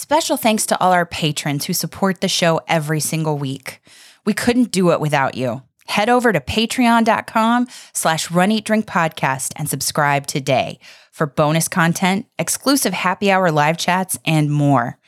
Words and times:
Special 0.00 0.36
thanks 0.36 0.64
to 0.66 0.80
all 0.80 0.92
our 0.92 1.04
patrons 1.04 1.64
who 1.64 1.72
support 1.72 2.20
the 2.20 2.28
show 2.28 2.60
every 2.68 3.00
single 3.00 3.36
week. 3.36 3.80
We 4.24 4.32
couldn't 4.32 4.70
do 4.70 4.92
it 4.92 5.00
without 5.00 5.34
you. 5.34 5.62
Head 5.88 6.08
over 6.08 6.32
to 6.32 6.38
patreon.com 6.38 7.66
slash 7.94 8.30
run 8.30 8.52
eat 8.52 8.64
drink 8.64 8.86
podcast 8.86 9.52
and 9.56 9.68
subscribe 9.68 10.28
today 10.28 10.78
for 11.10 11.26
bonus 11.26 11.66
content, 11.66 12.26
exclusive 12.38 12.92
happy 12.92 13.28
hour 13.28 13.50
live 13.50 13.76
chats, 13.76 14.16
and 14.24 14.52
more. 14.52 15.00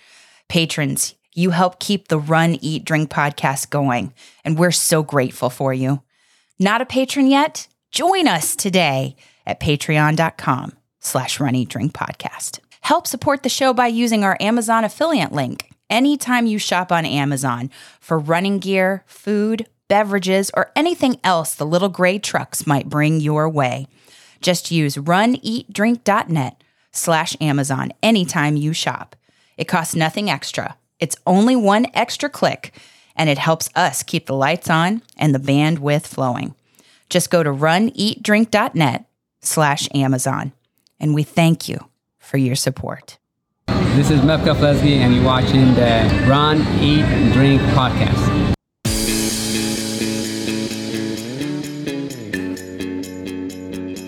Patrons, 0.48 1.14
you 1.36 1.50
help 1.50 1.79
keep 1.79 2.09
the 2.09 2.18
Run 2.18 2.57
Eat 2.61 2.84
Drink 2.84 3.11
podcast 3.11 3.70
going, 3.70 4.12
and 4.45 4.59
we're 4.59 4.72
so 4.72 5.04
grateful 5.04 5.50
for 5.50 5.72
you. 5.72 6.02
Not 6.59 6.80
a 6.80 6.84
patron 6.84 7.29
yet? 7.29 7.68
Join 7.93 8.27
us 8.27 8.57
today 8.57 9.14
at 9.46 9.61
patreon.com 9.61 10.72
slash 10.98 11.38
run 11.38 11.54
eat 11.54 11.68
drink 11.68 11.93
podcast. 11.93 12.59
Help 12.81 13.07
support 13.07 13.43
the 13.43 13.49
show 13.49 13.73
by 13.73 13.87
using 13.87 14.25
our 14.25 14.37
Amazon 14.41 14.85
affiliate 14.85 15.33
link 15.33 15.71
anytime 15.91 16.47
you 16.47 16.59
shop 16.59 16.91
on 16.91 17.05
Amazon 17.05 17.71
for 18.01 18.19
running 18.19 18.59
gear, 18.59 19.05
food, 19.07 19.66
beverages, 19.88 20.51
or 20.55 20.71
anything 20.75 21.19
else 21.23 21.55
the 21.55 21.66
little 21.66 21.88
gray 21.88 22.19
trucks 22.19 22.66
might 22.66 22.88
bring 22.88 23.21
your 23.21 23.48
way. 23.48 23.87
Just 24.41 24.71
use 24.71 24.97
runeatdrink.net 24.97 26.62
slash 26.93 27.37
Amazon 27.41 27.93
anytime 28.02 28.57
you 28.57 28.73
shop. 28.73 29.16
It 29.59 29.69
costs 29.69 29.95
nothing 29.95 30.30
extra. 30.30 30.77
It's 30.99 31.16
only 31.27 31.57
one 31.57 31.87
extra 31.93 32.30
click, 32.30 32.73
and 33.16 33.29
it 33.29 33.38
helps 33.38 33.69
us 33.74 34.02
keep 34.02 34.27
the 34.27 34.35
lights 34.35 34.71
on 34.71 35.02
and 35.16 35.35
the 35.35 35.38
bandwidth 35.38 36.07
flowing. 36.07 36.55
Just 37.10 37.30
go 37.30 37.43
to 37.43 37.51
runeatdrink.net 37.51 39.05
slash 39.43 39.88
Amazon. 39.95 40.52
And 40.99 41.15
we 41.15 41.23
thank 41.23 41.69
you 41.69 41.90
for 42.30 42.39
your 42.39 42.55
support. 42.55 43.19
This 43.97 44.09
is 44.09 44.20
Meb 44.20 44.45
Keflezighi, 44.45 44.98
and 44.98 45.12
you're 45.12 45.25
watching 45.25 45.75
the 45.75 46.27
Run, 46.29 46.61
Eat, 46.80 47.02
and 47.02 47.33
Drink 47.33 47.61
podcast. 47.73 48.54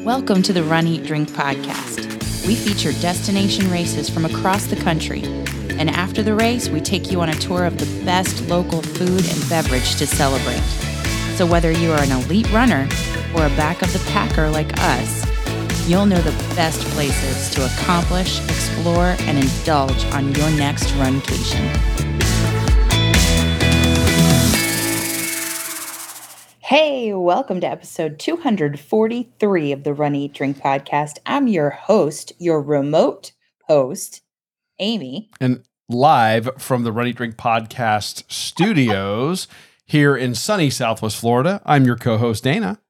Welcome 0.05 0.41
to 0.44 0.52
the 0.52 0.62
Run, 0.62 0.86
Eat, 0.86 1.05
Drink 1.05 1.30
podcast. 1.30 2.46
We 2.46 2.55
feature 2.55 2.92
destination 3.00 3.69
races 3.72 4.08
from 4.08 4.24
across 4.24 4.66
the 4.66 4.77
country. 4.77 5.24
And 5.70 5.91
after 5.91 6.22
the 6.22 6.36
race, 6.36 6.68
we 6.68 6.80
take 6.80 7.11
you 7.11 7.20
on 7.22 7.28
a 7.28 7.34
tour 7.34 7.64
of 7.64 7.78
the 7.78 8.05
best 8.05 8.46
local 8.48 8.83
food 8.83 9.27
and 9.27 9.48
beverage 9.48 9.96
to 9.96 10.06
celebrate. 10.06 10.62
So 11.36 11.44
whether 11.44 11.72
you 11.72 11.91
are 11.91 12.02
an 12.02 12.12
elite 12.12 12.52
runner 12.52 12.89
or 13.34 13.46
a 13.46 13.56
back 13.56 13.83
of 13.83 13.92
the 13.92 13.98
packer 14.11 14.48
like 14.48 14.78
us, 14.78 15.22
you'll 15.86 16.06
know 16.06 16.20
the 16.20 16.55
best 16.55 16.80
places 16.91 17.50
to 17.50 17.64
accomplish, 17.64 18.41
explore, 18.44 19.16
and 19.20 19.38
indulge 19.38 20.05
on 20.12 20.33
your 20.34 20.50
next 20.50 20.86
runcation. 20.92 21.69
Hey, 26.61 27.12
welcome 27.12 27.61
to 27.61 27.66
episode 27.66 28.19
243 28.19 29.72
of 29.72 29.83
the 29.83 29.92
Run 29.92 30.14
Eat 30.14 30.34
Drink 30.34 30.58
podcast. 30.58 31.19
I'm 31.27 31.48
your 31.48 31.70
host, 31.70 32.33
your 32.39 32.62
remote 32.62 33.33
host, 33.67 34.22
Amy. 34.78 35.30
And 35.41 35.64
live 35.89 36.48
from 36.58 36.84
the 36.84 36.92
Run 36.92 37.08
Eat 37.08 37.17
Drink 37.17 37.36
podcast 37.36 38.30
studios 38.30 39.48
here 39.84 40.17
in 40.17 40.34
sunny 40.34 40.70
Southwest 40.70 41.19
Florida, 41.19 41.61
I'm 41.67 41.84
your 41.84 41.96
co 41.96 42.17
host, 42.17 42.44
Dana. 42.44 42.81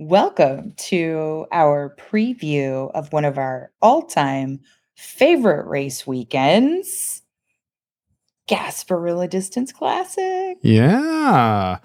Welcome 0.00 0.74
to 0.76 1.46
our 1.50 1.96
preview 1.98 2.88
of 2.92 3.12
one 3.12 3.24
of 3.24 3.36
our 3.36 3.72
all 3.82 4.02
time 4.02 4.60
favorite 4.94 5.66
race 5.66 6.06
weekends. 6.06 7.22
Gasparilla 8.48 9.28
Distance 9.28 9.72
Classic. 9.72 10.56
Yeah. 10.62 11.78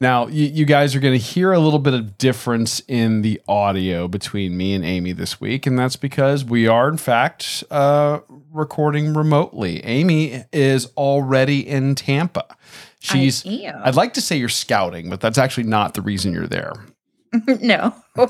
Now, 0.00 0.26
you, 0.26 0.46
you 0.46 0.64
guys 0.64 0.96
are 0.96 1.00
going 1.00 1.16
to 1.16 1.24
hear 1.24 1.52
a 1.52 1.60
little 1.60 1.78
bit 1.78 1.94
of 1.94 2.18
difference 2.18 2.82
in 2.88 3.22
the 3.22 3.40
audio 3.46 4.08
between 4.08 4.56
me 4.56 4.74
and 4.74 4.84
Amy 4.84 5.12
this 5.12 5.40
week, 5.40 5.64
and 5.64 5.78
that's 5.78 5.94
because 5.96 6.44
we 6.44 6.66
are, 6.66 6.88
in 6.88 6.96
fact, 6.96 7.62
uh, 7.70 8.18
recording 8.50 9.14
remotely. 9.14 9.82
Amy 9.84 10.44
is 10.52 10.86
already 10.96 11.66
in 11.66 11.94
Tampa. 11.94 12.46
She's, 12.98 13.46
I'd 13.46 13.94
like 13.94 14.14
to 14.14 14.20
say 14.20 14.36
you're 14.36 14.48
scouting, 14.48 15.08
but 15.08 15.20
that's 15.20 15.38
actually 15.38 15.64
not 15.64 15.94
the 15.94 16.02
reason 16.02 16.32
you're 16.32 16.48
there. 16.48 16.72
no, 17.60 17.94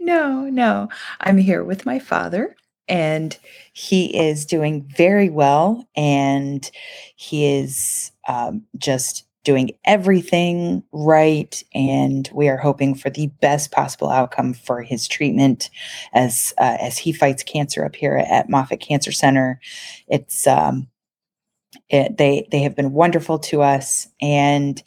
no, 0.00 0.42
no. 0.48 0.88
I'm 1.20 1.38
here 1.38 1.64
with 1.64 1.86
my 1.86 1.98
father 1.98 2.56
and 2.88 3.38
he 3.72 4.16
is 4.16 4.44
doing 4.44 4.86
very 4.96 5.30
well 5.30 5.86
and 5.96 6.70
he 7.16 7.46
is 7.46 8.12
um, 8.28 8.62
just 8.76 9.26
doing 9.42 9.70
everything 9.84 10.82
right 10.92 11.62
and 11.74 12.30
we 12.32 12.48
are 12.48 12.56
hoping 12.56 12.94
for 12.94 13.10
the 13.10 13.26
best 13.42 13.70
possible 13.70 14.08
outcome 14.08 14.54
for 14.54 14.80
his 14.80 15.06
treatment 15.06 15.68
as 16.14 16.54
uh, 16.58 16.78
as 16.80 16.96
he 16.96 17.12
fights 17.12 17.42
cancer 17.42 17.84
up 17.84 17.94
here 17.94 18.16
at 18.16 18.48
Moffitt 18.48 18.80
Cancer 18.80 19.12
Center 19.12 19.60
it's 20.08 20.46
um 20.46 20.88
it, 21.90 22.16
they 22.16 22.48
they 22.50 22.62
have 22.62 22.74
been 22.74 22.92
wonderful 22.92 23.38
to 23.40 23.60
us 23.60 24.08
and 24.20 24.82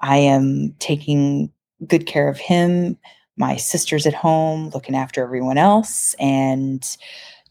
I 0.00 0.18
am 0.18 0.74
taking 0.80 1.50
good 1.86 2.06
care 2.06 2.28
of 2.28 2.38
him 2.38 2.96
my 3.36 3.56
sister's 3.56 4.06
at 4.06 4.14
home 4.14 4.70
looking 4.70 4.94
after 4.94 5.22
everyone 5.22 5.58
else 5.58 6.14
and 6.18 6.96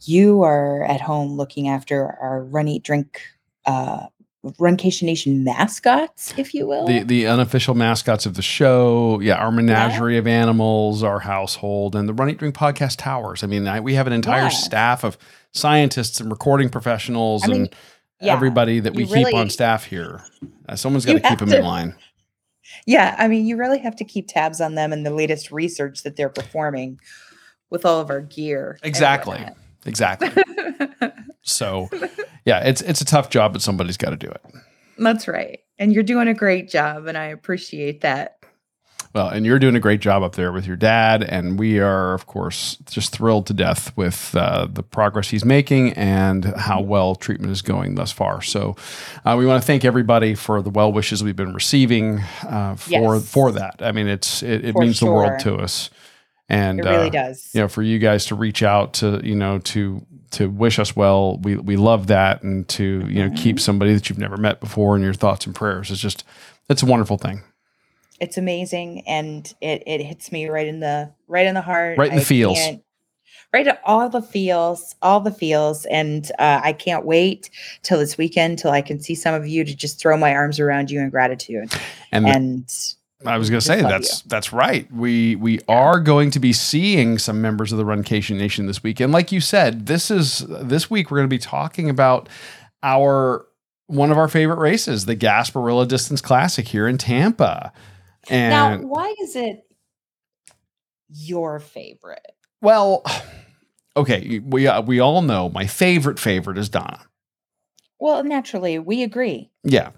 you 0.02 0.42
are 0.44 0.84
at 0.84 1.02
home 1.02 1.34
looking 1.34 1.68
after 1.68 2.18
our 2.22 2.44
run 2.44 2.68
eat 2.68 2.84
drink 2.84 3.22
uh 3.66 4.08
Runcation 4.44 5.04
Nation 5.04 5.46
mascots, 5.46 6.34
if 6.38 6.54
you 6.54 6.68
will. 6.68 6.86
The 6.86 7.04
the 7.04 7.28
unofficial 7.28 7.76
mascots 7.76 8.26
of 8.26 8.34
the 8.34 8.42
show, 8.42 9.20
yeah, 9.22 9.36
our 9.36 9.52
menagerie 9.52 10.14
yeah. 10.14 10.20
of 10.20 10.28
animals, 10.28 11.02
our 11.02 11.20
household, 11.20 11.96
and 11.96 12.10
the 12.10 12.14
Run 12.14 12.30
Eat 12.30 12.40
Drink 12.40 12.54
podcast 12.54 12.98
towers. 12.98 13.42
I 13.44 13.48
mean, 13.48 13.68
I, 13.68 13.80
we 13.80 13.94
have 13.94 14.06
an 14.06 14.12
entire 14.12 14.44
yeah. 14.44 14.50
staff 14.50 15.06
of 15.06 15.18
scientists 15.54 16.20
and 16.20 16.30
recording 16.30 16.70
professionals 16.70 17.46
I 17.46 17.48
mean, 17.48 17.58
and 17.62 17.76
yeah, 18.20 18.34
everybody 18.34 18.82
that 18.82 18.94
we 18.94 19.06
keep 19.06 19.34
on 19.34 19.50
staff 19.50 19.86
here. 19.86 20.22
Uh, 20.68 20.76
someone's 20.76 21.06
got 21.06 21.14
to 21.14 21.22
keep 21.22 21.40
them 21.40 21.50
to, 21.50 21.60
in 21.60 21.64
line. 21.64 21.96
Yeah, 22.86 23.16
I 23.18 23.28
mean, 23.28 23.46
you 23.46 23.58
really 23.58 23.80
have 23.80 23.96
to 23.98 24.06
keep 24.06 24.28
tabs 24.28 24.62
on 24.62 24.76
them 24.76 24.94
and 24.94 25.06
the 25.06 25.12
latest 25.12 25.52
research 25.52 26.04
that 26.04 26.16
they're 26.16 26.30
performing 26.30 27.00
with 27.70 27.86
all 27.86 28.00
of 28.00 28.10
our 28.10 28.22
gear. 28.22 28.78
Exactly. 28.84 29.44
Exactly. 29.86 30.30
so, 31.42 31.90
yeah, 32.46 32.60
it's 32.60 32.82
it's 32.82 33.02
a 33.02 33.06
tough 33.06 33.30
job, 33.30 33.54
but 33.54 33.62
somebody's 33.62 33.98
got 33.98 34.12
to 34.12 34.18
do 34.18 34.28
it. 34.28 34.42
That's 34.98 35.28
right. 35.28 35.60
And 35.80 35.94
you're 35.94 36.04
doing 36.04 36.28
a 36.28 36.34
great 36.34 36.70
job 36.70 37.08
and 37.08 37.18
I 37.18 37.26
appreciate 37.26 38.02
that. 38.02 38.38
Well, 39.14 39.28
and 39.28 39.46
you're 39.46 39.60
doing 39.60 39.76
a 39.76 39.80
great 39.80 40.00
job 40.00 40.24
up 40.24 40.34
there 40.36 40.52
with 40.52 40.66
your 40.66 40.76
dad, 40.76 41.22
and 41.22 41.60
we 41.60 41.80
are, 41.80 42.16
of 42.16 42.26
course, 42.26 42.78
just 42.90 43.12
thrilled 43.12 43.46
to 43.48 43.54
death 43.54 43.96
with 43.96 44.36
uh, 44.36 44.68
the 44.72 44.82
progress 44.82 45.30
he's 45.30 45.46
making 45.46 45.94
and 45.94 46.46
how 46.46 46.80
mm-hmm. 46.80 46.90
well 46.90 47.16
treatment 47.16 47.52
is 47.52 47.62
going 47.62 47.96
thus 47.96 48.12
far. 48.12 48.42
So, 48.42 48.76
uh, 49.24 49.36
we 49.38 49.46
want 49.46 49.62
to 49.62 49.68
thank 49.68 49.86
everybody 49.86 50.34
for 50.34 50.62
the 50.62 50.72
well 50.72 50.92
wishes 50.92 51.24
we've 51.24 51.36
been 51.36 51.54
receiving 51.54 52.22
uh, 52.44 52.76
for 52.76 53.16
yes. 53.16 53.32
for 53.32 53.52
that. 53.52 53.76
I 53.82 53.92
mean, 53.92 54.08
it's 54.08 54.42
it, 54.42 54.66
it 54.66 54.76
means 54.76 54.98
sure. 54.98 55.10
the 55.10 55.14
world 55.14 55.40
to 55.42 55.56
us 55.58 55.92
and 56.50 56.80
it 56.80 56.86
really 56.86 57.08
uh, 57.08 57.12
does. 57.12 57.50
You 57.54 57.62
know, 57.62 57.68
for 57.68 57.82
you 57.82 58.00
guys 58.00 58.26
to 58.28 58.36
reach 58.36 58.64
out 58.64 58.94
to 58.96 59.22
you 59.24 59.36
know 59.36 59.60
to 59.60 60.06
to 60.32 60.50
wish 60.50 60.80
us 60.80 60.96
well, 60.96 61.38
we 61.38 61.56
we 61.56 61.76
love 61.78 62.08
that, 62.08 62.44
and 62.44 62.68
to 62.70 62.84
you 62.84 63.22
know 63.22 63.30
mm-hmm. 63.30 63.36
keep 63.36 63.60
somebody 63.60 63.94
that 63.94 64.10
you've 64.10 64.20
never 64.20 64.38
met 64.38 64.60
before 64.60 64.96
in 64.96 65.02
your 65.02 65.14
thoughts 65.14 65.46
and 65.46 65.56
prayers. 65.56 65.92
It's 65.92 66.02
just 66.02 66.24
it's 66.70 66.84
a 66.84 66.86
wonderful 66.86 67.18
thing. 67.18 67.44
It's 68.24 68.38
amazing, 68.38 69.04
and 69.06 69.54
it 69.60 69.84
it 69.86 70.02
hits 70.02 70.32
me 70.32 70.48
right 70.48 70.66
in 70.66 70.80
the 70.80 71.12
right 71.28 71.46
in 71.46 71.56
the 71.56 71.62
heart, 71.62 71.98
right 71.98 72.10
in 72.10 72.16
the 72.16 72.26
feels. 72.26 72.58
Right 73.54 73.68
at 73.68 73.82
all 73.86 74.10
the 74.10 74.22
feels, 74.22 74.96
all 75.02 75.20
the 75.20 75.32
feels, 75.32 75.86
and 75.86 76.26
uh, 76.40 76.62
I 76.64 76.72
can't 76.74 77.06
wait 77.06 77.52
till 77.84 78.00
this 78.00 78.18
weekend 78.18 78.60
till 78.60 78.72
I 78.72 78.82
can 78.82 79.00
see 79.00 79.14
some 79.14 79.36
of 79.36 79.46
you 79.46 79.64
to 79.66 79.76
just 79.76 80.00
throw 80.00 80.18
my 80.18 80.34
arms 80.34 80.60
around 80.60 80.90
you 80.90 81.02
in 81.02 81.10
gratitude. 81.10 81.72
And, 82.12 82.26
and 82.26 82.96
I 83.26 83.38
was 83.38 83.50
going 83.50 83.60
to 83.60 83.66
say 83.66 83.82
that's 83.82 84.24
you. 84.24 84.30
that's 84.30 84.54
right. 84.54 84.92
We 84.92 85.36
we 85.36 85.56
yeah. 85.56 85.60
are 85.68 86.00
going 86.00 86.32
to 86.32 86.40
be 86.40 86.54
seeing 86.54 87.18
some 87.18 87.42
members 87.42 87.74
of 87.74 87.78
the 87.78 87.84
Runcation 87.84 88.38
Nation 88.38 88.68
this 88.68 88.82
week, 88.82 89.02
and 89.02 89.12
like 89.12 89.34
you 89.34 89.42
said, 89.42 89.86
this 89.86 90.10
is 90.10 90.46
this 90.48 90.90
week 90.90 91.12
we're 91.12 91.18
going 91.18 91.30
to 91.30 91.36
be 91.36 91.38
talking 91.38 91.90
about 91.90 92.30
our 92.82 93.46
one 93.88 94.12
of 94.12 94.18
our 94.18 94.30
favorite 94.30 94.60
races, 94.60 95.06
the 95.06 95.16
Gasparilla 95.16 95.88
Distance 95.88 96.22
Classic 96.22 96.68
here 96.68 96.88
in 96.88 96.98
Tampa. 96.98 97.74
And 98.30 98.50
now, 98.50 98.88
why 98.88 99.16
is 99.22 99.36
it 99.36 99.66
your 101.10 101.60
favorite? 101.60 102.26
Well, 102.62 103.04
okay, 103.98 104.40
we 104.40 104.68
uh, 104.68 104.82
we 104.82 105.00
all 105.00 105.22
know 105.22 105.50
my 105.50 105.68
favorite 105.68 106.20
favorite 106.20 106.58
is 106.58 106.70
Donna. 106.70 107.02
Well, 108.00 108.24
naturally, 108.24 108.80
we 108.80 109.04
agree. 109.04 109.50
Yeah. 109.64 109.92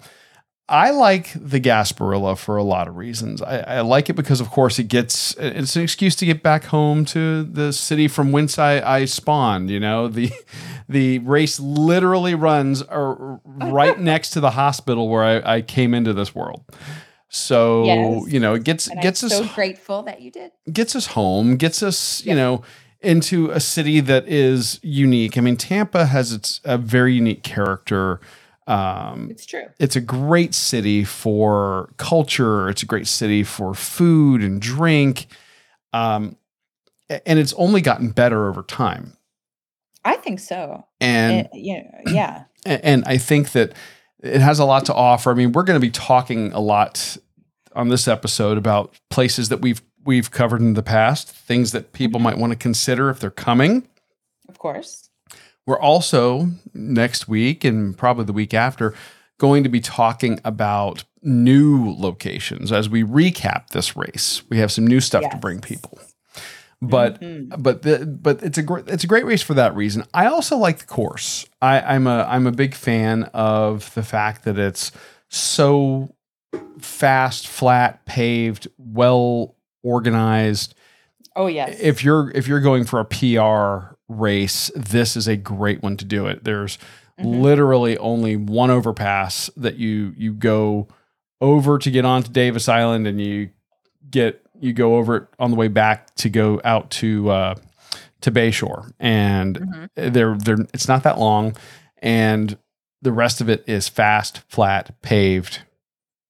I 0.68 0.90
like 0.90 1.32
the 1.36 1.62
Gasparilla 1.62 2.36
for 2.36 2.58
a 2.58 2.64
lot 2.64 2.88
of 2.88 2.96
reasons. 2.96 3.40
I, 3.40 3.60
I, 3.60 3.82
like 3.82 4.10
it 4.10 4.16
because, 4.16 4.42
of 4.42 4.50
course, 4.50 4.80
it 4.80 4.88
gets 4.88 5.36
it's 5.38 5.76
an 5.76 5.84
excuse 5.84 6.16
to 6.16 6.26
get 6.26 6.42
back 6.42 6.66
home 6.66 7.06
to 7.06 7.44
the 7.44 7.72
city 7.72 8.08
from 8.08 8.32
whence 8.32 8.58
I, 8.58 8.80
I 8.80 9.06
spawned. 9.06 9.70
You 9.70 9.80
know, 9.80 10.08
the 10.08 10.32
the 10.90 11.20
race 11.20 11.60
literally 11.60 12.34
runs 12.34 12.82
uh, 12.82 13.38
right 13.46 14.00
next 14.00 14.32
to 14.32 14.40
the 14.40 14.52
hospital 14.52 15.08
where 15.08 15.24
I, 15.24 15.58
I 15.58 15.62
came 15.62 15.94
into 15.94 16.14
this 16.14 16.34
world. 16.34 16.64
So 17.30 17.84
Yes. 17.86 18.32
you 18.34 18.40
know, 18.40 18.54
it 18.54 18.64
gets 18.64 18.88
And 18.88 19.02
gets 19.02 19.24
I'm 19.24 19.28
us 19.28 19.38
so 19.38 19.46
grateful 19.56 20.04
that 20.04 20.22
you 20.22 20.32
did. 20.32 20.52
gets 20.72 20.96
us 20.96 21.08
home, 21.08 21.58
gets 21.58 21.82
us, 21.84 22.24
you 22.26 22.36
know, 22.36 22.62
into 23.02 23.50
a 23.52 23.60
city 23.60 24.00
that 24.00 24.28
is 24.28 24.80
unique. 24.84 25.38
I 25.38 25.42
mean, 25.42 25.58
Tampa 25.58 26.06
has 26.06 26.32
its 26.32 26.62
a 26.64 26.78
very 26.78 27.14
unique 27.14 27.44
character. 27.44 28.20
Um, 28.68 29.28
It's 29.30 29.46
true. 29.46 29.66
it's 29.80 29.96
a 29.96 30.02
great 30.02 30.56
city 30.56 31.04
for 31.04 31.94
culture. 31.98 32.68
It's 32.70 32.82
a 32.84 32.86
great 32.88 33.08
city 33.08 33.44
for 33.44 33.74
food 33.76 34.42
and 34.42 34.60
drink. 34.62 35.28
Um, 35.94 36.38
and 37.10 37.38
it's 37.38 37.54
only 37.54 37.82
gotten 37.82 38.10
better 38.10 38.48
over 38.50 38.64
time. 38.64 39.18
I 40.04 40.16
think 40.16 40.40
so. 40.40 40.86
And 41.00 41.46
Uh, 41.48 41.50
you 41.54 41.78
know, 41.84 41.92
yeah. 42.12 42.44
and 42.66 43.04
I 43.06 43.18
think 43.18 43.52
that 43.52 43.74
it 44.22 44.42
has 44.42 44.60
a 44.60 44.66
lot 44.66 44.86
to 44.86 44.94
offer. 44.94 45.32
I 45.32 45.34
mean, 45.34 45.52
we're 45.52 45.64
going 45.64 45.80
to 45.80 45.86
be 45.86 45.92
talking 45.92 46.52
a 46.54 46.60
lot 46.60 47.18
on 47.76 47.90
this 47.90 48.08
episode 48.08 48.58
about 48.58 48.94
places 49.10 49.50
that 49.50 49.62
we've 49.62 49.82
we've 50.06 50.32
covered 50.32 50.62
in 50.62 50.76
the 50.76 50.84
past, 50.84 51.30
things 51.30 51.72
that 51.72 51.92
people 51.94 52.20
mm-hmm. 52.20 52.26
might 52.26 52.38
want 52.38 52.52
to 52.52 52.58
consider 52.58 53.10
if 53.10 53.20
they're 53.20 53.32
coming. 53.32 53.88
Of 54.48 54.60
course. 54.60 55.10
We're 55.66 55.80
also 55.80 56.50
next 56.74 57.28
week 57.28 57.64
and 57.64 57.98
probably 57.98 58.26
the 58.26 58.34
week 58.34 58.54
after 58.54 58.94
going 59.40 59.64
to 59.64 59.70
be 59.70 59.82
talking 59.82 60.40
about 60.46 61.04
new 61.22 61.92
locations 61.98 62.72
as 62.72 62.88
we 62.88 63.04
recap 63.04 63.70
this 63.70 63.96
race. 63.98 64.44
We 64.50 64.60
have 64.60 64.72
some 64.72 64.86
new 64.86 65.02
stuff 65.02 65.30
to 65.32 65.38
bring 65.38 65.60
people. 65.60 66.00
But 66.82 67.22
Mhm. 67.22 67.62
but 67.64 67.82
the, 67.84 68.06
but 68.06 68.44
it's 68.44 68.58
a 68.58 68.64
great 68.64 68.88
it's 68.88 69.04
a 69.04 69.08
great 69.08 69.26
race 69.26 69.42
for 69.42 69.54
that 69.56 69.76
reason. 69.76 70.04
I 70.14 70.28
also 70.28 70.58
like 70.58 70.80
the 70.80 70.86
course. 70.86 71.46
I, 71.62 71.80
I'm 71.82 72.06
a 72.08 72.24
I'm 72.30 72.46
a 72.48 72.52
big 72.52 72.74
fan 72.76 73.24
of 73.34 73.94
the 73.96 74.04
fact 74.04 74.44
that 74.44 74.60
it's 74.60 74.92
so 75.30 76.14
fast, 76.80 77.48
flat, 77.48 78.06
paved, 78.06 78.68
well 78.78 79.56
organized. 79.84 80.76
Oh 81.36 81.48
yes. 81.48 81.78
If 81.82 82.04
you're 82.04 82.32
if 82.36 82.48
you're 82.48 82.60
going 82.62 82.86
for 82.86 83.00
a 83.00 83.06
PR 83.06 83.96
race, 84.08 84.70
this 84.76 85.16
is 85.18 85.28
a 85.28 85.36
great 85.36 85.82
one 85.82 85.98
to 85.98 86.06
do 86.06 86.28
it. 86.28 86.44
There's 86.44 86.78
Mhm. 87.20 87.42
literally 87.42 87.98
only 87.98 88.36
one 88.36 88.70
overpass 88.70 89.50
that 89.58 89.78
you 89.78 90.14
you 90.18 90.34
go 90.34 90.88
over 91.42 91.78
to 91.78 91.90
get 91.92 92.06
onto 92.06 92.32
Davis 92.32 92.68
Island, 92.70 93.08
and 93.08 93.20
you 93.20 93.50
get 94.10 94.45
you 94.66 94.74
go 94.74 94.98
over 94.98 95.16
it 95.18 95.24
on 95.40 95.52
the 95.52 95.56
way 95.58 95.68
back 95.68 96.14
to 96.16 96.30
go 96.30 96.60
out 96.66 96.90
to 96.92 97.30
uh, 97.30 97.56
to 98.22 98.32
Bayshore, 98.32 98.92
and 99.00 99.60
Mhm. 99.60 99.90
they're 100.14 100.36
they're 100.36 100.66
it's 100.74 100.88
not 100.88 101.04
that 101.04 101.20
long, 101.20 101.56
and 102.02 102.58
the 103.02 103.12
rest 103.12 103.40
of 103.42 103.50
it 103.50 103.64
is 103.68 103.88
fast, 103.88 104.40
flat, 104.50 105.00
paved, 105.02 105.60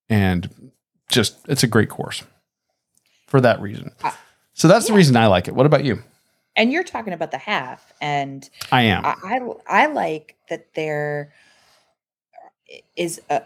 and 0.09 0.71
just 1.09 1.37
it's 1.47 1.63
a 1.63 1.67
great 1.67 1.89
course 1.89 2.23
for 3.27 3.39
that 3.41 3.61
reason. 3.61 3.91
So 4.53 4.67
that's 4.67 4.87
the 4.87 4.93
reason 4.93 5.15
I 5.17 5.27
like 5.27 5.47
it. 5.47 5.55
What 5.55 5.65
about 5.65 5.83
you? 5.85 6.03
And 6.57 6.71
you're 6.71 6.83
talking 6.83 7.13
about 7.13 7.31
the 7.31 7.37
half, 7.37 7.93
and 8.01 8.49
I 8.71 8.83
am. 8.83 9.05
I, 9.05 9.15
I 9.23 9.83
I 9.83 9.85
like 9.87 10.35
that 10.49 10.73
there 10.75 11.33
is 12.95 13.21
a 13.29 13.43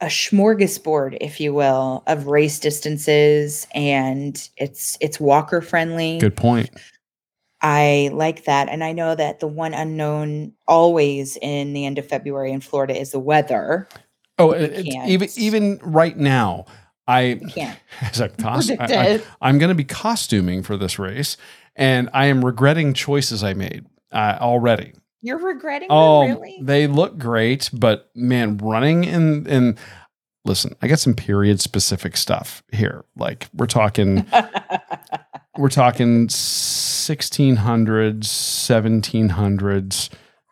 a 0.00 0.06
smorgasbord, 0.06 1.18
if 1.20 1.40
you 1.40 1.52
will, 1.52 2.02
of 2.06 2.26
race 2.26 2.58
distances, 2.60 3.66
and 3.74 4.48
it's 4.56 4.96
it's 5.00 5.18
walker 5.20 5.60
friendly. 5.60 6.18
Good 6.18 6.36
point. 6.36 6.70
I 7.60 8.10
like 8.12 8.44
that, 8.44 8.68
and 8.68 8.84
I 8.84 8.92
know 8.92 9.14
that 9.16 9.40
the 9.40 9.48
one 9.48 9.74
unknown 9.74 10.52
always 10.68 11.36
in 11.42 11.72
the 11.72 11.86
end 11.86 11.98
of 11.98 12.06
February 12.06 12.52
in 12.52 12.60
Florida 12.60 12.96
is 12.98 13.10
the 13.10 13.18
weather. 13.18 13.88
Oh, 14.38 14.54
You 14.54 14.60
it- 14.64 14.72
it's 14.72 14.94
can't. 14.94 15.08
even 15.10 15.28
even 15.36 15.78
right 15.82 16.16
now, 16.16 16.66
I 17.08 17.40
as 18.00 18.20
a 18.20 18.28
cos- 18.38 18.70
I, 18.70 19.20
am 19.42 19.58
going 19.58 19.70
to 19.70 19.74
be 19.74 19.84
costuming 19.84 20.62
for 20.62 20.76
this 20.76 20.98
race, 21.00 21.36
and 21.74 22.08
I 22.12 22.26
am 22.26 22.44
regretting 22.44 22.94
choices 22.94 23.42
I 23.42 23.54
made 23.54 23.86
uh, 24.12 24.38
already. 24.40 24.92
You're 25.20 25.38
regretting 25.38 25.88
Oh, 25.90 26.22
them, 26.26 26.36
um, 26.36 26.42
really? 26.42 26.58
they 26.62 26.86
look 26.86 27.18
great, 27.18 27.70
but 27.72 28.10
man, 28.14 28.56
running 28.58 29.04
in 29.04 29.46
and 29.48 29.78
listen, 30.44 30.74
I 30.80 30.86
got 30.88 30.98
some 31.00 31.14
period 31.14 31.60
specific 31.60 32.16
stuff 32.16 32.62
here. 32.72 33.04
Like 33.16 33.48
we're 33.54 33.66
talking, 33.66 34.24
we're 35.58 35.68
talking 35.70 36.28
1600s, 36.28 38.24
1700s, 38.24 40.08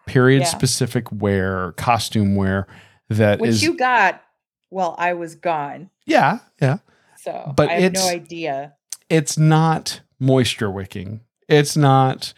period 0.07 0.41
Yeah. 0.43 0.47
specific 0.49 1.11
wear, 1.13 1.73
costume 1.73 2.35
wear 2.37 2.67
that 3.09 3.41
Which 3.41 3.51
is- 3.51 3.63
you 3.63 3.77
got 3.77 4.23
while 4.69 4.95
I 4.99 5.13
was 5.15 5.35
gone. 5.37 5.91
yeah, 6.07 6.41
yeah. 6.61 6.79
So 7.19 7.53
But 7.57 7.69
I 7.71 7.81
have 7.81 7.93
no 7.95 8.09
idea. 8.09 8.75
It's 9.09 9.37
not 9.39 10.01
moisture 10.21 10.71
wicking. 10.71 11.21
It's 11.49 11.77
not. 11.77 12.35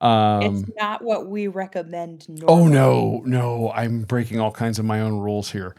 Um, 0.00 0.42
it's 0.42 0.70
not 0.78 1.02
what 1.02 1.28
we 1.28 1.48
recommend 1.48 2.28
normally. 2.28 2.46
Oh 2.46 2.68
no, 2.68 3.22
no! 3.26 3.70
I'm 3.72 4.02
breaking 4.02 4.40
all 4.40 4.50
kinds 4.52 4.78
of 4.78 4.84
my 4.84 5.00
own 5.00 5.18
rules 5.18 5.50
here. 5.50 5.74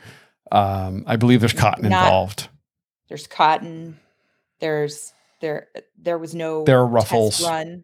Um, 0.51 1.03
I 1.07 1.15
believe 1.15 1.39
there's 1.39 1.53
cotton 1.53 1.89
Not- 1.89 2.03
involved. 2.05 2.49
There's 3.09 3.27
cotton. 3.27 3.99
There's 4.59 5.13
there 5.41 5.67
there 5.97 6.17
was 6.17 6.35
no 6.35 6.63
There 6.65 6.79
are 6.79 6.85
ruffles. 6.87 7.43
run. 7.43 7.83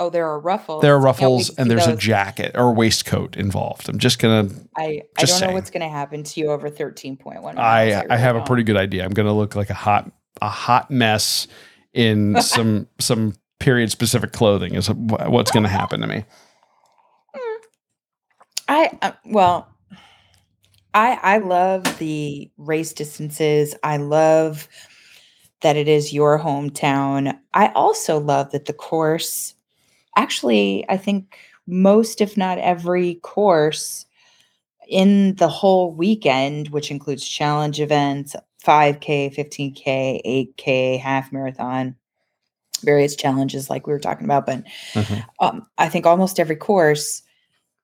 Oh, 0.00 0.10
there 0.10 0.26
are 0.28 0.38
ruffles. 0.38 0.82
There 0.82 0.94
are 0.94 1.00
ruffles 1.00 1.50
and 1.58 1.68
there's 1.68 1.86
a 1.88 1.96
jacket 1.96 2.52
or 2.54 2.72
waistcoat 2.72 3.36
involved. 3.36 3.88
I'm 3.88 3.98
just 3.98 4.18
gonna. 4.20 4.48
I 4.76 4.82
I 5.16 5.20
just 5.20 5.32
don't 5.32 5.38
saying. 5.40 5.50
know 5.50 5.54
what's 5.54 5.70
going 5.70 5.80
to 5.82 5.88
happen 5.88 6.22
to 6.22 6.40
you 6.40 6.50
over 6.52 6.70
13.1. 6.70 7.58
I 7.58 7.92
I 7.94 8.02
really 8.02 8.18
have 8.20 8.36
a 8.36 8.38
don't. 8.40 8.46
pretty 8.46 8.62
good 8.62 8.76
idea. 8.76 9.04
I'm 9.04 9.10
gonna 9.12 9.32
look 9.32 9.56
like 9.56 9.70
a 9.70 9.74
hot 9.74 10.08
a 10.40 10.48
hot 10.48 10.88
mess 10.90 11.48
in 11.94 12.40
some 12.42 12.86
some 13.00 13.34
period 13.58 13.90
specific 13.90 14.32
clothing. 14.32 14.74
Is 14.74 14.88
what's 14.90 15.50
gonna 15.50 15.68
happen 15.68 16.00
to 16.00 16.06
me. 16.06 16.24
I 18.68 18.90
uh, 19.02 19.12
well, 19.24 19.68
I 20.94 21.18
I 21.22 21.38
love 21.38 21.84
the 21.98 22.50
race 22.56 22.92
distances. 22.92 23.74
I 23.82 23.96
love 23.96 24.68
that 25.60 25.76
it 25.76 25.88
is 25.88 26.12
your 26.12 26.38
hometown. 26.38 27.36
I 27.54 27.68
also 27.68 28.18
love 28.18 28.52
that 28.52 28.66
the 28.66 28.72
course 28.72 29.54
actually 30.16 30.84
I 30.88 30.96
think 30.96 31.38
most 31.66 32.20
if 32.20 32.36
not 32.36 32.58
every 32.58 33.16
course 33.16 34.06
in 34.88 35.34
the 35.34 35.48
whole 35.48 35.92
weekend, 35.92 36.68
which 36.70 36.90
includes 36.90 37.26
challenge 37.26 37.78
events, 37.78 38.34
5K, 38.64 39.34
15K, 39.34 40.56
8K, 40.56 40.98
half 40.98 41.30
marathon, 41.30 41.94
various 42.82 43.14
challenges 43.16 43.68
like 43.70 43.86
we 43.86 43.92
were 43.92 43.98
talking 43.98 44.24
about, 44.24 44.46
but 44.46 44.64
Mhm. 44.94 45.24
um, 45.40 45.66
I 45.78 45.88
think 45.88 46.06
almost 46.06 46.38
every 46.40 46.56
course 46.56 47.22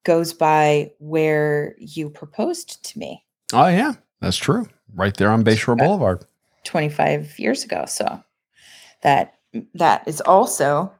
goes 0.05 0.33
by 0.33 0.93
where 0.99 1.75
you 1.79 2.11
proposed 2.11 2.85
to 2.85 2.99
me 2.99 3.25
Oh 3.53 3.69
yeah, 3.69 3.95
that's 4.21 4.37
true. 4.37 4.67
Right 4.95 5.17
there 5.17 5.31
on 5.31 5.45
Bayshore 5.45 5.77
Boulevard. 5.79 6.25
25 6.65 7.39
years 7.39 7.63
ago. 7.65 7.85
So 7.87 8.23
that 9.03 9.35
that 9.75 10.03
is 10.09 10.21
also 10.23 10.93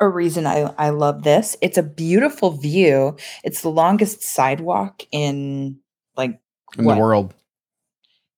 a 0.00 0.08
reason 0.08 0.46
I, 0.46 0.72
I 0.78 0.90
love 0.90 1.22
this. 1.22 1.56
It's 1.60 1.76
a 1.78 1.82
beautiful 1.82 2.52
view. 2.52 3.16
It's 3.44 3.60
the 3.60 3.68
longest 3.70 4.22
sidewalk 4.22 5.02
in 5.12 5.78
like 6.16 6.40
in 6.78 6.84
What? 6.84 6.94
the 6.94 7.00
world. 7.00 7.34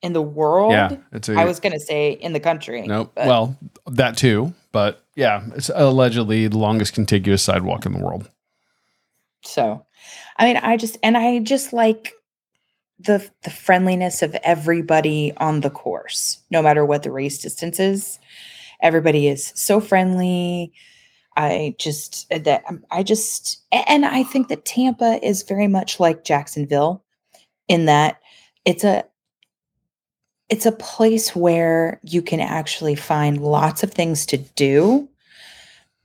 in 0.03 0.13
the 0.13 0.21
world. 0.23 0.73
Yeah, 0.73 0.97
it's 1.13 1.29
a 1.29 1.35
I 1.39 1.45
was 1.45 1.61
gonna 1.61 1.79
say 1.81 2.11
in 2.13 2.33
the 2.33 2.41
country. 2.41 2.83
Nope. 2.87 3.13
Well, 3.17 3.57
that 3.87 4.17
too, 4.17 4.53
but 4.73 5.05
yeah, 5.15 5.45
it's 5.55 5.71
allegedly 5.75 6.49
the 6.49 6.59
longest 6.59 6.95
contiguous 6.95 7.43
sidewalk 7.43 7.87
in 7.87 7.93
the 7.93 8.05
world. 8.05 8.29
So, 9.45 9.85
I 10.39 10.47
mean, 10.47 10.57
I 10.57 10.77
just 10.77 10.99
and 11.03 11.17
I 11.17 11.39
just 11.41 11.73
like 11.73 12.15
the 12.99 13.29
the 13.43 13.51
friendliness 13.51 14.23
of 14.23 14.35
everybody 14.43 15.33
on 15.37 15.61
the 15.61 15.71
course, 15.71 16.41
no 16.51 16.63
matter 16.63 16.85
what 16.85 17.03
the 17.03 17.13
race 17.13 17.39
distance 17.39 17.79
is. 17.79 18.19
Everybody 18.81 19.29
is 19.29 19.53
so 19.55 19.81
friendly. 19.81 20.73
I 21.37 21.75
just 21.79 22.27
uh, 22.33 22.39
that 22.41 22.65
um, 22.69 22.85
I 22.91 23.03
just 23.03 23.63
and 23.71 24.05
I 24.05 24.23
think 24.23 24.49
that 24.49 24.65
Tampa 24.65 25.25
is 25.25 25.43
very 25.43 25.69
much 25.69 26.01
like 26.01 26.25
Jacksonville 26.25 27.05
in 27.69 27.87
that 27.87 28.21
it's 28.65 28.85
a 28.85 29.05
it's 30.53 30.67
a 30.67 30.73
place 30.73 31.35
where 31.35 31.99
you 32.03 32.21
can 32.21 32.39
actually 32.39 32.95
find 32.95 33.41
lots 33.41 33.83
of 33.83 33.91
things 33.91 34.27
to 34.27 34.37
do 34.37 35.09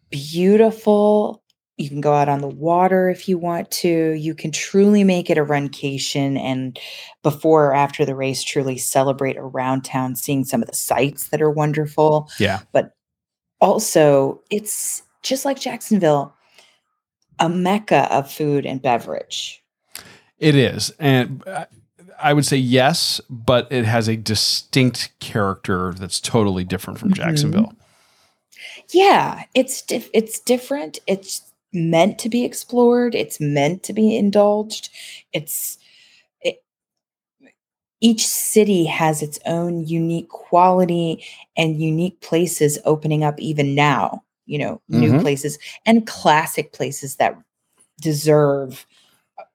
beautiful 0.09 1.43
you 1.77 1.89
can 1.89 2.01
go 2.01 2.13
out 2.13 2.27
on 2.27 2.39
the 2.39 2.47
water 2.47 3.07
if 3.09 3.29
you 3.29 3.37
want 3.37 3.69
to. 3.69 4.13
You 4.13 4.33
can 4.33 4.51
truly 4.51 5.03
make 5.03 5.29
it 5.29 5.37
a 5.37 5.45
runcation 5.45 6.39
and 6.39 6.79
before 7.21 7.67
or 7.67 7.75
after 7.75 8.03
the 8.03 8.15
race, 8.15 8.43
truly 8.43 8.79
celebrate 8.79 9.37
around 9.37 9.83
town, 9.83 10.15
seeing 10.15 10.43
some 10.43 10.63
of 10.63 10.67
the 10.67 10.75
sights 10.75 11.27
that 11.29 11.39
are 11.39 11.51
wonderful. 11.51 12.31
Yeah. 12.39 12.61
But 12.71 12.95
also, 13.61 14.41
it's 14.49 15.03
just 15.21 15.45
like 15.45 15.59
Jacksonville, 15.59 16.33
a 17.37 17.47
mecca 17.47 18.11
of 18.11 18.31
food 18.31 18.65
and 18.65 18.81
beverage. 18.81 19.63
It 20.39 20.55
is. 20.55 20.91
And 20.97 21.47
uh, 21.47 21.65
I 22.21 22.33
would 22.33 22.45
say 22.45 22.57
yes, 22.57 23.21
but 23.29 23.71
it 23.71 23.85
has 23.85 24.07
a 24.07 24.15
distinct 24.15 25.11
character 25.19 25.93
that's 25.93 26.19
totally 26.19 26.63
different 26.63 26.99
from 26.99 27.09
Mhm. 27.11 27.15
Jacksonville. 27.15 27.73
Yeah, 28.89 29.43
it's 29.53 29.83
it's 29.89 30.39
different. 30.39 30.99
It's 31.07 31.41
meant 31.73 32.17
to 32.19 32.29
be 32.29 32.43
explored. 32.43 33.13
It's 33.13 33.39
meant 33.39 33.83
to 33.83 33.93
be 33.93 34.15
indulged. 34.15 34.89
It's 35.33 35.77
it, 36.41 36.63
each 38.01 38.25
city 38.25 38.85
has 38.85 39.21
its 39.21 39.37
own 39.45 39.85
unique 39.85 40.29
quality 40.29 41.23
and 41.55 41.79
unique 41.81 42.19
places 42.21 42.79
opening 42.85 43.23
up 43.23 43.39
even 43.39 43.75
now. 43.75 44.23
You 44.45 44.59
know, 44.59 44.81
new 44.87 45.11
Mhm. 45.11 45.21
places 45.21 45.59
and 45.85 46.07
classic 46.07 46.71
places 46.71 47.17
that 47.17 47.37
deserve 48.01 48.87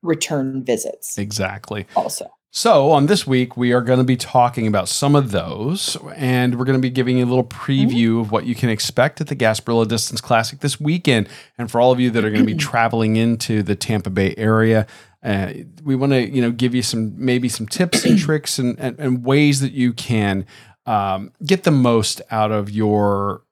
return 0.02 0.62
visits. 0.62 1.16
Exactly. 1.18 1.86
Also, 1.96 2.30
So, 2.54 2.90
on 2.90 3.06
this 3.06 3.26
week, 3.26 3.56
we 3.56 3.72
are 3.72 3.80
going 3.80 3.98
to 3.98 4.04
be 4.04 4.18
talking 4.18 4.66
about 4.66 4.86
some 4.86 5.16
of 5.16 5.30
those, 5.30 5.96
and 6.14 6.58
we're 6.58 6.66
going 6.66 6.76
to 6.76 6.82
be 6.82 6.90
giving 6.90 7.16
you 7.16 7.24
a 7.24 7.26
little 7.26 7.44
preview 7.44 8.20
of 8.20 8.30
what 8.30 8.44
you 8.44 8.54
can 8.54 8.68
expect 8.68 9.22
at 9.22 9.28
the 9.28 9.34
Gasparilla 9.34 9.88
Distance 9.88 10.20
Classic 10.20 10.60
this 10.60 10.78
weekend. 10.78 11.30
And 11.56 11.70
for 11.70 11.80
all 11.80 11.92
of 11.92 11.98
you 11.98 12.10
that 12.10 12.22
are 12.26 12.28
going 12.28 12.44
to 12.44 12.46
be 12.46 12.54
traveling 12.58 13.16
into 13.16 13.62
the 13.62 13.74
Tampa 13.74 14.10
Bay 14.10 14.34
area, 14.36 14.86
uh, 15.22 15.54
we 15.82 15.96
want 15.96 16.12
to, 16.12 16.28
you 16.28 16.42
know, 16.42 16.50
give 16.50 16.74
you 16.74 16.82
some 16.82 17.14
maybe 17.16 17.48
some 17.48 17.66
tips 17.66 18.04
and 18.04 18.18
tricks 18.18 18.58
and, 18.58 18.78
and, 18.78 19.00
and 19.00 19.24
ways 19.24 19.60
that 19.60 19.72
you 19.72 19.94
can 19.94 20.44
um, 20.84 21.32
get 21.46 21.64
the 21.64 21.70
most 21.70 22.20
out 22.30 22.52
of 22.52 22.68
your 22.68 23.44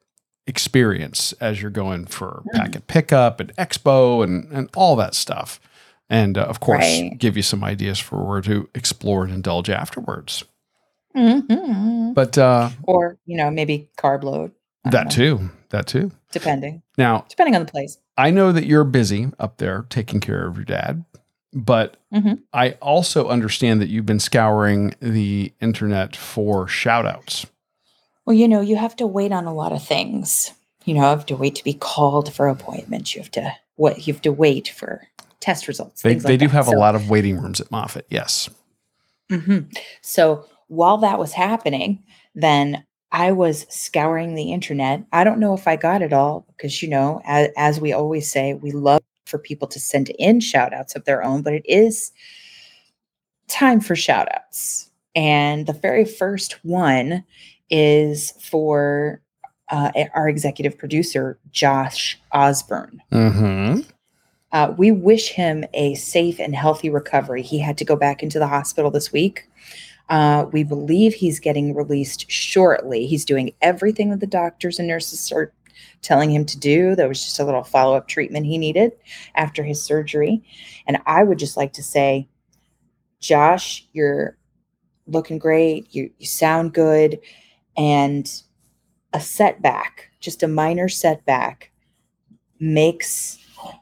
experience 0.47 1.33
as 1.40 1.62
you're 1.62 1.71
going 1.71 2.04
for 2.04 2.42
packet 2.52 2.87
pickup 2.87 3.40
and 3.40 3.57
expo 3.57 4.23
and, 4.23 4.52
and 4.52 4.69
all 4.76 4.95
that 4.95 5.14
stuff. 5.14 5.59
And 6.11 6.37
uh, 6.37 6.43
of 6.43 6.59
course, 6.61 6.85
Right. 6.85 7.17
give 7.17 7.37
you 7.37 7.43
some 7.43 7.62
ideas 7.64 7.99
for 8.00 8.23
where 8.25 8.40
to 8.43 8.69
explore 8.75 9.25
and 9.25 9.33
indulge 9.33 9.71
afterwards. 9.71 10.45
Mhm. 11.17 12.14
But 12.14 12.37
uh, 12.38 12.71
or 12.85 13.17
you 13.26 13.37
know, 13.37 13.50
maybe 13.50 13.88
carb 13.97 14.23
load. 14.25 14.52
I 14.85 14.90
that 14.90 15.11
too, 15.11 15.50
that 15.71 15.87
too. 15.87 16.11
depending 16.33 16.83
Now, 16.97 17.25
depending 17.29 17.55
on 17.55 17.64
the 17.64 17.71
place. 17.71 17.99
I 18.17 18.31
know 18.31 18.52
that 18.52 18.64
you're 18.67 18.85
busy 18.85 19.29
up 19.38 19.59
there 19.59 19.87
taking 19.88 20.21
care 20.21 20.47
of 20.47 20.57
your 20.57 20.64
dad, 20.64 21.05
but 21.52 21.97
Mhm. 22.12 22.40
I 22.52 22.71
also 22.83 23.29
understand 23.29 23.81
that 23.81 23.88
you've 23.88 24.07
been 24.07 24.21
scouring 24.21 24.95
the 25.00 25.52
internet 25.61 26.17
for 26.17 26.67
shout 26.69 27.07
outs. 27.07 27.47
Well, 28.26 28.35
you 28.37 28.49
know, 28.49 28.61
you 28.61 28.76
have 28.76 28.97
to 28.97 29.07
wait 29.07 29.33
on 29.33 29.47
a 29.47 29.55
lot 29.55 29.73
of 29.73 29.83
things. 29.83 30.52
You 30.85 30.95
know, 30.95 31.00
you 31.02 31.07
have 31.07 31.26
to 31.26 31.37
wait 31.37 31.55
to 31.57 31.64
be 31.64 31.75
called 31.75 32.33
for 32.33 32.49
appointments. 32.49 33.14
You 33.14 33.21
have 33.23 33.31
to 33.33 33.52
what 33.76 34.07
you 34.07 34.12
have 34.12 34.23
to 34.23 34.33
wait 34.33 34.69
for 34.69 35.02
test 35.40 35.68
results. 35.68 36.02
They, 36.02 36.14
they 36.14 36.30
like 36.32 36.40
do 36.40 36.47
that. 36.49 36.52
have 36.54 36.68
a 36.68 36.73
lot 36.73 36.94
of 36.94 37.11
waiting 37.11 37.40
rooms 37.40 37.61
at 37.61 37.70
Moffitt. 37.70 38.06
Yes. 38.11 38.49
Mhm. 39.30 39.75
So 40.02 40.44
while 40.68 40.99
that 40.99 41.18
was 41.18 41.32
happening, 41.32 42.02
then 42.35 42.85
I 43.12 43.32
was 43.32 43.66
scouring 43.68 44.35
the 44.35 44.52
internet. 44.52 45.04
I 45.12 45.25
don't 45.25 45.40
know 45.40 45.54
if 45.54 45.66
I 45.66 45.76
got 45.76 46.02
it 46.02 46.12
all 46.12 46.47
because, 46.49 46.82
you 46.82 46.88
know, 46.88 47.20
as, 47.25 47.49
as 47.56 47.80
we 47.80 47.92
always 47.92 48.30
say, 48.30 48.54
we 48.54 48.70
love 48.70 49.02
for 49.26 49.38
people 49.38 49.66
to 49.68 49.80
send 49.80 50.11
in 50.11 50.40
shout 50.40 50.73
outs 50.73 50.94
of 50.94 51.04
their 51.04 51.23
own, 51.23 51.42
but 51.42 51.54
it 51.54 51.64
is 51.66 52.12
time 53.49 53.80
for 53.80 53.97
shout 53.97 54.28
outs. 54.32 54.90
And 55.16 55.66
the 55.66 55.73
very 55.73 56.04
first 56.04 56.64
one 56.64 57.25
is 57.68 58.32
for 58.40 59.20
uh, 59.70 59.90
our 60.14 60.28
executive 60.28 60.76
producer, 60.78 61.38
Josh 61.50 62.18
Osborne. 62.32 63.00
Mm-hmm. 63.12 63.80
Uh, 64.52 64.75
we 64.76 64.90
wish 64.90 65.28
him 65.28 65.64
a 65.75 65.95
safe 65.95 66.40
and 66.40 66.54
healthy 66.54 66.90
recovery. 66.90 67.42
He 67.42 67.59
had 67.59 67.78
to 67.78 67.85
go 67.85 67.97
back 67.97 68.23
into 68.23 68.38
the 68.38 68.47
hospital 68.47 68.90
this 68.90 69.12
week. 69.12 69.49
Uh, 70.09 70.47
we 70.52 70.64
believe 70.64 71.14
he's 71.14 71.38
getting 71.38 71.75
released 71.75 72.28
shortly. 72.30 73.07
He's 73.07 73.25
doing 73.25 73.54
everything 73.62 74.11
that 74.11 74.19
the 74.19 74.26
doctors 74.26 74.78
and 74.78 74.88
nurses 74.88 75.30
are 75.30 75.52
telling 76.02 76.30
him 76.30 76.45
to 76.47 76.59
do. 76.59 76.97
There 76.97 77.09
was 77.09 77.23
just 77.23 77.38
a 77.38 77.45
little 77.45 77.62
follow 77.62 77.97
up 77.97 78.09
treatment 78.09 78.47
he 78.47 78.59
needed 78.59 78.92
after 79.37 79.62
his 79.62 79.83
surgery. 79.83 80.42
And 80.87 80.99
I 81.07 81.23
would 81.23 81.38
just 81.38 81.57
like 81.57 81.73
to 81.75 81.83
say, 81.83 82.28
Josh, 83.21 83.87
you're 83.92 84.37
looking 85.07 85.38
great. 85.38 85.95
You, 85.95 86.11
you 86.19 86.26
sound 86.26 86.73
good. 86.73 87.21
And 87.76 88.30
a 89.12 89.21
setback, 89.21 90.11
just 90.21 90.42
a 90.42 90.49
minor 90.49 90.88
setback, 90.88 91.71
makes 92.59 93.38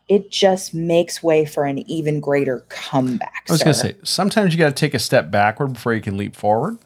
it 0.08 0.30
just 0.30 0.74
makes 0.74 1.22
way 1.22 1.44
for 1.44 1.64
an 1.64 1.78
even 1.90 2.20
greater 2.20 2.60
comeback. 2.68 3.44
I 3.48 3.52
was 3.52 3.62
going 3.62 3.74
to 3.74 3.78
say, 3.80 3.96
sometimes 4.04 4.52
you 4.54 4.58
got 4.58 4.68
to 4.68 4.74
take 4.80 4.94
a 4.94 4.98
step 4.98 5.30
backward 5.30 5.74
before 5.74 5.94
you 5.94 6.00
can 6.00 6.16
leap 6.16 6.34
forward. 6.34 6.78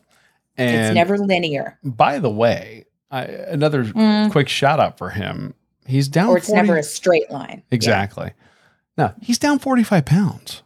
And 0.56 0.76
it's 0.76 0.94
never 0.94 1.16
linear, 1.18 1.78
by 1.82 2.18
the 2.18 2.28
way, 2.30 2.84
I, 3.10 3.22
another 3.24 3.84
Mm. 3.84 4.30
quick 4.30 4.48
shout 4.48 4.80
out 4.80 4.98
for 4.98 5.10
him. 5.10 5.54
He's 5.86 6.08
down. 6.08 6.28
or 6.28 6.36
it's 6.38 6.46
40 6.48 6.62
never 6.62 6.78
a 6.78 6.82
straight 6.82 7.30
line. 7.30 7.62
Yeah, 7.70 7.74
Exactly. 7.76 8.32
No, 8.98 9.14
he's 9.22 9.38
down 9.38 9.58
45 9.58 10.04
pounds. 10.04 10.62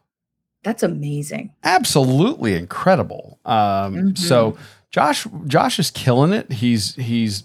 that's 0.65 0.83
amazing. 0.83 1.53
Absolutely 1.63 2.55
incredible. 2.55 3.39
Um, 3.45 4.17
So 4.17 4.57
Josh, 4.91 5.27
Josh 5.47 5.79
is 5.79 5.91
killing 5.93 6.33
it. 6.33 6.51
He's 6.53 6.97
he's 6.97 7.45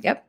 Yep. 0.00 0.25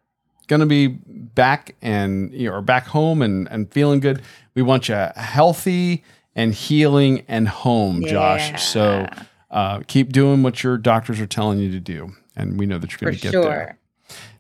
Going 0.48 0.60
to 0.62 0.66
be 0.66 0.88
back 0.88 1.76
and 1.82 2.34
you 2.34 2.50
know, 2.50 2.56
or 2.56 2.62
back 2.62 2.88
home 2.88 3.22
and 3.22 3.48
and 3.50 3.72
feeling 3.72 4.00
good. 4.00 4.22
We 4.56 4.62
want 4.62 4.90
you 4.90 4.96
healthy 5.16 6.04
and 6.36 6.54
healing 6.54 7.24
and 7.28 7.48
home, 7.48 8.04
Josh. 8.06 8.62
So 8.64 9.08
uh, 9.52 9.82
keep 9.88 10.12
doing 10.12 10.44
what 10.44 10.64
your 10.64 10.78
doctors 10.78 11.20
are 11.20 11.28
telling 11.28 11.60
you 11.60 11.72
to 11.72 11.80
do, 11.80 12.12
and 12.36 12.60
we 12.60 12.66
know 12.66 12.78
that 12.78 12.92
you're 12.92 13.10
going 13.10 13.16
to 13.16 13.22
get 13.22 13.32
sure. 13.32 13.44
there. 13.44 13.80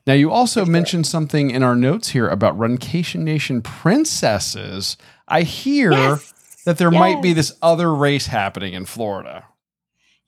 Now, 0.06 0.14
you 0.14 0.32
also 0.32 0.62
For 0.62 0.66
sure. 0.68 0.72
mentioned 0.72 1.06
something 1.08 1.52
in 1.52 1.64
our 1.64 1.76
notes 1.76 2.10
here 2.10 2.30
about 2.30 2.58
Runcation 2.58 3.22
Nation 3.22 3.62
princesses. 3.62 4.96
I 5.28 5.42
hear 5.42 5.92
Yes. 5.92 6.34
that 6.66 6.78
there 6.78 6.92
might 6.92 7.22
be 7.22 7.34
this 7.34 7.54
other 7.62 7.94
race 7.94 8.28
happening 8.28 8.74
in 8.74 8.86
Florida. 8.86 9.44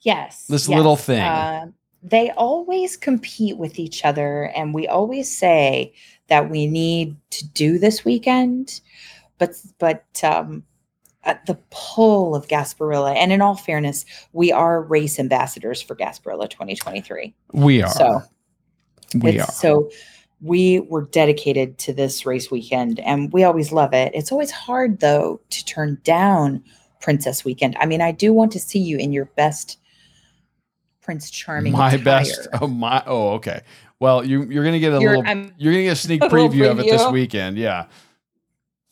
Yes. 0.01 0.45
This 0.48 0.67
yes. 0.67 0.75
little 0.77 0.98
thing. 0.98 1.21
Uh, 1.21 1.67
they 2.01 2.31
always 2.31 2.95
compete 2.95 3.57
with 3.57 3.79
each 3.79 4.05
other, 4.05 4.51
and 4.55 4.73
we 4.73 4.87
always 4.87 5.35
say 5.35 5.93
that 6.27 6.49
we 6.49 6.67
need 6.67 7.15
to 7.31 7.47
do 7.47 7.77
this 7.77 8.05
weekend, 8.05 8.81
but 9.37 9.55
but 9.79 10.05
um, 10.23 10.63
at 11.23 11.45
the 11.45 11.59
pull 11.71 12.35
of 12.35 12.47
Gasparilla, 12.47 13.15
and 13.15 13.31
in 13.31 13.41
all 13.41 13.55
fairness, 13.55 14.05
we 14.33 14.51
are 14.51 14.81
race 14.81 15.19
ambassadors 15.19 15.81
for 15.81 15.95
Gasparilla 15.95 16.49
2023. 16.49 17.33
We 17.51 17.81
are. 17.81 17.89
So 17.89 18.21
we 19.15 19.39
are. 19.39 19.47
So 19.47 19.89
we 20.41 20.79
were 20.81 21.05
dedicated 21.05 21.77
to 21.79 21.93
this 21.93 22.25
race 22.25 22.49
weekend 22.49 22.99
and 23.01 23.31
we 23.33 23.43
always 23.43 23.71
love 23.71 23.93
it. 23.93 24.11
It's 24.15 24.31
always 24.31 24.51
hard 24.51 24.99
though 24.99 25.41
to 25.49 25.65
turn 25.65 25.99
down 26.03 26.63
Princess 27.01 27.43
Weekend. 27.43 27.75
I 27.79 27.85
mean, 27.85 28.01
I 28.01 28.11
do 28.11 28.31
want 28.33 28.51
to 28.53 28.59
see 28.59 28.79
you 28.79 28.97
in 28.97 29.11
your 29.11 29.25
best 29.25 29.77
Prince 31.01 31.29
Charming. 31.29 31.73
my 31.73 31.89
attire. 31.93 32.03
best. 32.03 32.47
Oh 32.61 32.67
my. 32.67 33.01
Oh, 33.05 33.29
okay. 33.33 33.61
Well, 33.99 34.23
you 34.23 34.43
you're 34.43 34.63
gonna 34.63 34.79
get 34.79 34.93
a 34.93 34.99
You're- 34.99 35.17
little. 35.17 35.27
I'm- 35.29 35.53
you're 35.57 35.73
gonna 35.73 35.83
get 35.83 35.93
a 35.93 35.95
sneak 35.95 36.21
a 36.23 36.27
little 36.27 36.49
preview 36.49 36.69
of 36.71 36.79
it 36.79 36.85
this 36.85 37.05
weekend. 37.11 37.57
Yeah. 37.57 37.85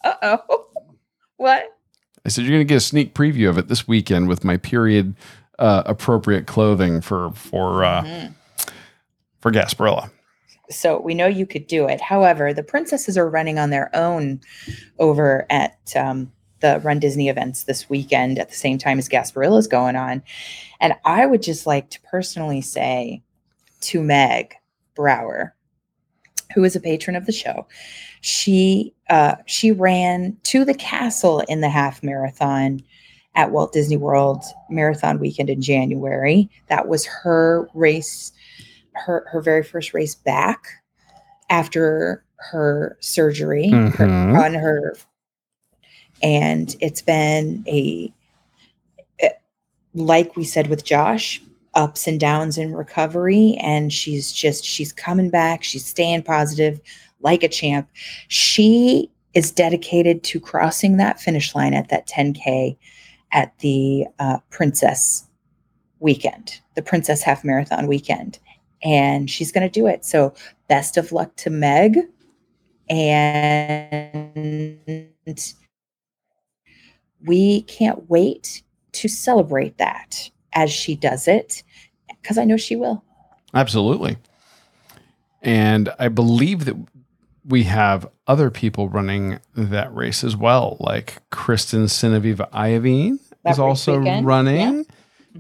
Uh 0.04 0.14
oh. 0.22 0.64
What? 1.38 1.66
I 2.26 2.30
said 2.30 2.46
you're 2.46 2.54
gonna 2.54 2.64
get 2.64 2.78
a 2.78 2.80
sneak 2.80 3.14
preview 3.14 3.48
of 3.48 3.58
it 3.60 3.68
this 3.68 3.88
weekend 3.88 4.28
with 4.28 4.44
my 4.44 4.58
period 4.58 5.16
uh, 5.60 5.84
appropriate 5.86 6.48
clothing 6.48 7.00
for 7.00 7.32
for 7.34 7.84
uh, 7.84 8.02
Mhm. 8.04 8.34
for 9.40 9.52
Gasparilla. 9.52 10.10
So 10.72 11.00
we 11.00 11.14
know 11.14 11.28
you 11.28 11.46
could 11.46 11.68
do 11.68 11.88
it. 11.88 12.02
However, 12.02 12.54
the 12.54 12.64
princesses 12.64 13.18
are 13.18 13.30
running 13.30 13.58
on 13.60 13.70
their 13.70 13.90
own 13.96 14.42
over 15.00 15.46
at 15.52 15.78
um, 15.96 16.32
the 16.60 16.80
Run 16.84 17.00
Disney 17.00 17.30
events 17.30 17.64
this 17.64 17.90
weekend 17.90 18.40
at 18.40 18.50
the 18.50 18.56
same 18.56 18.78
time 18.78 18.98
as 18.98 19.10
Gasparilla 19.10 19.60
is 19.60 19.68
going 19.68 19.96
on. 19.96 20.24
And 20.80 20.94
I 21.06 21.26
would 21.26 21.42
just 21.42 21.66
like 21.68 21.90
to 21.92 22.02
personally 22.02 22.62
say 22.62 23.22
to 23.82 24.02
Meg 24.02 24.56
Brower, 24.96 25.54
who 26.56 26.64
is 26.64 26.76
a 26.76 26.80
patron 26.80 27.16
of 27.16 27.26
the 27.26 27.32
show, 27.32 27.68
she 28.22 28.94
uh, 29.10 29.36
she 29.46 29.72
ran 29.72 30.36
to 30.44 30.66
the 30.66 30.74
castle 30.74 31.42
in 31.42 31.62
the 31.62 31.70
half 31.70 32.02
marathon 32.04 32.82
at 33.36 33.52
Walt 33.52 33.72
Disney 33.74 33.98
World 33.98 34.44
Marathon 34.70 35.20
Weekend 35.20 35.50
in 35.50 35.62
January. 35.62 36.50
That 36.68 36.88
was 36.88 37.06
her 37.06 37.70
race 37.74 38.32
her 38.94 39.28
her 39.32 39.42
very 39.42 39.62
first 39.64 39.94
race 39.94 40.16
back 40.16 40.66
after 41.52 42.24
her 42.38 42.98
surgery 43.00 43.70
her- 43.70 44.08
Mhm. 44.08 44.40
on 44.44 44.54
her 44.56 44.96
and 46.22 46.76
it's 46.80 47.02
been 47.02 47.64
a 47.68 48.12
eh, 49.20 49.30
like 49.94 50.36
we 50.36 50.44
said 50.44 50.68
with 50.68 50.84
Josh, 50.84 51.42
ups 51.74 52.08
and 52.08 52.20
downs 52.20 52.58
in 52.58 52.76
recovery 52.76 53.56
and 53.62 53.94
she's 53.94 54.32
just 54.32 54.66
she's 54.66 54.92
coming 54.92 55.30
back, 55.30 55.64
she's 55.64 55.86
staying 55.86 56.24
positive 56.24 56.80
like 57.22 57.44
a 57.44 57.48
champ. 57.48 57.88
She 58.28 59.12
is 59.34 59.52
dedicated 59.52 60.24
to 60.24 60.40
crossing 60.40 60.98
that 60.98 61.20
finish 61.20 61.54
line 61.54 61.74
at 61.74 61.90
that 61.90 62.08
10k 62.08 62.78
at 63.32 63.58
the 63.60 64.06
uh, 64.20 64.38
Princess 64.50 65.28
weekend, 66.00 66.60
the 66.76 66.82
Princess 66.82 67.22
Half 67.22 67.44
Marathon 67.44 67.88
weekend. 67.88 68.40
And 68.84 69.30
she's 69.30 69.52
going 69.52 69.68
to 69.68 69.80
do 69.80 69.88
it. 69.88 70.06
So, 70.06 70.34
best 70.68 70.98
of 70.98 71.12
luck 71.12 71.36
to 71.38 71.50
Meg. 71.50 72.00
And 72.90 74.80
we 77.26 77.62
can't 77.64 78.10
wait 78.10 78.64
to 78.94 79.08
celebrate 79.08 79.78
that 79.78 80.30
as 80.54 80.72
she 80.72 80.96
does 80.96 81.28
it 81.28 81.64
because 82.22 82.38
I 82.38 82.46
know 82.46 82.58
she 82.58 82.76
will. 82.76 83.04
Absolutely. 83.54 84.18
And 85.42 85.90
I 86.00 86.10
believe 86.10 86.66
that 86.66 86.76
we 87.46 87.64
have 87.64 88.10
other 88.28 88.50
people 88.50 88.90
running 88.90 89.40
that 89.56 89.94
race 89.96 90.24
as 90.24 90.36
well, 90.36 90.78
like 90.80 91.22
Kristen 91.30 91.86
Sinaviva 91.86 92.50
Iovine 92.52 93.20
That 93.44 93.52
is 93.52 93.60
also 93.60 94.00
weekend, 94.00 94.26
running. 94.26 94.86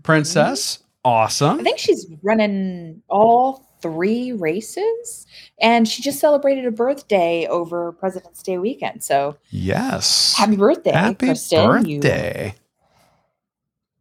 Princess, 0.03 0.77
mm-hmm. 0.77 0.83
awesome. 1.03 1.59
I 1.59 1.63
think 1.63 1.79
she's 1.79 2.05
running 2.21 3.01
all 3.09 3.66
three 3.87 4.31
races 4.33 5.25
and 5.59 5.87
she 5.87 6.01
just 6.01 6.19
celebrated 6.19 6.65
a 6.65 6.71
birthday 6.71 7.47
over 7.47 7.91
President's 7.93 8.43
Day 8.43 8.57
weekend. 8.57 9.03
So 9.03 9.37
yes. 9.49 10.35
happy 10.37 10.55
birthday, 10.55 10.91
Happy 10.91 11.27
Kristen. 11.27 11.85
You- 11.85 11.99
birthday. 11.99 12.55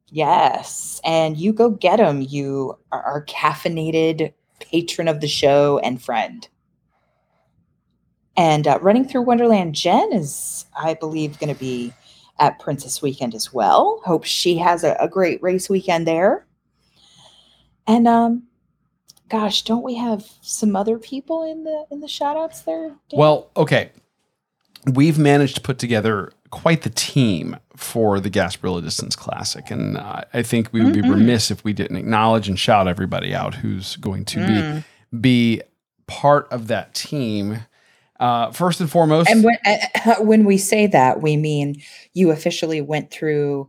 Yes. 0.08 1.00
And 1.04 1.36
you 1.36 1.52
go 1.52 1.70
get 1.70 1.96
them. 1.96 2.22
You 2.22 2.78
are 2.92 3.02
our 3.02 3.24
caffeinated 3.24 4.32
patron 4.60 5.08
of 5.08 5.20
the 5.20 5.28
show 5.28 5.78
and 5.78 6.00
friend. 6.00 6.48
And 8.36 8.68
uh, 8.68 8.78
running 8.80 9.06
through 9.06 9.22
Wonderland, 9.22 9.74
Jen 9.74 10.12
is, 10.12 10.66
I 10.76 10.94
believe, 10.94 11.38
going 11.38 11.52
to 11.52 11.58
be 11.58 11.92
at 12.38 12.58
Princess 12.58 13.00
Weekend 13.00 13.34
as 13.34 13.52
well. 13.52 14.00
Hope 14.04 14.24
she 14.24 14.58
has 14.58 14.84
a, 14.84 14.94
a 15.00 15.08
great 15.08 15.42
race 15.42 15.68
weekend 15.68 16.06
there. 16.06 16.46
And 17.86 18.06
um, 18.06 18.45
gosh, 19.28 19.62
don't 19.62 19.82
we 19.82 19.96
have 19.96 20.24
some 20.42 20.76
other 20.76 20.98
people 20.98 21.42
in 21.44 21.64
the 21.64 21.84
in 21.90 22.00
the 22.00 22.08
shout 22.08 22.36
outs 22.36 22.60
there? 22.62 22.88
Dan? 22.88 23.18
Well, 23.20 23.50
okay. 23.56 23.90
We've 24.92 25.18
managed 25.18 25.56
to 25.56 25.60
put 25.60 25.78
together 25.78 26.32
quite 26.50 26.82
the 26.82 26.90
team 26.90 27.56
for 27.76 28.20
the 28.20 28.30
Gasparilla 28.30 28.82
Distance 28.82 29.16
Classic. 29.16 29.68
And 29.70 29.96
uh, 29.96 30.20
I 30.32 30.42
think 30.42 30.72
we 30.72 30.82
would 30.84 30.94
be 30.94 31.02
Mhm. 31.02 31.10
remiss 31.14 31.50
if 31.50 31.64
we 31.64 31.72
didn't 31.72 31.96
acknowledge 31.96 32.48
and 32.48 32.56
shout 32.58 32.86
everybody 32.86 33.34
out 33.34 33.56
who's 33.56 33.96
going 33.96 34.24
to 34.26 34.38
Mm. 34.38 34.84
be, 35.12 35.18
be 35.18 35.62
part 36.06 36.46
of 36.52 36.68
that 36.68 36.94
team. 36.94 37.60
Uh, 38.20 38.50
first 38.52 38.80
and 38.80 38.88
foremost, 38.90 39.28
And 39.28 39.42
when 39.44 39.56
uh, 39.66 40.14
when 40.20 40.44
we 40.44 40.56
say 40.56 40.86
that, 40.86 41.20
we 41.20 41.36
mean 41.36 41.82
you 42.14 42.30
officially 42.30 42.80
went 42.80 43.10
through 43.10 43.68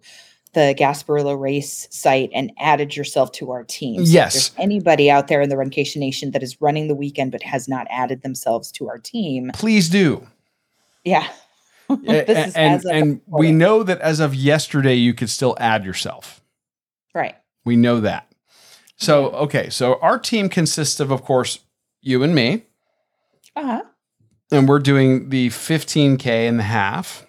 the 0.58 0.74
Gasparilla 0.76 1.40
race 1.40 1.88
site 1.92 2.32
and 2.34 2.52
added 2.58 2.96
yourself 2.96 3.32
to 3.34 3.52
our 3.52 3.64
team. 3.64 3.98
So 3.98 4.02
if 4.02 4.08
Yes. 4.10 4.34
there's 4.34 4.52
anybody 4.58 5.12
out 5.12 5.28
there 5.28 5.40
in 5.42 5.50
the 5.50 5.56
Runcation 5.56 5.98
Nation 5.98 6.32
that 6.32 6.42
is 6.42 6.60
running 6.60 6.88
the 6.88 6.96
weekend 6.96 7.32
but 7.32 7.44
has 7.44 7.68
not 7.68 7.86
added 7.92 8.24
themselves 8.24 8.72
to 8.74 8.90
our 8.90 8.98
team, 8.98 9.52
please 9.54 9.88
do. 9.90 10.26
yeah. 11.04 11.28
A- 11.90 11.96
this 11.96 12.48
is 12.48 12.56
and 12.56 12.74
as 12.74 12.86
of 12.86 12.92
and 12.92 13.22
we 13.28 13.52
know 13.52 13.84
that 13.84 14.02
as 14.02 14.20
of 14.20 14.34
yesterday, 14.34 14.96
you 14.96 15.14
could 15.14 15.30
still 15.30 15.56
add 15.60 15.86
yourself. 15.86 16.42
right. 17.14 17.36
We 17.64 17.76
know 17.76 18.00
that. 18.02 18.32
So, 18.96 19.28
okay. 19.32 19.70
So 19.70 20.00
our 20.02 20.18
team 20.18 20.50
consists 20.50 21.00
of, 21.00 21.12
of 21.12 21.24
course, 21.24 21.60
you 22.02 22.24
and 22.24 22.34
me. 22.34 22.64
Uh 23.56 23.64
huh. 23.64 23.82
and 24.52 24.68
we're 24.68 24.80
doing 24.80 25.30
the 25.30 25.50
15k 25.50 26.26
and 26.50 26.58
the 26.60 26.64
half. 26.64 27.28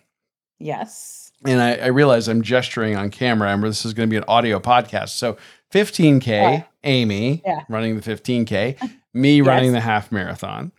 Yes. 0.59 1.18
And 1.45 1.61
I, 1.61 1.75
I 1.77 1.87
realize 1.87 2.27
I'm 2.29 2.43
gesturing 2.43 2.97
on 2.97 3.11
camera, 3.11 3.51
and 3.53 3.63
this 3.63 3.85
is 3.85 3.95
going 3.95 4.09
to 4.09 4.11
be 4.11 4.17
an 4.17 4.25
audio 4.27 4.59
podcast. 4.59 5.11
So 5.11 5.37
15k, 5.73 6.27
Yeah. 6.27 6.63
Amy 6.85 7.43
Yeah. 7.47 7.61
running 7.69 7.97
the 7.99 8.03
15k, 8.03 8.77
me 9.15 9.41
running 9.41 9.73
the 9.73 9.81
half 9.81 10.11
marathon. 10.11 10.73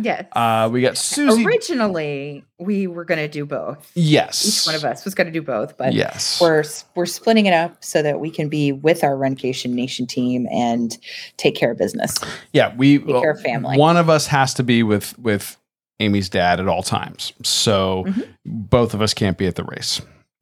Yes. 0.00 0.24
Uh, 0.32 0.68
we 0.72 0.80
got 0.80 0.96
Susie. 0.96 1.44
Originally, 1.44 2.42
we 2.58 2.86
were 2.86 3.04
going 3.04 3.18
to 3.18 3.28
do 3.28 3.44
both. 3.44 3.90
yes, 3.94 4.46
Each 4.46 4.66
one 4.66 4.74
of 4.74 4.82
us 4.84 5.04
was 5.04 5.14
going 5.14 5.26
to 5.26 5.32
do 5.32 5.42
both, 5.42 5.76
but 5.76 5.92
yes, 5.92 6.40
we're 6.40 6.64
we're 6.94 7.04
splitting 7.04 7.44
it 7.44 7.52
up 7.52 7.84
so 7.84 8.00
that 8.00 8.18
we 8.18 8.30
can 8.30 8.48
be 8.48 8.72
with 8.72 9.04
our 9.04 9.14
Runcation 9.14 9.70
Nation 9.72 10.06
team 10.06 10.46
and 10.50 10.96
take 11.36 11.54
care 11.54 11.72
of 11.72 11.76
business. 11.78 12.16
yeah. 12.54 12.74
We 12.74 12.98
Take 12.98 13.08
care 13.08 13.32
of 13.32 13.42
family. 13.42 13.76
One 13.76 13.98
of 13.98 14.08
us 14.08 14.26
has 14.28 14.54
to 14.54 14.62
be 14.62 14.82
with 14.82 15.18
with 15.18 15.58
Amy's 16.00 16.28
dad 16.28 16.60
at 16.60 16.68
all 16.68 16.82
times. 16.82 17.32
So 17.42 18.04
Mhm. 18.06 18.26
both 18.44 18.94
of 18.94 19.00
us 19.02 19.14
can't 19.14 19.38
be 19.38 19.46
at 19.46 19.54
the 19.54 19.64
race 19.64 20.00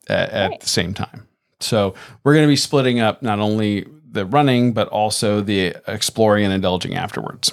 at, 0.09 0.31
at 0.31 0.51
Right. 0.51 0.61
the 0.61 0.69
same 0.69 0.95
time. 0.95 1.27
So 1.61 1.95
we're 2.25 2.35
going 2.35 2.47
to 2.47 2.51
be 2.53 2.57
splitting 2.57 3.01
up 3.01 3.23
not 3.23 3.39
only 3.39 3.87
the 4.11 4.27
running 4.27 4.73
but 4.73 4.89
also 4.89 5.41
the 5.41 5.75
exploring 5.87 6.45
and 6.45 6.53
indulging 6.53 6.95
afterwards. 6.95 7.53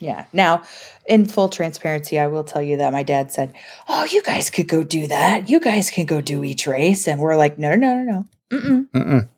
Yeah. 0.00 0.24
Now, 0.32 0.62
in 1.06 1.26
full 1.26 1.48
transparency, 1.48 2.18
I 2.20 2.28
will 2.28 2.44
tell 2.44 2.62
you 2.62 2.76
that 2.76 2.92
my 2.92 3.02
dad 3.02 3.32
said, 3.32 3.52
"Oh, 3.88 4.04
you 4.04 4.22
guys 4.22 4.48
could 4.48 4.68
go 4.68 4.84
do 4.84 5.08
that. 5.08 5.48
You 5.50 5.58
guys 5.58 5.90
can 5.90 6.06
go 6.06 6.20
do 6.20 6.44
each 6.44 6.66
race." 6.68 7.08
And 7.08 7.20
we're 7.20 7.36
like, 7.36 7.58
"No, 7.58 7.74
no, 7.74 7.96
no, 7.96 8.02
no. 8.12 8.24
Mm-mm, 8.52 8.88
Mm-mm. 8.94 9.28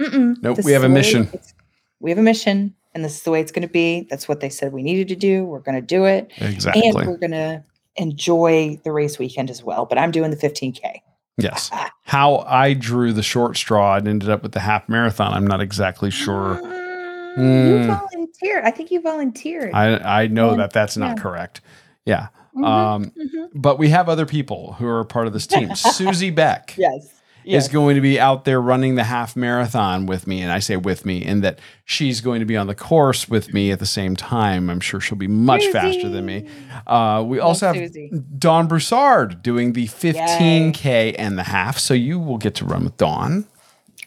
mm-mm. 0.00 0.36
Nope, 0.42 0.56
This 0.56 0.64
we 0.66 0.72
have 0.72 0.82
a 0.82 0.88
mission. 0.88 1.28
We 2.00 2.10
have 2.10 2.18
a 2.18 2.22
mission, 2.22 2.74
and 2.94 3.04
this 3.04 3.16
is 3.16 3.22
the 3.22 3.30
way 3.30 3.40
it's 3.40 3.52
going 3.52 3.66
to 3.66 3.72
be. 3.72 4.06
That's 4.10 4.28
what 4.28 4.40
they 4.40 4.48
said 4.48 4.72
we 4.72 4.82
needed 4.82 5.08
to 5.08 5.16
do. 5.16 5.44
We're 5.44 5.60
going 5.60 5.74
to 5.76 5.82
do 5.86 6.04
it, 6.04 6.30
Exactly. 6.38 6.82
and 6.86 6.94
we're 6.94 7.16
going 7.16 7.32
to 7.32 7.62
enjoy 7.96 8.78
the 8.84 8.92
race 8.92 9.18
weekend 9.18 9.50
as 9.50 9.62
well. 9.62 9.86
But 9.86 9.98
I'm 9.98 10.10
doing 10.10 10.30
the 10.30 10.36
15k. 10.36 11.00
yes. 11.38 11.70
How 12.02 12.38
I 12.46 12.74
drew 12.74 13.12
the 13.12 13.22
short 13.22 13.56
straw 13.56 13.96
and 13.96 14.06
ended 14.06 14.30
up 14.30 14.42
with 14.42 14.52
the 14.52 14.60
half 14.60 14.88
marathon, 14.88 15.32
I'm 15.32 15.46
not 15.46 15.60
exactly 15.60 16.10
sure. 16.10 16.60
Mm, 16.62 16.80
Hmm. 17.34 17.42
You 17.42 17.86
volunteered. 17.86 18.64
I 18.64 18.70
think 18.70 18.90
you 18.92 19.00
volunteered. 19.00 19.72
I 19.74 19.96
I 20.22 20.26
know 20.28 20.50
Yeah. 20.52 20.56
that 20.58 20.72
that's 20.72 20.96
not 20.96 21.16
Yeah. 21.16 21.22
correct. 21.22 21.60
Yeah. 22.06 22.28
Mhm, 22.56 22.64
Um, 22.64 23.04
mhm. 23.06 23.48
but 23.54 23.76
we 23.80 23.88
have 23.88 24.08
other 24.08 24.24
people 24.26 24.74
who 24.78 24.86
are 24.86 25.02
part 25.04 25.26
of 25.26 25.32
this 25.32 25.44
team. 25.48 25.74
Susie 25.74 26.30
Beck. 26.30 26.74
Yes. 26.78 27.08
Is 27.44 27.68
going 27.68 27.94
to 27.94 28.00
be 28.00 28.18
out 28.18 28.44
there 28.44 28.60
running 28.60 28.94
the 28.94 29.04
half 29.04 29.36
marathon 29.36 30.06
with 30.06 30.26
me. 30.26 30.40
And 30.40 30.50
I 30.50 30.58
say 30.58 30.76
with 30.76 31.04
me 31.04 31.24
in 31.24 31.40
that 31.42 31.58
she's 31.84 32.20
going 32.20 32.40
to 32.40 32.46
be 32.46 32.56
on 32.56 32.66
the 32.66 32.74
course 32.74 33.28
with 33.28 33.52
me 33.52 33.70
at 33.70 33.78
the 33.78 33.86
same 33.86 34.16
time. 34.16 34.70
I'm 34.70 34.80
sure 34.80 35.00
she'll 35.00 35.18
be 35.18 35.28
much 35.28 35.66
faster 35.66 36.08
than 36.08 36.26
me. 36.26 36.48
Uh, 36.86 37.24
we 37.26 37.38
also 37.38 37.66
have 37.66 37.76
Susie. 37.76 38.10
Dawn 38.38 38.66
Broussard 38.66 39.42
doing 39.42 39.72
the 39.72 39.86
15K 39.86 41.14
and 41.18 41.38
the 41.38 41.44
half. 41.44 41.78
So 41.78 41.94
you 41.94 42.18
will 42.18 42.38
get 42.38 42.54
to 42.56 42.64
run 42.64 42.84
with 42.84 42.96
Dawn. 42.96 43.46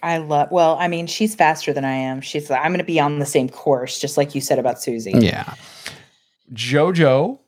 I 0.04 0.18
love. 0.18 0.52
Well, 0.52 0.78
I 0.80 0.88
mean, 0.88 1.08
she's 1.08 1.36
faster 1.36 1.74
than 1.74 1.84
I 1.84 1.94
am. 1.94 2.22
She's. 2.22 2.52
I'm 2.52 2.68
going 2.68 2.78
to 2.78 2.84
be 2.84 3.00
on 3.00 3.20
the 3.20 3.26
same 3.26 3.50
course, 3.50 4.00
just 4.00 4.16
like 4.16 4.36
you 4.36 4.42
said 4.42 4.60
about 4.60 4.82
Susie. 4.82 5.12
Yeah. 5.12 5.56
JoJo, 6.54 7.40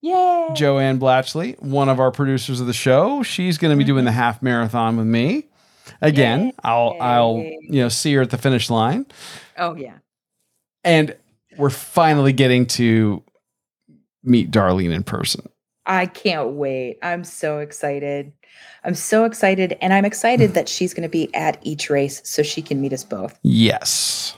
Yay! 0.00 0.48
Joanne 0.54 0.98
Blatchley, 0.98 1.60
one 1.60 1.88
of 1.88 1.98
our 1.98 2.10
producers 2.10 2.60
of 2.60 2.66
the 2.66 2.72
show, 2.72 3.22
she's 3.22 3.58
going 3.58 3.70
to 3.70 3.76
be 3.76 3.84
doing 3.84 4.04
the 4.04 4.10
mm-hmm. 4.10 4.18
half 4.18 4.42
marathon 4.42 4.96
with 4.96 5.06
me. 5.06 5.46
Again, 6.00 6.52
I'll 6.62 6.96
I'll 7.00 7.38
you 7.38 7.82
know 7.82 7.88
see 7.88 8.14
her 8.14 8.22
at 8.22 8.30
the 8.30 8.38
finish 8.38 8.70
line. 8.70 9.06
Oh 9.56 9.74
yeah. 9.74 9.98
And 10.84 11.16
we're 11.56 11.70
finally 11.70 12.32
getting 12.32 12.66
to 12.66 13.22
meet 14.22 14.50
Darlene 14.50 14.92
in 14.92 15.02
person. 15.02 15.48
I 15.86 16.06
can't 16.06 16.50
wait. 16.50 16.98
I'm 17.02 17.24
so 17.24 17.58
excited. 17.58 18.32
I'm 18.84 18.94
so 18.94 19.24
excited, 19.24 19.76
and 19.80 19.92
I'm 19.92 20.04
excited 20.04 20.54
that 20.54 20.68
she's 20.68 20.94
going 20.94 21.02
to 21.02 21.08
be 21.08 21.34
at 21.34 21.58
each 21.62 21.90
race 21.90 22.20
so 22.24 22.42
she 22.42 22.62
can 22.62 22.80
meet 22.80 22.92
us 22.92 23.04
both. 23.04 23.38
Yes. 23.42 24.37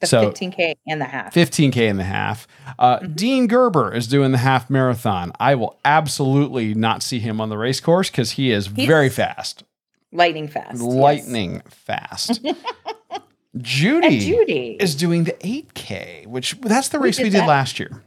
The 0.00 0.06
So- 0.06 0.30
15k 0.30 0.74
and 0.86 1.00
the 1.00 1.06
half. 1.06 1.32
15K 1.34 1.88
and 1.88 1.98
the 1.98 2.04
half. 2.04 2.46
Uh, 2.78 2.98
Mm-hmm. 2.98 3.12
Dean 3.14 3.46
Gerber 3.46 3.94
is 3.94 4.06
doing 4.06 4.32
the 4.32 4.38
half 4.38 4.68
marathon. 4.68 5.32
I 5.40 5.54
will 5.54 5.78
absolutely 5.84 6.74
not 6.74 7.02
see 7.02 7.18
him 7.18 7.40
on 7.40 7.48
the 7.48 7.56
race 7.58 7.80
course 7.80 8.10
because 8.10 8.32
he 8.32 8.50
is 8.50 8.66
He's 8.68 8.86
very 8.86 9.08
fast, 9.08 9.64
Lightning 10.12 10.48
fast. 10.48 10.72
yes. 10.74 10.82
lightning 10.82 11.62
fast. 11.68 12.40
Judy, 13.58 14.06
And 14.06 14.20
Judy. 14.20 14.76
is 14.78 14.94
doing 14.94 15.24
the 15.24 15.32
8K, 15.32 16.26
which 16.26 16.60
that's 16.60 16.88
the 16.90 16.98
race 16.98 17.16
we 17.18 17.24
did 17.24 17.34
did 17.40 17.46
last 17.46 17.78
year. 17.78 18.02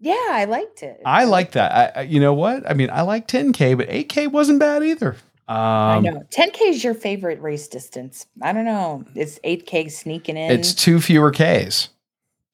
yeah, 0.00 0.14
I 0.30 0.46
liked 0.46 0.82
it. 0.82 1.02
I 1.04 1.24
like 1.24 1.52
that. 1.52 1.96
I, 1.96 2.00
I- 2.00 2.02
you 2.04 2.18
know 2.18 2.32
what? 2.32 2.68
I 2.68 2.72
mean, 2.72 2.88
I 2.90 3.02
like 3.02 3.28
10K, 3.28 3.76
but 3.76 3.88
8K 3.90 4.30
wasn't 4.32 4.58
bad 4.58 4.82
either. 4.82 5.16
Um, 5.48 5.56
I 5.56 5.98
know. 6.00 6.22
10k 6.30 6.70
is 6.70 6.82
your 6.82 6.94
favorite 6.94 7.40
race 7.40 7.68
distance. 7.68 8.26
I 8.42 8.52
don't 8.52 8.64
know. 8.64 9.04
It's 9.14 9.38
8k 9.40 9.90
sneaking 9.92 10.36
in. 10.36 10.50
It's 10.50 10.74
two 10.74 11.00
fewer 11.00 11.30
Ks. 11.30 11.90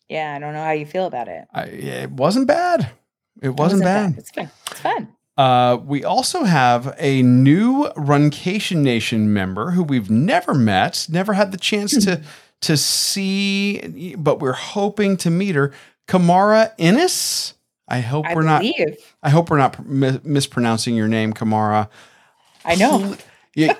yeah, 0.09 0.35
I 0.37 0.39
don't 0.39 0.53
know 0.53 0.63
how 0.63 0.73
you 0.73 0.85
feel 0.85 1.07
about 1.07 1.29
it. 1.29 1.47
I, 1.55 1.63
it 1.65 2.11
wasn't 2.11 2.47
bad. 2.47 2.91
It 3.41 3.57
wasn't, 3.57 3.83
bad. 3.83 4.17
It's 4.19 4.31
fun. 4.31 4.51
It's 4.71 4.81
fun. 4.81 5.09
Uh, 5.39 5.79
we 5.83 6.05
also 6.05 6.45
have 6.45 6.95
a 6.99 7.23
new 7.23 7.87
Runcation 7.97 8.79
Nation 8.83 9.33
member 9.33 9.71
who 9.71 9.83
we've 9.83 10.11
never 10.11 10.53
met, 10.53 11.07
never 11.11 11.33
had 11.33 11.51
the 11.53 11.59
chance 11.59 12.05
to 12.05 12.21
to 12.61 12.77
see, 12.77 14.15
but 14.17 14.39
we're 14.39 14.53
hoping 14.53 15.17
to 15.17 15.31
meet 15.31 15.55
her. 15.55 15.73
Kamara 16.07 16.73
Innes. 16.79 17.55
I 17.89 18.01
hope 18.01 18.27
I 18.27 18.35
we're 18.35 18.43
not. 18.43 18.61
believe. 18.61 18.97
I 19.23 19.31
hope 19.31 19.51
we're 19.51 19.59
not 19.59 19.85
mi- 19.85 20.21
mispronouncing 20.23 20.95
your 20.95 21.09
name, 21.09 21.33
Kamara. 21.33 21.89
I 22.65 22.75
know. 22.77 23.17
Yeah, 23.55 23.77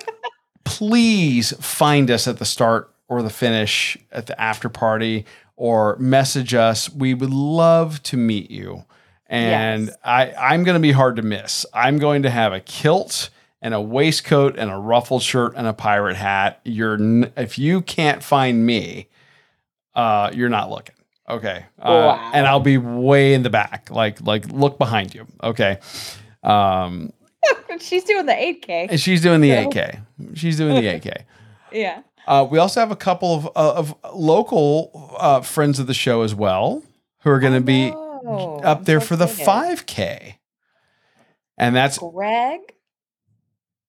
please 0.63 1.53
find 1.65 2.09
us 2.11 2.27
at 2.27 2.37
the 2.39 2.45
start 2.45 2.93
or 3.07 3.21
the 3.21 3.29
finish 3.29 3.97
at 4.11 4.27
the 4.27 4.39
after 4.39 4.69
party 4.69 5.25
or 5.55 5.95
message 5.97 6.53
us. 6.53 6.89
We 6.91 7.13
would 7.13 7.29
love 7.31 8.01
to 8.03 8.17
meet 8.17 8.49
you. 8.51 8.85
And 9.27 9.87
Yes. 9.87 9.97
I, 10.03 10.33
I'm 10.33 10.63
going 10.63 10.75
to 10.75 10.79
be 10.81 10.91
hard 10.91 11.15
to 11.15 11.21
miss. 11.21 11.65
I'm 11.73 11.97
going 11.97 12.23
to 12.23 12.29
have 12.29 12.53
a 12.53 12.59
kilt 12.59 13.29
and 13.61 13.73
a 13.73 13.81
waistcoat 13.81 14.57
and 14.57 14.69
a 14.69 14.75
ruffled 14.77 15.23
shirt 15.23 15.53
and 15.55 15.65
a 15.65 15.73
pirate 15.73 16.15
hat. 16.17 16.59
You're 16.63 16.95
n- 16.95 17.31
if 17.37 17.57
you 17.57 17.81
can't 17.81 18.21
find 18.21 18.65
me, 18.65 19.07
uh, 19.95 20.29
you're 20.33 20.49
not 20.49 20.69
looking. 20.69 20.95
Okay. 21.29 21.65
Uh, 21.79 21.89
Wow. 22.17 22.31
And 22.33 22.45
I'll 22.45 22.59
be 22.59 22.77
way 22.77 23.33
in 23.33 23.43
the 23.43 23.49
back. 23.49 23.89
Like 23.89 24.21
like 24.21 24.47
look 24.51 24.77
behind 24.77 25.15
you. 25.15 25.25
Okay. 25.41 25.79
Um, 26.43 27.13
She's 27.79 28.03
doing 28.03 28.25
the 28.25 28.33
8K. 28.33 28.87
and 28.91 28.99
she's 28.99 29.21
doing 29.21 29.41
the 29.41 29.51
So- 29.51 29.69
8K. 29.69 30.05
She's 30.35 30.57
doing 30.57 30.75
the 30.75 30.87
8K. 30.87 31.23
Yeah. 31.71 32.03
Uh, 32.27 32.47
we 32.49 32.59
also 32.59 32.79
have 32.79 32.91
a 32.91 32.95
couple 32.95 33.33
of, 33.35 33.47
uh, 33.47 33.73
of 33.73 33.95
local 34.13 35.15
uh, 35.19 35.41
friends 35.41 35.79
of 35.79 35.87
the 35.87 35.93
show 35.95 36.21
as 36.21 36.35
well 36.35 36.83
who 37.21 37.31
are 37.31 37.39
going 37.39 37.53
to 37.53 37.61
be 37.61 37.89
up 37.91 38.77
I'm 38.79 38.83
there 38.83 39.01
so 39.01 39.07
for 39.07 39.15
the 39.15 39.25
excited. 39.25 39.79
5K. 39.87 40.35
And 41.57 41.75
that's, 41.75 41.97
Greg 41.97 42.59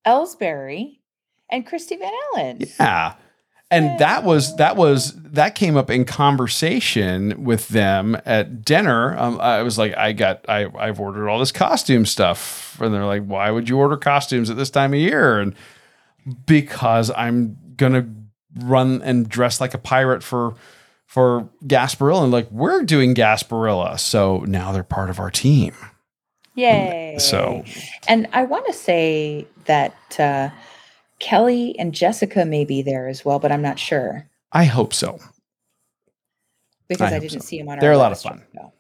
Ellsbury 0.06 0.98
and 1.50 1.66
Christy 1.66 1.96
Van 1.96 2.12
Allen. 2.34 2.62
yeah. 2.80 3.14
And 3.74 3.98
that 3.98 4.24
was, 4.24 4.56
that 4.56 4.76
was, 4.76 5.12
that 5.32 5.54
came 5.54 5.76
up 5.76 5.90
in 5.90 6.04
conversation 6.04 7.44
with 7.44 7.68
them 7.68 8.16
at 8.24 8.64
dinner. 8.64 9.18
Um, 9.18 9.40
I 9.40 9.62
was 9.62 9.76
like, 9.76 9.96
I 9.96 10.12
got, 10.12 10.44
I, 10.48 10.66
I've 10.78 11.00
ordered 11.00 11.28
all 11.28 11.38
this 11.38 11.52
costume 11.52 12.06
stuff. 12.06 12.80
And 12.80 12.94
they're 12.94 13.04
like, 13.04 13.24
why 13.24 13.50
would 13.50 13.68
you 13.68 13.78
order 13.78 13.96
costumes 13.96 14.48
at 14.48 14.56
this 14.56 14.70
time 14.70 14.92
of 14.92 15.00
year? 15.00 15.40
And 15.40 15.54
because 16.46 17.10
I'm 17.16 17.56
going 17.76 17.92
to 17.92 18.06
run 18.64 19.02
and 19.02 19.28
dress 19.28 19.60
like 19.60 19.74
a 19.74 19.78
pirate 19.78 20.22
for, 20.22 20.54
for 21.06 21.50
Gasparilla. 21.64 22.22
And 22.22 22.32
like, 22.32 22.50
we're 22.50 22.82
doing 22.82 23.14
Gasparilla. 23.14 23.98
So 23.98 24.38
now 24.46 24.72
they're 24.72 24.84
part 24.84 25.10
of 25.10 25.18
our 25.18 25.30
team. 25.30 25.74
Yay. 26.54 27.16
So 27.18 27.64
And 28.06 28.28
I 28.32 28.44
want 28.44 28.66
to 28.66 28.72
say 28.72 29.46
that 29.64 29.96
uh, 30.20 30.50
Kelly 31.18 31.78
and 31.78 31.94
Jessica 31.94 32.44
may 32.44 32.64
be 32.64 32.82
there 32.82 33.08
as 33.08 33.24
well, 33.24 33.38
but 33.38 33.52
I'm 33.52 33.62
not 33.62 33.78
sure 33.78 34.28
I 34.52 34.64
hope 34.64 34.92
so. 34.94 35.18
because 36.88 37.12
I 37.12 37.16
I, 37.16 37.18
didn't 37.18 37.40
so. 37.42 37.46
see 37.46 37.58
them 37.58 37.68
on. 37.68 37.76
Our. 37.76 37.80
They're 37.80 37.92
a 37.92 37.98
lot 37.98 38.12
of 38.12 38.20
fun. 38.20 38.38
right 38.38 38.54
now. 38.54 38.72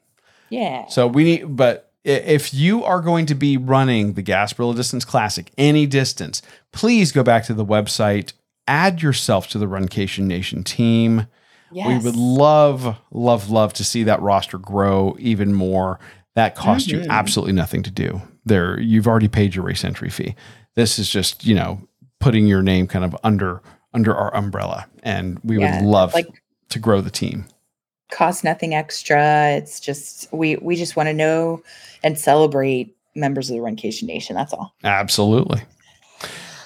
Yeah. 0.50 0.86
So 0.88 1.06
we 1.06 1.24
need, 1.24 1.56
but 1.56 1.92
if 2.04 2.52
you 2.52 2.84
are 2.84 3.00
going 3.00 3.26
to 3.26 3.34
be 3.34 3.56
running 3.56 4.12
the 4.12 4.22
Gasparilla 4.22 4.76
Distance 4.76 5.04
Classic, 5.04 5.50
any 5.56 5.86
distance, 5.86 6.42
please 6.72 7.12
go 7.12 7.22
back 7.22 7.44
to 7.46 7.54
the 7.54 7.64
website, 7.64 8.34
add 8.68 9.00
yourself 9.02 9.48
to 9.48 9.58
the 9.58 9.66
Runcation 9.66 10.24
Nation 10.24 10.62
team. 10.62 11.26
Yes. 11.72 11.88
We 11.88 12.06
would 12.10 12.16
love, 12.16 12.98
love, 13.10 13.50
love 13.50 13.72
to 13.74 13.84
see 13.84 14.04
that 14.04 14.20
roster 14.22 14.58
grow 14.58 15.16
even 15.18 15.52
more. 15.54 15.98
That 16.34 16.54
costs 16.54 16.88
you 16.88 17.00
Mhm. 17.00 17.08
absolutely 17.08 17.54
nothing 17.54 17.82
to 17.84 17.90
do. 17.90 18.20
There, 18.44 18.78
you've 18.80 19.08
already 19.08 19.28
paid 19.28 19.54
your 19.54 19.64
race 19.64 19.84
entry 19.84 20.10
fee. 20.10 20.34
This 20.76 20.98
is 20.98 21.08
just, 21.08 21.44
you 21.46 21.54
know, 21.54 21.80
putting 22.24 22.46
your 22.46 22.62
name 22.62 22.86
kind 22.86 23.04
of 23.04 23.14
under 23.22 23.60
under 23.92 24.14
our 24.14 24.34
umbrella, 24.34 24.86
and 25.02 25.38
we 25.44 25.58
Yeah, 25.58 25.80
would 25.80 25.86
love 25.86 26.14
like 26.14 26.26
to 26.70 26.78
grow 26.78 27.00
the 27.02 27.10
team. 27.10 27.44
cost 28.10 28.42
nothing 28.44 28.74
extra. 28.74 29.50
It's 29.50 29.78
just 29.78 30.32
we 30.32 30.56
we 30.56 30.74
just 30.74 30.96
want 30.96 31.08
to 31.08 31.12
know 31.12 31.62
and 32.02 32.18
celebrate 32.18 32.96
members 33.14 33.50
of 33.50 33.56
the 33.56 33.62
Runcation 33.62 34.04
Nation. 34.04 34.34
That's 34.34 34.52
all. 34.52 34.74
Absolutely. 34.82 35.62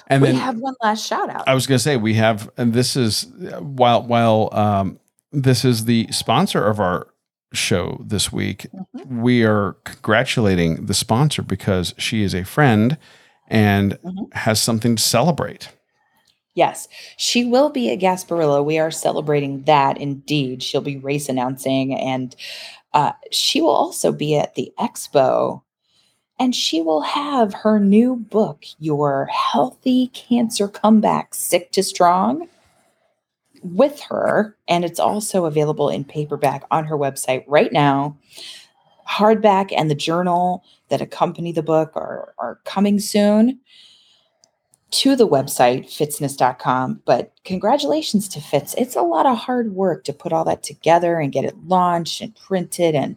And 0.07 0.21
we 0.23 0.29
then 0.29 0.37
have 0.37 0.57
one 0.57 0.73
last 0.81 1.05
shout 1.05 1.29
out. 1.29 1.47
I 1.47 1.53
was 1.53 1.67
going 1.67 1.77
to 1.77 1.83
say 1.83 1.95
we 1.97 2.15
have, 2.15 2.49
and 2.57 2.73
this 2.73 2.95
is 2.95 3.27
while 3.59 4.01
while 4.03 4.49
um, 4.53 4.99
this 5.31 5.63
is 5.63 5.85
the 5.85 6.07
sponsor 6.11 6.65
of 6.65 6.79
our 6.79 7.07
show 7.53 8.01
this 8.03 8.31
week. 8.31 8.65
Mm-hmm. 8.95 9.21
We 9.21 9.43
are 9.43 9.73
congratulating 9.83 10.85
the 10.87 10.93
sponsor 10.95 11.43
because 11.43 11.93
she 11.97 12.23
is 12.23 12.33
a 12.33 12.43
friend 12.43 12.97
and 13.49 13.97
Mhm. 14.03 14.33
has 14.33 14.61
something 14.61 14.95
to 14.95 15.03
celebrate. 15.03 15.69
Yes, 16.55 16.87
she 17.17 17.45
will 17.45 17.69
be 17.69 17.91
at 17.91 17.99
Gasparilla. 17.99 18.63
We 18.63 18.79
are 18.79 18.91
celebrating 18.91 19.63
that 19.63 19.97
indeed. 19.97 20.61
She'll 20.61 20.81
be 20.81 20.97
race 20.97 21.29
announcing, 21.29 21.95
and 21.95 22.35
uh, 22.93 23.11
she 23.31 23.61
will 23.61 23.69
also 23.69 24.11
be 24.11 24.35
at 24.35 24.55
the 24.55 24.73
expo. 24.79 25.61
And 26.41 26.55
she 26.55 26.81
will 26.81 27.01
have 27.01 27.53
her 27.53 27.79
new 27.79 28.15
book, 28.15 28.63
Your 28.79 29.25
Healthy 29.25 30.07
Cancer 30.07 30.69
Comeback 30.69 31.35
Sick 31.35 31.71
to 31.73 31.83
Strong, 31.83 32.47
with 33.61 33.99
her. 34.01 34.55
And 34.67 34.85
it's 34.85 35.01
also 35.01 35.45
available 35.45 35.89
in 35.89 36.05
paperback 36.05 36.63
on 36.71 36.85
her 36.85 36.97
website 36.97 37.43
right 37.45 37.73
now. 37.73 38.17
Hardback 39.09 39.71
and 39.75 39.89
the 39.89 39.95
journal 39.95 40.63
that 40.89 41.01
accompany 41.01 41.51
the 41.51 41.63
book 41.63 41.91
are, 41.95 42.33
are 42.37 42.59
coming 42.63 42.99
soon 42.99 43.59
to 44.91 45.15
the 45.15 45.27
website 45.27 45.85
fitzness.com 45.85 47.01
but 47.05 47.33
congratulations 47.45 48.27
to 48.29 48.41
fitz. 48.41 48.73
It's 48.75 48.95
a 48.95 49.01
lot 49.01 49.25
of 49.25 49.37
hard 49.37 49.73
work 49.73 50.03
to 50.05 50.13
put 50.13 50.33
all 50.33 50.43
that 50.45 50.63
together 50.63 51.19
and 51.19 51.31
get 51.31 51.45
it 51.45 51.55
launched 51.65 52.21
and 52.21 52.35
printed 52.35 52.95
and 52.95 53.15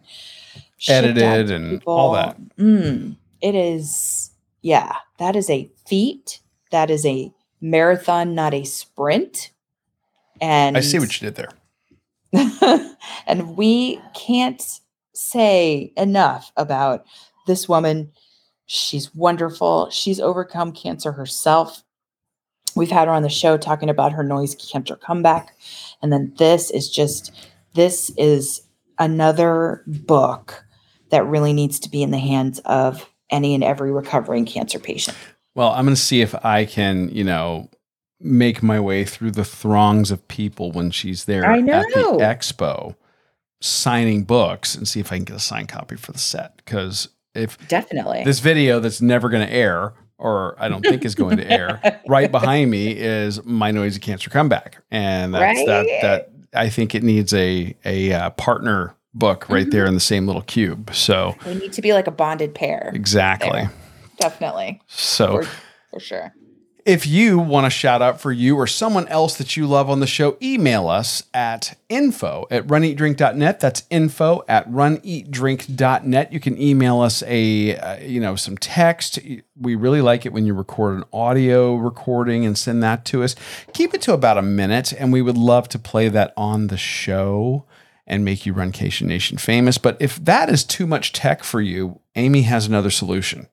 Edited 0.87 1.49
and 1.49 1.81
all 1.85 2.11
that. 2.13 2.37
Mm, 2.57 3.15
it 3.41 3.55
is 3.55 4.31
yeah 4.61 4.97
that 5.17 5.35
is 5.35 5.49
a 5.49 5.69
feat. 5.85 6.39
That 6.71 6.89
is 6.89 7.05
a 7.05 7.31
marathon 7.61 8.35
not 8.35 8.53
a 8.53 8.65
sprint. 8.65 9.51
And 10.41 10.75
I 10.75 10.81
see 10.81 10.99
what 10.99 11.21
you 11.21 11.29
did 11.29 11.35
there. 11.35 11.49
and 13.27 13.55
we 13.55 14.01
can't 14.13 14.81
say 15.13 15.93
enough 15.97 16.51
about 16.57 17.05
this 17.47 17.67
woman. 17.69 18.11
She's 18.65 19.13
wonderful. 19.13 19.89
She's 19.89 20.19
overcome 20.19 20.71
cancer 20.71 21.11
herself. 21.11 21.83
We've 22.75 22.91
had 22.91 23.07
her 23.07 23.13
on 23.13 23.23
the 23.23 23.29
show 23.29 23.57
talking 23.57 23.89
about 23.89 24.13
her 24.13 24.23
noise 24.23 24.55
cancer 24.55 24.95
comeback. 24.95 25.55
And 26.01 26.11
then 26.11 26.33
this 26.37 26.71
is 26.71 26.89
just, 26.89 27.31
this 27.75 28.09
is 28.17 28.63
another 28.97 29.83
book 29.85 30.65
that 31.09 31.25
really 31.25 31.53
needs 31.53 31.79
to 31.81 31.89
be 31.89 32.01
in 32.01 32.11
the 32.11 32.17
hands 32.17 32.59
of 32.65 33.07
any 33.29 33.53
and 33.53 33.63
every 33.63 33.91
recovering 33.91 34.45
cancer 34.45 34.79
patient. 34.79 35.17
Well, 35.55 35.69
I'm 35.69 35.85
going 35.85 35.95
to 35.95 36.01
see 36.01 36.21
if 36.21 36.33
I 36.43 36.65
can, 36.65 37.09
you 37.09 37.23
know, 37.23 37.69
make 38.19 38.63
my 38.63 38.79
way 38.79 39.03
through 39.03 39.31
the 39.31 39.45
throngs 39.45 40.09
of 40.09 40.27
people 40.27 40.71
when 40.71 40.89
she's 40.89 41.25
there 41.25 41.45
I 41.45 41.59
at 41.59 41.65
the 41.65 42.17
expo 42.21 42.95
signing 43.63 44.23
books 44.23 44.75
and 44.75 44.87
see 44.87 44.99
if 44.99 45.11
I 45.11 45.15
can 45.15 45.23
get 45.23 45.35
a 45.37 45.39
signed 45.39 45.69
copy 45.69 45.95
for 45.95 46.11
the 46.11 46.19
set. 46.19 46.57
Because 46.57 47.07
if 47.33 47.57
Definitely. 47.67 48.23
this 48.25 48.39
video 48.39 48.79
that's 48.79 49.01
never 49.01 49.29
going 49.29 49.45
to 49.47 49.51
air, 49.53 49.93
or 50.17 50.55
I 50.59 50.67
don't 50.69 50.81
think 50.85 51.05
is 51.05 51.15
going 51.15 51.37
to 51.37 51.49
air, 51.49 52.01
right 52.07 52.31
behind 52.31 52.69
me 52.69 52.91
is 52.91 53.43
my 53.45 53.71
noisy 53.71 53.99
cancer 53.99 54.29
comeback, 54.29 54.83
and 54.91 55.33
that's 55.33 55.65
that 55.65 55.85
Right? 55.85 56.01
that 56.01 56.29
I 56.53 56.69
think 56.69 56.93
it 56.93 57.03
needs 57.03 57.33
a 57.33 57.75
a 57.85 58.11
uh, 58.13 58.29
partner 58.31 58.95
book 59.13 59.47
right 59.49 59.69
there 59.71 59.85
in 59.85 59.93
the 59.93 59.99
same 59.99 60.27
little 60.27 60.41
cube. 60.41 60.93
So 60.93 61.35
we 61.45 61.55
need 61.55 61.73
to 61.73 61.81
be 61.81 61.93
like 61.93 62.07
a 62.07 62.11
bonded 62.11 62.53
pair. 62.53 62.91
exactly. 62.93 63.51
There. 63.61 63.71
Definitely. 64.19 64.81
So 64.87 65.41
For, 65.41 65.49
for 65.91 65.99
sure. 65.99 66.33
If 66.85 67.07
you 67.07 67.39
want 67.39 67.65
a 67.65 67.69
shout 67.69 68.01
out 68.01 68.19
for 68.19 68.33
you 68.33 68.57
or 68.57 68.67
someone 68.67 69.07
else 69.07 69.37
that 69.37 69.55
you 69.55 69.65
love 69.65 69.89
on 69.89 70.01
the 70.01 70.07
show, 70.07 70.35
email 70.41 70.89
us 70.89 71.23
at 71.33 71.77
info 71.87 72.45
at 72.51 72.67
runeatdrink.net. 72.67 73.61
That's 73.61 73.83
info 73.89 74.43
at 74.49 74.69
runeatdrink.net. 74.69 76.33
You 76.33 76.39
can 76.41 76.61
email 76.61 76.99
us 76.99 77.23
a, 77.25 77.77
uh, 77.77 77.99
you 78.01 78.19
know, 78.19 78.35
some 78.35 78.57
text. 78.57 79.17
We 79.57 79.75
really 79.75 80.01
like 80.01 80.25
it 80.25 80.33
when 80.33 80.45
you 80.45 80.53
record 80.53 80.97
an 80.97 81.05
audio 81.13 81.75
recording 81.75 82.45
and 82.45 82.57
send 82.57 82.83
that 82.83 83.05
to 83.05 83.23
us. 83.23 83.37
Keep 83.73 83.93
it 83.93 84.01
to 84.01 84.13
about 84.13 84.37
a 84.37 84.41
minute, 84.41 84.91
and 84.91 85.13
we 85.13 85.21
would 85.21 85.37
love 85.37 85.69
to 85.69 85.79
play 85.79 86.09
that 86.09 86.33
on 86.35 86.67
the 86.67 86.77
show 86.77 87.63
and 88.05 88.25
make 88.25 88.45
you 88.45 88.53
Runcation 88.53 89.03
Nation 89.03 89.37
famous. 89.37 89.77
But 89.77 89.95
if 90.01 90.17
that 90.25 90.49
is 90.49 90.65
too 90.65 90.85
much 90.85 91.13
tech 91.13 91.45
for 91.45 91.61
you, 91.61 92.01
Amy 92.15 92.41
has 92.41 92.67
another 92.67 92.91
solution. 92.91 93.47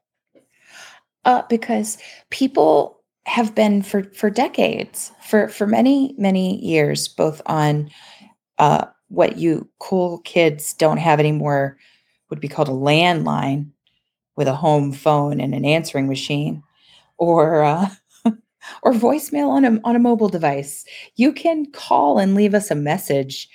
Uh, 1.25 1.43
because 1.49 1.99
people 2.31 3.00
have 3.31 3.55
been 3.55 3.81
for 3.81 4.03
for 4.13 4.29
decades, 4.29 5.13
for 5.23 5.49
for 5.49 5.65
many 5.65 6.15
many 6.19 6.63
years, 6.65 7.07
both 7.07 7.41
on 7.47 7.89
uh, 8.59 8.87
what 9.09 9.39
you 9.39 9.69
cool 9.79 10.19
kids 10.19 10.75
don't 10.75 10.97
have 10.97 11.21
anymore 11.21 11.79
would 12.29 12.41
be 12.41 12.49
called 12.49 12.69
a 12.69 12.73
landline, 12.73 13.71
with 14.37 14.49
a 14.49 14.55
home 14.55 14.91
phone 14.91 15.41
and 15.41 15.55
an 15.55 15.65
answering 15.65 16.09
machine 16.09 16.63
or 17.19 17.63
uh, 17.63 17.89
or 18.83 18.93
voicemail 18.93 19.49
on 19.49 19.65
a 19.65 19.81
on 19.85 19.95
a 19.95 20.01
mobile 20.01 20.29
device. 20.29 20.85
You 21.15 21.33
can 21.33 21.71
call 21.71 22.19
and 22.19 22.35
leave 22.35 22.55
us 22.55 22.69
a 22.69 22.75
message 22.75 23.49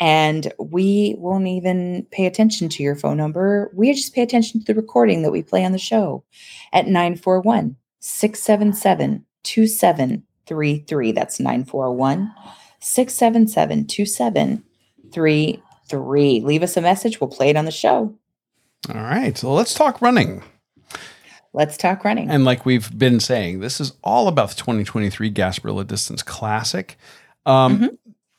and 0.00 0.52
we 0.58 1.14
won't 1.18 1.46
even 1.46 2.08
pay 2.10 2.26
attention 2.26 2.68
to 2.70 2.82
your 2.82 2.96
phone 2.96 3.18
number. 3.18 3.70
We 3.72 3.92
just 3.92 4.16
pay 4.16 4.22
attention 4.22 4.58
to 4.58 4.66
the 4.66 4.80
recording 4.80 5.22
that 5.22 5.30
we 5.30 5.44
play 5.44 5.64
on 5.64 5.70
the 5.70 5.78
show 5.78 6.24
at 6.72 6.86
941 6.86 7.76
677 8.02 9.24
2733. 9.44 11.12
That's 11.12 11.38
941 11.38 12.32
677 12.80 13.86
2733. 13.86 16.40
Leave 16.40 16.64
us 16.64 16.76
a 16.76 16.80
message. 16.80 17.20
We'll 17.20 17.30
play 17.30 17.50
it 17.50 17.56
on 17.56 17.64
the 17.64 17.70
show. 17.70 18.12
All 18.92 19.00
right. 19.00 19.38
So 19.38 19.54
let's 19.54 19.72
talk 19.74 20.02
running. 20.02 20.42
Let's 21.52 21.76
talk 21.76 22.04
running. 22.04 22.28
And 22.28 22.44
like 22.44 22.66
we've 22.66 22.98
been 22.98 23.20
saying, 23.20 23.60
this 23.60 23.80
is 23.80 23.92
all 24.02 24.26
about 24.26 24.48
the 24.50 24.56
2023 24.56 25.30
Gasparilla 25.32 25.86
Distance 25.86 26.24
Classic. 26.24 26.96
Um, 27.46 27.78
Mhm. 27.78 27.96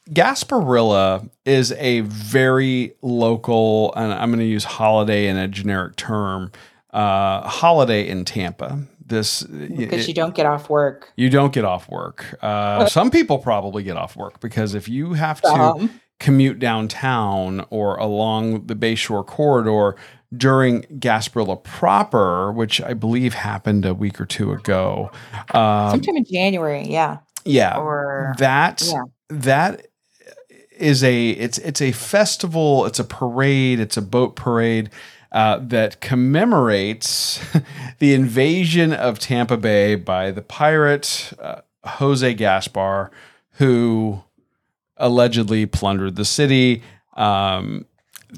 Gasparilla 0.10 1.30
is 1.46 1.72
a 1.74 2.02
very 2.02 2.94
local, 3.02 3.94
and 3.96 4.12
I'm 4.12 4.30
going 4.30 4.40
to 4.40 4.46
use 4.46 4.66
holiday 4.66 5.28
in 5.28 5.38
a 5.38 5.48
generic 5.48 5.96
term, 5.96 6.52
uh, 6.92 7.48
holiday 7.48 8.10
in 8.10 8.26
Tampa. 8.26 8.80
This 9.14 9.44
because 9.44 10.08
you 10.08 10.14
don't 10.14 10.36
get 10.36 10.46
off 10.46 10.70
work. 10.70 11.14
you 11.16 11.30
don't 11.30 11.54
get 11.54 11.64
off 11.66 11.88
work. 11.90 12.38
Uh, 12.42 12.88
some 12.88 13.10
people 13.12 13.38
probably 13.38 13.84
get 13.84 13.96
off 13.96 14.16
work 14.16 14.40
because 14.40 14.74
if 14.74 14.90
you 14.90 15.14
have 15.14 15.42
to 15.42 15.48
Some. 15.48 16.00
commute 16.20 16.60
downtown 16.60 17.66
or 17.70 17.96
along 17.98 18.68
the 18.68 18.76
Bayshore 18.76 19.26
corridor 19.26 19.96
during 20.36 20.82
Gasparilla 21.00 21.64
proper, 21.64 22.52
which 22.52 22.82
I 22.82 22.94
believe 22.94 23.34
happened 23.36 23.86
a 23.86 23.94
week 23.94 24.20
or 24.20 24.26
two 24.26 24.52
ago. 24.52 25.12
Um, 25.54 25.92
Sometime 25.92 26.18
in 26.18 26.26
January, 26.26 26.88
yeah. 26.90 27.20
yeah, 27.46 27.78
Or 27.78 28.34
that 28.40 28.82
yeah. 28.86 29.04
that 29.30 29.88
is 30.76 31.04
a 31.04 31.30
it's 31.30 31.60
it's 31.60 31.82
a 31.82 31.92
festival. 31.92 32.86
It's 32.86 33.00
a 33.00 33.04
parade. 33.04 33.80
It's 33.80 33.96
a 33.98 34.02
boat 34.02 34.36
parade. 34.36 34.90
Uh, 35.34 35.58
that 35.60 36.00
commemorates 36.00 37.44
the 38.00 38.14
invasion 38.14 38.94
of 38.94 39.18
Tampa 39.18 39.58
Bay 39.58 39.96
by 39.96 40.30
the 40.30 40.44
pirate 40.44 41.34
uh, 41.42 41.62
Jose 41.84 42.34
Gaspar, 42.36 43.10
who 43.54 44.22
allegedly 44.98 45.66
plundered 45.66 46.16
the 46.16 46.26
city. 46.26 46.84
Um, 47.16 47.86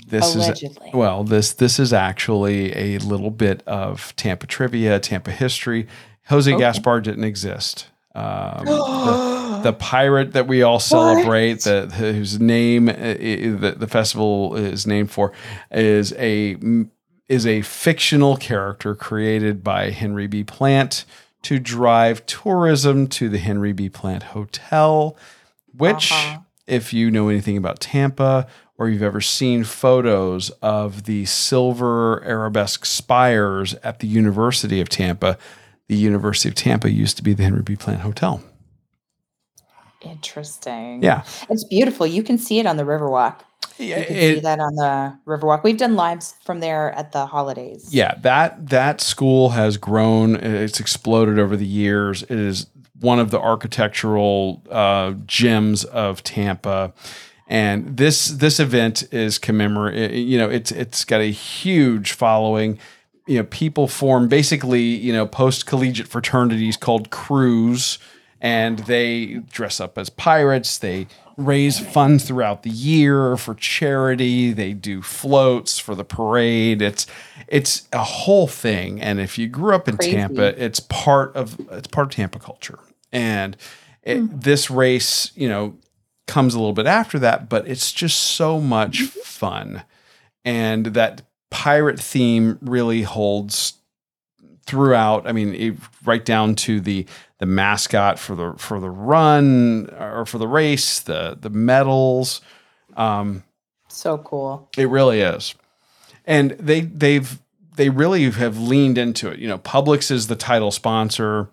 this 0.07 0.35
Allegedly. 0.35 0.87
is 0.89 0.93
well, 0.93 1.23
this 1.23 1.53
this 1.53 1.79
is 1.79 1.93
actually 1.93 2.75
a 2.75 2.97
little 2.99 3.31
bit 3.31 3.61
of 3.67 4.13
Tampa 4.15 4.47
trivia, 4.47 4.99
Tampa 4.99 5.31
history. 5.31 5.87
Jose 6.27 6.51
Okay. 6.51 6.59
Gaspar 6.59 7.01
didn't 7.01 7.23
exist. 7.23 7.87
Um, 8.15 8.65
the, 8.65 9.59
the 9.63 9.73
pirate 9.73 10.33
that 10.33 10.47
we 10.47 10.61
all 10.63 10.79
celebrate, 10.79 11.61
that 11.63 11.91
whose 11.91 12.39
name 12.39 12.87
uh, 12.89 12.93
the, 12.93 13.75
the 13.77 13.87
festival 13.87 14.55
is 14.55 14.87
named 14.87 15.11
for, 15.11 15.31
is 15.71 16.13
a 16.13 16.57
is 17.27 17.47
a 17.47 17.61
fictional 17.63 18.37
character 18.37 18.93
created 18.95 19.63
by 19.63 19.89
Henry 19.89 20.27
B. 20.27 20.43
Plant 20.43 21.05
to 21.41 21.59
drive 21.59 22.25
tourism 22.27 23.07
to 23.07 23.29
the 23.29 23.39
Henry 23.39 23.73
B. 23.73 23.89
Plant 23.89 24.23
Hotel, 24.23 25.17
which, 25.75 26.11
Uh-huh. 26.11 26.39
if 26.67 26.93
you 26.93 27.09
know 27.11 27.29
anything 27.29 27.57
about 27.57 27.79
Tampa 27.79 28.47
or 28.77 28.89
you've 28.89 29.01
ever 29.01 29.21
seen 29.21 29.63
photos 29.63 30.49
of 30.61 31.03
the 31.05 31.25
silver 31.25 32.23
arabesque 32.25 32.85
spires 32.85 33.73
at 33.83 33.99
the 33.99 34.07
University 34.07 34.79
of 34.81 34.89
Tampa, 34.89 35.37
the 35.87 35.95
University 35.95 36.49
of 36.49 36.55
Tampa 36.55 36.89
used 36.91 37.17
to 37.17 37.23
be 37.23 37.33
the 37.33 37.43
Henry 37.43 37.61
B. 37.61 37.75
Plant 37.75 38.01
Hotel. 38.01 38.41
Interesting. 40.01 41.01
Yeah. 41.01 41.23
It's 41.49 41.63
beautiful. 41.63 42.05
You 42.05 42.21
can 42.21 42.37
see 42.37 42.59
it 42.59 42.65
on 42.65 42.77
the 42.77 42.83
Riverwalk. 42.83 43.39
Yeah, 43.77 43.99
You 43.99 44.05
can 44.05 44.15
it- 44.15 44.35
see 44.35 44.39
that 44.41 44.59
on 44.59 44.75
the 44.75 45.17
Riverwalk. 45.25 45.63
We've 45.63 45.77
done 45.77 45.95
lives 45.95 46.35
from 46.45 46.59
there 46.59 46.91
at 46.91 47.11
the 47.11 47.25
holidays. 47.25 47.89
yeah 47.93 48.15
that 48.21 48.69
that 48.69 49.01
school 49.01 49.49
has 49.49 49.77
grown 49.77 50.35
it's 50.35 50.79
exploded 50.79 51.39
over 51.39 51.57
the 51.57 51.65
years 51.65 52.23
it 52.23 52.31
is 52.31 52.67
one 52.99 53.19
of 53.19 53.31
the 53.31 53.39
architectural 53.39 54.63
uh, 54.71 55.13
gems 55.25 55.83
of 55.85 56.23
tampa 56.23 56.93
and 57.47 57.97
this 57.97 58.27
this 58.29 58.59
event 58.59 59.03
is 59.11 59.37
commemorate 59.37 60.11
you 60.13 60.37
know 60.37 60.49
it's 60.49 60.71
it's 60.71 61.03
got 61.03 61.19
a 61.19 61.31
huge 61.31 62.13
following 62.13 62.77
you 63.27 63.37
know 63.37 63.43
people 63.45 63.87
form 63.87 64.27
basically 64.27 64.81
you 64.81 65.13
know 65.13 65.25
post 65.25 65.65
collegiate 65.65 66.07
fraternities 66.07 66.77
called 66.77 67.09
crews 67.09 67.97
and 68.41 68.79
they 68.79 69.41
dress 69.51 69.79
up 69.79 69.97
as 69.97 70.09
pirates 70.09 70.77
they 70.77 71.07
raise 71.37 71.79
funds 71.79 72.25
throughout 72.25 72.63
the 72.63 72.69
year 72.69 73.35
for 73.35 73.53
charity 73.55 74.53
they 74.53 74.73
do 74.73 75.01
floats 75.01 75.77
for 75.77 75.93
the 75.95 76.05
parade. 76.05 76.81
It's 76.81 77.05
it's 77.47 77.87
a 77.91 78.03
whole 78.03 78.47
thing 78.47 79.01
and 79.01 79.19
if 79.19 79.37
you 79.37 79.47
grew 79.47 79.75
up 79.75 79.87
in 79.87 79.97
Crazy. 79.97 80.13
tampa 80.13 80.63
it's 80.63 80.79
part 80.79 81.35
of 81.35 81.59
it's 81.71 81.87
part 81.87 82.07
of 82.07 82.13
tampa 82.13 82.39
culture. 82.39 82.79
And 83.11 83.57
it, 84.03 84.19
hmm. 84.19 84.27
this 84.31 84.69
race 84.69 85.31
you 85.35 85.49
know 85.49 85.75
comes 86.27 86.55
a 86.55 86.57
little 86.57 86.73
bit 86.73 86.87
after 86.87 87.19
that 87.19 87.49
but 87.49 87.67
it's 87.67 87.91
just 87.91 88.17
so 88.17 88.59
much 88.59 89.01
fun. 89.01 89.83
And 90.45 90.87
that 90.87 91.23
pirate 91.49 91.99
theme 91.99 92.57
really 92.61 93.03
holds 93.03 93.73
throughout. 94.65 95.27
I 95.27 95.31
mean, 95.31 95.53
it, 95.53 95.73
right 96.03 96.23
down 96.23 96.55
to 96.55 96.79
the 96.79 97.05
the 97.39 97.45
mascot 97.45 98.17
for 98.19 98.35
the 98.35 98.53
for 98.57 98.79
the 98.79 98.89
run 98.89 99.89
or 99.99 100.25
for 100.25 100.37
the 100.37 100.47
race, 100.47 100.99
the 100.99 101.37
the 101.39 101.49
medals. 101.49 102.41
Um, 102.95 103.43
So 103.89 104.17
cool. 104.19 104.69
it 104.77 104.89
really 104.89 105.21
is, 105.21 105.55
and 106.25 106.51
they 106.51 106.81
they've 106.81 107.39
they 107.75 107.89
really 107.89 108.29
have 108.31 108.57
leaned 108.57 108.97
into 108.97 109.29
it. 109.29 109.39
You 109.39 109.47
know, 109.47 109.57
Publix 109.59 110.09
is 110.11 110.27
the 110.27 110.35
title 110.35 110.71
sponsor. 110.71 111.49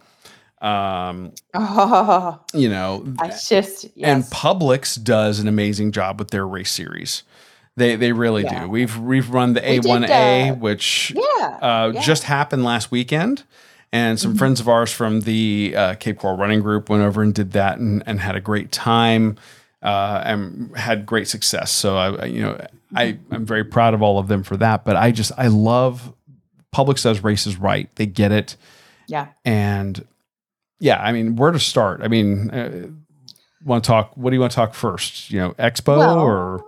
Um, 0.60 1.32
Oh, 1.54 2.40
you 2.54 2.68
know, 2.68 3.04
I 3.18 3.28
just 3.28 3.84
yes. 3.84 3.90
and 3.96 4.22
Publix 4.24 5.02
does 5.02 5.40
an 5.40 5.48
amazing 5.48 5.90
job 5.92 6.18
with 6.20 6.30
their 6.30 6.46
race 6.46 6.70
series. 6.70 7.24
They 7.76 7.96
they 7.96 8.12
really 8.12 8.42
Yeah. 8.42 8.62
do. 8.64 8.68
We've 8.68 8.96
we've 8.98 9.30
run 9.30 9.54
the 9.54 9.60
A1A, 9.60 10.50
uh, 10.50 10.54
which 10.56 11.12
yeah. 11.16 11.58
uh, 11.62 11.92
yeah. 11.94 12.00
just 12.02 12.24
happened 12.24 12.64
last 12.64 12.90
weekend. 12.90 13.44
And 13.94 14.18
some 14.18 14.34
Mhm. 14.34 14.38
friends 14.38 14.60
of 14.60 14.68
ours 14.68 14.90
from 14.90 15.20
the 15.20 15.74
uh, 15.76 15.94
Cape 15.96 16.18
Coral 16.18 16.36
Running 16.38 16.60
Group 16.60 16.88
went 16.88 17.02
over 17.02 17.22
and 17.22 17.34
did 17.34 17.52
that 17.52 17.78
and, 17.78 18.02
and 18.06 18.20
had 18.20 18.36
a 18.36 18.40
great 18.40 18.72
time 18.72 19.36
uh, 19.82 20.22
and 20.24 20.74
had 20.76 21.04
great 21.04 21.28
success. 21.28 21.70
So 21.70 21.96
I, 21.98 22.08
I- 22.14 22.24
you 22.26 22.40
know, 22.42 22.58
I 22.94 23.18
I'm 23.30 23.44
very 23.46 23.64
proud 23.64 23.92
of 23.94 24.00
all 24.02 24.18
of 24.18 24.28
them 24.28 24.42
for 24.42 24.56
that. 24.58 24.84
But 24.84 24.96
I 24.96 25.10
just 25.10 25.32
I 25.38 25.48
love 25.48 26.12
Publix 26.74 27.02
does 27.02 27.22
races 27.22 27.56
right. 27.58 27.88
They 27.96 28.06
get 28.06 28.32
it, 28.32 28.56
yeah. 29.08 29.28
and 29.44 30.02
yeah, 30.80 30.98
I 31.02 31.12
mean, 31.12 31.36
where 31.36 31.50
to 31.52 31.58
start? 31.60 32.00
I 32.02 32.08
mean, 32.08 32.50
uh, 32.50 32.88
want 33.64 33.84
to 33.84 33.88
talk? 33.88 34.16
What 34.16 34.30
do 34.30 34.36
you 34.36 34.40
want 34.40 34.52
to 34.52 34.56
talk 34.56 34.72
first? 34.74 35.30
You 35.30 35.38
know, 35.40 35.50
Expo 35.58 35.98
Well, 35.98 36.18
or 36.20 36.64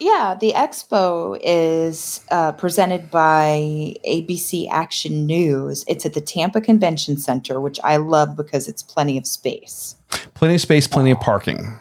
Yeah, 0.00 0.36
the 0.40 0.52
expo 0.52 1.40
is 1.42 2.24
uh, 2.30 2.52
presented 2.52 3.10
by 3.10 3.94
ABC 4.06 4.68
Action 4.70 5.26
News. 5.26 5.84
It's 5.88 6.06
at 6.06 6.14
the 6.14 6.20
Tampa 6.20 6.60
Convention 6.60 7.16
Center, 7.16 7.60
which 7.60 7.80
I 7.82 7.96
love 7.96 8.36
because 8.36 8.68
it's 8.68 8.82
plenty 8.82 9.18
of 9.18 9.26
space. 9.26 9.96
plenty 10.34 10.54
of 10.54 10.60
space, 10.60 10.86
plenty 10.86 11.10
of 11.10 11.18
parking. 11.20 11.76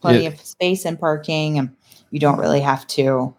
Plenty 0.00 0.24
It- 0.26 0.32
of 0.34 0.40
space 0.40 0.86
and 0.86 0.98
parking, 0.98 1.58
and 1.58 1.70
you 2.10 2.18
don't 2.20 2.38
really 2.38 2.60
have 2.60 2.86
to, 2.88 3.34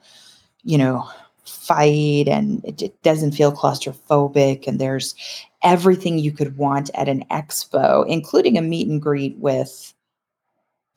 you 0.63 0.77
know, 0.77 1.09
fight, 1.43 2.27
and 2.27 2.63
it, 2.65 2.81
it 2.81 3.01
doesn't 3.03 3.31
feel 3.31 3.51
claustrophobic. 3.51 4.67
And 4.67 4.79
there's 4.79 5.15
everything 5.63 6.19
you 6.19 6.31
could 6.31 6.57
want 6.57 6.89
at 6.93 7.09
an 7.09 7.25
expo, 7.31 8.05
including 8.07 8.57
a 8.57 8.61
meet 8.61 8.87
and 8.87 9.01
greet 9.01 9.37
with 9.37 9.93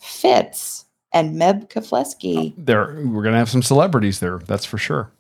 Fitz 0.01 0.86
and 1.17 1.37
Meb 1.41 1.69
Keflezighi 1.69 2.55
There, 2.57 3.01
we're 3.05 3.23
gonna 3.23 3.39
have 3.39 3.49
some 3.49 3.63
celebrities 3.63 4.21
there. 4.21 4.39
That's 4.39 4.65
for 4.65 4.79
sure. 4.79 5.11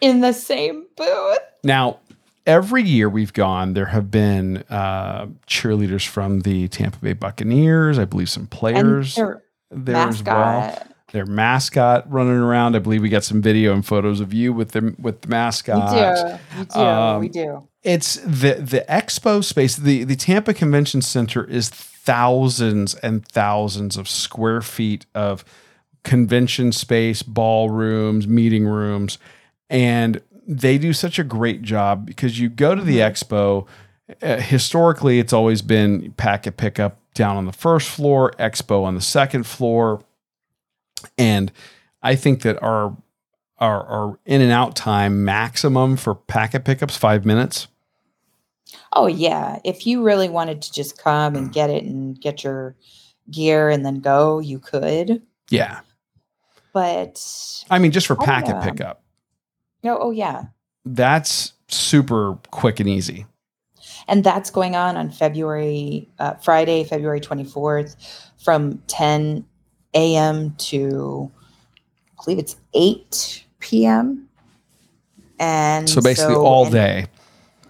in 0.00 0.20
the 0.20 0.32
same 0.32 0.86
booth. 0.96 1.38
Now, 1.64 1.98
every 2.46 2.82
year 2.82 3.08
we've 3.08 3.32
gone, 3.32 3.74
there 3.74 3.86
have 3.86 4.10
been 4.10 4.64
uh, 4.70 5.26
cheerleaders 5.46 6.06
from 6.06 6.40
the 6.40 6.68
Tampa 6.68 6.98
Bay 6.98 7.12
Buccaneers. 7.12 7.98
I 7.98 8.04
believe 8.04 8.30
some 8.30 8.46
players 8.46 9.14
there 9.14 9.42
as 9.70 10.22
well. 10.22 10.87
Their 11.12 11.24
mascot 11.26 12.10
running 12.10 12.34
around. 12.34 12.76
I 12.76 12.80
believe 12.80 13.00
we 13.00 13.08
got 13.08 13.24
some 13.24 13.40
video 13.40 13.72
and 13.72 13.84
photos 13.84 14.20
of 14.20 14.34
you 14.34 14.52
with 14.52 14.72
them 14.72 14.94
with 14.98 15.22
the 15.22 15.28
We 15.28 15.30
mascot. 15.30 15.90
do. 16.30 16.38
We 16.58 16.64
do. 16.66 16.80
Um, 16.80 17.20
we 17.20 17.28
do. 17.28 17.68
It's 17.82 18.16
the 18.16 18.54
the 18.60 18.84
expo 18.88 19.42
space. 19.42 19.76
The 19.76 20.04
the 20.04 20.16
Tampa 20.16 20.52
Convention 20.52 21.00
Center 21.00 21.44
is 21.44 21.70
thousands 21.70 22.94
and 22.96 23.26
thousands 23.26 23.96
of 23.96 24.08
square 24.08 24.60
feet 24.60 25.06
of 25.14 25.44
convention 26.04 26.72
space, 26.72 27.22
ballrooms, 27.22 28.26
meeting 28.28 28.66
rooms, 28.66 29.18
and 29.70 30.20
they 30.46 30.78
do 30.78 30.92
such 30.92 31.18
a 31.18 31.24
great 31.24 31.62
job 31.62 32.04
because 32.06 32.38
you 32.38 32.48
go 32.48 32.74
to 32.74 32.82
the 32.82 32.98
expo. 32.98 33.66
Uh, 34.22 34.36
historically, 34.38 35.18
it's 35.18 35.32
always 35.34 35.60
been 35.62 36.12
packet 36.12 36.56
pickup 36.56 36.98
down 37.14 37.36
on 37.36 37.44
the 37.46 37.52
first 37.52 37.88
floor, 37.90 38.32
expo 38.38 38.84
on 38.84 38.94
the 38.94 39.00
second 39.02 39.44
floor, 39.46 40.02
and 41.16 41.52
I 42.02 42.14
think 42.16 42.42
that 42.42 42.62
our 42.62 42.96
our, 43.58 43.84
our 43.86 44.18
in 44.24 44.40
and 44.40 44.52
out 44.52 44.76
time 44.76 45.24
maximum 45.24 45.96
for 45.96 46.14
packet 46.14 46.64
pickups 46.64 46.96
five 46.96 47.24
minutes. 47.24 47.66
Oh 48.92 49.06
yeah, 49.06 49.58
if 49.64 49.86
you 49.86 50.02
really 50.02 50.28
wanted 50.28 50.62
to 50.62 50.72
just 50.72 51.02
come 51.02 51.34
and 51.34 51.52
get 51.52 51.70
it 51.70 51.84
and 51.84 52.20
get 52.20 52.44
your 52.44 52.76
gear 53.30 53.68
and 53.70 53.84
then 53.84 54.00
go, 54.00 54.38
you 54.38 54.58
could. 54.58 55.22
Yeah, 55.50 55.80
But 56.72 57.20
I 57.70 57.78
mean 57.78 57.90
just 57.90 58.06
for 58.06 58.14
packet 58.16 58.56
know. 58.56 58.62
pickup, 58.62 59.02
no, 59.82 59.98
oh 59.98 60.10
yeah, 60.10 60.44
that's 60.84 61.52
super 61.68 62.38
quick 62.50 62.80
and 62.80 62.88
easy. 62.88 63.26
and 64.06 64.22
that's 64.22 64.50
going 64.50 64.76
on 64.76 64.96
on 64.96 65.10
February 65.10 66.08
uh, 66.18 66.34
Friday, 66.34 66.84
February 66.84 67.20
twenty 67.20 67.44
fourth, 67.44 67.96
from 68.42 68.78
ten 68.86 69.44
a.m. 69.98 70.54
to 70.58 71.30
I 72.18 72.24
believe 72.24 72.38
it's 72.38 72.56
eight 72.74 73.44
p.m. 73.58 74.28
And 75.38 75.88
So 75.88 76.00
basically 76.00 76.34
all 76.36 76.64
and- 76.64 76.72
day. 76.72 77.06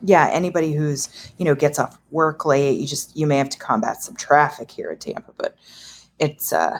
yeah 0.03 0.29
anybody 0.33 0.73
who's 0.73 1.09
you 1.38 1.45
know 1.45 1.55
gets 1.55 1.79
off 1.79 1.99
work 2.12 2.45
late 2.47 2.79
you 2.81 2.87
just 2.87 3.17
you 3.17 3.27
may 3.27 3.37
have 3.37 3.49
to 3.51 3.59
combat 3.59 4.01
some 4.03 4.14
traffic 4.14 4.71
here 4.71 4.91
at 4.91 5.01
tampa 5.01 5.33
but 5.37 5.57
it's 6.21 6.53
uh 6.53 6.79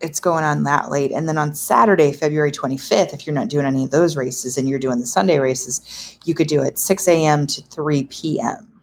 it's 0.00 0.20
going 0.20 0.44
on 0.44 0.62
that 0.62 0.88
late 0.88 1.10
and 1.10 1.28
then 1.28 1.36
on 1.36 1.52
saturday 1.56 2.12
february 2.12 2.52
25th 2.52 3.12
if 3.12 3.26
you're 3.26 3.34
not 3.34 3.48
doing 3.48 3.66
any 3.66 3.82
of 3.84 3.90
those 3.90 4.16
races 4.16 4.56
and 4.56 4.68
you're 4.68 4.78
doing 4.78 5.00
the 5.00 5.06
sunday 5.06 5.40
races 5.40 6.16
you 6.24 6.34
could 6.34 6.46
do 6.46 6.62
it 6.62 6.78
6 6.78 7.08
a.m 7.08 7.46
to 7.48 7.62
3 7.62 8.04
p.m 8.04 8.80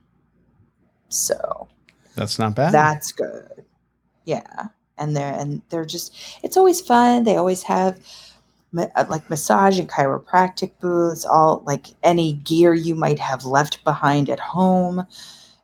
so 1.07 1.67
That's 2.15 2.37
not 2.37 2.55
bad. 2.55 2.73
that's 2.73 3.13
good 3.13 3.63
yeah 4.25 4.67
and 4.99 5.15
they're 5.15 5.33
and 5.33 5.61
they're 5.69 5.85
just 5.85 6.13
it's 6.43 6.57
always 6.57 6.81
fun 6.81 7.23
they 7.23 7.35
always 7.37 7.63
have 7.63 7.99
uh, 8.77 9.05
like 9.09 9.27
massage 9.29 9.79
and 9.79 9.89
chiropractic 9.89 10.71
booths 10.79 11.25
all 11.25 11.63
like 11.65 11.87
any 12.03 12.33
gear 12.33 12.73
you 12.73 12.93
might 12.93 13.17
have 13.19 13.43
left 13.45 13.83
behind 13.83 14.29
at 14.29 14.39
home 14.39 15.03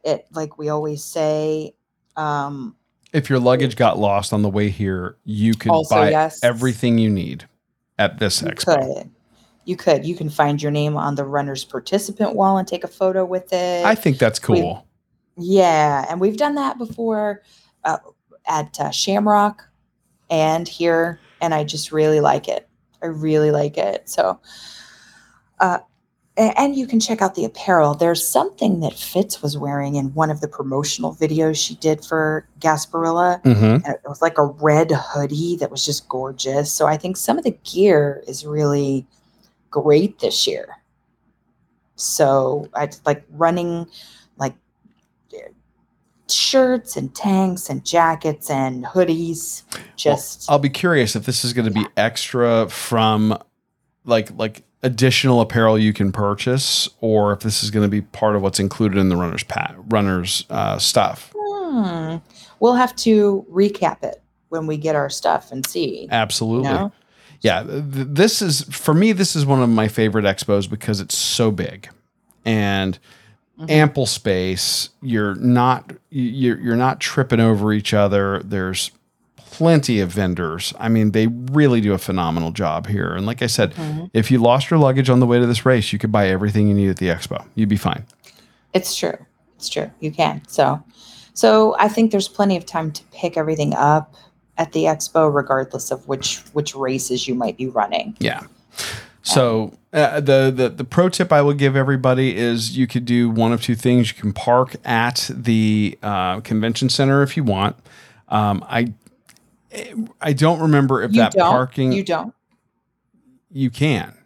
it 0.04 0.26
like 0.34 0.58
we 0.58 0.70
always 0.70 1.04
say 1.04 1.74
um 2.16 2.76
if 3.14 3.30
your 3.30 3.40
luggage 3.40 3.76
got 3.78 3.98
lost 3.98 4.34
on 4.34 4.42
the 4.42 4.50
way 4.50 4.70
here, 4.70 5.16
you 5.24 5.54
could 5.54 5.72
Also, 5.72 5.96
buy 5.96 6.10
yes. 6.10 6.38
everything 6.44 6.98
you 6.98 7.10
need 7.10 7.48
at 7.98 8.20
this 8.20 8.42
you 8.42 8.50
expo. 8.50 8.76
could 8.98 9.10
you 9.64 9.78
could 9.78 10.06
you 10.06 10.16
can 10.16 10.30
find 10.30 10.62
your 10.62 10.72
name 10.72 10.98
on 10.98 11.16
the 11.16 11.24
runner's 11.24 11.64
participant 11.64 12.36
wall 12.36 12.58
and 12.58 12.68
take 12.68 12.84
a 12.84 12.90
photo 12.90 13.24
with 13.24 13.54
it 13.54 13.86
I 13.86 13.96
think 13.96 14.18
that's 14.18 14.46
We- 14.48 14.60
cool. 14.62 14.86
Yeah, 15.38 16.06
and 16.10 16.20
we've 16.22 16.38
done 16.38 16.56
that 16.56 16.78
before 16.78 17.42
uh, 17.84 17.98
at 18.48 18.80
uh, 18.80 18.92
Shamrock 18.92 19.68
and 20.30 20.68
here, 20.68 21.20
and 21.42 21.54
I 21.54 21.64
just 21.64 21.92
really 21.92 22.20
like 22.20 22.48
it. 22.48 22.68
I 23.02 23.08
really 23.08 23.52
like 23.52 23.78
it. 23.78 24.10
So, 24.10 24.40
uh, 25.60 25.80
and 26.38 26.76
you 26.76 26.86
can 26.86 27.00
check 27.00 27.22
out 27.22 27.36
the 27.36 27.46
apparel. 27.46 27.94
There's 27.94 28.28
something 28.28 28.82
that 28.82 28.94
Fitz 28.94 29.42
was 29.42 29.58
wearing 29.58 29.96
in 29.96 30.14
one 30.14 30.30
of 30.30 30.42
the 30.42 30.48
promotional 30.48 31.16
videos 31.16 31.56
she 31.56 31.76
did 31.76 32.04
for 32.04 32.48
Gasparilla, 32.60 33.42
hmm 33.44 33.76
and 33.86 33.94
it 33.94 34.10
was 34.10 34.22
like 34.22 34.38
a 34.38 34.46
red 34.46 34.92
hoodie 34.92 35.58
that 35.58 35.72
was 35.72 35.86
just 35.86 36.10
gorgeous. 36.10 36.72
So 36.72 36.88
I 36.88 36.98
think 36.98 37.18
some 37.18 37.38
of 37.38 37.44
the 37.44 37.58
gear 37.64 38.24
is 38.28 38.46
really 38.46 39.06
great 39.70 40.20
this 40.20 40.48
year. 40.48 40.78
So 41.96 42.68
I 42.74 42.90
like 43.06 43.24
running 43.32 43.88
shirts 46.30 46.96
and 46.96 47.14
tanks 47.16 47.70
and 47.70 47.86
jackets 47.86 48.50
and 48.50 48.86
hoodies. 48.86 49.64
Just 49.96 50.50
I'll 50.50 50.60
be 50.60 50.70
curious 50.70 51.16
if 51.16 51.26
this 51.26 51.46
is 51.46 51.54
going 51.54 51.66
to 51.66 51.74
be 51.74 51.86
extra 51.98 52.70
from 52.70 53.38
like 54.06 54.30
like 54.38 54.64
additional 54.84 55.42
apparel 55.42 55.78
you 55.78 55.94
can 55.94 56.12
purchase, 56.12 56.90
or 57.02 57.34
if 57.34 57.40
this 57.40 57.64
is 57.64 57.72
going 57.72 57.84
to 57.84 57.90
be 57.90 58.02
part 58.02 58.36
of 58.36 58.42
what's 58.42 58.60
included 58.60 58.98
in 58.98 59.10
the 59.10 59.16
runners 59.16 59.44
pat 59.44 59.76
runners 59.90 60.46
uh, 60.50 60.78
stuff. 60.78 61.34
hmm, 61.36 62.18
we'll 62.60 62.76
have 62.76 62.96
to 62.96 63.46
recap 63.52 64.04
it 64.04 64.22
when 64.50 64.68
we 64.68 64.78
get 64.78 64.96
our 64.96 65.10
stuff 65.10 65.52
and 65.52 65.66
see. 65.66 66.08
Absolutely. 66.12 66.70
You 66.70 66.74
know? 66.74 66.92
yeah 67.42 67.64
th- 67.64 67.82
this 68.10 68.42
is 68.42 68.64
for 68.64 68.94
me 68.94 69.12
this 69.12 69.36
is 69.36 69.46
one 69.46 69.62
of 69.62 69.70
my 69.70 69.88
favorite 69.88 70.26
expos 70.26 70.70
because 70.70 71.02
it's 71.02 71.18
so 71.18 71.52
big 71.52 71.90
and 72.46 72.98
Mhm. 73.60 73.70
ample 73.72 74.06
space 74.06 74.90
you're 75.02 75.36
not 75.36 75.94
you're, 76.10 76.60
you're 76.60 76.76
not 76.76 77.00
tripping 77.00 77.40
over 77.40 77.72
each 77.72 77.94
other 77.94 78.42
there's 78.44 78.92
plenty 79.38 80.02
of 80.02 80.10
vendors 80.12 80.74
i 80.78 80.90
mean 80.90 81.12
they 81.12 81.28
really 81.28 81.80
do 81.80 81.94
a 81.94 81.98
phenomenal 81.98 82.52
job 82.52 82.88
here 82.88 83.14
and 83.14 83.26
like 83.26 83.42
i 83.42 83.48
said 83.48 83.74
Mhm. 83.76 84.10
if 84.14 84.30
you 84.30 84.40
lost 84.40 84.70
your 84.70 84.78
luggage 84.78 85.10
on 85.10 85.22
the 85.22 85.26
way 85.26 85.40
to 85.40 85.46
this 85.46 85.66
race 85.66 85.94
you 85.94 86.00
could 86.00 86.12
buy 86.12 86.28
everything 86.28 86.68
you 86.68 86.74
need 86.74 86.90
at 86.90 86.98
the 86.98 87.08
expo 87.08 87.46
you'd 87.56 87.70
be 87.70 87.78
fine 87.78 88.04
It's 88.74 88.94
true. 88.94 89.18
It's 89.56 89.70
true. 89.70 89.90
You 90.02 90.12
can. 90.12 90.42
So, 90.50 90.84
so 91.34 91.78
I 91.80 91.88
think 91.88 92.12
there's 92.12 92.28
plenty 92.28 92.58
of 92.58 92.66
time 92.66 92.92
to 92.92 93.04
pick 93.14 93.38
everything 93.38 93.74
up 93.74 94.14
at 94.58 94.74
the 94.74 94.84
expo, 94.84 95.34
regardless 95.34 95.92
of 95.92 96.06
which 96.10 96.40
which 96.52 96.76
races 96.76 97.26
you 97.26 97.36
might 97.36 97.56
be 97.56 97.68
running. 97.68 98.18
Yeah. 98.20 98.42
So 99.24 99.72
uh, 99.96 100.20
the, 100.20 100.52
the 100.54 100.70
the 100.70 100.84
pro 100.84 101.08
tip 101.08 101.32
I 101.32 101.42
would 101.42 101.58
give 101.58 101.76
everybody 101.78 102.36
is 102.36 102.78
you 102.78 102.86
could 102.86 103.06
do 103.06 103.30
one 103.30 103.54
of 103.54 103.62
two 103.62 103.76
things. 103.76 104.10
You 104.10 104.22
can 104.22 104.34
park 104.34 104.76
at 104.84 105.30
the 105.34 105.98
uh, 106.04 106.42
convention 106.42 106.90
center 106.90 107.24
if 107.24 107.38
you 107.38 107.46
want. 107.46 107.78
Um, 108.28 108.66
I 108.68 108.94
I 110.20 110.34
don't 110.34 110.60
remember 110.60 111.02
if 111.02 111.14
you 111.14 111.22
that 111.22 111.34
parking 111.34 111.94
You 111.94 112.04
don't. 112.04 112.36
You 113.52 113.70
can. 113.70 114.18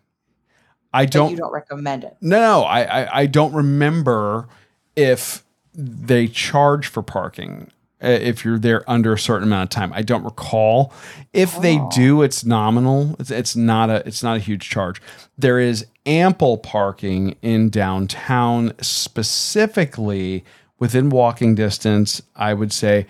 I 0.92 1.06
don't. 1.06 1.30
you 1.30 1.38
don't 1.38 1.54
recommend 1.54 2.04
it. 2.04 2.18
No, 2.20 2.40
no, 2.40 2.64
I, 2.64 2.82
I 3.04 3.20
I 3.22 3.26
don't 3.28 3.54
remember 3.54 4.48
if 4.96 5.44
they 5.76 6.28
charge 6.28 6.88
for 6.88 7.04
parking 7.04 7.72
if 8.02 8.46
you're 8.46 8.60
there 8.60 8.90
under 8.90 9.14
a 9.14 9.20
certain 9.20 9.44
amount 9.48 9.64
of 9.64 9.70
time. 9.70 9.92
I 9.94 10.02
don't 10.02 10.24
recall. 10.24 10.94
If 11.34 11.60
they 11.62 11.80
Oh. 11.80 11.90
do, 11.94 12.22
it's 12.22 12.46
nominal. 12.46 13.16
It's, 13.20 13.32
it's 13.32 13.56
not 13.56 13.90
a 13.90 14.08
it's 14.08 14.24
not 14.24 14.38
a 14.38 14.40
huge 14.40 14.70
charge. 14.70 15.02
There 15.38 15.60
is 15.60 15.86
ample 16.06 16.58
parking 16.58 17.36
in 17.42 17.70
downtown, 17.70 18.74
specifically 18.82 20.44
within 20.80 21.10
walking 21.10 21.56
distance. 21.56 22.22
I 22.36 22.54
would 22.54 22.72
say. 22.74 23.06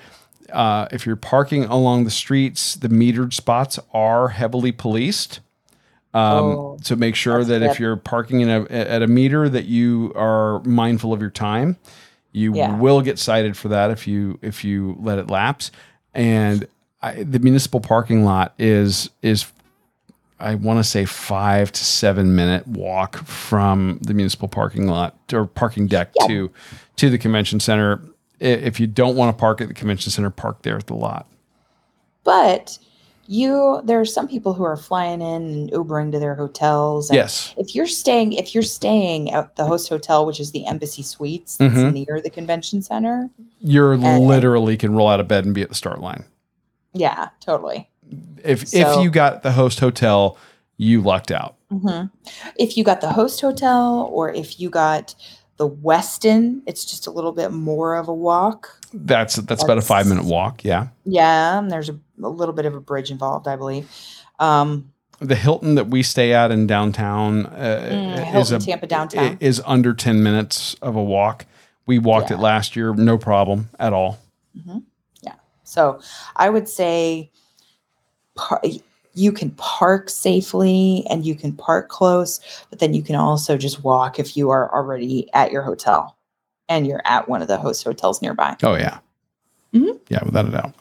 Uh, 0.52 0.88
if 0.90 1.06
you're 1.06 1.16
parking 1.16 1.66
along 1.66 2.06
the 2.06 2.10
streets, 2.10 2.74
the 2.74 2.88
metered 2.90 3.34
spots 3.34 3.78
are 3.94 4.30
heavily 4.30 4.72
policed. 4.72 5.42
Um, 6.12 6.22
Oh, 6.24 6.78
to 6.86 6.96
make 6.96 7.14
sure 7.14 7.44
that 7.44 7.62
if 7.62 7.80
you're 7.80 7.96
parking 7.96 8.42
in 8.42 8.50
a, 8.50 8.64
at 8.72 9.04
a 9.04 9.08
meter 9.08 9.48
that 9.48 9.66
you 9.66 10.12
are 10.16 10.60
mindful 10.64 11.14
of 11.14 11.22
your 11.22 11.30
time. 11.30 11.78
You 12.32 12.56
Yeah. 12.56 12.76
will 12.78 13.02
get 13.02 13.18
cited 13.20 13.58
for 13.58 13.70
that 13.70 13.92
if 13.92 14.08
you 14.08 14.38
if 14.42 14.64
you 14.64 14.98
let 15.00 15.18
it 15.20 15.30
lapse. 15.30 15.72
And 16.14 16.68
I, 17.02 17.24
the 17.24 17.40
municipal 17.40 17.80
parking 17.80 18.24
lot 18.26 18.54
is 18.60 19.10
is 19.22 19.52
I 20.40 20.56
want 20.56 20.78
to 20.80 20.84
say 20.84 21.06
five 21.06 21.72
to 21.72 21.84
seven 21.84 22.36
minute 22.36 22.66
walk 22.68 23.18
from 23.26 24.00
the 24.02 24.14
municipal 24.14 24.48
parking 24.48 24.88
lot 24.88 25.16
or 25.34 25.46
parking 25.46 25.88
deck 25.88 26.12
Yeah. 26.22 26.28
to 26.28 26.52
to 26.98 27.10
the 27.10 27.18
convention 27.18 27.60
center. 27.60 28.02
If 28.40 28.80
you 28.80 28.88
don't 28.88 29.16
want 29.18 29.36
to 29.36 29.40
park 29.40 29.60
at 29.60 29.68
the 29.68 29.74
convention 29.74 30.12
center, 30.12 30.30
park 30.30 30.62
there 30.62 30.78
at 30.78 30.88
the 30.88 30.94
lot. 30.96 31.28
But 32.24 32.78
you, 33.40 33.80
there 33.84 34.00
are 34.00 34.06
some 34.06 34.28
people 34.28 34.56
who 34.56 34.64
are 34.64 34.76
flying 34.76 35.22
in 35.22 35.44
and 35.44 35.72
Ubering 35.72 36.12
to 36.14 36.20
their 36.20 36.34
hotels. 36.34 37.12
And 37.12 37.16
Yes. 37.16 37.54
If 37.58 37.76
you're 37.76 37.86
staying, 37.86 38.34
if 38.34 38.56
you're 38.56 38.64
staying 38.64 39.32
at 39.32 39.56
the 39.56 39.66
host 39.66 39.88
hotel, 39.88 40.26
which 40.26 40.40
is 40.40 40.52
the 40.52 40.66
Embassy 40.66 41.04
Suites, 41.04 41.58
that's 41.58 41.76
Mhm. 41.76 41.94
near 41.94 42.22
the 42.22 42.32
convention 42.32 42.82
center. 42.82 43.30
You're 43.62 43.94
And- 43.94 44.26
literally 44.26 44.78
can 44.78 44.96
roll 44.96 45.08
out 45.08 45.20
of 45.20 45.28
bed 45.28 45.46
and 45.46 45.54
be 45.54 45.62
at 45.62 45.70
the 45.70 45.76
start 45.76 46.02
line. 46.02 46.24
Yeah, 46.94 47.30
totally. 47.40 47.88
If 48.44 48.68
So- 48.68 48.78
if 48.98 49.04
you 49.04 49.12
got 49.12 49.44
the 49.44 49.52
host 49.52 49.80
hotel, 49.80 50.36
you 50.78 51.02
lucked 51.02 51.30
out. 51.30 51.54
hmm 51.70 52.06
If 52.56 52.78
you 52.78 52.84
got 52.84 53.00
the 53.00 53.12
host 53.14 53.42
hotel 53.42 54.10
or 54.12 54.32
if 54.34 54.60
you 54.60 54.72
got 54.72 55.14
the 55.58 55.70
Westin, 55.70 56.62
it's 56.66 56.84
just 56.84 57.06
a 57.06 57.12
little 57.12 57.34
bit 57.34 57.52
more 57.52 57.96
of 57.96 58.08
a 58.08 58.14
walk. 58.14 58.70
That's 58.92 59.36
that's, 59.36 59.62
about 59.64 59.78
a 59.78 59.82
five 59.82 60.08
minute 60.08 60.26
walk. 60.26 60.64
Yeah. 60.64 60.88
Yeah, 61.06 61.60
and 61.60 61.70
there's 61.70 61.90
a, 61.90 62.00
a 62.24 62.30
little 62.30 62.54
bit 62.54 62.66
of 62.66 62.76
a 62.76 62.80
bridge 62.82 63.12
involved, 63.12 63.48
I 63.48 63.56
believe. 63.56 63.90
Um, 64.40 64.92
The 65.20 65.36
Hilton 65.36 65.76
that 65.76 65.88
we 65.88 66.02
stay 66.04 66.34
at 66.34 66.52
in 66.52 66.66
downtown 66.68 67.46
uh, 67.48 67.90
Mm, 67.92 68.14
is 68.40 68.50
Hilton 68.50 68.56
a 68.62 68.66
Tampa 68.66 68.88
downtown. 68.88 69.38
is 69.40 69.62
under 69.66 69.94
ten 69.94 70.24
minutes 70.24 70.76
of 70.82 70.96
a 70.96 71.04
walk. 71.04 71.46
We 71.86 72.00
walked 72.00 72.32
it 72.32 72.38
last 72.38 72.76
year, 72.76 72.94
no 72.94 73.18
problem 73.18 73.70
at 73.80 73.94
all. 73.94 74.20
Yeah. 75.22 75.34
So 75.64 76.00
I 76.36 76.50
would 76.50 76.70
say, 76.70 77.32
par- 78.36 78.62
you 79.16 79.32
can 79.32 79.52
park 79.52 80.10
safely 80.10 81.06
and 81.10 81.26
you 81.26 81.36
can 81.36 81.52
park 81.54 81.90
close, 81.90 82.40
but 82.70 82.80
then 82.80 82.94
you 82.94 83.02
can 83.02 83.16
also 83.16 83.58
just 83.58 83.84
walk 83.84 84.20
if 84.20 84.38
you 84.38 84.50
are 84.52 84.74
already 84.74 85.28
at 85.34 85.52
your 85.52 85.64
hotel 85.64 86.16
and 86.70 86.86
you're 86.88 87.02
at 87.06 87.28
one 87.28 87.42
of 87.42 87.48
the 87.48 87.58
host 87.58 87.84
hotels 87.84 88.22
nearby. 88.22 88.56
Oh 88.64 88.76
yeah. 88.76 89.00
Mhm. 89.74 90.00
Yeah, 90.10 90.24
without 90.24 90.48
a 90.48 90.52
doubt. 90.52 90.76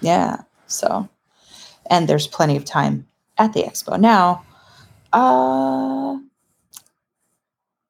Yeah. 0.00 0.42
So, 0.66 1.08
and 1.90 2.08
there's 2.08 2.26
plenty 2.26 2.56
of 2.56 2.64
time 2.64 3.06
at 3.38 3.52
the 3.52 3.62
expo. 3.62 3.98
Now, 3.98 4.44
uh, 5.12 6.18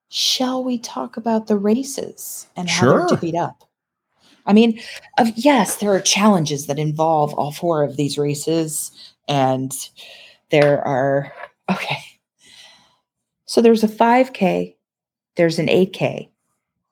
shall 0.09 0.62
we 0.62 0.79
talk 0.79 1.16
about 1.16 1.47
the 1.47 1.57
races 1.57 2.47
and 2.57 2.68
how 2.68 2.87
they're 2.87 3.07
divvied 3.07 3.41
up? 3.41 3.64
I 4.47 4.53
mean, 4.53 4.81
of 5.18 5.33
yes, 5.37 5.77
there 5.77 5.95
are 5.95 6.01
challenges 6.01 6.66
that 6.66 6.79
involve 6.79 7.33
all 7.35 7.53
four 7.53 7.83
of 7.83 7.97
these 7.97 8.18
races, 8.18 8.93
and 9.27 9.72
there 10.51 10.87
are 10.87 11.33
okay. 11.70 11.99
So 13.47 13.61
there's 13.61 13.85
a 13.85 13.89
5K, 13.89 14.75
there's 15.37 15.59
an 15.59 15.68
8K, 15.68 16.29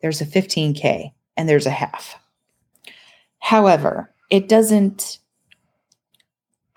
there's 0.00 0.20
a 0.20 0.26
15K, 0.26 1.12
and 1.36 1.48
there's 1.48 1.66
a 1.66 1.70
half. 1.70 2.18
However, 3.40 4.14
it 4.30 4.48
doesn't 4.48 5.18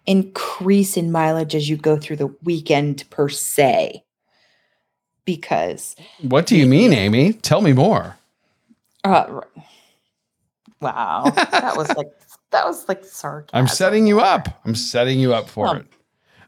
increase 0.08 0.97
in 0.97 1.12
mileage 1.12 1.56
as 1.56 1.70
you 1.70 1.78
go 1.78 1.97
through 1.97 2.18
the 2.18 2.28
weekend 2.43 3.10
per 3.10 3.30
se. 3.30 4.03
Because, 5.26 5.95
What 6.22 6.45
do 6.45 6.56
you 6.56 6.68
mean, 6.68 6.93
Amy? 6.93 7.34
Tell 7.34 7.62
me 7.62 7.74
more. 7.74 8.16
uh, 9.03 9.41
wow, 10.82 11.24
that 11.36 11.76
was 11.76 11.89
like 11.95 12.08
that 12.51 12.66
was 12.66 12.88
like 12.88 13.03
sarcasm. 13.03 13.49
I'm 13.58 13.68
setting 13.68 14.06
you 14.06 14.20
up. 14.20 14.62
I'm 14.66 14.76
setting 14.76 15.20
you 15.20 15.34
up 15.34 15.49
for 15.49 15.66
Well, 15.66 15.76
it. 15.78 15.88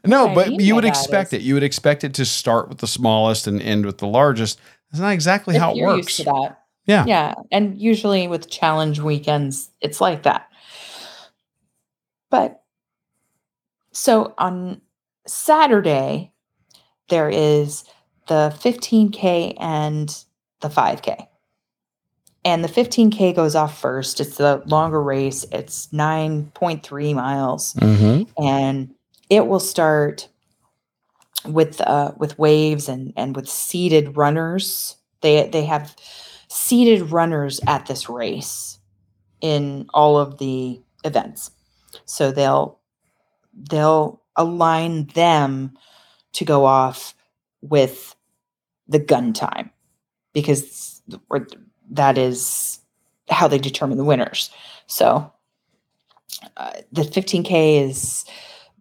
No, 0.06 0.28
I 0.28 0.34
but 0.34 0.48
mean 0.50 0.60
you 0.60 0.74
would 0.76 0.84
expect 0.84 1.32
is- 1.32 1.40
it. 1.40 1.42
You 1.42 1.54
would 1.54 1.64
expect 1.64 2.04
it 2.04 2.14
to 2.14 2.24
start 2.24 2.68
with 2.68 2.78
the 2.78 2.86
smallest 2.86 3.46
and 3.48 3.60
end 3.60 3.84
with 3.84 3.98
the 3.98 4.06
largest. 4.06 4.60
That's 4.92 5.00
not 5.00 5.12
exactly 5.12 5.58
how 5.58 5.72
it 5.74 5.82
works. 5.82 6.06
used 6.06 6.16
to 6.18 6.24
that. 6.24 6.60
Yeah. 6.86 7.04
Yeah. 7.06 7.34
And 7.50 7.76
usually 7.76 8.28
with 8.28 8.48
challenge 8.48 9.00
weekends, 9.00 9.70
it's 9.82 10.00
like 10.00 10.22
that. 10.22 10.48
But 12.30 12.62
so 13.92 14.34
on 14.38 14.80
Saturday, 15.26 16.32
there 17.08 17.28
is 17.30 17.84
the 18.28 18.54
15K 18.60 19.54
and 19.58 20.24
the 20.60 20.68
5K. 20.68 21.26
And 22.44 22.62
the 22.64 22.68
15K 22.68 23.34
goes 23.34 23.54
off 23.54 23.78
first. 23.80 24.20
It's 24.20 24.36
the 24.36 24.62
longer 24.66 25.02
race, 25.02 25.44
it's 25.52 25.88
9.3 25.88 27.14
miles 27.14 27.74
Mm-hmm. 27.74 28.42
and 28.42 28.94
it 29.28 29.46
will 29.46 29.60
start 29.60 30.28
with 31.44 31.80
uh, 31.82 32.12
with 32.16 32.38
waves 32.38 32.88
and 32.88 33.12
and 33.16 33.36
with 33.36 33.48
seated 33.48 34.16
runners. 34.16 34.96
They 35.20 35.48
they 35.48 35.64
have 35.66 35.94
seated 36.48 37.10
runners 37.12 37.60
at 37.66 37.86
this 37.86 38.08
race 38.08 38.78
in 39.40 39.86
all 39.92 40.18
of 40.18 40.38
the 40.38 40.80
events, 41.04 41.50
so 42.06 42.32
they'll 42.32 42.77
they'll 43.70 44.22
align 44.36 45.06
them 45.08 45.76
to 46.32 46.44
go 46.44 46.64
off 46.64 47.14
with 47.60 48.14
the 48.86 48.98
gun 48.98 49.32
time 49.32 49.70
because 50.32 51.02
that 51.90 52.18
is 52.18 52.78
how 53.30 53.48
they 53.48 53.58
determine 53.58 53.98
the 53.98 54.04
winners. 54.04 54.50
So 54.86 55.32
uh, 56.56 56.72
the 56.92 57.02
15k 57.02 57.88
is 57.88 58.24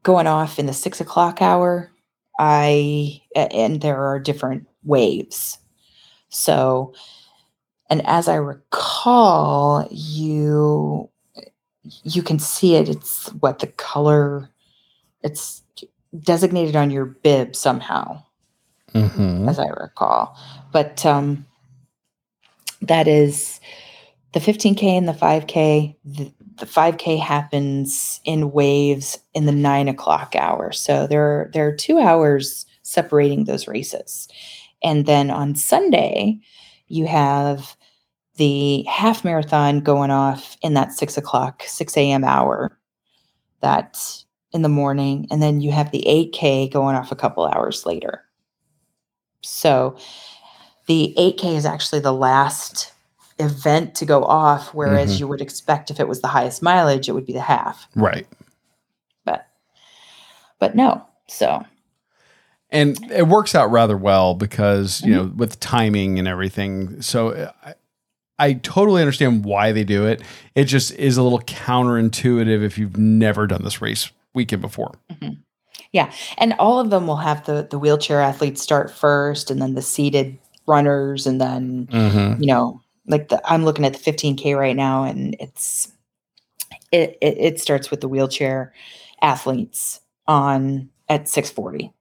going 0.03 0.27
off 0.27 0.59
in 0.59 0.65
the 0.65 0.73
six 0.73 1.01
o'clock 1.01 1.41
hour. 1.41 1.91
I 2.39 3.21
and 3.35 3.81
there 3.81 3.99
are 3.99 4.19
different 4.19 4.67
waves. 4.83 5.57
So, 6.29 6.93
and 7.89 8.05
as 8.05 8.27
I 8.27 8.35
recall, 8.35 9.87
you 9.89 11.09
you 12.03 12.21
can 12.21 12.37
see 12.37 12.75
it. 12.75 12.89
It's 12.89 13.29
what 13.39 13.59
the 13.59 13.67
color. 13.67 14.49
It's 15.23 15.63
designated 16.21 16.75
on 16.75 16.91
your 16.91 17.05
bib 17.05 17.55
somehow, 17.55 18.23
Mm-hmm. 18.93 19.47
as 19.49 19.59
I 19.59 19.67
recall. 19.67 20.35
But 20.71 21.05
um, 21.05 21.45
that 22.81 23.07
is 23.07 23.59
the 24.33 24.39
15k 24.39 24.83
and 24.83 25.07
the 25.07 25.13
5k. 25.13 25.95
The, 26.05 26.31
the 26.57 26.65
5k 26.65 27.19
happens 27.19 28.19
in 28.23 28.51
waves 28.51 29.19
in 29.33 29.45
the 29.45 29.51
nine 29.51 29.87
o'clock 29.87 30.35
hour. 30.35 30.71
So 30.71 31.05
there 31.05 31.21
are, 31.23 31.49
there 31.53 31.67
are 31.67 31.75
two 31.75 31.99
hours 31.99 32.65
separating 32.81 33.43
those 33.43 33.67
races, 33.67 34.27
and 34.83 35.05
then 35.05 35.29
on 35.29 35.55
Sunday 35.55 36.39
you 36.87 37.05
have 37.05 37.75
the 38.37 38.83
half 38.83 39.25
marathon 39.25 39.81
going 39.81 40.11
off 40.11 40.55
in 40.61 40.73
that 40.75 40.93
six 40.93 41.17
o'clock 41.17 41.63
6 41.67 41.97
a.m. 41.97 42.23
hour. 42.23 42.77
That 43.61 43.97
in 44.57 44.63
the 44.63 44.69
morning, 44.69 45.27
and 45.31 45.41
then 45.41 45.61
you 45.61 45.71
have 45.71 45.91
the 45.91 46.03
8k 46.05 46.67
going 46.71 46.95
off 46.97 47.11
a 47.11 47.15
couple 47.15 47.45
hours 47.45 47.85
later. 47.85 48.23
So 49.43 49.95
the 50.87 51.13
8K 51.17 51.55
is 51.55 51.65
actually 51.65 52.01
the 52.01 52.11
last 52.13 52.91
event 53.39 53.93
to 53.95 54.05
go 54.05 54.23
off, 54.23 54.73
whereas 54.73 55.15
Mhm. 55.15 55.19
you 55.19 55.27
would 55.27 55.41
expect 55.41 55.91
if 55.91 55.99
it 55.99 56.07
was 56.07 56.21
the 56.21 56.27
highest 56.27 56.61
mileage, 56.63 57.07
it 57.07 57.11
would 57.13 57.25
be 57.25 57.33
the 57.33 57.39
half. 57.41 57.87
Right. 57.95 58.27
But 59.23 59.47
but 60.59 60.75
no. 60.75 61.03
So 61.27 61.63
and 62.71 62.97
it 63.11 63.27
works 63.27 63.53
out 63.55 63.71
rather 63.71 63.95
well 63.95 64.33
because 64.33 65.01
you 65.01 65.13
Mhm. 65.13 65.15
know 65.17 65.33
with 65.37 65.59
timing 65.59 66.19
and 66.19 66.27
everything 66.27 67.01
so 67.01 67.49
I, 67.63 67.73
I 68.39 68.53
totally 68.53 69.01
understand 69.01 69.45
why 69.45 69.71
they 69.71 69.85
do 69.85 70.05
it 70.05 70.21
it 70.53 70.65
just 70.65 70.91
is 70.95 71.15
a 71.15 71.23
little 71.23 71.39
counterintuitive 71.39 72.61
if 72.63 72.77
you've 72.77 72.97
never 72.97 73.47
done 73.47 73.63
this 73.63 73.81
race 73.81 74.11
weekend 74.37 74.61
before 74.61 74.93
yeah. 75.91 76.11
And 76.37 76.53
all 76.59 76.79
of 76.79 76.89
them 76.89 77.07
will 77.07 77.17
have 77.17 77.45
the 77.45 77.67
the 77.69 77.79
wheelchair 77.79 78.21
athletes 78.21 78.61
start 78.61 78.91
first 78.91 79.49
and 79.51 79.61
then 79.61 79.75
the 79.75 79.81
seated 79.81 80.37
runners 80.67 81.25
and 81.25 81.39
then 81.39 81.87
mm-hmm. 81.87 82.41
you 82.41 82.47
know 82.47 82.81
like 83.07 83.29
the 83.29 83.41
i'm 83.49 83.63
looking 83.63 83.85
at 83.85 83.93
the 83.93 84.11
15k 84.11 84.57
right 84.57 84.75
now 84.75 85.05
and 85.05 85.33
it's 85.39 85.93
it 86.91 87.17
it, 87.21 87.37
it 87.37 87.59
starts 87.59 87.89
with 87.89 88.01
the 88.01 88.07
wheelchair 88.09 88.73
athletes 89.21 90.01
on 90.27 90.89
at 91.07 91.29
640 91.29 91.93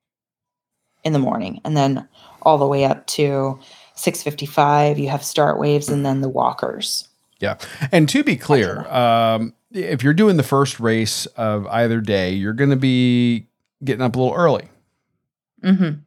in 1.05 1.13
the 1.13 1.21
morning 1.21 1.61
and 1.65 1.77
then 1.77 2.09
all 2.43 2.59
the 2.59 2.67
way 2.67 2.85
up 2.85 3.07
to 3.07 3.57
655 3.95 4.99
you 4.99 5.09
have 5.09 5.23
start 5.23 5.61
waves 5.61 5.89
and 5.89 6.05
then 6.05 6.21
the 6.21 6.29
walkers 6.29 7.09
yeah 7.39 7.57
and 7.93 8.09
to 8.09 8.25
be 8.25 8.35
clear 8.35 8.81
um, 8.89 9.55
if 9.73 10.03
you're 10.03 10.15
doing 10.15 10.37
the 10.37 10.43
first 10.43 10.79
race 10.81 11.27
of 11.37 11.67
either 11.67 12.01
day 12.01 12.33
you're 12.33 12.53
going 12.53 12.71
to 12.71 12.77
be 12.77 13.47
getting 13.85 14.03
up 14.03 14.17
a 14.17 14.19
little 14.19 14.35
early 14.35 14.69
mm-hmm. 15.63 16.01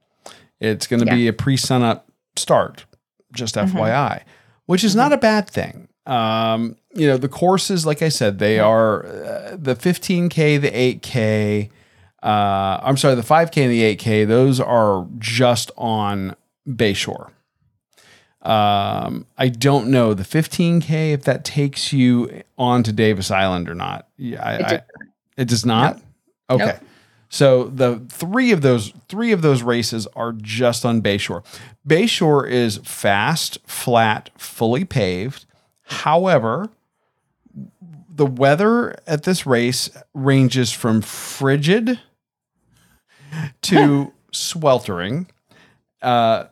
It's 0.59 0.87
going 0.87 1.05
to 1.05 1.05
be 1.05 1.27
a 1.27 1.33
pre 1.33 1.55
sunup 1.55 2.05
start, 2.35 2.85
just 3.33 3.55
Mhm. 3.55 3.71
FYI, 3.71 4.21
which 4.65 4.83
is 4.83 4.95
not 4.95 5.13
a 5.13 5.17
bad 5.17 5.49
thing. 5.49 5.87
Um, 6.05 6.75
you 6.93 7.07
know, 7.07 7.17
the 7.17 7.29
courses, 7.29 7.85
like 7.85 8.01
I 8.01 8.09
said, 8.09 8.39
they 8.39 8.59
are 8.59 9.05
uh, 9.05 9.57
the 9.57 9.75
15K, 9.75 10.57
the 10.57 10.71
8K. 10.71 11.69
Uh, 12.21 12.79
I'm 12.83 12.97
sorry, 12.97 13.15
the 13.15 13.21
5K 13.21 13.63
and 13.63 13.71
the 13.71 13.83
8K, 13.95 14.27
those 14.27 14.59
are 14.59 15.07
just 15.17 15.71
on 15.77 16.35
Bayshore. 16.67 17.29
Um, 18.41 19.25
I 19.37 19.49
don't 19.49 19.89
know 19.89 20.13
the 20.13 20.23
15K 20.23 21.13
if 21.13 21.23
that 21.23 21.43
takes 21.43 21.91
you 21.91 22.43
onto 22.57 22.91
Davis 22.91 23.31
Island 23.31 23.69
or 23.69 23.75
not. 23.75 24.07
Yeah, 24.17 24.43
I, 24.43 24.53
It 24.53 24.65
I, 24.65 24.81
it 25.37 25.47
does 25.47 25.65
not. 25.65 26.01
Okay. 26.49 26.65
Nope. 26.65 26.83
So 27.29 27.65
the 27.65 28.01
three 28.09 28.51
of 28.51 28.61
those 28.61 28.91
three 29.07 29.31
of 29.31 29.43
those 29.43 29.61
races 29.61 30.07
are 30.15 30.31
just 30.33 30.83
on 30.83 31.01
Bayshore. 31.01 31.43
Bayshore 31.87 32.49
is 32.49 32.77
fast, 32.83 33.59
flat, 33.67 34.31
fully 34.35 34.83
paved. 34.83 35.45
However, 35.83 36.69
the 38.09 38.25
weather 38.25 38.95
at 39.05 39.23
this 39.23 39.45
race 39.45 39.89
ranges 40.13 40.71
from 40.71 41.01
frigid 41.01 41.99
to 43.61 44.11
sweltering, 44.31 45.27
uh, 46.01 46.45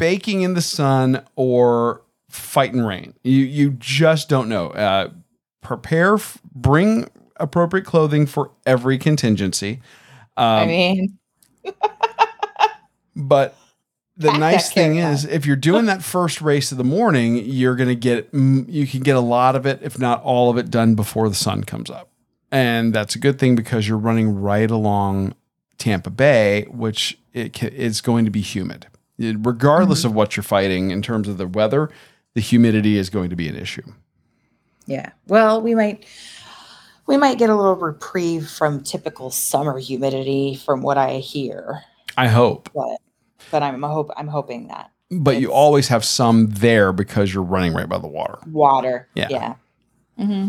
baking 0.00 0.42
in 0.42 0.54
the 0.54 0.62
sun, 0.62 1.24
or 1.36 2.02
fighting 2.28 2.80
rain. 2.82 3.14
You 3.22 3.44
you 3.44 3.70
just 3.78 4.28
don't 4.28 4.48
know. 4.48 4.68
Uh, 4.70 5.10
prepare, 5.60 6.14
f- 6.14 6.38
bring 6.54 7.08
appropriate 7.36 7.84
clothing 7.86 8.26
for 8.26 8.50
every 8.66 8.98
contingency. 8.98 9.80
Um, 10.36 10.46
i 10.46 10.66
mean 10.66 11.18
but 13.16 13.56
the 14.16 14.28
Pack 14.30 14.40
nice 14.40 14.72
thing 14.72 14.96
is, 14.98 15.24
if 15.24 15.46
you're 15.46 15.56
doing 15.56 15.86
that 15.86 16.02
first 16.02 16.40
race 16.42 16.72
of 16.72 16.78
the 16.78 16.84
morning, 16.84 17.36
you're 17.36 17.76
going 17.76 17.88
to 17.88 17.94
get 17.94 18.28
you 18.32 18.86
can 18.86 19.00
get 19.00 19.16
a 19.16 19.20
lot 19.20 19.56
of 19.56 19.66
it, 19.66 19.80
if 19.82 19.98
not 19.98 20.22
all 20.22 20.50
of 20.50 20.58
it, 20.58 20.70
done 20.70 20.94
before 20.94 21.28
the 21.28 21.34
sun 21.34 21.64
comes 21.64 21.90
up. 21.90 22.10
and 22.52 22.92
that's 22.94 23.14
a 23.14 23.18
good 23.18 23.38
thing 23.38 23.54
because 23.56 23.86
you're 23.88 23.98
running 23.98 24.40
right 24.40 24.70
along 24.70 25.34
Tampa 25.78 26.10
Bay, 26.10 26.66
which 26.70 27.18
it 27.32 27.54
ca- 27.58 27.70
is 27.72 28.00
going 28.00 28.24
to 28.26 28.30
be 28.30 28.40
humid. 28.42 28.86
Regardless 29.20 30.04
of 30.04 30.14
what 30.14 30.36
you're 30.36 30.42
fighting 30.44 30.90
in 30.90 31.02
terms 31.02 31.28
of 31.28 31.38
the 31.38 31.46
weather, 31.46 31.90
the 32.34 32.40
humidity 32.40 32.96
is 32.96 33.10
going 33.10 33.30
to 33.30 33.36
be 33.36 33.48
an 33.48 33.56
issue. 33.56 33.82
Yeah. 34.86 35.10
Well, 35.26 35.60
we 35.60 35.74
might 35.74 36.06
we 37.06 37.16
might 37.16 37.38
get 37.38 37.50
a 37.50 37.54
little 37.54 37.76
reprieve 37.76 38.48
from 38.48 38.82
typical 38.82 39.30
summer 39.30 39.78
humidity 39.78 40.54
from 40.54 40.82
what 40.82 40.96
I 40.96 41.18
hear. 41.18 41.82
I 42.16 42.28
hope, 42.28 42.70
But 42.74 42.98
but 43.50 43.62
I'm 43.62 43.82
hope 43.82 44.10
I'm 44.16 44.28
hoping 44.28 44.68
that 44.68 44.90
but 45.10 45.40
you 45.40 45.52
always 45.52 45.88
have 45.88 46.04
some 46.04 46.46
there 46.50 46.92
because 46.92 47.34
you're 47.34 47.42
running 47.42 47.74
right 47.74 47.88
by 47.88 47.98
the 47.98 48.06
water. 48.06 48.38
water. 48.46 49.08
Yeah. 49.14 49.26
Yeah. 49.28 49.54
Mm-hmm. 50.18 50.48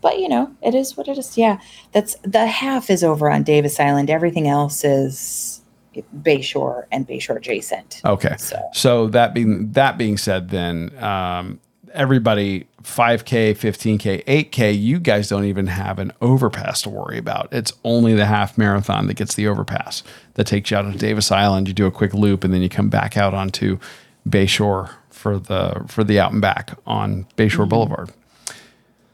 But 0.00 0.18
you 0.18 0.28
know, 0.28 0.54
it 0.62 0.74
is 0.74 0.96
what 0.96 1.08
it 1.08 1.18
is. 1.18 1.36
Yeah. 1.36 1.60
That's 1.92 2.16
the 2.22 2.46
half 2.46 2.88
is 2.88 3.04
over 3.04 3.30
on 3.30 3.42
Davis 3.42 3.78
Island. 3.78 4.08
Everything 4.08 4.48
else 4.48 4.82
is 4.82 5.59
Bayshore 6.22 6.86
and 6.92 7.06
Bayshore 7.06 7.36
adjacent. 7.36 8.00
Okay. 8.04 8.36
So 8.38 8.60
So 8.72 9.06
that 9.08 9.34
being 9.34 9.72
that 9.72 9.98
being 9.98 10.16
said, 10.18 10.50
then 10.50 10.96
um, 11.02 11.60
everybody 11.92 12.66
5K, 12.82 13.52
15K, 13.52 14.24
8K, 14.24 14.80
you 14.80 14.98
guys 14.98 15.28
don't 15.28 15.44
even 15.44 15.66
have 15.66 15.98
an 15.98 16.12
overpass 16.20 16.82
to 16.82 16.90
worry 16.90 17.18
about. 17.18 17.48
It's 17.52 17.72
only 17.84 18.14
the 18.14 18.26
half 18.26 18.56
marathon 18.56 19.06
that 19.08 19.14
gets 19.14 19.34
the 19.34 19.46
overpass 19.48 20.02
that 20.34 20.46
takes 20.46 20.70
you 20.70 20.76
out 20.76 20.86
of 20.86 20.96
Davis 20.98 21.30
Island. 21.30 21.68
You 21.68 21.74
do 21.74 21.86
a 21.86 21.90
quick 21.90 22.14
loop 22.14 22.44
and 22.44 22.54
then 22.54 22.62
you 22.62 22.68
come 22.68 22.88
back 22.88 23.16
out 23.16 23.34
onto 23.34 23.78
Bayshore 24.28 24.90
for 25.10 25.38
the 25.38 25.84
for 25.88 26.04
the 26.04 26.18
out 26.18 26.32
and 26.32 26.40
back 26.40 26.78
on 26.86 27.26
Bayshore 27.36 27.68
Boulevard. 27.68 28.10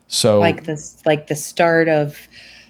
So 0.09 0.39
like 0.39 0.65
this 0.65 1.03
like 1.05 1.27
the 1.27 1.35
start 1.35 1.89
of 1.89 2.29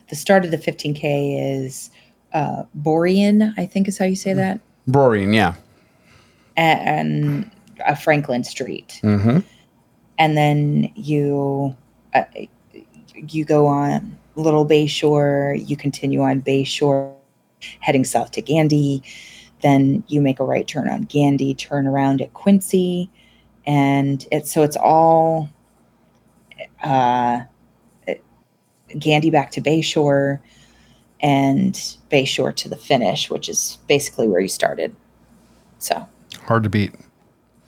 the 0.08 0.16
start 0.16 0.44
of 0.44 0.50
the 0.50 0.58
15k 0.58 1.64
is 1.64 1.90
uh 2.36 2.64
Brorein 2.78 3.52
i 3.56 3.66
think 3.66 3.88
is 3.88 3.98
how 3.98 4.04
you 4.04 4.16
say 4.16 4.32
that. 4.32 4.60
Brorein, 4.88 5.34
yeah. 5.34 5.54
and 6.56 7.50
uh, 7.84 7.94
franklin 7.94 8.44
street. 8.44 9.00
Mm-hmm. 9.02 9.38
and 10.18 10.36
then 10.36 10.92
you 10.94 11.74
uh, 12.14 12.24
you 13.14 13.44
go 13.44 13.66
on 13.66 14.16
little 14.36 14.64
bay 14.64 14.86
shore 14.86 15.56
you 15.58 15.76
continue 15.76 16.20
on 16.20 16.40
bay 16.40 16.62
shore 16.62 17.16
heading 17.80 18.04
south 18.04 18.30
to 18.32 18.42
gandy 18.42 19.02
then 19.62 20.04
you 20.08 20.20
make 20.20 20.40
a 20.40 20.44
right 20.44 20.66
turn 20.66 20.88
on 20.88 21.02
gandy 21.02 21.54
turn 21.54 21.86
around 21.86 22.20
at 22.20 22.32
quincy. 22.34 23.10
And 23.66 24.26
it's 24.30 24.52
so 24.52 24.62
it's 24.62 24.76
all 24.76 25.48
uh 26.82 27.40
gandy 28.98 29.30
back 29.30 29.50
to 29.52 29.60
bay 29.60 29.80
shore 29.80 30.40
and 31.20 31.96
bay 32.10 32.24
shore 32.24 32.52
to 32.52 32.68
the 32.68 32.76
finish 32.76 33.30
which 33.30 33.48
is 33.48 33.78
basically 33.88 34.28
where 34.28 34.40
you 34.40 34.48
started 34.48 34.94
so 35.78 36.06
Hard 36.44 36.62
to 36.64 36.68
beat. 36.68 36.94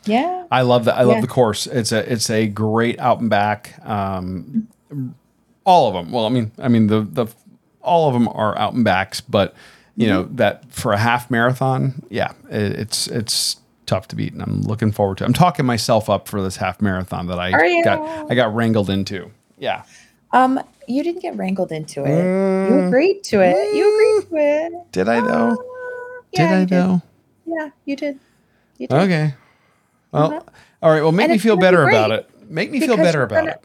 yeah 0.05 0.45
I 0.51 0.63
love 0.63 0.85
that. 0.87 0.97
I 0.97 1.03
love 1.03 1.17
Yeah. 1.17 1.21
the 1.23 1.27
course. 1.29 1.67
It's 1.67 1.93
a 1.93 2.11
it's 2.13 2.31
a 2.31 2.47
great 2.47 2.99
out 3.01 3.21
and 3.21 3.29
back. 3.29 3.75
Um, 3.87 4.69
all 5.65 5.89
of 5.89 5.95
them. 5.95 6.11
Well, 6.13 6.25
I 6.25 6.29
mean, 6.31 6.53
I 6.59 6.69
mean 6.69 6.87
the 6.87 7.01
the 7.03 7.27
all 7.83 8.09
of 8.09 8.15
them 8.15 8.29
are 8.29 8.57
out 8.59 8.73
and 8.73 8.85
backs, 8.85 9.21
but 9.21 9.55
you 9.97 10.07
know 10.07 10.25
Mm-hmm. 10.25 10.37
that 10.37 10.73
for 10.73 10.93
a 10.93 10.97
half 10.99 11.31
marathon, 11.31 12.03
yeah, 12.09 12.33
it, 12.51 12.73
it's 12.79 13.09
it's 13.09 13.57
tough 13.87 14.09
to 14.09 14.17
beat, 14.17 14.33
and 14.33 14.43
I'm 14.43 14.63
looking 14.63 14.93
forward 14.93 15.19
to. 15.19 15.25
I'm 15.25 15.33
talking 15.35 15.67
myself 15.67 16.09
up 16.09 16.29
for 16.29 16.41
this 16.43 16.57
half 16.57 16.81
marathon 16.81 17.27
that 17.27 17.39
I 17.39 17.51
got 17.83 18.31
I 18.31 18.35
got 18.35 18.55
wrangled 18.55 18.89
into. 18.91 19.31
Yeah, 19.59 19.83
Um, 20.33 20.61
you 20.89 21.03
didn't 21.03 21.23
get 21.23 21.37
wrangled 21.37 21.71
into 21.73 22.05
it. 22.05 22.09
Mm. 22.09 22.69
You 22.71 22.87
agreed 22.87 23.23
to 23.25 23.41
it. 23.41 23.75
You 23.75 23.95
agreed 23.95 24.31
to 24.31 24.37
it. 24.77 24.93
did 24.93 25.09
I 25.09 25.21
though? 25.21 25.51
Uh, 25.53 25.57
Did 26.33 26.41
yeah, 26.41 26.53
I 26.57 26.61
you 26.61 26.67
though? 26.67 27.03
Yeah, 27.47 27.71
you 27.85 27.97
did. 27.97 28.19
You 28.79 28.87
did. 28.89 28.97
Okay. 28.97 29.35
Well, 30.13 30.33
Uh-huh. 30.33 30.41
all 30.83 30.91
right. 30.91 31.03
Well, 31.03 31.13
make 31.13 31.25
And 31.25 31.33
me 31.33 31.39
feel 31.39 31.57
gonna 31.57 31.61
be 31.61 31.67
better 31.77 31.89
about 31.89 32.11
it. 32.13 32.31
Make 32.51 32.71
me 32.71 32.81
feel 32.81 32.97
better 32.97 33.23
about 33.23 33.41
gonna- 33.45 33.51
it. 33.53 33.65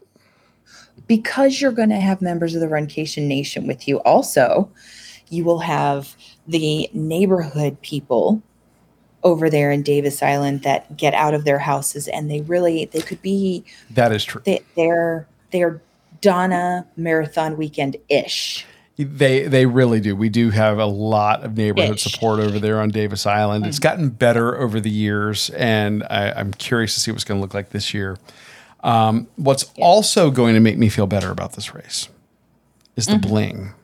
Because 1.06 1.60
you're 1.60 1.72
going 1.72 1.90
to 1.90 2.00
have 2.00 2.22
members 2.22 2.54
of 2.54 2.60
the 2.60 2.66
Runcation 2.66 3.26
Nation 3.26 3.66
with 3.66 3.86
you. 3.86 3.98
Also, 4.00 4.70
you 5.28 5.44
will 5.44 5.58
have 5.58 6.14
the 6.46 6.88
neighborhood 6.94 7.80
people 7.82 8.42
over 9.22 9.50
there 9.50 9.70
in 9.70 9.82
Davis 9.82 10.22
Island 10.22 10.62
that 10.62 10.96
get 10.96 11.12
out 11.14 11.34
of 11.34 11.44
their 11.44 11.58
houses 11.58 12.08
and 12.08 12.30
they 12.30 12.40
really 12.42 12.84
they 12.86 13.00
could 13.00 13.20
be 13.22 13.64
That 13.90 14.12
is 14.12 14.22
true. 14.24 14.42
they, 14.44 14.60
they're 14.76 15.26
they're 15.50 15.80
Donna 16.24 16.86
Marathon 16.96 17.58
Weekend 17.58 17.98
ish. 18.08 18.64
They 18.96 19.46
they 19.46 19.66
really 19.66 20.00
do. 20.00 20.16
We 20.16 20.30
do 20.30 20.50
have 20.50 20.78
a 20.78 20.86
lot 20.86 21.44
of 21.44 21.56
neighborhood 21.56 21.96
Ish. 21.96 22.04
support 22.04 22.40
over 22.40 22.58
there 22.58 22.80
on 22.80 22.88
Davis 22.88 23.26
Island. 23.26 23.66
It's 23.66 23.78
gotten 23.78 24.08
better 24.08 24.56
over 24.56 24.80
the 24.80 24.90
years, 24.90 25.50
and 25.50 26.02
I, 26.04 26.30
I'm 26.30 26.54
curious 26.54 26.94
to 26.94 27.00
see 27.00 27.10
what's 27.10 27.24
going 27.24 27.38
to 27.38 27.42
look 27.42 27.52
like 27.52 27.70
this 27.70 27.92
year. 27.92 28.16
Um, 28.84 29.26
what's 29.36 29.70
also 29.78 30.30
going 30.30 30.54
to 30.54 30.60
make 30.60 30.78
me 30.78 30.88
feel 30.88 31.06
better 31.06 31.30
about 31.30 31.54
this 31.54 31.74
race 31.74 32.08
is 32.96 33.06
the 33.06 33.18
bling. 33.18 33.74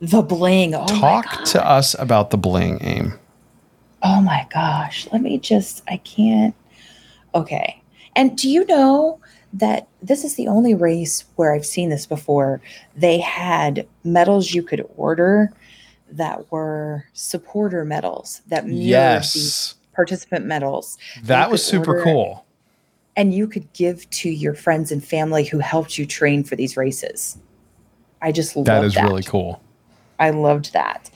The 0.00 0.22
bling. 0.22 0.74
Oh 0.74 0.80
my 0.80 1.00
Talk 1.00 1.24
God. 1.30 1.46
to 1.46 1.66
us 1.66 1.94
about 1.98 2.30
the 2.30 2.36
bling, 2.36 2.78
Aim. 2.82 3.18
Oh 4.02 4.20
my 4.20 4.46
gosh. 4.52 5.08
Let 5.12 5.22
me 5.22 5.38
just, 5.38 5.82
I 5.88 5.96
can't. 5.98 6.54
Okay. 7.34 7.80
And 8.14 8.36
do 8.36 8.50
you 8.50 8.66
know 8.66 9.20
that 9.54 9.88
this 10.02 10.24
is 10.24 10.34
the 10.34 10.48
only 10.48 10.74
race 10.74 11.24
where 11.36 11.54
I've 11.54 11.64
seen 11.66 11.88
this 11.88 12.06
before? 12.06 12.60
They 12.96 13.18
had 13.20 13.86
medals 14.02 14.52
you 14.52 14.62
could 14.62 14.84
order 14.96 15.52
that 16.10 16.50
were 16.52 17.06
supporter 17.12 17.84
medals 17.84 18.42
that 18.48 18.66
mirrored 18.66 18.76
the 18.82 18.84
Yes, 18.84 19.74
participant 19.94 20.44
medals. 20.44 20.98
that 21.22 21.46
you 21.46 21.52
was 21.52 21.64
super 21.64 22.02
cool. 22.02 22.44
And 23.16 23.32
you 23.32 23.46
could 23.46 23.72
give 23.72 24.08
to 24.10 24.28
your 24.28 24.54
friends 24.54 24.90
and 24.90 25.04
family 25.04 25.44
who 25.44 25.60
helped 25.60 25.96
you 25.98 26.04
train 26.04 26.42
for 26.42 26.56
these 26.56 26.76
races. 26.76 27.38
I 28.20 28.32
just 28.32 28.56
love 28.56 28.64
That 28.66 28.80
that. 28.80 28.86
is 28.86 29.02
really 29.02 29.22
cool. 29.22 29.62
I 30.18 30.30
loved 30.30 30.72
that, 30.72 31.10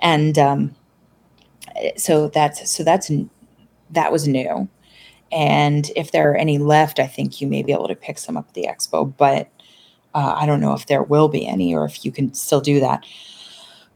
and 0.00 0.38
um, 0.38 0.74
so 1.96 2.28
that's 2.28 2.70
so 2.70 2.82
that's 2.82 3.10
that 3.90 4.10
was 4.12 4.26
new. 4.26 4.68
And 5.30 5.90
if 5.96 6.10
there 6.12 6.30
are 6.32 6.36
any 6.36 6.58
left, 6.58 6.98
I 6.98 7.06
think 7.06 7.40
you 7.40 7.46
may 7.46 7.62
be 7.62 7.72
able 7.72 7.88
to 7.88 7.94
pick 7.94 8.18
some 8.18 8.36
up 8.36 8.48
at 8.48 8.54
the 8.54 8.66
expo. 8.68 9.14
But 9.16 9.48
uh, 10.14 10.34
I 10.36 10.46
don't 10.46 10.60
know 10.60 10.72
if 10.74 10.86
there 10.86 11.02
will 11.02 11.28
be 11.28 11.46
any, 11.46 11.74
or 11.74 11.84
if 11.84 12.04
you 12.04 12.10
can 12.12 12.32
still 12.34 12.60
do 12.60 12.80
that. 12.80 13.04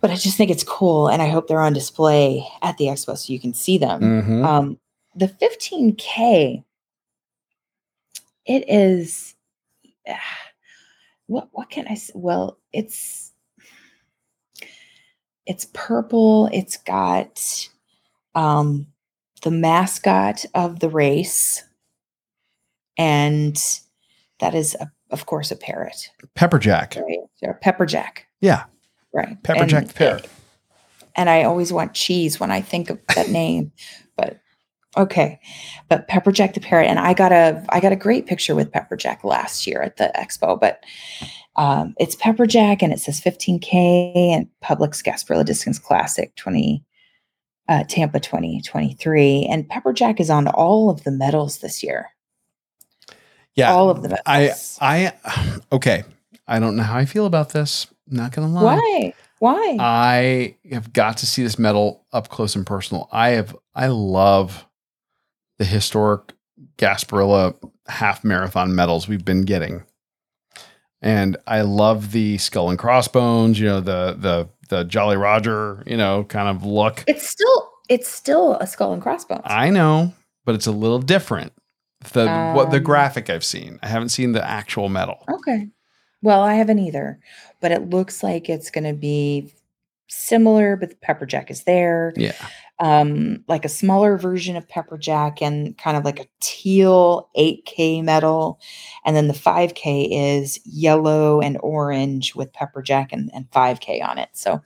But 0.01 0.11
I 0.11 0.17
just 0.17 0.37
think 0.37 0.51
it's 0.51 0.65
cool, 0.65 1.09
and 1.09 1.23
I 1.23 1.29
hope 1.29 1.47
they're 1.47 1.61
on 1.61 1.73
display 1.73 2.47
at 2.61 2.77
the 2.77 2.87
expo 2.87 3.17
so 3.17 3.33
you 3.33 3.39
can 3.41 3.55
see 3.55 3.79
them. 3.79 4.01
Mhm. 4.03 4.45
Um, 4.45 4.79
the 5.15 5.29
15k, 5.29 6.63
it 8.47 8.65
is. 8.69 9.35
What 11.29 11.49
what 11.53 11.71
can 11.71 11.87
I? 11.89 11.93
s- 11.93 12.11
Well, 12.15 12.59
it's 12.73 13.33
it's 15.47 15.67
purple. 15.73 16.49
It's 16.53 16.77
got 16.77 17.69
um, 18.35 18.87
the 19.43 19.51
mascot 19.51 20.45
of 20.55 20.81
the 20.81 20.89
race, 20.89 21.63
and 22.97 23.57
that 24.41 24.55
is, 24.55 24.75
a, 24.81 24.91
of 25.11 25.27
course, 25.27 25.51
a 25.51 25.57
parrot, 25.57 26.11
Pepperjack. 26.37 26.97
right? 27.01 27.61
Pepperjack, 27.63 28.19
Yeah, 28.41 28.65
right? 29.13 29.41
Pepperjack 29.43 29.89
the 29.89 29.95
parrot. 29.95 30.29
and 31.17 31.29
I 31.31 31.43
always 31.45 31.73
want 31.73 31.95
cheese 31.95 32.39
when 32.41 32.51
I 32.51 32.61
think 32.61 32.91
of 32.91 32.99
that 33.15 33.29
name. 33.29 33.73
But 34.17 34.39
okay, 34.97 35.41
but 35.89 36.09
Pepperjack 36.09 36.55
the 36.55 36.61
parrot, 36.61 36.87
and 36.89 36.99
I 36.99 37.15
got 37.15 37.33
a 37.33 37.65
I 37.71 37.81
got 37.81 37.93
a 37.93 37.97
great 37.97 38.27
picture 38.27 38.55
with 38.55 38.71
Pepperjack 38.73 39.25
last 39.25 39.67
year 39.67 39.83
at 39.83 39.97
the 39.97 40.13
expo. 40.17 40.59
But 40.61 40.85
um, 41.57 41.95
it's 41.99 42.17
Pepperjack, 42.17 42.83
and 42.83 42.93
it 42.93 43.01
says 43.01 43.21
15k 43.21 43.73
and 44.35 44.49
Publix 44.65 45.03
Gasparilla 45.05 45.45
Distance 45.45 45.79
Classic 45.79 46.35
20 46.37 46.83
uh, 47.69 47.85
Tampa 47.85 48.21
2023, 48.21 49.47
and 49.51 49.69
Pepperjack 49.69 50.21
is 50.21 50.31
on 50.31 50.49
all 50.49 50.91
of 50.91 51.05
the 51.05 51.11
medals 51.11 51.59
this 51.59 51.83
year. 51.83 52.11
Yeah, 53.55 53.73
all 53.73 53.91
of 53.91 54.03
the 54.03 54.09
medals. 54.09 54.79
I 54.81 55.13
I 55.27 55.61
okay. 55.73 56.05
I 56.47 56.59
don't 56.59 56.77
know 56.77 56.83
how 56.83 56.99
I 56.99 57.05
feel 57.05 57.27
about 57.27 57.51
this. 57.51 57.87
I'm 58.11 58.17
Not 58.17 58.33
gonna 58.33 58.49
lie. 58.49 58.65
Why? 58.77 59.15
Why? 59.39 59.77
I 59.81 60.57
have 60.71 60.93
got 60.93 61.17
to 61.19 61.27
see 61.27 61.43
this 61.43 61.59
medal 61.59 62.05
up 62.13 62.29
close 62.29 62.55
and 62.55 62.67
personal. 62.67 63.09
I 63.11 63.31
have 63.31 63.57
I 63.75 63.89
love 63.89 64.67
the 65.59 65.65
historic 65.65 66.33
Gasparilla 66.79 67.55
half 67.87 68.25
marathon 68.25 68.75
medals 68.75 69.09
we've 69.09 69.25
been 69.25 69.43
getting. 69.43 69.85
And 71.01 71.37
I 71.47 71.63
love 71.63 72.13
the 72.13 72.39
skull 72.39 72.71
and 72.71 72.79
crossbones, 72.79 73.59
you 73.59 73.67
know, 73.67 73.81
the 73.81 74.17
the 74.19 74.49
the 74.73 74.85
Jolly 74.85 75.17
Roger, 75.19 75.83
you 75.87 75.97
know, 75.99 76.25
kind 76.25 76.49
of 76.49 76.65
look. 76.65 77.05
it's 77.07 77.29
still 77.29 77.71
it's 77.89 78.09
still 78.09 78.55
a 78.57 78.67
skull 78.67 78.93
and 78.95 79.03
crossbones. 79.03 79.43
I 79.45 79.69
know, 79.71 80.15
but 80.47 80.55
it's 80.55 80.67
a 80.67 80.73
little 80.73 80.99
different. 80.99 81.53
The 82.15 82.27
what 82.57 82.71
the 82.71 82.79
Um, 82.79 82.83
graphic 82.83 83.29
I've 83.31 83.45
seen. 83.45 83.79
I 83.83 83.89
haven't 83.89 84.09
seen 84.09 84.33
the 84.33 84.45
actual 84.45 84.89
medal. 84.89 85.25
okay. 85.31 85.69
Well, 86.23 86.43
I 86.43 86.55
haven't 86.55 86.79
either, 86.79 87.19
but 87.61 87.71
it 87.73 87.91
looks 87.91 88.23
like 88.23 88.49
it's 88.49 88.71
going 88.71 88.85
to 88.85 88.93
be 88.93 89.53
similar, 90.09 90.77
but 90.77 90.91
the 90.91 90.97
pepper 90.97 91.27
jack 91.27 91.51
is 91.51 91.65
there. 91.65 92.13
Yeah. 92.17 92.33
Um, 92.83 93.45
like 93.47 93.65
a 93.65 93.69
smaller 93.69 94.19
version 94.19 94.57
of 94.57 94.69
pepper 94.69 94.99
jack 94.99 95.41
and 95.41 95.79
kind 95.79 95.97
of 95.97 96.05
like 96.05 96.19
a 96.19 96.27
teal 96.41 97.31
8K 97.39 98.03
medal. 98.03 98.59
And 99.05 99.15
then 99.15 99.29
the 99.29 99.35
5K 99.35 100.09
is 100.11 100.59
yellow 100.65 101.41
and 101.41 101.59
orange 101.63 102.35
with 102.35 102.53
pepper 102.53 102.83
jack 102.83 103.13
and, 103.13 103.31
and 103.33 103.49
5K 103.53 104.03
on 104.05 104.19
it. 104.19 104.31
So, 104.33 104.61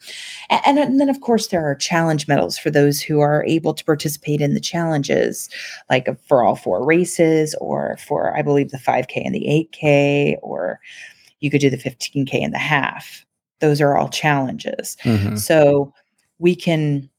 and, 0.48 0.78
and 0.78 0.98
then 0.98 1.10
of 1.10 1.20
course 1.20 1.48
there 1.48 1.62
are 1.70 1.74
challenge 1.74 2.26
medals 2.26 2.56
for 2.56 2.70
those 2.70 3.02
who 3.02 3.20
are 3.20 3.44
able 3.44 3.74
to 3.74 3.84
participate 3.84 4.40
in 4.40 4.54
the 4.54 4.60
challenges, 4.60 5.50
like 5.90 6.08
for 6.26 6.42
all 6.42 6.56
four 6.56 6.86
races 6.86 7.54
or 7.60 7.98
for, 7.98 8.34
I 8.34 8.40
believe, 8.40 8.70
the 8.70 8.78
5K 8.78 9.26
and 9.26 9.34
the 9.34 9.68
8K, 9.74 10.36
or 10.40 10.80
you 11.40 11.50
could 11.50 11.60
do 11.60 11.68
the 11.68 11.76
15K 11.76 12.42
and 12.42 12.54
the 12.54 12.58
half. 12.58 13.26
Those 13.60 13.82
are 13.82 13.94
all 13.94 14.08
challenges. 14.08 14.96
Mhm. 15.04 15.38
So 15.38 15.92
we 16.38 16.54
can 16.54 17.10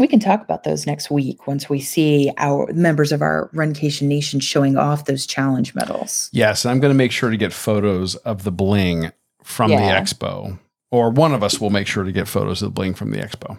we 0.00 0.08
can 0.08 0.18
talk 0.18 0.42
about 0.42 0.64
those 0.64 0.86
next 0.86 1.10
week 1.10 1.46
once 1.46 1.68
we 1.68 1.80
see 1.80 2.32
our 2.38 2.66
members 2.72 3.12
of 3.12 3.22
our 3.22 3.48
Runcation 3.54 4.08
Nation 4.08 4.40
showing 4.40 4.76
off 4.76 5.04
those 5.04 5.26
challenge 5.26 5.74
medals. 5.74 6.28
Yes, 6.32 6.64
and 6.64 6.72
I'm 6.72 6.80
going 6.80 6.92
to 6.92 6.96
make 6.98 7.12
sure 7.12 7.30
to 7.30 7.36
get 7.36 7.52
photos 7.52 8.16
of 8.16 8.42
the 8.44 8.50
bling 8.50 9.12
from 9.44 9.70
Yeah. 9.70 9.78
the 9.94 10.00
expo, 10.00 10.58
or 10.90 11.10
one 11.10 11.32
of 11.34 11.42
us 11.42 11.60
will 11.60 11.70
make 11.70 11.86
sure 11.86 12.02
to 12.04 12.12
get 12.12 12.26
photos 12.26 12.62
of 12.62 12.66
the 12.68 12.72
bling 12.72 12.94
from 12.94 13.10
the 13.10 13.18
expo, 13.18 13.58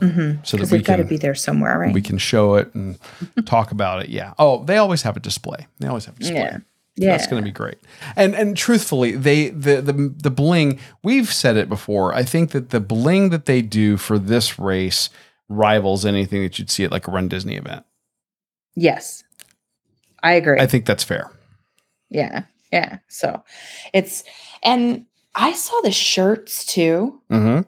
Mm-hmm. 0.00 0.40
so 0.44 0.56
that 0.56 0.70
we 0.70 0.78
got 0.78 0.96
to 0.96 1.04
be 1.04 1.16
there 1.16 1.34
somewhere, 1.34 1.78
right? 1.78 1.92
we 1.94 2.02
can 2.02 2.18
show 2.18 2.54
it 2.56 2.72
and 2.74 2.98
talk 3.46 3.70
about 3.72 4.02
it. 4.02 4.08
Yeah. 4.10 4.34
Oh, 4.38 4.64
they 4.64 4.76
always 4.76 5.02
have 5.02 5.16
a 5.16 5.20
display. 5.20 5.66
They 5.78 5.88
always 5.88 6.04
have 6.06 6.16
a 6.16 6.18
display. 6.18 6.36
yeah. 6.38 6.58
Yeah. 6.96 7.12
That's 7.12 7.28
going 7.28 7.40
to 7.40 7.44
be 7.46 7.52
great. 7.52 7.76
And 8.16 8.34
and 8.34 8.56
truthfully, 8.56 9.12
they 9.12 9.50
the 9.50 9.80
the 9.80 9.92
the 9.92 10.30
bling. 10.32 10.80
We've 11.04 11.32
said 11.32 11.56
it 11.56 11.68
before. 11.68 12.12
I 12.12 12.24
think 12.24 12.50
that 12.50 12.70
the 12.70 12.80
bling 12.80 13.30
that 13.30 13.46
they 13.46 13.62
do 13.62 13.96
for 13.96 14.18
this 14.18 14.58
race 14.58 15.08
rivals 15.48 16.04
anything 16.04 16.42
that 16.42 16.58
you'd 16.58 16.70
see 16.70 16.84
at 16.84 16.90
like 16.92 17.08
a 17.08 17.10
Run 17.10 17.28
Disney 17.28 17.56
event. 17.56 17.84
yes. 18.74 19.24
I 20.22 20.32
agree. 20.32 20.58
I 20.58 20.66
think 20.66 20.84
that's 20.84 21.04
fair. 21.04 21.30
yeah. 22.10 22.42
Yeah. 22.72 22.98
So 23.08 23.42
it's 23.94 24.24
and 24.64 25.06
I 25.36 25.52
saw 25.52 25.80
the 25.82 25.92
shirts 25.92 26.66
too. 26.66 27.20
Mm-hmm. 27.30 27.60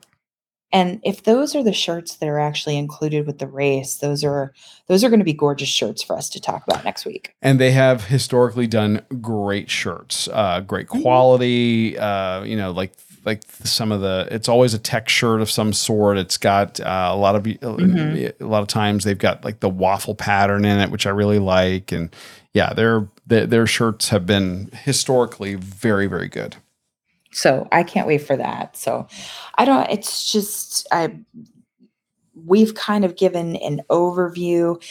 And 0.72 1.01
if 1.05 1.22
those 1.22 1.55
are 1.57 1.62
the 1.62 1.72
shirts 1.72 2.16
that 2.16 2.28
are 2.28 2.39
actually 2.41 2.76
included 2.76 3.26
with 3.26 3.39
the 3.39 3.47
race, 3.47 3.97
those 3.97 4.22
are 4.24 4.53
those 4.89 5.03
are 5.05 5.09
going 5.09 5.20
to 5.20 5.24
be 5.24 5.33
gorgeous 5.33 5.68
shirts 5.68 6.03
for 6.03 6.16
us 6.16 6.28
to 6.31 6.41
talk 6.41 6.64
about 6.68 6.85
next 6.85 7.05
week. 7.07 7.35
And 7.41 7.59
they 7.61 7.70
have 7.70 8.05
historically 8.07 8.66
done 8.66 9.03
great 9.20 9.70
shirts, 9.70 10.28
uh, 10.33 10.61
great 10.61 10.89
Mm-hmm. 10.89 11.03
quality. 11.03 11.99
Uh, 11.99 12.43
you 12.43 12.57
know, 12.57 12.72
like 12.72 12.93
like 13.25 13.43
some 13.64 13.93
of 13.93 14.01
the. 14.01 14.29
It's 14.31 14.49
always 14.49 14.75
a 14.75 14.79
tech 14.79 15.09
shirt 15.09 15.41
of 15.41 15.51
some 15.51 15.73
sort. 15.73 16.16
It's 16.18 16.37
got 16.37 16.81
uh, 16.81 17.11
a 17.12 17.16
lot 17.16 17.37
of 17.37 17.43
Mhm. 17.45 18.33
a 18.41 18.47
lot 18.47 18.62
of 18.62 18.68
times 18.68 19.05
they've 19.05 19.18
got 19.18 19.45
like 19.45 19.61
the 19.61 19.68
waffle 19.68 20.14
pattern 20.14 20.64
in 20.64 20.79
it, 20.79 20.91
which 20.91 21.07
I 21.07 21.11
really 21.11 21.39
like. 21.39 21.93
And 21.93 22.14
yeah, 22.55 22.73
their 22.73 23.09
their, 23.27 23.47
their 23.47 23.66
shirts 23.66 24.09
have 24.09 24.27
been 24.27 24.71
historically 24.85 25.55
very 25.55 26.07
very 26.07 26.29
good. 26.29 26.57
So 27.33 27.68
I 27.71 27.85
can't 27.85 28.09
wait 28.09 28.23
for 28.27 28.37
that. 28.37 28.77
So 28.77 29.07
I 29.55 29.64
don't, 29.64 29.89
it's 29.89 30.33
just, 30.33 30.89
I, 30.91 31.14
we've 32.35 32.75
kind 32.75 33.05
of 33.05 33.14
given 33.16 33.55
an 33.55 33.83
overview. 33.89 34.83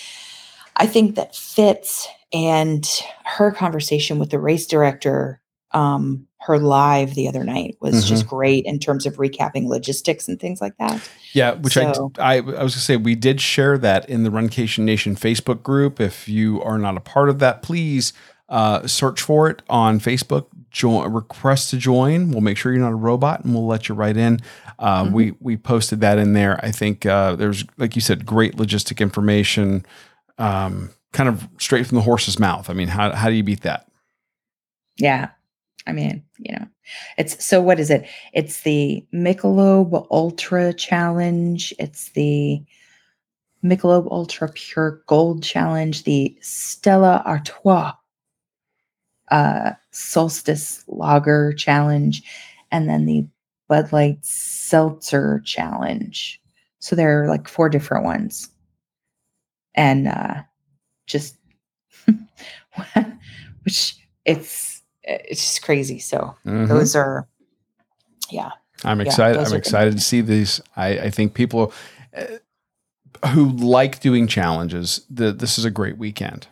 I 0.78 0.88
think 0.88 1.16
that 1.16 1.36
Fitz 1.36 2.08
and 2.32 2.88
her 3.26 3.52
conversation 3.52 4.20
with 4.20 4.30
the 4.30 4.40
race 4.40 4.68
director, 4.68 5.42
um, 5.72 6.28
her 6.42 6.58
live 6.58 7.16
the 7.16 7.28
other 7.28 7.44
night 7.44 7.76
was 7.82 8.08
just 8.08 8.26
great 8.26 8.66
in 8.66 8.80
terms 8.80 9.06
of 9.06 9.16
recapping 9.18 9.68
logistics 9.68 10.28
and 10.28 10.40
things 10.40 10.62
like 10.62 10.78
that. 10.78 11.08
Yeah, 11.34 11.56
which 11.56 11.74
So- 11.74 12.12
I, 12.18 12.36
I 12.36 12.38
I 12.38 12.42
was 12.42 12.74
gonna 12.76 12.82
say 12.82 12.96
we 12.98 13.16
did 13.16 13.42
share 13.42 13.78
that 13.78 14.10
in 14.10 14.24
the 14.24 14.30
Runcation 14.30 14.80
Nation 14.80 15.16
Facebook 15.16 15.64
group. 15.64 16.00
If 16.00 16.30
you 16.30 16.62
are 16.64 16.78
not 16.78 16.96
a 16.98 17.02
part 17.02 17.30
of 17.30 17.40
that, 17.40 17.62
please 17.62 18.14
uh, 18.48 18.88
search 18.88 19.22
for 19.22 19.50
it 19.50 19.62
on 19.70 20.00
Facebook. 20.00 20.48
Join, 20.72 21.12
request 21.12 21.72
to 21.72 21.78
join. 21.78 22.32
We'll 22.32 22.42
make 22.42 22.58
sure 22.58 22.72
you're 22.72 22.82
not 22.82 22.92
a 22.92 22.96
robot, 22.96 23.44
and 23.44 23.54
we'll 23.54 23.66
let 23.68 23.90
you 23.90 23.96
right 23.96 24.16
in. 24.16 24.40
Uh, 24.80 25.04
Mm-hmm. 25.04 25.14
We 25.14 25.34
we 25.42 25.58
posted 25.58 26.00
that 26.02 26.18
in 26.18 26.34
there. 26.34 26.58
I 26.64 26.72
think 26.72 27.06
uh, 27.06 27.36
there's 27.36 27.66
like 27.78 27.96
you 27.96 28.02
said, 28.02 28.26
great 28.26 28.56
logistic 28.56 29.00
information, 29.00 29.86
um, 30.38 30.92
kind 31.12 31.28
of 31.28 31.48
straight 31.58 31.86
from 31.86 31.98
the 31.98 32.02
horse's 32.04 32.40
mouth. 32.40 32.70
I 32.70 32.74
mean, 32.74 32.88
how 32.88 33.12
how 33.14 33.28
do 33.30 33.36
you 33.36 33.44
beat 33.44 33.62
that? 33.62 33.88
Yeah. 34.98 35.30
I 35.88 35.92
mean, 35.92 36.24
you 36.40 36.56
know, 36.56 36.68
it's 37.18 37.44
so 37.44 37.62
what 37.62 37.80
is 37.80 37.90
it? 37.90 38.08
It's 38.34 38.62
the 38.62 39.06
Michelob 39.14 40.08
Ultra 40.10 40.74
Challenge. 40.74 41.74
It's 41.78 42.10
the 42.12 42.64
Michelob 43.64 44.10
Ultra 44.10 44.50
Pure 44.54 45.04
Gold 45.08 45.44
Challenge, 45.44 46.04
the 46.04 46.36
Stella 46.42 47.22
Artois 47.26 47.94
uh, 49.32 49.72
Solstice 49.92 50.84
Lager 50.88 51.54
Challenge, 51.54 52.24
and 52.72 52.90
then 52.90 53.06
the 53.06 53.28
Bud 53.68 53.92
Light 53.92 54.24
Seltzer 54.26 55.42
Challenge. 55.46 56.42
So 56.80 56.96
there 56.96 57.24
are 57.24 57.28
like 57.28 57.48
four 57.48 57.70
different 57.70 58.06
ones. 58.06 58.50
And 59.76 60.08
uh, 60.08 60.42
just, 61.06 61.38
which 63.64 63.96
it's, 64.26 64.69
it's 65.10 65.42
just 65.42 65.62
crazy. 65.64 66.00
So 66.00 66.36
Mhm. 66.46 66.68
those 66.68 66.96
are, 66.96 67.28
yeah. 68.30 68.52
I'm 68.84 69.02
excited. 69.02 69.38
those 69.40 69.52
I'm 69.52 69.58
excited 69.58 69.94
to 69.96 70.00
see 70.04 70.22
these. 70.22 70.62
I, 70.78 70.88
I 71.00 71.10
think 71.10 71.34
people 71.34 71.74
uh, 72.16 73.28
who 73.30 73.50
like 73.52 74.00
doing 74.00 74.28
challenges, 74.28 75.02
the, 75.10 75.32
this 75.34 75.58
is 75.60 75.66
a 75.66 75.72
great 75.72 75.98
weekend. 75.98 76.48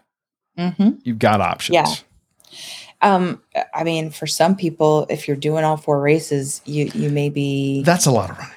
hmm 0.58 0.89
You've 1.03 1.20
got 1.20 1.39
options. 1.39 1.76
Yeah. 1.76 1.93
Um, 3.01 3.41
I 3.76 3.84
mean, 3.84 4.10
for 4.10 4.26
some 4.26 4.55
people, 4.55 5.05
if 5.10 5.28
you're 5.28 5.38
doing 5.38 5.64
all 5.64 5.78
four 5.78 6.01
races, 6.01 6.62
you 6.66 6.86
you 6.95 7.10
may 7.12 7.30
be 7.30 7.84
That's 7.84 8.08
a 8.08 8.12
lot 8.12 8.32
of 8.32 8.38
running. 8.39 8.53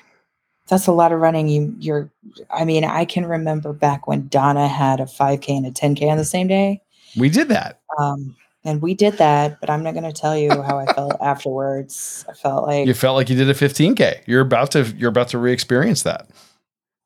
that's 0.67 0.87
a 0.87 0.93
lot 0.93 1.13
of 1.13 1.21
running. 1.21 1.49
You 1.49 1.75
you're 1.79 2.11
I 2.51 2.65
mean, 2.65 2.85
I 2.85 3.05
can 3.05 3.27
remember 3.27 3.75
back 3.75 4.07
when 4.09 4.29
Donna 4.29 4.67
had 4.67 4.99
a 4.99 5.05
5K 5.05 5.49
and 5.59 5.67
a 5.67 5.71
10K 5.71 6.09
on 6.11 6.17
the 6.17 6.25
same 6.25 6.47
day. 6.49 6.81
We 7.19 7.29
did 7.29 7.49
that. 7.49 7.81
Um, 7.99 8.35
and 8.65 8.83
we 8.83 8.95
did 8.95 9.15
that, 9.19 9.61
but 9.61 9.71
I'm 9.71 9.83
not 9.83 9.95
gonna 9.95 10.13
tell 10.13 10.37
you 10.37 10.63
how 10.63 10.79
I 10.79 10.87
felt 10.93 11.17
afterwards. 11.21 12.25
I 12.29 12.33
felt 12.35 12.67
like 12.67 12.87
You 12.87 12.95
felt 12.95 13.17
like 13.17 13.29
you 13.31 13.37
did 13.37 13.49
a 13.51 13.55
15k. 13.55 14.23
You're 14.27 14.41
about 14.43 14.71
to 14.73 14.85
you're 14.97 15.11
about 15.11 15.29
to 15.29 15.39
re-experience 15.39 16.03
that. 16.03 16.29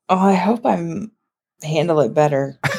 oh, 0.09 0.17
I 0.17 0.33
hope 0.33 0.65
I'm 0.65 1.11
handle 1.63 1.99
it 2.01 2.13
better. 2.13 2.59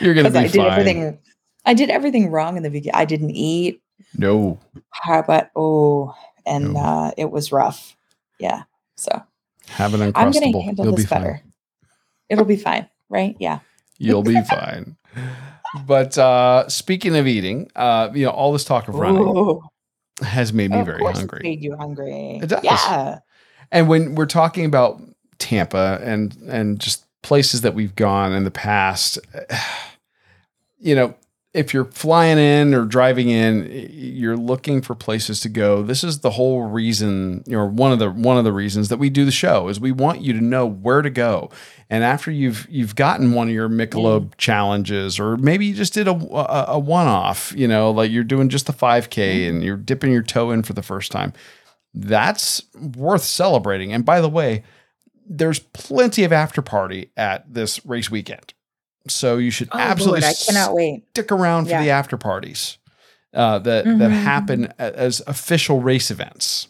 You're 0.00 0.14
gonna 0.14 0.30
be 0.30 0.38
I 0.38 0.42
did 0.46 0.52
fine. 0.54 0.70
everything 0.70 1.18
I 1.64 1.74
did 1.74 1.90
everything 1.90 2.30
wrong 2.30 2.56
in 2.56 2.62
the 2.62 2.70
beginning. 2.70 2.94
I 2.94 3.04
didn't 3.04 3.30
eat. 3.32 3.82
No, 4.16 4.58
How 4.90 5.18
about 5.18 5.48
oh, 5.56 6.14
and 6.46 6.74
No. 6.74 6.80
uh, 6.80 7.10
it 7.18 7.30
was 7.30 7.50
rough. 7.52 7.96
Yeah. 8.38 8.62
So 8.96 9.10
have 9.66 9.92
an 9.94 10.00
I'm 10.14 10.30
going 10.30 10.32
to 10.32 10.38
uncrustable. 10.40 10.64
handle 10.64 10.84
You'll 10.86 10.94
be 10.94 11.02
this 11.02 11.10
better. 11.10 11.40
fine. 11.42 11.52
It'll 12.30 12.44
be 12.44 12.56
fine, 12.56 12.88
right? 13.10 13.36
Yeah. 13.40 13.58
You'll 13.98 14.22
be 14.22 14.40
fine. 14.48 14.96
But 15.86 16.16
uh, 16.18 16.68
speaking 16.68 17.16
of 17.16 17.26
eating, 17.26 17.70
uh, 17.76 18.10
you 18.14 18.24
know, 18.24 18.30
all 18.30 18.52
this 18.52 18.64
talk 18.64 18.88
of 18.88 18.94
running 18.94 19.22
Ooh, 19.22 19.62
has 20.22 20.52
made 20.52 20.70
me 20.70 20.78
of 20.78 20.86
very 20.86 21.02
hungry. 21.02 21.40
Made 21.42 21.62
you 21.62 21.76
hungry. 21.76 22.40
It 22.42 22.48
does. 22.48 22.64
Yeah. 22.64 23.18
And 23.70 23.88
when 23.88 24.14
we're 24.14 24.26
talking 24.26 24.64
about 24.64 25.00
Tampa 25.38 26.00
and 26.02 26.36
and 26.48 26.80
just 26.80 27.04
places 27.22 27.60
that 27.62 27.74
we've 27.74 27.94
gone 27.94 28.32
in 28.32 28.44
the 28.44 28.50
past, 28.50 29.18
you 30.78 30.94
know, 30.94 31.14
if 31.54 31.72
you're 31.72 31.86
flying 31.86 32.38
in 32.38 32.74
or 32.74 32.84
driving 32.84 33.30
in, 33.30 33.68
you're 33.90 34.36
looking 34.36 34.82
for 34.82 34.94
places 34.94 35.40
to 35.40 35.48
go. 35.48 35.82
This 35.82 36.04
is 36.04 36.20
the 36.20 36.30
whole 36.30 36.62
reason, 36.62 37.42
you 37.46 37.56
know, 37.56 37.66
one 37.66 37.90
of 37.90 37.98
the 37.98 38.10
one 38.10 38.36
of 38.36 38.44
the 38.44 38.52
reasons 38.52 38.90
that 38.90 38.98
we 38.98 39.08
do 39.08 39.24
the 39.24 39.30
show 39.30 39.68
is 39.68 39.80
we 39.80 39.92
want 39.92 40.20
you 40.20 40.32
to 40.34 40.40
know 40.40 40.66
where 40.66 41.00
to 41.00 41.10
go. 41.10 41.50
And 41.88 42.04
after 42.04 42.30
you've 42.30 42.66
you've 42.68 42.94
gotten 42.96 43.32
one 43.32 43.48
of 43.48 43.54
your 43.54 43.68
Michelob 43.68 44.26
mm. 44.26 44.36
challenges, 44.36 45.18
or 45.18 45.36
maybe 45.38 45.66
you 45.66 45.74
just 45.74 45.94
did 45.94 46.06
a, 46.06 46.12
a, 46.12 46.64
a 46.74 46.78
one 46.78 47.06
off, 47.06 47.54
you 47.56 47.66
know, 47.66 47.90
like 47.90 48.10
you're 48.10 48.24
doing 48.24 48.50
just 48.50 48.66
the 48.66 48.72
5K 48.72 49.08
mm-hmm. 49.08 49.48
and 49.48 49.64
you're 49.64 49.76
dipping 49.76 50.12
your 50.12 50.22
toe 50.22 50.50
in 50.50 50.62
for 50.62 50.74
the 50.74 50.82
first 50.82 51.10
time 51.10 51.32
that's 51.94 52.62
worth 52.96 53.24
celebrating. 53.24 53.92
And 53.92 54.04
by 54.04 54.20
the 54.20 54.28
way, 54.28 54.62
there's 55.28 55.58
plenty 55.58 56.24
of 56.24 56.32
after 56.32 56.62
party 56.62 57.10
at 57.16 57.52
this 57.52 57.84
race 57.84 58.10
weekend. 58.10 58.54
So 59.10 59.36
you 59.38 59.50
should 59.50 59.68
Oh, 59.72 59.78
absolutely 59.78 60.20
Lord, 60.22 60.34
I 60.40 60.44
cannot 60.52 60.74
wait. 60.74 61.04
stick 61.10 61.30
around 61.32 61.64
for 61.64 61.70
Yeah. 61.70 61.82
the 61.82 61.90
after 61.90 62.16
parties 62.16 62.78
uh, 63.34 63.58
that 63.60 63.84
that 63.84 64.10
Mhm. 64.10 64.22
happen 64.24 64.72
as 64.78 65.22
official 65.26 65.80
race 65.80 66.10
events. 66.10 66.68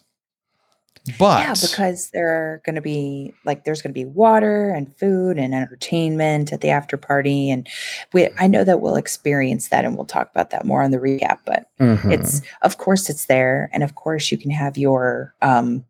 But 1.19 1.41
yeah, 1.41 1.55
because 1.59 2.11
there 2.11 2.29
are 2.29 2.61
going 2.67 2.75
to 2.75 2.83
be 2.83 3.33
like 3.47 3.65
there's 3.65 3.81
going 3.81 3.93
to 3.93 3.99
be 3.99 4.05
water 4.05 4.69
and 4.71 4.95
food 4.99 5.39
and 5.39 5.55
entertainment 5.55 6.53
at 6.53 6.61
the 6.61 6.69
after 6.69 6.99
party, 6.99 7.51
and 7.51 7.67
we 8.13 8.29
I 8.39 8.47
know 8.47 8.63
that 8.65 8.81
we'll 8.83 8.97
experience 8.97 9.69
that, 9.69 9.87
and 9.87 9.97
we'll 9.97 10.05
talk 10.05 10.31
about 10.31 10.51
that 10.51 10.67
more 10.67 10.83
on 10.83 10.91
the 10.91 10.99
recap. 10.99 11.39
But 11.47 11.67
Mhm. 11.81 12.13
it's 12.13 12.43
of 12.63 12.77
course 12.77 13.09
it's 13.09 13.25
there, 13.27 13.71
and 13.73 13.83
of 13.83 13.95
course 13.95 14.31
you 14.31 14.37
can 14.37 14.51
have 14.51 14.77
your 14.77 15.33
um 15.41 15.85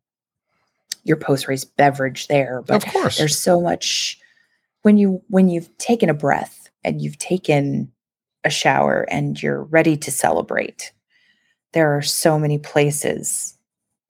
your 1.02 1.16
post 1.16 1.48
race 1.48 1.64
beverage 1.64 2.28
there. 2.28 2.62
But 2.64 2.84
of 2.84 2.92
course. 2.92 3.16
there's 3.18 3.38
so 3.38 3.60
much 3.60 4.17
when 4.88 4.96
you 4.96 5.22
when 5.28 5.50
you've 5.50 5.76
taken 5.76 6.08
a 6.08 6.14
breath 6.14 6.70
and 6.82 7.02
you've 7.02 7.18
taken 7.18 7.92
a 8.42 8.48
shower 8.48 9.06
and 9.10 9.42
you're 9.42 9.64
ready 9.64 9.98
to 9.98 10.10
celebrate. 10.10 10.92
There 11.74 11.94
are 11.94 12.00
so 12.00 12.38
many 12.38 12.58
places 12.58 13.58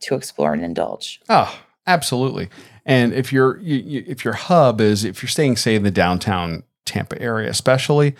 to 0.02 0.14
explore 0.14 0.52
and 0.52 0.62
indulge. 0.62 1.20
Oh, 1.28 1.52
absolutely. 1.88 2.48
And 2.86 3.12
if 3.12 3.32
your 3.32 3.58
you, 3.58 3.74
you, 3.78 4.04
if 4.06 4.24
your 4.24 4.34
hub 4.34 4.80
is 4.80 5.02
if 5.02 5.20
you're 5.20 5.28
staying 5.28 5.56
say 5.56 5.74
in 5.74 5.82
the 5.82 5.90
downtown 5.90 6.62
Tampa 6.84 7.20
area, 7.20 7.50
especially, 7.50 8.14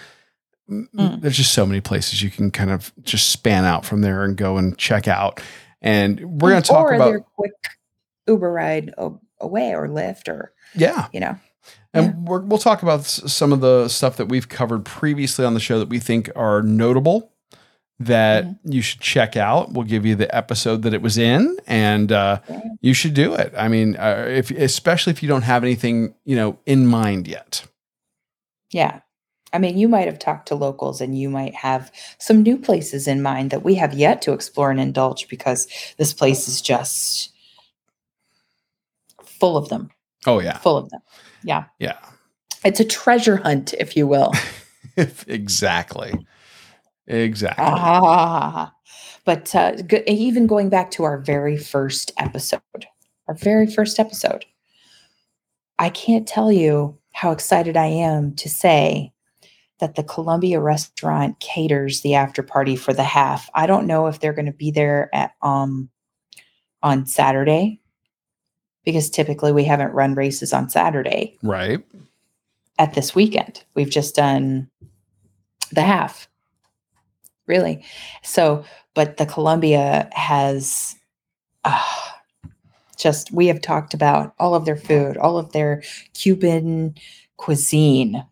Mm. 0.68 1.22
there's 1.22 1.36
just 1.36 1.54
so 1.54 1.64
many 1.64 1.80
places 1.80 2.22
you 2.22 2.28
can 2.28 2.50
kind 2.50 2.70
of 2.70 2.92
just 3.02 3.30
span 3.30 3.64
out 3.64 3.86
from 3.86 4.02
there 4.02 4.24
and 4.24 4.36
go 4.36 4.59
and 4.59 4.76
check 4.76 5.06
out. 5.09 5.40
And 5.80 6.42
we're 6.42 6.50
going 6.50 6.62
to 6.62 6.68
talk 6.68 6.90
or 6.90 6.92
about 6.92 7.24
quick 7.36 7.52
Uber 8.26 8.52
ride 8.52 8.92
away 9.40 9.74
or 9.74 9.88
Lyft 9.88 10.28
or 10.28 10.52
yeah, 10.74 11.06
you 11.12 11.20
know. 11.20 11.38
And 11.94 12.26
we're, 12.28 12.40
we'll 12.40 12.58
talk 12.58 12.82
about 12.82 13.04
some 13.04 13.52
of 13.52 13.60
the 13.60 13.88
stuff 13.88 14.16
that 14.18 14.26
we've 14.26 14.48
covered 14.48 14.84
previously 14.84 15.44
on 15.44 15.54
the 15.54 15.60
show 15.60 15.78
that 15.78 15.88
we 15.88 15.98
think 15.98 16.30
are 16.36 16.62
notable 16.62 17.32
that 18.00 18.44
Mm-hmm. 18.44 18.72
you 18.72 18.82
should 18.82 19.00
check 19.00 19.36
out. 19.36 19.72
We'll 19.72 19.84
give 19.84 20.06
you 20.06 20.14
the 20.14 20.32
episode 20.34 20.82
that 20.82 20.94
it 20.94 21.02
was 21.02 21.18
in, 21.18 21.56
and 21.66 22.12
uh, 22.12 22.40
you 22.80 22.94
should 22.94 23.14
do 23.14 23.34
it. 23.34 23.52
I 23.56 23.66
mean, 23.66 23.96
uh, 23.96 24.24
if 24.28 24.52
especially 24.52 25.10
if 25.12 25.22
you 25.22 25.28
don't 25.28 25.42
have 25.42 25.64
anything 25.64 26.14
you 26.24 26.36
know 26.36 26.58
in 26.64 26.86
mind 26.86 27.26
yet. 27.26 27.66
Yeah. 28.70 29.00
I 29.50 29.58
mean, 29.58 29.78
you 29.78 29.88
might 29.88 30.06
have 30.06 30.18
talked 30.18 30.46
to 30.48 30.54
locals 30.54 31.00
and 31.00 31.18
you 31.18 31.30
might 31.30 31.54
have 31.54 31.90
some 32.18 32.42
new 32.42 32.58
places 32.58 33.08
in 33.08 33.22
mind 33.22 33.50
that 33.50 33.64
we 33.64 33.76
have 33.76 33.94
yet 33.94 34.20
to 34.22 34.34
explore 34.34 34.70
and 34.70 34.78
indulge 34.78 35.26
because 35.26 35.66
this 35.96 36.12
place 36.12 36.48
is 36.48 36.60
just 36.60 37.32
full 39.24 39.56
of 39.56 39.70
them, 39.70 39.90
Oh 40.26 40.40
yeah, 40.40 40.58
full 40.58 40.76
of 40.76 40.90
them. 40.90 41.00
Yeah. 41.43 41.64
yeah, 41.78 41.99
It's 42.64 42.80
a 42.80 42.84
treasure 42.84 43.36
hunt, 43.36 43.74
if 43.74 43.97
you 43.97 44.07
will. 44.07 44.32
exactly, 45.26 46.14
exactly. 47.07 47.64
ah. 47.66 48.74
But 49.24 49.55
uh, 49.55 49.76
g- 49.82 50.03
even 50.07 50.47
going 50.47 50.68
back 50.70 50.91
to 50.93 51.05
our 51.05 51.18
very 51.18 51.59
first 51.59 52.12
episode, 52.16 52.61
our 53.26 53.34
very 53.34 53.66
first 53.66 53.99
episode, 53.99 54.47
I 55.78 55.91
can't 55.91 56.26
tell 56.26 56.51
you 56.51 56.99
how 57.12 57.32
excited 57.32 57.76
I 57.76 57.86
am 57.86 58.34
to 58.36 58.49
say 58.49 59.12
that 59.80 59.95
the 59.95 60.03
Columbia 60.03 60.61
restaurant 60.61 61.39
caters 61.41 62.01
the 62.01 62.14
after 62.14 62.43
party 62.43 62.74
for 62.74 62.93
the 62.93 63.05
half. 63.05 63.49
I 63.55 63.66
don't 63.66 63.86
know 63.86 64.07
if 64.07 64.18
they're 64.18 64.32
going 64.32 64.47
to 64.47 64.53
be 64.53 64.70
there 64.70 65.09
at 65.14 65.32
um 65.43 65.91
on 66.82 67.07
Saturday 67.07 67.80
because 68.89 69.11
typically 69.11 69.53
we 69.53 69.64
haven't 69.64 69.93
run 69.93 70.14
races 70.14 70.55
on 70.55 70.70
Saturday 70.70 71.36
Right. 71.43 71.84
at 72.78 72.95
this 72.95 73.14
weekend. 73.14 73.62
We've 73.74 73.91
just 73.91 74.14
done 74.14 74.70
the 75.70 75.82
half. 75.82 76.26
Really. 77.47 77.84
So, 78.22 78.64
but 78.95 79.18
the 79.18 79.26
Columbia 79.26 80.09
has 80.12 80.97
uh, 81.66 81.84
just, 82.97 83.30
we 83.30 83.49
have 83.49 83.61
talked 83.61 83.93
about 83.93 84.32
all 84.39 84.55
of 84.55 84.64
their 84.64 84.74
food, 84.74 85.18
all 85.18 85.36
of 85.36 85.53
their 85.53 85.82
Cuban 86.14 86.95
cuisine, 87.36 88.24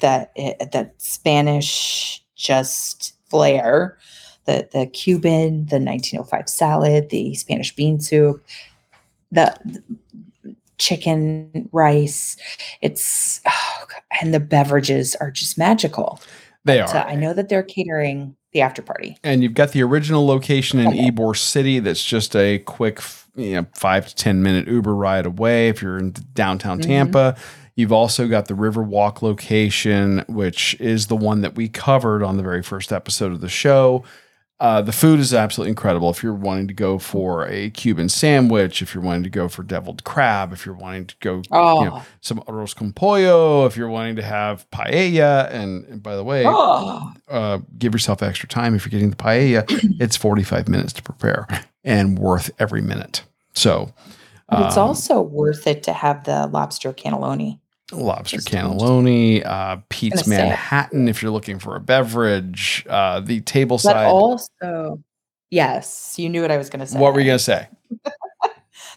that, 0.00 0.34
that 0.36 0.92
Spanish 0.98 2.22
just 2.36 3.14
flair, 3.30 3.96
the, 4.44 4.68
the 4.70 4.84
Cuban, 4.84 5.64
the 5.64 5.80
1905 5.80 6.46
salad, 6.46 7.08
the 7.08 7.34
Spanish 7.36 7.74
bean 7.74 8.00
soup, 8.00 8.44
the, 9.34 9.54
the 10.42 10.56
chicken 10.78 11.68
rice. 11.72 12.36
It's, 12.82 13.40
oh, 13.46 13.84
and 14.20 14.32
the 14.34 14.40
beverages 14.40 15.14
are 15.16 15.30
just 15.30 15.58
magical. 15.58 16.20
They 16.64 16.80
are. 16.80 16.88
So 16.88 16.98
I 16.98 17.14
know 17.14 17.32
that 17.34 17.48
they're 17.48 17.62
catering 17.62 18.36
the 18.52 18.60
after 18.62 18.82
party. 18.82 19.18
and 19.24 19.42
you've 19.42 19.54
got 19.54 19.72
the 19.72 19.82
original 19.82 20.26
location 20.26 20.78
in 20.78 20.86
Okay. 20.88 21.10
Ybor 21.10 21.36
City. 21.36 21.80
That's 21.80 22.04
just 22.04 22.36
a 22.36 22.60
quick, 22.60 23.00
you 23.34 23.54
know, 23.56 23.66
five 23.74 24.06
to 24.08 24.14
ten 24.14 24.42
minute 24.42 24.68
Uber 24.68 24.94
ride 24.94 25.26
away. 25.26 25.68
If 25.68 25.82
you're 25.82 25.98
in 25.98 26.14
downtown 26.34 26.78
Mhm. 26.78 26.82
Tampa, 26.84 27.36
you've 27.74 27.92
also 27.92 28.28
got 28.28 28.46
the 28.46 28.54
Riverwalk 28.54 29.22
location, 29.22 30.24
which 30.28 30.76
is 30.80 31.08
the 31.08 31.16
one 31.16 31.40
that 31.40 31.56
we 31.56 31.68
covered 31.68 32.22
on 32.22 32.36
the 32.36 32.44
very 32.44 32.62
first 32.62 32.92
episode 32.92 33.32
of 33.32 33.40
the 33.40 33.48
show. 33.48 34.04
Uh, 34.60 34.80
the 34.80 34.92
food 34.92 35.18
is 35.18 35.34
absolutely 35.34 35.70
incredible. 35.70 36.10
If 36.10 36.22
you're 36.22 36.32
wanting 36.32 36.68
to 36.68 36.74
go 36.74 36.98
for 36.98 37.46
a 37.46 37.70
Cuban 37.70 38.08
sandwich, 38.08 38.82
if 38.82 38.94
you're 38.94 39.02
wanting 39.02 39.24
to 39.24 39.30
go 39.30 39.48
for 39.48 39.64
deviled 39.64 40.04
crab, 40.04 40.52
if 40.52 40.64
you're 40.64 40.76
wanting 40.76 41.06
to 41.06 41.16
go, 41.20 41.42
Oh, 41.50 41.82
you 41.82 41.90
know, 41.90 42.02
some 42.20 42.38
arroz 42.46 42.74
con 42.74 42.92
pollo, 42.92 43.66
if 43.66 43.76
you're 43.76 43.88
wanting 43.88 44.14
to 44.16 44.22
have 44.22 44.68
paella, 44.70 45.50
and, 45.50 45.84
and 45.86 46.02
by 46.02 46.14
the 46.14 46.22
way, 46.22 46.44
oh, 46.46 47.12
uh, 47.28 47.58
give 47.78 47.92
yourself 47.92 48.22
extra 48.22 48.48
time 48.48 48.76
if 48.76 48.84
you're 48.84 48.90
getting 48.90 49.10
the 49.10 49.16
paella. 49.16 49.64
it's 50.00 50.16
45 50.16 50.68
minutes 50.68 50.92
to 50.94 51.02
prepare 51.02 51.48
and 51.82 52.16
worth 52.16 52.50
every 52.60 52.80
minute. 52.80 53.24
So, 53.54 53.92
but 54.48 54.66
it's 54.66 54.76
um, 54.76 54.88
also 54.88 55.20
worth 55.20 55.66
it 55.66 55.82
to 55.84 55.92
have 55.92 56.24
the 56.24 56.46
lobster 56.46 56.92
cannelloni. 56.92 57.58
Lobster 57.92 58.38
cannelloni, 58.38 59.44
uh, 59.44 59.76
Pete's. 59.88 60.26
Manhattan 60.26 61.08
if 61.08 61.22
you're 61.22 61.30
looking 61.32 61.58
for 61.58 61.76
a 61.76 61.80
beverage, 61.80 62.84
uh, 62.88 63.20
the 63.20 63.40
table 63.42 63.76
But 63.76 63.82
side. 63.82 64.06
also, 64.06 65.02
yes, 65.50 66.14
you 66.18 66.28
knew 66.28 66.42
what 66.42 66.50
I 66.50 66.56
was 66.56 66.70
going 66.70 66.80
to 66.80 66.86
say. 66.86 66.98
what 66.98 67.12
were 67.14 67.20
you 67.20 67.26
going 67.26 67.38
to 67.38 67.44
say? 67.44 67.68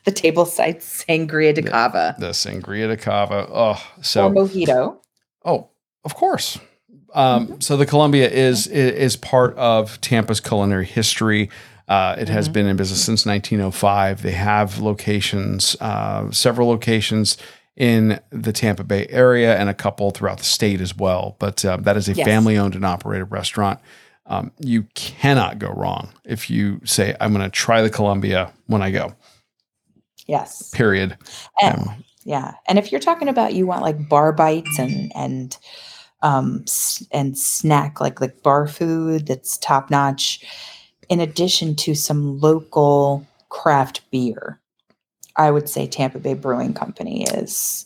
The 0.04 0.12
table 0.14 0.46
side 0.46 0.80
sangria 0.80 1.54
de 1.54 1.62
cava 1.62 2.16
The 2.18 2.28
sangria 2.30 2.88
de 2.88 2.96
cava. 2.96 3.46
Oh, 3.52 3.72
or 3.98 4.04
so 4.04 4.30
mojito. 4.30 4.98
Oh, 5.44 5.68
of 6.06 6.16
course. 6.16 6.58
Um, 7.14 7.60
So 7.60 7.76
the 7.76 7.86
Columbia 7.86 8.30
is 8.30 8.68
is 8.68 9.18
part 9.18 9.54
of 9.58 10.00
Tampa's 10.00 10.40
culinary 10.40 10.86
history. 10.86 11.50
Uh, 11.90 12.16
it 12.18 12.30
has 12.30 12.48
Mhm. 12.48 12.54
been 12.54 12.66
in 12.68 12.78
business 12.78 13.04
since 13.04 13.26
1905. 13.26 14.22
They 14.22 14.32
have 14.32 14.80
locations, 14.80 15.76
uh, 15.82 16.32
several 16.32 16.70
locations 16.70 17.38
in 17.78 18.20
the 18.32 18.52
Tampa 18.52 18.84
Bay 18.84 19.06
area, 19.10 19.56
and 19.58 19.70
a 19.70 19.74
couple 19.74 20.12
throughout 20.12 20.40
the 20.40 20.44
state 20.44 20.82
as 20.82 20.98
well. 20.98 21.36
But 21.40 21.64
uh, 21.64 21.78
that 21.78 21.96
is 21.96 22.10
a 22.10 22.14
Yes. 22.14 22.26
family 22.26 22.58
owned 22.58 22.76
and 22.76 22.84
operated 22.84 23.32
restaurant. 23.32 23.80
Um, 24.26 24.52
you 24.60 24.84
cannot 24.96 25.60
go 25.60 25.70
wrong 25.70 26.10
if 26.26 26.50
you 26.50 26.82
say, 26.84 27.16
"I'm 27.22 27.32
going 27.34 27.46
to 27.46 27.50
try 27.50 27.82
the 27.82 27.90
Columbia 27.90 28.52
when 28.66 28.82
I 28.82 28.92
go." 28.92 29.14
Yes. 30.26 30.70
Period. 30.72 31.18
And, 31.62 31.78
Um, 31.88 32.04
yeah. 32.24 32.56
And 32.68 32.78
if 32.78 32.92
you're 32.92 33.00
talking 33.00 33.30
about 33.30 33.54
you 33.54 33.66
want 33.66 33.82
like 33.84 34.10
bar 34.10 34.34
bites 34.34 34.78
and 34.78 35.12
and 35.16 35.58
um 36.24 36.66
and 37.12 37.38
snack 37.38 38.02
like 38.02 38.20
like 38.20 38.42
bar 38.44 38.68
food 38.68 39.28
that's 39.28 39.58
top 39.60 39.90
notch 39.90 40.44
in 41.10 41.22
addition 41.22 41.76
to 41.76 41.96
some 41.96 42.40
local 42.42 43.26
craft 43.50 44.02
beer. 44.12 44.60
I 45.38 45.52
would 45.52 45.70
say 45.70 45.88
Tampa 45.88 46.20
Bay 46.20 46.34
Brewing 46.34 46.74
Company 46.74 47.24
is 47.24 47.86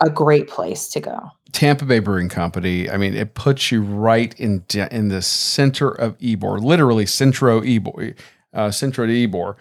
a 0.00 0.10
great 0.10 0.48
place 0.48 0.88
to 0.90 1.00
go. 1.00 1.30
Tampa 1.52 1.84
Bay 1.84 1.98
Brewing 1.98 2.28
Company. 2.28 2.88
I 2.88 2.96
mean, 2.96 3.14
it 3.14 3.34
puts 3.34 3.72
you 3.72 3.82
right 3.82 4.38
in 4.38 4.64
in 4.90 5.08
the 5.08 5.22
center 5.22 5.90
of 5.90 6.16
Ybor, 6.18 6.60
literally 6.60 7.06
centro 7.06 7.60
Ybor, 7.60 8.16
uh, 8.54 8.70
centro 8.70 9.06
de 9.06 9.26
Ybor. 9.26 9.56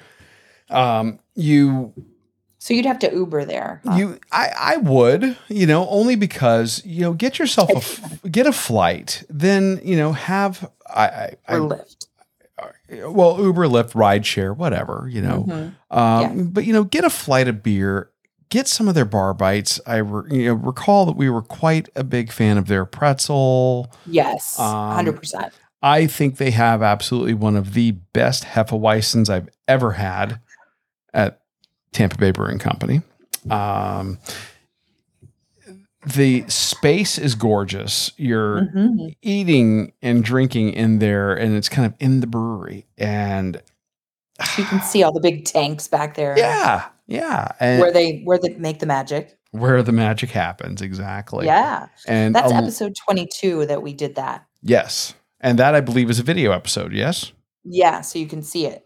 Um, 0.70 1.20
you 1.36 1.94
So 2.60 2.74
you'd 2.74 2.86
have 2.86 3.00
to 3.00 3.12
Uber 3.12 3.46
there. 3.46 3.82
huh? 3.86 3.96
you 3.96 4.20
I 4.32 4.52
I 4.60 4.78
would 4.78 5.38
you 5.48 5.66
know 5.66 5.88
only 5.90 6.16
because 6.16 6.84
you 6.86 7.02
know 7.02 7.14
get 7.14 7.40
yourself 7.40 8.24
a 8.24 8.30
get 8.30 8.46
a 8.46 8.54
flight, 8.54 9.24
then 9.30 9.80
you 9.84 9.98
know 9.98 10.12
have 10.12 10.70
I 10.88 11.08
I, 11.08 11.36
or 11.48 11.56
I 11.56 11.78
Lyft. 11.78 12.08
Well 12.92 13.40
Uber, 13.42 13.66
Lyft, 13.68 13.94
rideshare, 13.94 14.56
whatever 14.56 15.08
you 15.12 15.22
know. 15.22 15.46
Mhm. 15.48 15.74
Um, 15.92 16.22
Yeah. 16.38 16.44
But 16.46 16.66
you 16.66 16.74
know, 16.74 16.84
get 16.84 17.04
a 17.04 17.10
flight 17.10 17.48
of 17.48 17.62
beer, 17.64 18.10
get 18.50 18.68
some 18.68 18.88
of 18.88 18.96
their 18.96 19.06
bar 19.06 19.34
bites. 19.34 19.80
I 19.86 19.98
re- 19.98 20.38
you 20.38 20.46
know 20.48 20.54
recall 20.56 21.06
that 21.06 21.16
we 21.16 21.30
were 21.30 21.42
quite 21.42 21.90
a 21.96 22.04
big 22.04 22.32
fan 22.32 22.58
of 22.58 22.68
their 22.68 22.86
pretzel. 22.86 23.92
Yes, 24.06 24.60
Um, 24.60 24.94
hundred 24.94 25.14
percent. 25.18 25.54
I 25.82 26.08
think 26.08 26.38
they 26.38 26.52
have 26.52 26.82
absolutely 26.84 27.34
one 27.36 27.56
of 27.56 27.74
the 27.74 27.92
best 27.92 28.44
Hefeweizens 28.44 29.30
I've 29.30 29.48
ever 29.68 29.94
had 29.94 30.42
at 31.14 31.40
Tampa 31.94 32.18
Bay 32.18 32.32
Brewing 32.32 32.60
Company. 32.60 33.02
Um, 33.50 34.18
the 36.06 36.46
space 36.48 37.18
is 37.18 37.36
gorgeous. 37.36 38.12
You're 38.18 38.62
mm-hmm. 38.62 39.08
eating 39.22 39.94
and 40.02 40.24
drinking 40.24 40.74
in 40.74 41.00
there, 41.00 41.34
and 41.34 41.56
it's 41.56 41.70
kind 41.70 41.86
of 41.86 41.94
in 42.00 42.22
the 42.22 42.28
brewery. 42.28 42.88
And 42.98 43.62
You 44.58 44.64
can 44.64 44.82
see 44.82 45.04
all 45.04 45.12
the 45.12 45.20
big 45.20 45.46
tanks 45.46 45.88
back 45.88 46.16
there. 46.16 46.38
Yeah, 46.38 46.88
yeah, 47.08 47.50
and 47.60 47.82
Where 47.82 47.92
they 47.92 48.22
where 48.24 48.38
they 48.38 48.50
make 48.56 48.80
the 48.80 48.86
magic. 48.86 49.38
where 49.52 49.84
the 49.84 49.92
magic 49.92 50.30
happens 50.30 50.82
exactly. 50.82 51.46
yeah. 51.46 51.88
and 52.08 52.34
That's 52.36 52.52
a- 52.52 52.56
episode 52.56 52.96
22 53.04 53.66
that 53.66 53.82
we 53.82 53.94
did 53.94 54.16
that. 54.16 54.46
yes, 54.62 55.16
and 55.42 55.60
that 55.60 55.76
I 55.76 55.82
believe 55.82 56.10
is 56.10 56.20
a 56.20 56.24
video 56.24 56.52
episode. 56.52 56.94
Yes. 56.94 57.34
Yeah, 57.66 58.02
so 58.02 58.20
you 58.20 58.28
can 58.28 58.42
see 58.42 58.66
it. 58.66 58.86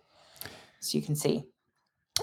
So 0.80 0.98
you 0.98 1.04
can 1.04 1.16
see. 1.16 1.46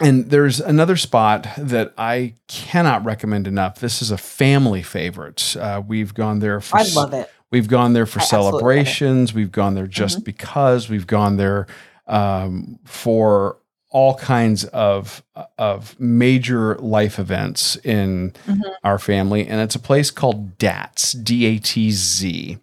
And 0.01 0.31
there's 0.31 0.61
another 0.61 0.97
spot 0.97 1.47
that 1.59 1.93
I 1.99 2.35
cannot 2.47 3.05
recommend 3.05 3.47
enough. 3.49 3.81
This 3.81 4.03
is 4.03 4.11
a 4.11 4.19
family 4.19 4.83
favorite. 4.83 5.57
Uh, 5.59 5.83
we've 5.87 6.15
gone 6.15 6.39
there 6.39 6.61
for 6.61 6.77
I 6.79 6.83
love 6.95 7.13
it. 7.13 7.29
We've 7.51 7.67
gone 7.69 7.93
there 7.93 8.07
for 8.07 8.21
I 8.21 8.23
absolutely 8.23 8.45
love 8.45 8.53
it. 8.53 8.57
Mm-hmm. 8.57 8.61
celebrations. 8.61 9.35
We've 9.35 9.51
gone 9.53 9.75
there 9.75 9.89
just 9.89 10.25
because. 10.25 10.89
We've 10.89 11.07
gone 11.09 11.37
there 11.39 11.67
um, 12.07 12.79
for 12.85 13.57
all 13.91 14.15
kinds 14.15 14.65
of 14.67 15.25
of 15.59 15.99
major 15.99 16.77
life 16.77 17.19
events 17.19 17.75
in 17.83 18.33
Mhm. 18.47 18.61
our 18.85 19.01
family, 19.01 19.49
and 19.49 19.61
it's 19.61 19.75
a 19.75 19.81
place 19.81 20.13
called 20.13 20.57
Datz, 20.59 21.13
D 21.25 21.45
A 21.47 21.59
T 21.59 21.91
Z, 21.91 22.59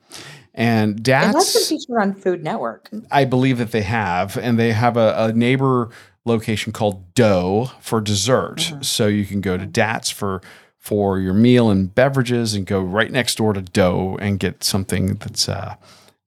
and 0.53 1.03
Datz. 1.03 1.30
It 1.32 1.36
has 1.36 1.53
been 1.53 1.63
featured 1.80 1.97
on 2.01 2.13
Food 2.13 2.43
Network. 2.45 2.89
I 3.11 3.25
believe 3.25 3.57
that 3.57 3.71
they 3.73 3.82
have, 3.82 4.38
and 4.38 4.57
they 4.57 4.71
have 4.71 4.95
a, 4.95 5.25
a 5.25 5.34
neighbor 5.34 5.89
location 6.28 6.71
called 6.73 7.13
Dough 7.15 7.71
for 7.80 7.99
dessert. 8.01 8.57
Mhm. 8.57 8.86
So 8.86 9.07
you 9.07 9.25
can 9.25 9.41
go 9.41 9.57
to 9.57 9.65
Datz 9.65 10.11
for 10.11 10.41
for 10.78 11.19
your 11.19 11.34
meal 11.34 11.69
and 11.69 11.93
beverages, 11.93 12.53
and 12.53 12.65
go 12.65 12.80
right 12.80 13.11
next 13.11 13.36
door 13.36 13.51
to 13.53 13.61
Dough 13.61 14.17
and 14.21 14.39
get 14.39 14.63
something 14.63 15.15
that's 15.15 15.49
uh, 15.49 15.75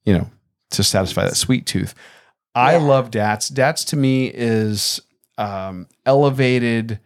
you 0.04 0.12
know 0.12 0.28
to 0.70 0.82
satisfy 0.84 1.24
that 1.24 1.36
sweet 1.36 1.66
tooth. 1.66 1.94
I 2.54 2.72
Yeah. 2.72 2.78
love 2.82 3.10
Datz. 3.10 3.50
Datz 3.50 3.86
to 3.86 3.96
me 3.96 4.26
is 4.26 5.00
um, 5.38 5.86
elevated. 6.04 6.98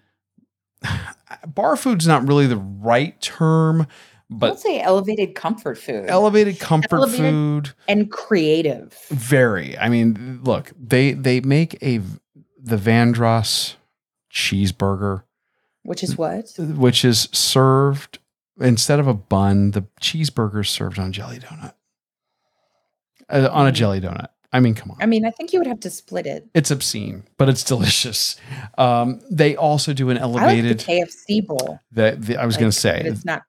Bar 1.47 1.76
food's 1.76 2.07
not 2.07 2.26
really 2.26 2.47
the 2.47 2.57
right 2.57 3.18
term, 3.20 3.86
but 4.30 4.36
I 4.36 4.38
but 4.38 4.51
would 4.53 4.59
say 4.61 4.80
elevated 4.80 5.34
comfort 5.34 5.78
food 5.78 6.07
elevated 6.09 6.59
comfort 6.59 6.97
Elevated- 6.97 7.20
food. 7.32 7.72
and 7.88 8.11
creative. 8.11 8.97
Very. 9.11 9.76
I 9.78 9.88
mean, 9.88 10.40
look, 10.45 10.72
they 10.78 11.12
they 11.12 11.40
make 11.40 11.76
a 11.82 12.01
the 12.67 12.77
Vandross 12.77 13.75
cheeseburger, 14.33 15.23
Which 15.83 16.03
is 16.03 16.17
what? 16.17 16.47
which 16.59 17.05
is 17.05 17.29
served 17.33 18.19
instead 18.61 18.99
of 18.99 19.07
a 19.07 19.15
bun. 19.15 19.73
The 19.73 19.83
cheeseburger 20.01 20.62
is 20.62 20.69
served 20.71 20.99
on 20.99 21.12
jelly 21.12 21.39
donut. 21.39 21.75
Uh, 23.29 23.49
on 23.53 23.67
a 23.67 23.71
Mm. 23.71 23.75
jelly 23.75 24.01
donut. 24.01 24.29
I 24.53 24.61
mean, 24.61 24.75
come 24.75 24.93
on. 24.93 24.99
I 25.01 25.07
mean, 25.07 25.25
I 25.27 25.31
think 25.31 25.53
you 25.53 25.59
would 25.59 25.67
have 25.67 25.81
to 25.81 25.91
split 25.91 26.27
it. 26.27 26.47
it's 26.55 26.71
obscene, 26.71 27.25
but 27.39 27.49
it's 27.49 27.65
delicious. 27.65 28.37
Um, 28.79 29.21
they 29.31 29.57
also 29.57 29.93
do 29.93 30.11
an 30.11 30.19
I 30.19 30.25
like 30.27 30.43
elevated. 30.43 30.79
KFC 30.79 31.45
bowl. 31.45 31.81
that 31.93 32.23
the, 32.23 32.37
I 32.37 32.47
was 32.47 32.57
going 32.57 32.71
to 32.71 32.79
say 32.79 32.99
but 33.03 33.07
it's 33.12 33.25
not. 33.25 33.43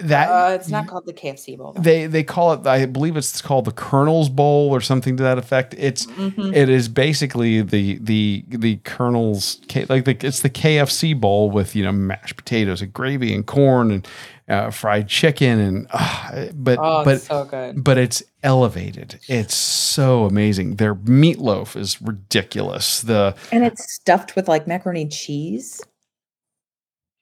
That 0.00 0.28
Uh, 0.28 0.54
it's 0.54 0.68
not 0.68 0.88
called 0.88 1.06
the 1.06 1.12
KFC 1.12 1.56
bowl. 1.56 1.72
though. 1.72 1.80
they 1.82 2.06
they 2.06 2.24
call 2.24 2.52
it. 2.52 2.66
I 2.66 2.84
believe 2.86 3.16
it's 3.16 3.40
called 3.40 3.64
the 3.64 3.70
Colonel's 3.72 4.28
Bowl 4.28 4.70
or 4.74 4.80
something 4.80 5.16
to 5.16 5.22
that 5.22 5.38
effect. 5.38 5.74
It's 5.78 6.06
Mhm. 6.06 6.54
it 6.54 6.68
is 6.68 6.88
basically 6.88 7.62
the 7.62 7.98
the 7.98 8.44
the 8.48 8.76
Colonel's 8.78 9.60
K- 9.68 9.86
like 9.88 10.04
the 10.04 10.16
it's 10.26 10.40
the 10.40 10.50
KFC 10.50 11.14
bowl 11.18 11.50
with 11.50 11.76
you 11.76 11.84
know 11.84 11.92
mashed 11.92 12.36
potatoes 12.36 12.82
and 12.82 12.92
gravy 12.92 13.32
and 13.32 13.46
corn 13.46 13.92
and 13.92 14.08
uh, 14.48 14.70
fried 14.70 15.08
chicken 15.08 15.58
and 15.60 15.86
uh, 15.92 16.46
but 16.54 16.78
Oh, 16.82 17.04
but 17.04 17.20
so 17.22 17.44
good. 17.44 17.82
but 17.84 17.96
it's 17.96 18.22
elevated. 18.42 19.20
It's 19.28 19.54
so 19.54 20.24
amazing. 20.24 20.76
Their 20.76 20.94
meatloaf 20.96 21.76
is 21.76 22.02
ridiculous. 22.02 23.00
The 23.00 23.36
And 23.52 23.64
it's 23.64 23.94
stuffed 23.94 24.34
with 24.34 24.48
like 24.48 24.66
macaroni 24.66 25.02
and 25.02 25.12
cheese. 25.12 25.80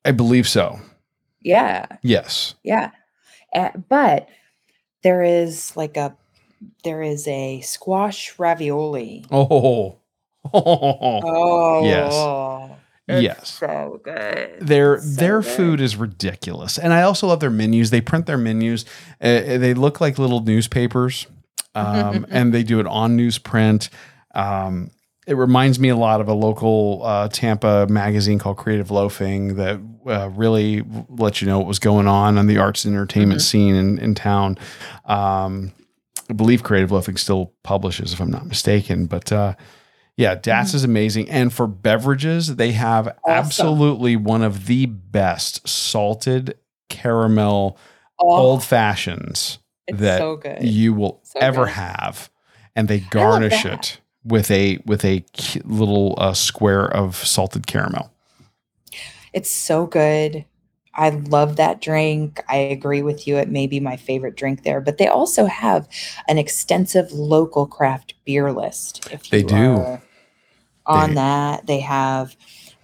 I 0.05 0.11
believe 0.13 0.49
so. 0.49 0.81
Yeah, 1.43 1.87
Yes. 2.03 2.55
yeah. 2.63 2.91
Uh, 3.55 3.71
but 3.89 4.29
there 5.03 5.23
is 5.23 5.77
like 5.77 5.97
a 5.97 6.17
there 6.85 7.03
is 7.03 7.27
a 7.29 7.61
squash 7.63 8.39
ravioli. 8.39 9.25
Oh. 9.31 9.97
Oh, 10.55 11.81
Yes. 11.85 12.79
it's 13.09 13.23
Yes. 13.23 13.59
so 13.59 14.01
good. 14.03 14.59
their 14.61 14.99
so 15.01 15.07
their 15.17 15.41
good. 15.43 15.51
food 15.51 15.81
is 15.81 15.97
ridiculous 15.97 16.79
and 16.79 16.93
i 16.93 17.03
also 17.03 17.27
love 17.27 17.41
their 17.41 17.51
menus 17.51 17.91
they 17.91 18.01
print 18.01 18.27
their 18.27 18.39
menus 18.39 18.85
uh, 19.21 19.59
they 19.59 19.75
look 19.75 20.01
like 20.01 20.19
little 20.19 20.41
newspapers 20.41 21.27
um, 21.75 22.25
and 22.31 22.53
they 22.55 22.63
do 22.63 22.79
it 22.81 22.87
on 22.87 23.17
newsprint 23.17 23.89
um, 24.35 24.91
it 25.27 25.35
reminds 25.37 25.79
me 25.79 25.89
a 25.89 25.97
lot 25.97 26.21
of 26.21 26.29
a 26.29 26.33
local 26.35 27.01
uh, 27.05 27.29
tampa 27.29 27.87
magazine 27.89 28.39
called 28.39 28.57
creative 28.57 28.91
loafing 28.91 29.57
that 29.57 29.81
uh, 30.07 30.29
really 30.31 30.83
lets 31.09 31.41
you 31.41 31.47
know 31.49 31.59
what 31.59 31.69
was 31.69 31.79
going 31.79 32.09
on 32.09 32.39
on 32.39 32.47
the 32.47 32.59
arts 32.59 32.85
and 32.85 32.95
entertainment 32.95 33.41
Mm-hmm. 33.41 33.45
scene 33.45 33.75
in, 33.75 33.99
in 33.99 34.15
town 34.15 34.59
um, 35.05 35.73
i 36.29 36.33
believe 36.33 36.63
creative 36.63 36.91
loafing 36.91 37.17
still 37.17 37.53
publishes 37.63 38.13
if 38.13 38.21
i'm 38.21 38.31
not 38.31 38.47
mistaken 38.47 39.07
but 39.07 39.31
uh, 39.33 39.55
yeah, 40.15 40.37
Datz 40.37 40.75
is 40.75 40.85
amazing. 40.85 41.31
And 41.31 41.51
for 41.51 41.67
beverages, 41.67 42.57
they 42.57 42.73
have 42.73 43.17
absolutely 43.27 44.15
one 44.15 44.43
of 44.43 44.67
the 44.67 44.85
best 44.85 45.67
salted 45.67 46.59
caramel 46.91 47.79
Oh, 48.21 48.37
old 48.37 48.63
fashions 48.63 49.59
it's 49.89 49.99
that 50.01 50.19
so 50.19 50.39
you 50.61 50.93
will 50.93 51.21
So 51.25 51.41
ever 51.41 51.65
good. 51.65 51.73
have. 51.73 52.31
And 52.77 52.89
they 52.89 53.01
garnish 53.01 53.65
it 53.65 54.02
with 54.25 54.51
a 54.51 54.79
with 54.87 55.05
a 55.05 55.25
little 55.65 56.15
uh, 56.19 56.35
square 56.35 56.87
of 56.87 57.17
salted 57.17 57.67
caramel. 57.67 58.13
It's 59.33 59.51
so 59.51 59.87
good. 59.87 60.45
I 60.95 61.09
love 61.11 61.57
that 61.57 61.81
drink. 61.81 62.43
I 62.49 62.57
agree 62.57 63.01
with 63.01 63.27
you. 63.27 63.39
It 63.39 63.49
may 63.49 63.67
be 63.67 63.81
my 63.81 63.97
favorite 63.97 64.37
drink 64.37 64.63
there, 64.63 64.81
but 64.81 64.99
they 64.99 65.07
also 65.07 65.47
have 65.47 65.89
an 66.29 66.37
extensive 66.37 67.11
local 67.13 67.67
craft 67.67 68.15
beer 68.27 68.53
list. 68.53 69.09
If 69.11 69.31
They 69.31 69.43
do. 69.43 69.99
on 70.85 71.11
They- 71.11 71.15
that, 71.15 71.67
they 71.67 71.81
have 71.81 72.37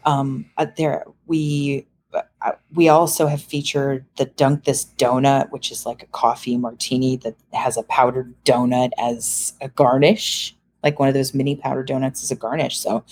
um 0.04 0.46
uh, 0.56 0.66
there 0.76 1.04
we 1.26 1.86
uh, 2.14 2.52
we 2.72 2.88
also 2.88 3.26
have 3.26 3.42
featured 3.42 4.06
the 4.16 4.24
Dunk 4.24 4.64
This 4.64 4.86
Donut, 4.96 5.50
which 5.50 5.70
is 5.70 5.84
like 5.84 6.02
a 6.02 6.06
coffee 6.06 6.56
martini 6.56 7.16
that 7.18 7.36
has 7.52 7.76
a 7.76 7.82
powdered 7.82 8.34
donut 8.44 8.90
as 8.98 9.52
a 9.60 9.68
garnish, 9.68 10.56
like 10.82 10.98
one 10.98 11.08
of 11.08 11.14
those 11.14 11.34
mini 11.34 11.56
powdered 11.56 11.86
donuts 11.86 12.22
as 12.22 12.30
a 12.30 12.36
garnish. 12.36 12.78
So 12.78 13.04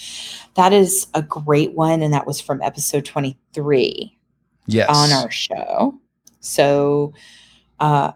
that 0.54 0.72
is 0.72 1.06
a 1.14 1.22
great 1.22 1.72
one. 1.72 2.02
And 2.02 2.12
that 2.14 2.26
was 2.26 2.40
from 2.40 2.62
episode 2.62 3.04
23 3.04 4.16
Yes. 4.66 4.88
on 4.88 5.12
our 5.12 5.30
show. 5.30 5.98
So, 6.40 7.12
uh, 7.80 8.12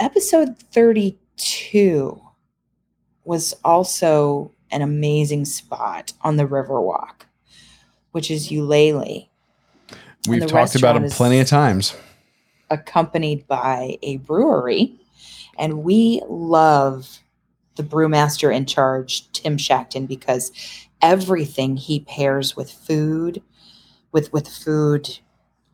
episode 0.00 0.58
32 0.72 2.20
was 3.24 3.54
also 3.64 4.52
an 4.70 4.82
amazing 4.82 5.44
spot 5.44 6.12
on 6.22 6.36
the 6.36 6.44
Riverwalk, 6.46 7.22
which 8.12 8.30
is 8.30 8.48
Ulele, 8.48 9.28
We've 10.28 10.46
talked 10.46 10.76
about 10.76 11.02
it 11.02 11.10
plenty 11.12 11.40
of 11.40 11.48
times. 11.48 11.96
accompanied 12.70 13.46
by 13.48 13.98
a 14.02 14.16
brewery. 14.18 14.98
And 15.58 15.82
we 15.82 16.22
love 16.28 17.20
the 17.76 17.82
brewmaster 17.82 18.54
in 18.54 18.66
charge, 18.66 19.30
Tim 19.32 19.56
Shackton, 19.56 20.06
because 20.06 20.52
everything 21.00 21.76
he 21.76 22.00
pairs 22.00 22.56
with 22.56 22.70
food, 22.70 23.42
with 24.12 24.32
with 24.32 24.48
food, 24.48 25.18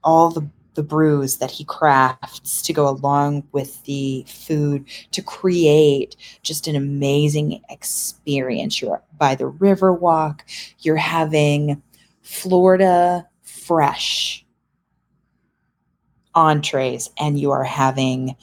all 0.05 0.31
the 0.31 0.49
the 0.79 0.83
brews 0.85 1.39
that 1.39 1.51
he 1.51 1.65
crafts 1.65 2.63
to 2.63 2.73
go 2.73 2.89
along 2.89 3.43
with 3.51 3.83
the 3.83 4.25
food 4.29 4.85
to 5.11 5.21
create 5.21 6.15
just 6.45 6.69
an 6.69 6.77
amazing 6.77 7.61
experience. 7.69 8.81
You're 8.81 9.03
by 9.19 9.35
the 9.35 9.49
river 9.49 9.93
walk, 9.93 10.45
you're 10.79 10.95
having 10.95 11.83
Florida 12.23 13.27
fresh 13.43 14.47
entrees 16.37 17.11
and 17.19 17.41
you 17.41 17.51
are 17.51 17.65
having 17.65 18.37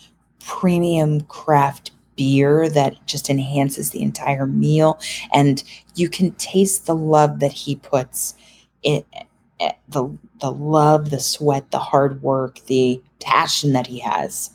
premium 0.46 1.22
craft 1.22 1.91
beer 2.16 2.70
that 2.70 3.06
just 3.06 3.30
enhances 3.30 3.91
the 3.91 4.02
entire 4.02 4.46
meal. 4.46 5.00
And 5.34 5.64
you 5.96 6.08
can 6.10 6.32
taste 6.34 6.86
the 6.86 6.96
love 6.96 7.39
that 7.39 7.52
he 7.52 7.76
puts 7.76 8.36
in 8.84 9.04
eh, 9.60 9.72
the 9.89 10.18
the 10.39 10.52
love 10.52 11.10
the 11.10 11.20
sweat 11.20 11.72
the 11.72 11.80
hard 11.80 12.22
work 12.22 12.60
the 12.68 13.02
passion 13.20 13.74
that 13.74 13.88
he 13.88 14.00
has. 14.00 14.52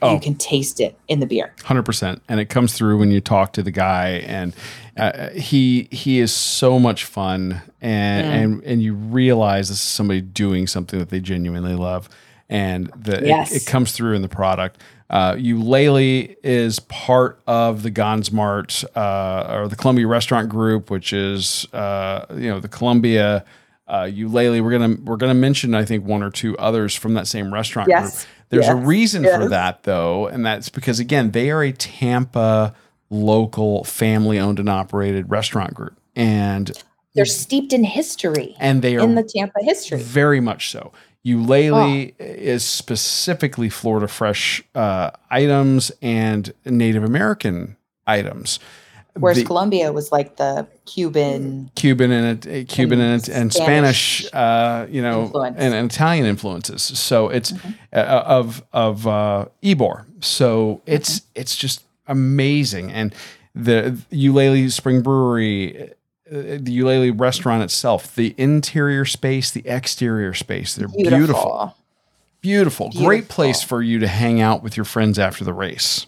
Oh. 0.00 0.14
you 0.14 0.20
can 0.20 0.34
taste 0.34 0.80
it 0.80 0.98
in 1.06 1.20
the 1.20 1.26
beer. 1.26 1.54
Hundred 1.62 1.84
percent, 1.84 2.22
and 2.28 2.40
it 2.40 2.46
comes 2.46 2.72
through 2.72 2.98
when 2.98 3.12
you 3.12 3.20
talk 3.20 3.52
to 3.52 3.62
the 3.62 3.70
guy, 3.70 4.24
and 4.26 4.52
uh, 4.96 5.28
he 5.30 5.86
he 5.92 6.18
is 6.18 6.34
so 6.34 6.80
much 6.80 7.04
fun, 7.04 7.62
and 7.80 8.26
Mm. 8.26 8.30
and 8.30 8.64
and 8.64 8.82
you 8.82 8.94
realize 8.94 9.68
this 9.68 9.76
is 9.76 9.82
somebody 9.82 10.20
doing 10.20 10.66
something 10.66 10.98
that 10.98 11.10
they 11.10 11.20
genuinely 11.20 11.76
love, 11.76 12.08
and 12.52 12.90
that 12.96 13.24
Yes. 13.24 13.50
it, 13.52 13.62
it 13.62 13.66
comes 13.66 13.92
through 13.92 14.14
in 14.14 14.22
the 14.22 14.28
product. 14.28 14.78
Uh, 15.08 15.34
Ulele 15.34 16.36
is 16.44 16.78
part 16.80 17.40
of 17.46 17.82
the 17.82 17.90
Gonzmart 17.90 18.84
uh, 18.96 19.52
or 19.54 19.68
the 19.68 19.76
Columbia 19.76 20.06
Restaurant 20.06 20.48
Group, 20.48 20.90
which 20.90 21.12
is 21.12 21.66
uh, 21.72 22.26
you 22.34 22.48
know 22.48 22.60
the 22.60 22.68
Columbia 22.68 23.44
uh, 23.88 24.02
Ulele. 24.04 24.62
We're 24.62 24.70
gonna 24.70 24.96
we're 25.04 25.16
gonna 25.16 25.34
mention 25.34 25.74
I 25.74 25.84
think 25.84 26.04
one 26.06 26.22
or 26.22 26.30
two 26.30 26.56
others 26.58 26.94
from 26.94 27.14
that 27.14 27.26
same 27.26 27.52
restaurant 27.52 27.88
Yes. 27.88 28.02
group. 28.24 28.26
There's 28.50 28.68
a 28.68 28.76
Yes. 28.76 28.86
reason 28.86 29.24
for 29.24 29.48
that 29.48 29.82
though, 29.84 30.26
and 30.28 30.44
that's 30.44 30.68
because 30.68 31.00
again 31.00 31.30
they 31.32 31.50
are 31.50 31.62
a 31.62 31.72
Tampa 31.72 32.74
local 33.10 33.84
family 33.84 34.38
owned 34.38 34.58
and 34.58 34.68
operated 34.68 35.30
restaurant 35.30 35.74
group, 35.74 35.96
and 36.16 36.70
They're 37.14 37.24
steeped 37.26 37.72
in 37.74 37.84
history, 37.84 38.56
and 38.58 38.80
they 38.82 38.96
are 38.96 39.00
in 39.04 39.14
the 39.14 39.22
Tampa 39.22 39.58
history. 39.62 39.98
very 40.00 40.40
much 40.40 40.70
so. 40.70 40.92
Ulele 41.24 42.14
is 42.18 42.64
specifically 42.64 43.68
Florida 43.68 44.08
fresh 44.08 44.62
uh, 44.74 45.10
items 45.30 45.92
and 46.02 46.52
Native 46.64 47.04
American 47.04 47.76
items. 48.06 48.58
Whereas 49.14 49.38
The- 49.38 49.44
Columbia 49.44 49.92
was 49.92 50.10
like 50.10 50.36
the 50.36 50.66
Cuban. 50.86 51.70
Cuban 51.74 52.10
and 52.10 52.46
uh, 52.46 52.64
Cuban 52.66 53.00
and, 53.00 53.28
and 53.28 53.52
Spanish, 53.52 54.24
Spanish 54.24 54.34
uh, 54.34 54.86
you 54.90 55.02
know, 55.02 55.24
influence. 55.24 55.56
and, 55.58 55.74
and 55.74 55.90
Italian 55.92 56.26
influences. 56.26 56.82
So 56.82 57.28
it's 57.28 57.52
uh, 57.92 58.22
of 58.26 58.64
of 58.72 59.06
uh, 59.06 59.46
Ybor. 59.62 60.06
So 60.20 60.80
it's 60.86 61.22
it's 61.34 61.54
just 61.54 61.84
amazing. 62.06 62.90
And 62.90 63.14
the 63.54 63.98
Ulele 64.10 64.72
Spring 64.72 65.02
Brewery, 65.02 65.82
uh, 65.82 65.86
the 66.58 66.78
Ulele 66.80 67.18
restaurant 67.18 67.62
itself, 67.62 68.14
the 68.14 68.34
interior 68.38 69.04
space, 69.04 69.50
the 69.50 69.62
exterior 69.66 70.32
space, 70.34 70.74
they're 70.74 70.88
beautiful. 70.88 71.74
Beautiful. 72.40 72.90
Beautiful. 72.90 72.90
Great 72.90 73.28
place 73.28 73.62
for 73.62 73.82
you 73.82 73.98
to 74.00 74.08
hang 74.08 74.40
out 74.40 74.62
with 74.62 74.76
your 74.76 74.84
friends 74.84 75.18
after 75.18 75.44
the 75.44 75.52
race. 75.52 76.06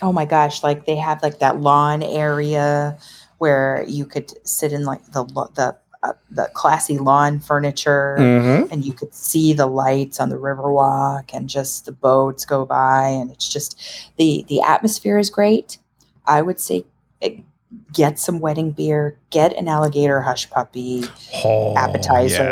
Oh 0.00 0.12
my 0.12 0.24
gosh! 0.24 0.62
Like 0.62 0.86
they 0.86 0.96
have 0.96 1.22
like 1.22 1.40
that 1.40 1.60
lawn 1.60 2.02
area 2.02 2.96
where 3.38 3.84
you 3.86 4.06
could 4.06 4.32
sit 4.46 4.72
in 4.72 4.84
like 4.84 5.04
the 5.12 5.24
the 5.54 5.76
uh, 6.04 6.12
the 6.30 6.48
classy 6.54 6.96
lawn 6.96 7.40
furniture, 7.40 8.16
Mm-hmm. 8.18 8.72
and 8.72 8.84
you 8.84 8.92
could 8.92 9.12
see 9.12 9.52
the 9.52 9.66
lights 9.66 10.20
on 10.20 10.28
the 10.28 10.36
Riverwalk 10.36 11.30
and 11.34 11.48
just 11.48 11.84
the 11.84 11.92
boats 11.92 12.44
go 12.46 12.64
by, 12.64 13.08
and 13.08 13.30
it's 13.32 13.52
just 13.52 13.78
the 14.16 14.44
the 14.48 14.62
atmosphere 14.62 15.18
is 15.18 15.28
great. 15.30 15.78
I 16.24 16.40
would 16.42 16.60
say. 16.60 16.84
eh, 17.20 17.40
Get 17.92 18.18
some 18.18 18.40
wedding 18.40 18.70
beer, 18.70 19.18
get 19.30 19.52
an 19.56 19.68
alligator 19.68 20.22
hush 20.22 20.48
puppy, 20.48 21.04
Oh, 21.44 21.76
appetizer. 21.76 22.42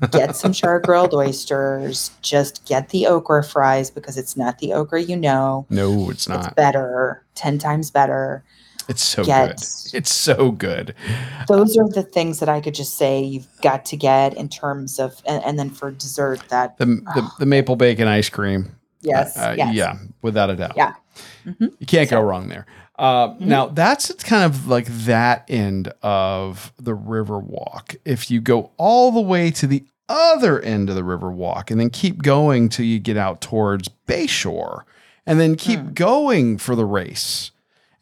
yeah. 0.00 0.08
get 0.08 0.34
some 0.42 0.52
char 0.52 0.80
grilled 0.80 1.14
oysters, 1.14 2.10
just 2.22 2.64
get 2.66 2.88
the 2.88 3.06
okra 3.06 3.44
fries 3.44 3.88
because 3.90 4.18
it's 4.18 4.36
not 4.36 4.58
the 4.58 4.72
okra 4.72 5.00
you 5.02 5.16
know. 5.16 5.64
No, 5.70 6.10
it's 6.10 6.26
It's 6.26 6.28
not. 6.28 6.56
better, 6.56 7.24
10 7.36 7.58
times 7.58 7.90
better. 7.92 8.42
It's 8.88 9.02
so 9.02 9.22
Get- 9.24 9.58
good. 9.58 9.66
It's 9.94 10.12
so 10.12 10.50
good. 10.50 10.96
Those 11.46 11.76
are 11.78 11.88
the 11.88 12.02
things 12.02 12.40
that 12.40 12.48
I 12.48 12.60
could 12.60 12.74
just 12.74 12.98
say 12.98 13.22
you've 13.22 13.46
got 13.62 13.84
to 13.86 13.96
get 13.96 14.34
in 14.34 14.48
terms 14.48 14.98
of, 14.98 15.22
and, 15.24 15.42
and 15.44 15.56
then 15.56 15.70
for 15.70 15.92
dessert, 15.92 16.40
that, 16.48 16.78
The, 16.78 16.86
the, 16.86 17.30
the 17.38 17.46
maple 17.46 17.76
bacon 17.76 18.08
ice 18.08 18.28
cream. 18.28 18.74
yes, 19.02 19.36
Uh, 19.38 19.54
yes. 19.56 19.72
Yeah, 19.72 19.98
without 20.20 20.50
a 20.50 20.56
doubt. 20.56 20.72
Yeah. 20.76 20.94
Mhm. 21.46 21.74
You 21.78 21.86
can't 21.86 22.10
go 22.10 22.20
wrong 22.20 22.48
there. 22.48 22.66
Uh, 23.02 23.30
Mhm. 23.30 23.40
Now, 23.40 23.66
that's 23.66 24.12
kind 24.22 24.44
of 24.44 24.68
like 24.68 24.86
that 24.86 25.44
end 25.48 25.92
of 26.02 26.72
the 26.80 26.94
river 26.94 27.38
walk. 27.40 27.96
If 28.04 28.30
you 28.30 28.40
go 28.40 28.70
all 28.76 29.10
the 29.10 29.20
way 29.20 29.50
to 29.50 29.66
the 29.66 29.84
other 30.08 30.60
end 30.60 30.88
of 30.88 30.94
the 30.94 31.02
river 31.04 31.30
walk 31.30 31.70
and 31.70 31.80
then 31.80 31.90
keep 31.90 32.22
going 32.22 32.68
till 32.68 32.84
you 32.84 32.98
get 33.00 33.16
out 33.16 33.40
towards 33.40 33.88
Bayshore 34.06 34.82
and 35.26 35.40
then 35.40 35.56
keep 35.56 35.80
Mm. 35.80 35.94
going 35.94 36.58
for 36.58 36.76
the 36.76 36.84
race. 36.84 37.50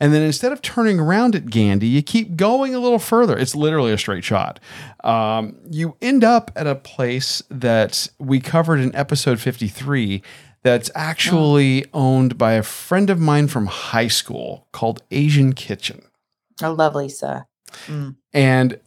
And 0.02 0.12
then 0.14 0.22
instead 0.22 0.50
of 0.52 0.60
turning 0.62 0.98
around 1.00 1.34
at 1.36 1.50
Gandhi, 1.50 1.86
you 1.86 2.02
keep 2.02 2.36
going 2.36 2.74
a 2.74 2.78
little 2.78 2.98
further. 2.98 3.36
It's 3.38 3.54
literally 3.54 3.92
a 3.92 3.98
straight 3.98 4.24
shot. 4.24 4.58
Um, 5.04 5.54
you 5.70 5.94
end 6.02 6.24
up 6.24 6.50
at 6.56 6.66
a 6.66 6.74
place 6.74 7.42
that 7.50 8.08
we 8.18 8.40
covered 8.40 8.80
in 8.80 8.94
episode 8.94 9.40
53 9.40 10.22
that's 10.62 10.90
actually 10.94 11.86
owned 11.92 12.36
by 12.36 12.52
a 12.52 12.62
friend 12.62 13.10
of 13.10 13.18
mine 13.18 13.48
from 13.48 13.66
high 13.66 14.08
school 14.08 14.68
called 14.72 15.02
Asian 15.10 15.52
Kitchen. 15.52 16.02
I 16.60 16.68
love 16.68 16.94
Lisa. 16.94 17.46
Mm. 17.86 18.16
And 18.32 18.80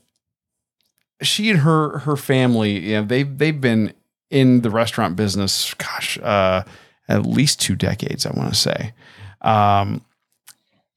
she 1.22 1.50
and 1.50 1.60
her 1.60 2.00
her 2.00 2.16
family, 2.16 2.80
you 2.80 2.96
know, 2.96 3.06
they 3.06 3.24
they've 3.24 3.60
been 3.60 3.94
in 4.30 4.62
the 4.62 4.70
restaurant 4.70 5.16
business, 5.16 5.74
gosh, 5.76 6.18
uh, 6.20 6.64
at 7.08 7.26
least 7.26 7.62
two 7.62 7.76
decades, 7.76 8.26
I 8.26 8.32
want 8.32 8.54
to 8.54 8.60
say. 8.60 8.94
Um, 9.42 10.04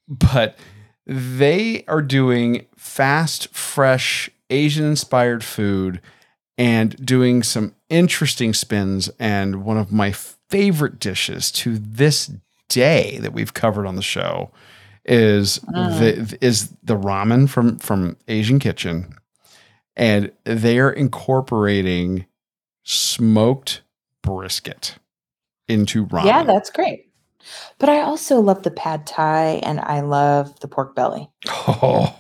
but 0.09 0.59
they 1.07 1.85
are 1.87 2.03
doing 2.03 2.67
fast, 2.77 3.55
fresh, 3.55 4.31
Asian 4.51 4.85
inspired 4.85 5.45
food 5.45 6.01
and 6.59 6.97
doing 7.05 7.43
some 7.43 7.75
interesting 7.89 8.55
spins. 8.55 9.11
And 9.19 9.65
one 9.65 9.77
of 9.77 9.93
my 9.93 10.13
favorite 10.49 10.99
dishes 10.99 11.51
to 11.53 11.79
this 11.79 12.31
day 12.69 13.19
that 13.19 13.33
we've 13.33 13.55
covered 13.55 13.87
on 13.87 13.97
the 13.97 14.03
show 14.03 14.51
is 15.05 15.59
mm. 15.61 15.99
the 15.99 16.39
is 16.45 16.71
the 16.83 16.97
ramen 16.97 17.49
from 17.49 17.79
from 17.79 18.17
Asian 18.29 18.59
Kitchen, 18.59 19.15
and 19.97 20.33
they 20.45 20.79
are 20.79 20.91
incorporating 20.91 22.27
smoked 22.83 23.83
brisket 24.23 24.97
into 25.69 26.07
ramen. 26.07 26.27
Yeah, 26.27 26.43
that's 26.43 26.71
great. 26.71 27.07
But 27.79 27.89
I 27.89 28.01
also 28.01 28.41
love 28.41 28.63
the 28.63 28.71
pad 28.71 29.07
thai 29.07 29.61
and 29.63 29.81
I 29.81 30.01
love 30.01 30.59
the 30.61 30.69
pork 30.69 30.95
belly. 30.95 31.31
oh, 31.49 32.17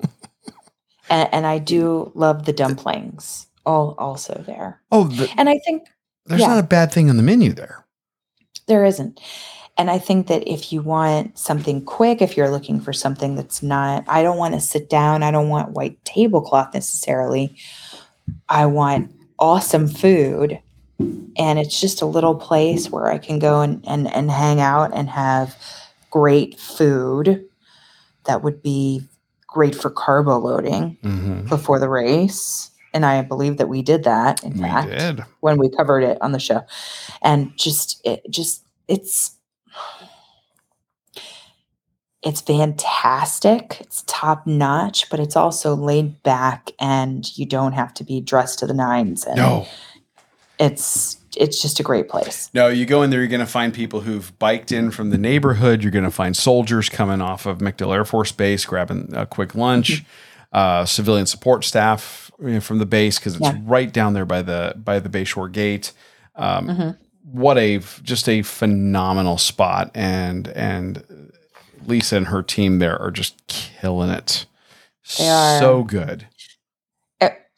And, 1.10 1.28
and 1.32 1.46
I 1.46 1.58
do 1.58 2.12
love 2.14 2.44
the 2.44 2.52
dumplings 2.52 3.48
all 3.66 3.96
also 3.98 4.44
there. 4.46 4.80
oh 4.92 5.04
the, 5.04 5.28
And 5.36 5.48
I 5.48 5.58
think 5.66 5.88
there's 6.30 6.40
Yeah. 6.42 6.48
not 6.48 6.58
a 6.64 6.66
bad 6.66 6.92
thing 6.92 7.10
on 7.10 7.16
the 7.16 7.22
menu 7.22 7.52
there. 7.52 7.84
There 8.66 8.84
isn't. 8.84 9.20
And 9.76 9.90
I 9.90 9.98
think 9.98 10.26
that 10.28 10.46
if 10.48 10.72
you 10.72 10.80
want 10.82 11.38
something 11.38 11.84
quick, 11.84 12.22
if 12.22 12.36
you're 12.36 12.50
looking 12.50 12.80
for 12.80 12.92
something 12.92 13.34
that's 13.34 13.62
not, 13.62 14.04
I 14.08 14.22
don't 14.22 14.36
want 14.38 14.54
to 14.54 14.60
sit 14.60 14.88
down, 14.88 15.22
I 15.22 15.30
don't 15.30 15.48
want 15.48 15.72
white 15.72 16.02
tablecloth 16.04 16.72
necessarily. 16.74 17.56
I 18.48 18.66
want 18.66 19.10
awesome 19.38 19.88
food. 19.88 20.60
And 21.36 21.58
it's 21.58 21.80
just 21.80 22.02
a 22.02 22.06
little 22.06 22.34
place 22.34 22.90
where 22.90 23.06
I 23.08 23.18
can 23.18 23.38
go 23.38 23.60
and, 23.62 23.82
and, 23.88 24.06
and 24.12 24.30
hang 24.30 24.60
out 24.60 24.90
and 24.94 25.08
have 25.08 25.56
great 26.10 26.60
food 26.60 27.44
that 28.26 28.42
would 28.44 28.62
be 28.62 29.02
great 29.46 29.74
for 29.74 29.88
carbo 29.90 30.38
loading 30.38 30.98
Mhm. 31.02 31.48
before 31.48 31.78
the 31.80 31.88
race. 31.88 32.70
And 32.92 33.06
I 33.06 33.22
believe 33.22 33.56
that 33.58 33.68
we 33.68 33.82
did 33.82 34.04
that, 34.04 34.42
in 34.42 34.54
We 34.54 34.60
fact 34.60 34.90
did. 34.90 35.24
when 35.40 35.58
we 35.58 35.68
covered 35.70 36.02
it 36.02 36.18
on 36.20 36.32
the 36.32 36.40
show 36.40 36.62
and 37.22 37.56
just 37.56 38.00
it 38.04 38.22
just 38.30 38.64
it's 38.88 39.36
it's 42.22 42.40
fantastic 42.40 43.78
it's 43.80 44.02
top 44.06 44.46
notch 44.46 45.08
but 45.08 45.20
it's 45.20 45.36
also 45.36 45.74
laid 45.74 46.22
back 46.22 46.70
and 46.78 47.36
you 47.38 47.46
don't 47.46 47.72
have 47.72 47.94
to 47.94 48.04
be 48.04 48.20
dressed 48.20 48.58
to 48.58 48.66
the 48.66 48.74
nines 48.74 49.24
and 49.24 49.36
No, 49.36 49.66
it's 50.58 51.16
it's 51.36 51.62
just 51.62 51.80
a 51.80 51.82
great 51.82 52.08
place 52.08 52.50
no. 52.52 52.66
You 52.68 52.84
go 52.86 53.02
in 53.02 53.10
there, 53.10 53.20
you're 53.20 53.28
going 53.28 53.38
to 53.40 53.46
find 53.46 53.72
people 53.72 54.00
who've 54.00 54.36
biked 54.40 54.72
in 54.72 54.90
from 54.90 55.10
the 55.10 55.18
neighborhood. 55.18 55.82
You're 55.82 55.92
going 55.92 56.04
to 56.04 56.10
find 56.10 56.36
soldiers 56.36 56.88
coming 56.88 57.20
off 57.22 57.46
of 57.46 57.58
MacDill 57.58 57.94
Air 57.94 58.04
Force 58.04 58.32
Base, 58.32 58.64
grabbing 58.64 59.14
a 59.14 59.26
quick 59.26 59.54
lunch. 59.54 60.02
Mm-hmm. 60.02 60.06
Uh, 60.52 60.84
civilian 60.84 61.26
support 61.26 61.64
staff 61.64 62.30
you 62.40 62.48
know, 62.54 62.60
from 62.60 62.78
the 62.78 62.86
base 62.86 63.18
because 63.18 63.36
it's 63.36 63.44
Yeah. 63.46 63.56
right 63.64 63.92
down 63.92 64.14
there 64.14 64.24
by 64.26 64.42
the 64.42 64.74
by 64.76 64.98
the 64.98 65.08
Bayshore 65.08 65.50
Gate. 65.52 65.92
Um, 66.36 66.66
Mhm. 66.68 66.98
What 67.22 67.56
a 67.58 67.78
just 68.02 68.28
a 68.28 68.42
phenomenal 68.42 69.38
spot, 69.38 69.90
and 69.94 70.48
and 70.48 71.32
Lisa 71.86 72.16
and 72.16 72.26
her 72.28 72.42
team 72.42 72.78
there 72.80 73.00
are 73.00 73.10
just 73.12 73.36
killing 73.46 74.10
it. 74.10 74.46
They 75.18 75.28
are. 75.28 75.58
so 75.60 75.82
good. 75.84 76.26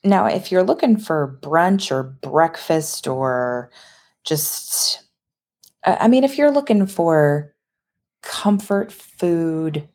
now 0.05 0.27
if 0.27 0.51
you're 0.51 0.65
looking 0.65 0.97
for 0.97 1.39
brunch 1.43 1.93
or 1.93 2.03
breakfast 2.03 3.07
or 3.07 3.71
just 4.25 5.01
I 5.85 6.09
mean 6.09 6.25
if 6.25 6.37
you're 6.37 6.51
looking 6.51 6.87
for 6.89 7.55
comfort 8.23 8.91
food 8.93 9.89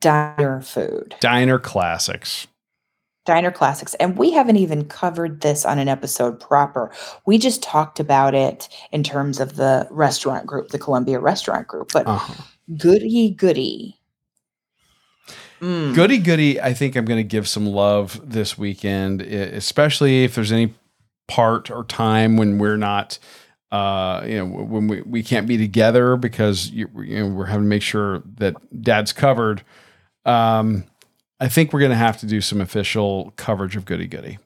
diner 0.00 0.60
food 0.60 1.14
Diner 1.20 1.58
classics. 1.58 2.46
Diner 3.26 3.50
Classics. 3.50 3.94
And 3.94 4.16
we 4.16 4.32
haven't 4.32 4.56
even 4.56 4.86
covered 4.86 5.42
this 5.42 5.64
on 5.64 5.78
an 5.78 5.88
episode 5.88 6.40
proper. 6.40 6.90
We 7.26 7.38
just 7.38 7.62
talked 7.62 8.00
about 8.00 8.34
it 8.34 8.68
in 8.92 9.02
terms 9.02 9.38
of 9.40 9.56
the 9.56 9.86
restaurant 9.90 10.46
group, 10.46 10.70
the 10.70 10.78
Columbia 10.78 11.20
Restaurant 11.20 11.68
Group. 11.68 11.92
But 11.92 12.06
Uh-huh. 12.06 12.42
goody, 12.76 13.30
goody. 13.30 14.00
Mm. 15.60 15.94
Goody 15.94 16.18
Goody, 16.18 16.60
I 16.60 16.72
think 16.72 16.96
I'm 16.96 17.04
going 17.04 17.18
to 17.18 17.22
give 17.22 17.46
some 17.46 17.66
love 17.66 18.18
this 18.24 18.56
weekend, 18.56 19.20
especially 19.20 20.24
if 20.24 20.34
there's 20.34 20.52
any 20.52 20.72
part 21.28 21.70
or 21.70 21.84
time 21.84 22.38
when 22.38 22.58
we're 22.58 22.78
not 22.78 23.18
uh, 23.70 24.24
you 24.26 24.36
know, 24.36 24.46
when 24.46 24.88
we, 24.88 25.02
we 25.02 25.22
can't 25.22 25.46
be 25.46 25.56
together 25.56 26.16
because 26.16 26.70
you, 26.70 26.88
you 26.96 27.20
know 27.20 27.28
we're 27.28 27.46
having 27.46 27.64
to 27.64 27.68
make 27.68 27.82
sure 27.82 28.20
that 28.36 28.56
Dad's 28.82 29.12
covered. 29.12 29.62
Um, 30.24 30.84
I 31.40 31.48
think 31.48 31.72
we're 31.72 31.80
going 31.80 31.90
to 31.92 31.96
have 31.96 32.18
to 32.20 32.26
do 32.26 32.40
some 32.40 32.60
official 32.60 33.32
coverage 33.36 33.76
of 33.76 33.84
Goody 33.84 34.06
Goody. 34.06 34.38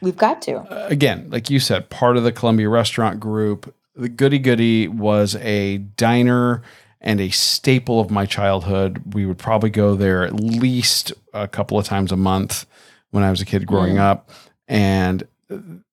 We've 0.00 0.16
got 0.16 0.42
to. 0.42 0.56
Uh, 0.58 0.86
again, 0.88 1.28
like 1.30 1.50
you 1.50 1.60
said, 1.60 1.90
part 1.90 2.16
of 2.16 2.24
the 2.24 2.32
Columbia 2.32 2.68
Restaurant 2.68 3.20
Group. 3.20 3.74
The 3.94 4.08
Goody 4.08 4.38
Goody 4.38 4.88
was 4.88 5.36
a 5.36 5.78
diner 5.78 6.62
and 7.00 7.20
a 7.20 7.28
staple 7.30 8.00
of 8.00 8.10
my 8.10 8.24
childhood. 8.26 9.14
We 9.14 9.26
would 9.26 9.38
probably 9.38 9.70
go 9.70 9.94
there 9.94 10.24
at 10.24 10.34
least 10.34 11.12
a 11.34 11.46
couple 11.48 11.78
of 11.78 11.84
times 11.84 12.12
a 12.12 12.16
month 12.16 12.64
when 13.10 13.22
I 13.24 13.30
was 13.30 13.40
a 13.40 13.44
kid 13.44 13.66
growing 13.66 13.96
Mm. 13.96 14.00
up. 14.00 14.30
And 14.68 15.26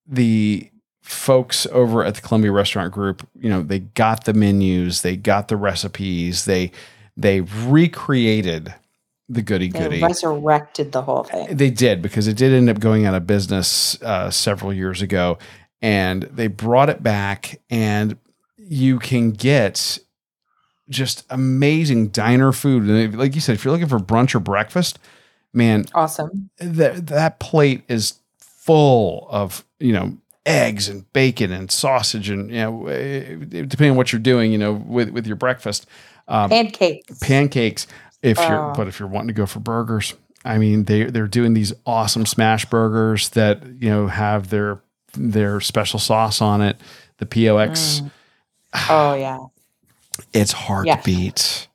the 0.08 0.70
folks 1.02 1.66
over 1.72 2.04
at 2.06 2.16
the 2.16 2.22
Columbia 2.22 2.52
Restaurant 2.52 2.94
Group, 2.94 3.28
you 3.38 3.50
know, 3.50 3.62
they 3.64 3.80
got 3.80 4.24
the 4.26 4.34
menus, 4.34 5.02
they 5.02 5.18
got 5.18 5.48
the 5.50 5.58
recipes, 5.58 6.46
they 6.46 6.72
they 7.18 7.42
recreated 7.42 8.74
the 9.30 9.42
Goody 9.44 9.68
goody. 9.70 10.00
They 10.00 10.06
resurrected 10.06 10.92
the 10.92 11.04
whole 11.04 11.24
thing. 11.24 11.56
They 11.56 11.70
did 11.70 12.02
because 12.02 12.28
it 12.28 12.36
did 12.36 12.52
end 12.52 12.68
up 12.70 12.80
going 12.80 13.06
out 13.06 13.14
of 13.14 13.28
business 13.28 14.02
uh, 14.02 14.32
several 14.32 14.74
years 14.74 15.02
ago, 15.02 15.38
and 15.82 16.24
they 16.24 16.48
brought 16.48 16.90
it 16.90 17.04
back, 17.04 17.62
and 17.70 18.18
you 18.58 18.98
can 19.00 19.32
get 19.32 20.00
just 20.90 21.26
amazing 21.30 22.08
diner 22.08 22.52
food. 22.52 22.84
And 22.84 22.98
if- 23.14 23.16
like 23.20 23.36
you 23.36 23.42
said, 23.42 23.54
if 23.54 23.64
you're 23.64 23.72
looking 23.72 23.88
for 23.88 24.00
brunch 24.00 24.34
or 24.34 24.40
breakfast, 24.40 24.98
man, 25.54 25.86
Awesome. 25.94 26.50
that 26.58 27.08
that 27.08 27.40
plate 27.40 27.84
is 27.88 28.16
full 28.40 29.28
of 29.30 29.64
you 29.80 29.94
know 29.94 30.18
eggs 30.46 30.90
and 30.90 31.12
bacon 31.14 31.52
and 31.52 31.70
sausage 31.70 32.30
and 32.30 32.50
you 32.50 32.58
know 32.58 32.88
eh, 32.88 33.36
depending 33.50 33.92
on 33.92 33.98
what 33.98 34.12
you're 34.12 34.20
doing, 34.20 34.52
you 34.52 34.58
know, 34.58 34.74
with 34.74 35.10
with 35.12 35.28
your 35.28 35.36
breakfast. 35.36 35.86
Um, 36.28 36.50
Pancakes. 36.52 37.18
pancakes 37.20 37.88
if 38.22 38.38
you're 38.38 38.60
Oh. 38.72 38.74
but 38.76 38.88
if 38.88 39.00
you're 39.00 39.10
wanting 39.10 39.28
to 39.30 39.34
go 39.34 39.46
for 39.46 39.60
burgers 39.60 40.14
i 40.46 40.58
mean 40.58 40.86
they 40.86 41.04
they're 41.06 41.28
doing 41.28 41.54
these 41.54 41.74
awesome 41.86 42.26
smash 42.26 42.66
burgers 42.66 43.30
that 43.30 43.64
you 43.80 43.90
know 43.90 44.08
have 44.08 44.50
their 44.50 44.82
their 45.14 45.60
special 45.62 46.00
sauce 46.00 46.42
on 46.42 46.62
it 46.62 46.78
the 47.18 47.26
pox 47.26 48.02
Mm. 48.02 48.12
oh 48.90 49.14
yeah. 49.14 49.40
it's 50.34 50.52
hard 50.52 50.86
Yeah. 50.88 50.98
to 50.98 51.04
beat 51.04 51.68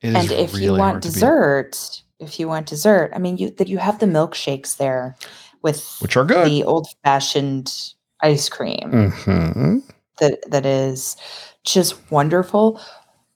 it 0.00 0.08
is 0.08 0.14
and 0.16 0.32
if 0.32 0.52
really 0.52 0.64
you 0.66 0.72
want 0.74 1.02
dessert, 1.02 2.02
if 2.18 2.38
you 2.40 2.48
want 2.48 2.66
dessert, 2.66 3.12
I 3.14 3.18
mean, 3.18 3.36
you 3.36 3.50
that 3.50 3.68
you 3.68 3.78
have 3.78 4.00
the 4.00 4.06
milkshakes 4.06 4.76
there 4.76 5.16
with 5.62 5.86
which 6.00 6.16
are 6.16 6.24
good 6.24 6.46
the 6.48 6.64
old 6.64 6.88
fashioned 7.04 7.72
ice 8.20 8.48
cream 8.48 9.12
hmm 9.12 9.78
that 10.18 10.38
that 10.50 10.66
is 10.66 11.16
just 11.64 11.94
wonderful. 12.10 12.80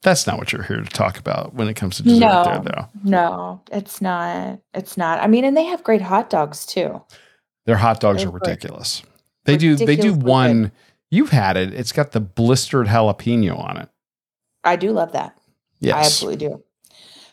That's 0.07 0.27
not 0.27 0.39
what 0.39 0.53
you're 0.53 0.63
here 0.63 0.81
to 0.81 0.85
talk 0.91 1.19
about 1.19 1.53
when 1.53 1.69
it 1.69 1.75
comes 1.75 1.97
to 1.99 2.03
dessert 2.05 2.21
No. 2.21 2.45
there 2.45 2.61
though 2.63 2.89
No, 3.05 3.61
it's 3.71 4.01
not. 4.01 4.61
It's 4.73 4.97
not. 4.97 5.21
I 5.21 5.27
mean, 5.27 5.45
and 5.45 5.57
they 5.57 5.65
have 5.65 5.83
great 5.85 6.01
hot 6.03 6.31
dogs 6.31 6.65
too. 6.65 7.03
their 7.67 7.77
hot 7.77 8.01
dogs 8.01 8.21
They're 8.23 8.29
are 8.29 8.33
ridiculous 8.33 9.03
they 9.45 9.57
do 9.57 9.75
they 9.77 9.85
do 9.97 10.13
Ridiculously 10.13 10.21
good. 10.21 10.27
one 10.27 10.73
you've 11.11 11.31
had 11.31 11.57
it 11.57 11.75
it's 11.75 11.93
got 11.93 12.13
the 12.13 12.21
blistered 12.21 12.87
jalapeno 12.87 13.59
on 13.59 13.77
it 13.77 13.89
I 14.65 14.77
do 14.77 14.91
love 14.93 15.13
that. 15.13 15.37
Yes. 15.81 15.95
I 15.95 15.99
absolutely 16.01 16.49
do. 16.49 16.63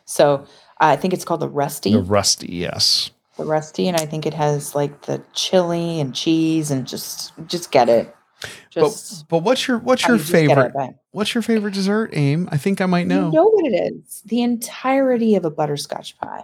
So 0.05 0.45
I 0.79 0.95
think 0.95 1.13
it's 1.13 1.23
called 1.25 1.39
the 1.39 1.47
Rusty, 1.49 1.93
the, 1.93 2.01
rusty 2.03 2.47
yes 2.51 3.09
The 3.37 3.45
Rusty, 3.45 3.87
and 3.87 3.95
I 3.97 4.05
think 4.05 4.25
it 4.25 4.33
has 4.33 4.75
like 4.75 5.03
the 5.03 5.23
chili 5.33 5.99
and 5.99 6.13
cheese 6.13 6.69
and 6.71 6.85
just 6.85 7.31
just 7.47 7.71
get 7.71 7.87
it. 7.89 8.15
Just 8.69 9.27
but 9.27 9.37
but 9.37 9.43
what's 9.43 9.67
your 9.67 9.77
what's 9.79 10.07
your 10.07 10.17
favorite 10.17 10.73
What's 11.11 11.35
your 11.35 11.43
favorite 11.43 11.75
dessert, 11.75 12.09
Aim? 12.13 12.49
I 12.51 12.57
think 12.57 12.81
I 12.81 12.87
might 12.87 13.05
know. 13.05 13.27
You 13.27 13.33
know 13.33 13.45
what 13.45 13.65
it 13.71 13.93
is? 13.93 14.23
The 14.25 14.41
entirety 14.41 15.35
of 15.35 15.45
a 15.45 15.51
butterscotch 15.51 16.17
pie. 16.17 16.43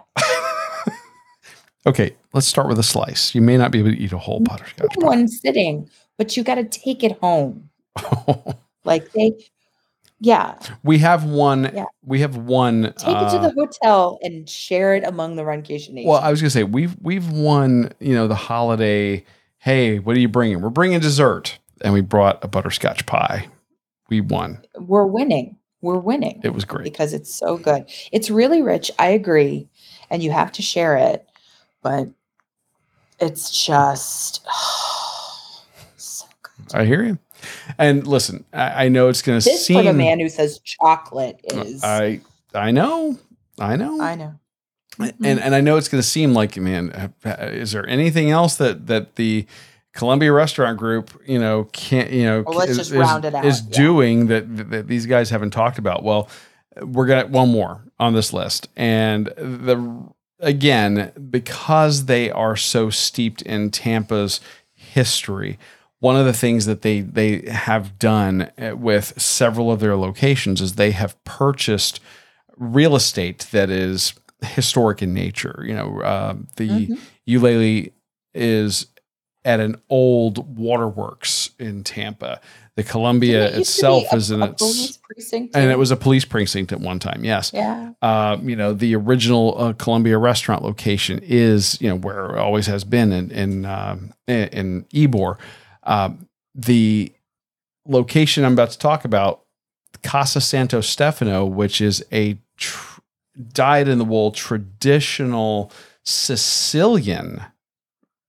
okay, 1.86 2.14
let's 2.32 2.46
start 2.46 2.68
with 2.68 2.78
a 2.78 2.84
slice. 2.84 3.34
You 3.34 3.42
may 3.42 3.56
not 3.56 3.72
be 3.72 3.80
able 3.80 3.90
to 3.90 3.98
eat 3.98 4.12
a 4.12 4.18
whole 4.18 4.38
butterscotch 4.38 4.96
In 4.96 5.04
one 5.04 5.26
sitting, 5.26 5.90
but 6.18 6.36
you 6.36 6.44
got 6.44 6.54
to 6.54 6.64
take 6.64 7.02
it 7.02 7.18
home. 7.18 7.68
Like 8.84 9.12
they, 9.12 9.34
yeah, 10.20 10.58
we 10.82 10.98
have 10.98 11.24
one. 11.24 11.70
Yeah. 11.74 11.84
We 12.02 12.20
have 12.20 12.36
one. 12.36 12.94
take 12.96 13.16
it 13.16 13.30
to 13.30 13.38
uh, 13.38 13.48
the 13.48 13.50
hotel 13.50 14.18
and 14.22 14.48
share 14.48 14.94
it 14.94 15.04
among 15.04 15.36
the 15.36 15.42
Runcation 15.42 15.90
Nation. 15.92 16.08
well, 16.08 16.18
I 16.20 16.30
was 16.30 16.40
gonna 16.40 16.50
say 16.50 16.64
we've 16.64 16.96
we've 17.02 17.30
won. 17.30 17.92
You 18.00 18.14
know 18.14 18.26
the 18.26 18.34
holiday. 18.34 19.24
Hey, 19.58 19.98
what 19.98 20.16
are 20.16 20.18
you 20.18 20.28
bringing? 20.28 20.62
We're 20.62 20.70
bringing 20.70 20.98
dessert, 21.00 21.58
and 21.82 21.92
we 21.92 22.00
brought 22.00 22.42
a 22.44 22.48
butterscotch 22.48 23.06
pie. 23.06 23.48
We 24.08 24.20
won. 24.20 24.64
We're 24.76 25.06
winning. 25.06 25.56
We're 25.82 25.98
winning 25.98 26.40
It 26.44 26.52
was 26.52 26.64
great. 26.66 26.84
because 26.84 27.14
it's 27.14 27.34
so 27.34 27.56
good. 27.56 27.86
It's 28.12 28.30
really 28.30 28.60
rich. 28.60 28.90
I 28.98 29.08
agree, 29.08 29.68
and 30.10 30.22
you 30.22 30.30
have 30.30 30.52
to 30.52 30.62
share 30.62 30.96
it, 30.96 31.26
but 31.82 32.08
it's 33.18 33.64
just 33.64 34.46
so 35.96 36.26
good. 36.42 36.74
I 36.74 36.84
hear 36.84 37.02
you. 37.02 37.18
And 37.78 38.06
listen, 38.06 38.44
I, 38.52 38.84
I 38.84 38.88
know 38.88 39.08
it's 39.08 39.22
gonna 39.22 39.40
seem. 39.40 39.78
for 39.78 39.82
the 39.84 39.92
man 39.94 40.20
who 40.20 40.28
says 40.28 40.58
chocolate 40.58 41.40
is. 41.44 41.82
I 41.82 42.20
I 42.54 42.70
know. 42.70 43.18
I 43.58 43.76
know. 43.76 44.00
I 44.00 44.14
know. 44.16 44.34
and 44.98 45.40
and 45.40 45.54
I 45.54 45.60
know 45.62 45.76
it's 45.78 45.88
going 45.88 46.02
to 46.02 46.06
seem 46.06 46.34
like, 46.34 46.56
man, 46.58 46.90
uh, 47.24 47.30
is 47.40 47.72
there 47.72 47.86
anything 47.86 48.30
else 48.30 48.56
that 48.56 48.86
that 48.88 49.16
the 49.16 49.46
Columbia 50.00 50.32
Restaurant 50.32 50.76
Group, 50.78 51.10
you 51.26 51.38
know, 51.38 51.64
can't, 51.72 52.10
you 52.10 52.24
know, 52.24 52.42
Well, 52.46 52.58
let's 52.58 52.72
is, 52.72 52.76
just 52.78 52.90
is- 52.90 52.96
round 52.96 53.24
it 53.24 53.34
out, 53.34 53.44
is 53.44 53.62
yeah. 53.62 53.76
doing 53.76 54.26
that 54.26 54.70
that 54.70 54.88
these 54.88 55.06
guys 55.06 55.30
haven't 55.30 55.50
talked 55.52 55.78
about? 55.78 56.02
Well, 56.02 56.28
we're 56.82 57.06
gonna 57.06 57.26
one 57.28 57.50
more 57.52 57.84
on 57.98 58.14
this 58.14 58.32
list, 58.32 58.68
and 58.76 59.26
the 59.36 60.08
again 60.40 61.12
because 61.30 62.06
they 62.06 62.30
are 62.30 62.56
so 62.56 62.90
steeped 62.90 63.42
in 63.42 63.70
Tampa's 63.70 64.40
history. 64.72 65.58
One 65.98 66.16
of 66.16 66.24
the 66.24 66.32
things 66.32 66.64
that 66.66 66.80
they 66.82 67.02
they 67.02 67.42
have 67.50 67.98
done 67.98 68.50
uh, 68.58 68.74
with 68.76 69.20
several 69.20 69.70
of 69.70 69.80
their 69.80 69.96
locations 69.96 70.60
is 70.62 70.74
they 70.76 70.92
have 70.92 71.22
purchased 71.24 72.00
real 72.56 72.96
estate 72.96 73.46
that 73.52 73.68
is 73.68 74.14
historic 74.42 75.02
in 75.02 75.12
nature. 75.12 75.62
You 75.66 75.74
know, 75.74 76.00
uh, 76.00 76.34
the 76.56 76.68
Mhm. 76.88 76.98
Ulele 77.28 77.92
is 78.32 78.86
at 79.44 79.60
an 79.60 79.80
old 79.88 80.58
waterworks 80.58 81.50
in 81.58 81.82
Tampa. 81.84 82.40
The 82.76 82.84
Columbia 82.84 83.48
it 83.48 83.54
used 83.54 83.54
to 83.54 83.56
be 83.56 83.60
itself 83.62 84.04
a- 84.12 84.16
is 84.16 84.30
in 84.30 84.42
a 84.42 84.50
its, 84.50 84.96
precinct. 84.98 85.56
and 85.56 85.70
it 85.70 85.78
was 85.78 85.90
a 85.90 85.96
police 85.96 86.24
precinct 86.24 86.72
at 86.72 86.80
one 86.80 86.98
time. 86.98 87.24
Yes. 87.24 87.50
yeah. 87.52 87.92
Uh, 88.00 88.38
you 88.42 88.56
know, 88.56 88.72
the 88.72 88.94
original 88.96 89.54
uh, 89.58 89.72
Columbia 89.74 90.18
restaurant 90.18 90.62
location 90.62 91.20
is, 91.22 91.80
you 91.80 91.88
know, 91.88 91.96
where 91.96 92.36
it 92.36 92.38
always 92.38 92.66
has 92.66 92.84
been 92.84 93.12
in 93.12 93.30
in 93.30 93.64
um, 93.66 94.12
in, 94.26 94.84
Ybor. 94.94 95.36
Um, 95.82 96.26
the 96.54 97.12
location 97.86 98.44
I'm 98.44 98.52
about 98.52 98.70
to 98.70 98.78
talk 98.78 99.04
about, 99.04 99.42
Casa 100.02 100.40
Santo 100.40 100.80
Stefano, 100.80 101.44
which 101.44 101.80
is 101.80 102.04
a 102.12 102.38
tr- 102.56 103.00
dyed 103.52 103.88
in 103.88 103.98
the 103.98 104.04
wool 104.04 104.30
traditional 104.30 105.72
Sicilian 106.04 107.42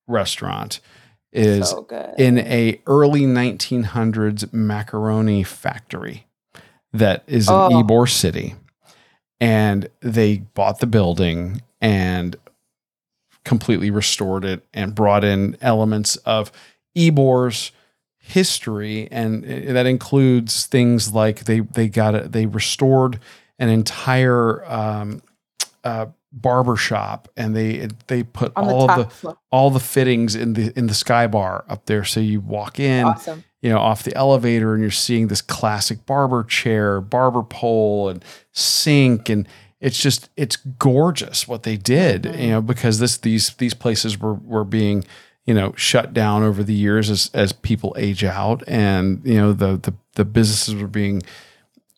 restaurant, 0.07 0.79
is 1.31 1.69
so 1.69 1.87
in 2.17 2.37
a 2.39 2.81
early 2.87 3.21
1900s 3.21 4.51
macaroni 4.51 5.43
factory 5.43 6.27
that 6.93 7.23
is 7.27 7.47
in 7.47 7.53
Oh. 7.53 7.69
Ybor 7.83 8.09
City. 8.09 8.55
And 9.39 9.89
they 10.01 10.37
bought 10.37 10.79
the 10.79 10.87
building 10.87 11.61
and 11.79 12.35
completely 13.43 13.89
restored 13.89 14.45
it 14.45 14.63
and 14.73 14.93
brought 14.93 15.23
in 15.23 15.57
elements 15.61 16.15
of 16.17 16.51
Ybor's 16.95 17.71
history 18.23 19.07
and 19.11 19.43
that 19.43 19.87
includes 19.87 20.67
things 20.67 21.11
like 21.11 21.45
they 21.45 21.61
they 21.61 21.87
got 21.87 22.13
it 22.13 22.31
they 22.31 22.45
restored 22.45 23.19
an 23.57 23.67
entire 23.67 24.63
um, 24.71 25.23
uh, 25.83 26.05
barber 26.33 26.75
shop 26.77 27.27
and 27.35 27.55
they 27.55 27.87
they 28.07 28.23
put 28.23 28.53
on 28.55 28.65
all 28.69 28.89
of 28.89 28.97
the 28.97 29.05
floor. 29.13 29.37
all 29.51 29.69
the 29.69 29.79
fittings 29.81 30.35
in 30.35 30.53
the 30.53 30.71
in 30.77 30.87
the 30.87 30.93
sky 30.93 31.27
bar 31.27 31.65
up 31.67 31.85
there 31.87 32.05
so 32.05 32.19
you 32.21 32.39
walk 32.39 32.79
in 32.79 33.03
awesome. 33.03 33.43
you 33.61 33.69
know 33.69 33.77
off 33.77 34.03
the 34.03 34.15
elevator 34.15 34.73
and 34.73 34.81
you're 34.81 34.89
seeing 34.91 35.27
this 35.27 35.41
classic 35.41 36.05
barber 36.05 36.43
chair 36.45 37.01
barber 37.01 37.43
pole 37.43 38.07
and 38.07 38.23
sink 38.53 39.27
and 39.27 39.45
it's 39.81 39.99
just 40.01 40.29
it's 40.37 40.55
gorgeous 40.55 41.47
what 41.49 41.63
they 41.63 41.75
did 41.75 42.23
Mhm. 42.23 42.39
you 42.41 42.47
know 42.51 42.61
because 42.61 42.99
this 42.99 43.17
these 43.17 43.49
these 43.55 43.73
places 43.73 44.17
were 44.17 44.35
were 44.35 44.63
being 44.63 45.03
you 45.45 45.53
know 45.53 45.73
shut 45.75 46.13
down 46.13 46.43
over 46.43 46.63
the 46.63 46.73
years 46.73 47.09
as 47.09 47.29
as 47.33 47.51
people 47.51 47.93
age 47.97 48.23
out 48.23 48.63
and 48.67 49.21
you 49.25 49.35
know 49.35 49.51
the 49.51 49.75
the 49.77 49.93
the 50.15 50.23
businesses 50.23 50.75
were 50.75 50.87
being 50.87 51.23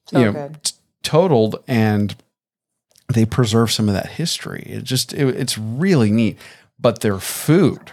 So 0.08 0.20
you 0.20 0.32
know 0.32 0.52
t- 0.64 0.74
totaled 1.04 1.62
and 1.68 2.16
they 3.14 3.26
preserve 3.26 3.72
some 3.72 3.88
of 3.88 3.96
that 3.96 4.08
history 4.08 4.64
it 4.68 4.84
just 4.84 5.14
it, 5.14 5.28
it's 5.36 5.58
really 5.58 6.12
neat 6.12 6.38
but 6.80 7.00
their 7.02 7.20
food 7.20 7.92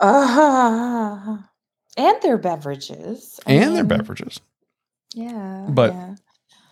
Uh, 0.00 1.38
and 1.96 2.16
their 2.22 2.38
beverages. 2.38 3.40
I 3.46 3.52
and 3.54 3.74
their 3.76 3.84
beverages 3.84 4.40
Yeah. 5.14 5.66
But- 5.68 5.92
yeah. 5.92 6.14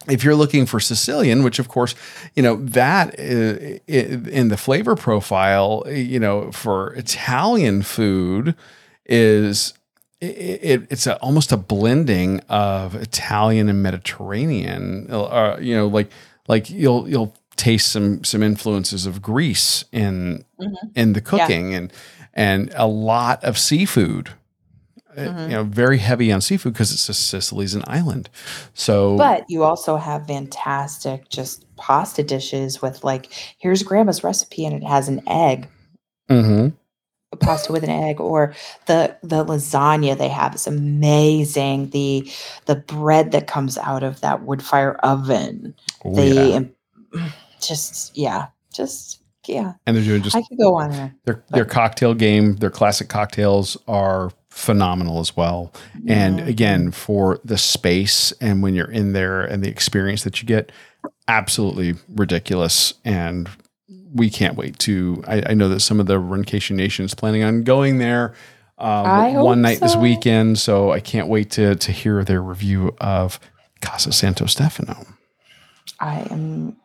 if 0.09 0.25
you're 0.25 0.37
looking 0.37 0.65
for 0.65 0.81
Sicilian, 0.81 1.43
which 1.43 1.59
of 1.59 1.69
course, 1.69 1.95
you 2.35 2.43
know, 2.43 2.57
that 2.57 3.15
i- 3.19 3.81
in 3.89 4.49
the 4.49 4.57
flavor 4.57 4.95
profile, 4.97 5.85
you 5.91 6.19
know, 6.21 6.51
for 6.53 6.95
Italian 6.95 7.83
food 7.83 8.55
is 9.05 9.75
i- 10.23 10.27
it, 10.27 10.87
it's 10.91 11.07
a, 11.07 11.17
almost 11.17 11.53
a 11.53 11.57
blending 11.57 12.41
of 12.49 12.95
Italian 12.95 13.69
and 13.69 13.83
Mediterranean. 13.83 15.07
Uh, 15.11 15.57
you 15.61 15.75
know, 15.77 15.87
like 15.89 16.11
like 16.49 16.71
you'll 16.71 17.09
you'll 17.09 17.35
taste 17.59 17.89
some 17.93 18.25
some 18.25 18.43
influences 18.43 19.05
of 19.05 19.21
Greece 19.21 19.85
in 19.93 20.45
Mhm. 20.61 20.75
in 20.95 21.13
the 21.13 21.21
cooking 21.21 21.75
and 21.75 21.93
and 22.35 22.71
a 22.77 22.87
lot 22.87 23.43
of 23.45 23.59
seafood. 23.59 24.31
Uh, 25.17 25.23
Mhm. 25.23 25.43
You 25.45 25.57
know, 25.57 25.65
very 25.65 25.99
heavy 25.99 26.31
on 26.31 26.41
seafood 26.41 26.73
because 26.75 26.93
it's 26.93 27.07
just 27.09 27.29
Sicily's 27.29 27.75
an 27.75 27.83
island. 27.89 28.29
So, 28.75 29.17
But 29.17 29.45
you 29.49 29.65
also 29.65 29.97
have 29.97 30.27
fantastic 30.29 31.29
just 31.29 31.65
pasta 31.77 32.23
dishes 32.23 32.81
with 32.81 33.03
like 33.05 33.33
here's 33.59 33.83
grandma's 33.83 34.23
recipe 34.23 34.65
and 34.65 34.75
it 34.77 34.87
has 34.87 35.09
an 35.09 35.21
egg, 35.27 35.69
Mhm. 36.31 36.73
a 37.33 37.37
pasta 37.37 37.73
with 37.73 37.83
an 37.83 37.91
egg, 37.91 38.21
or 38.21 38.55
the 38.87 39.17
the 39.25 39.45
lasagna 39.45 40.17
they 40.17 40.29
have 40.29 40.55
is 40.55 40.67
amazing. 40.69 41.91
The 41.91 42.31
the 42.67 42.77
bread 42.77 43.33
that 43.33 43.49
comes 43.49 43.77
out 43.79 44.05
of 44.05 44.21
that 44.21 44.45
wood 44.45 44.63
fire 44.63 44.95
oven. 45.03 45.75
Oh, 46.05 46.15
the 46.15 46.27
yeah. 47.15 47.29
Just 47.61 48.17
yeah, 48.17 48.47
just 48.75 49.23
yeah. 49.47 49.75
and 49.87 49.97
they're 49.97 50.05
doing 50.05 50.23
just 50.23 50.37
I 50.37 50.43
could 50.43 50.59
go 50.59 50.75
on 50.77 50.91
there. 50.91 51.15
their 51.25 51.45
their 51.51 51.65
cocktail 51.65 52.15
game. 52.15 52.57
Their 52.57 52.71
classic 52.71 53.09
cocktails 53.09 53.77
are 53.87 54.31
phenomenal 54.51 55.21
as 55.21 55.37
well. 55.37 55.73
And 56.09 56.41
Mhm. 56.41 56.47
again, 56.49 56.91
for 56.91 57.39
the 57.45 57.57
space 57.59 58.33
and 58.41 58.63
when 58.63 58.75
you're 58.75 58.91
in 58.91 59.13
there 59.13 59.43
and 59.43 59.63
the 59.63 59.69
experience 59.69 60.25
that 60.25 60.43
you 60.43 60.47
get, 60.49 60.73
absolutely 61.29 61.95
ridiculous. 62.09 62.95
And 63.05 63.49
we 64.13 64.31
can't 64.31 64.57
wait 64.57 64.79
to. 64.81 65.23
I, 65.27 65.43
I 65.51 65.55
know 65.55 65.69
that 65.69 65.81
some 65.81 66.01
of 66.01 66.07
the 66.07 66.19
Runcation 66.19 66.77
Nation 66.77 67.05
is 67.05 67.15
planning 67.15 67.43
on 67.45 67.63
going 67.63 67.99
there. 67.99 68.35
Um, 68.79 69.35
one 69.35 69.61
night 69.61 69.81
this 69.81 69.97
weekend, 69.97 70.59
so 70.59 70.93
I 70.93 71.01
can't 71.01 71.27
wait 71.29 71.51
to 71.53 71.75
to 71.75 71.93
hear 71.93 72.23
their 72.25 72.41
review 72.43 72.95
of 73.01 73.41
Casa 73.81 74.13
Santo 74.13 74.47
Stefano. 74.47 75.05
I 76.01 76.21
am 76.31 76.77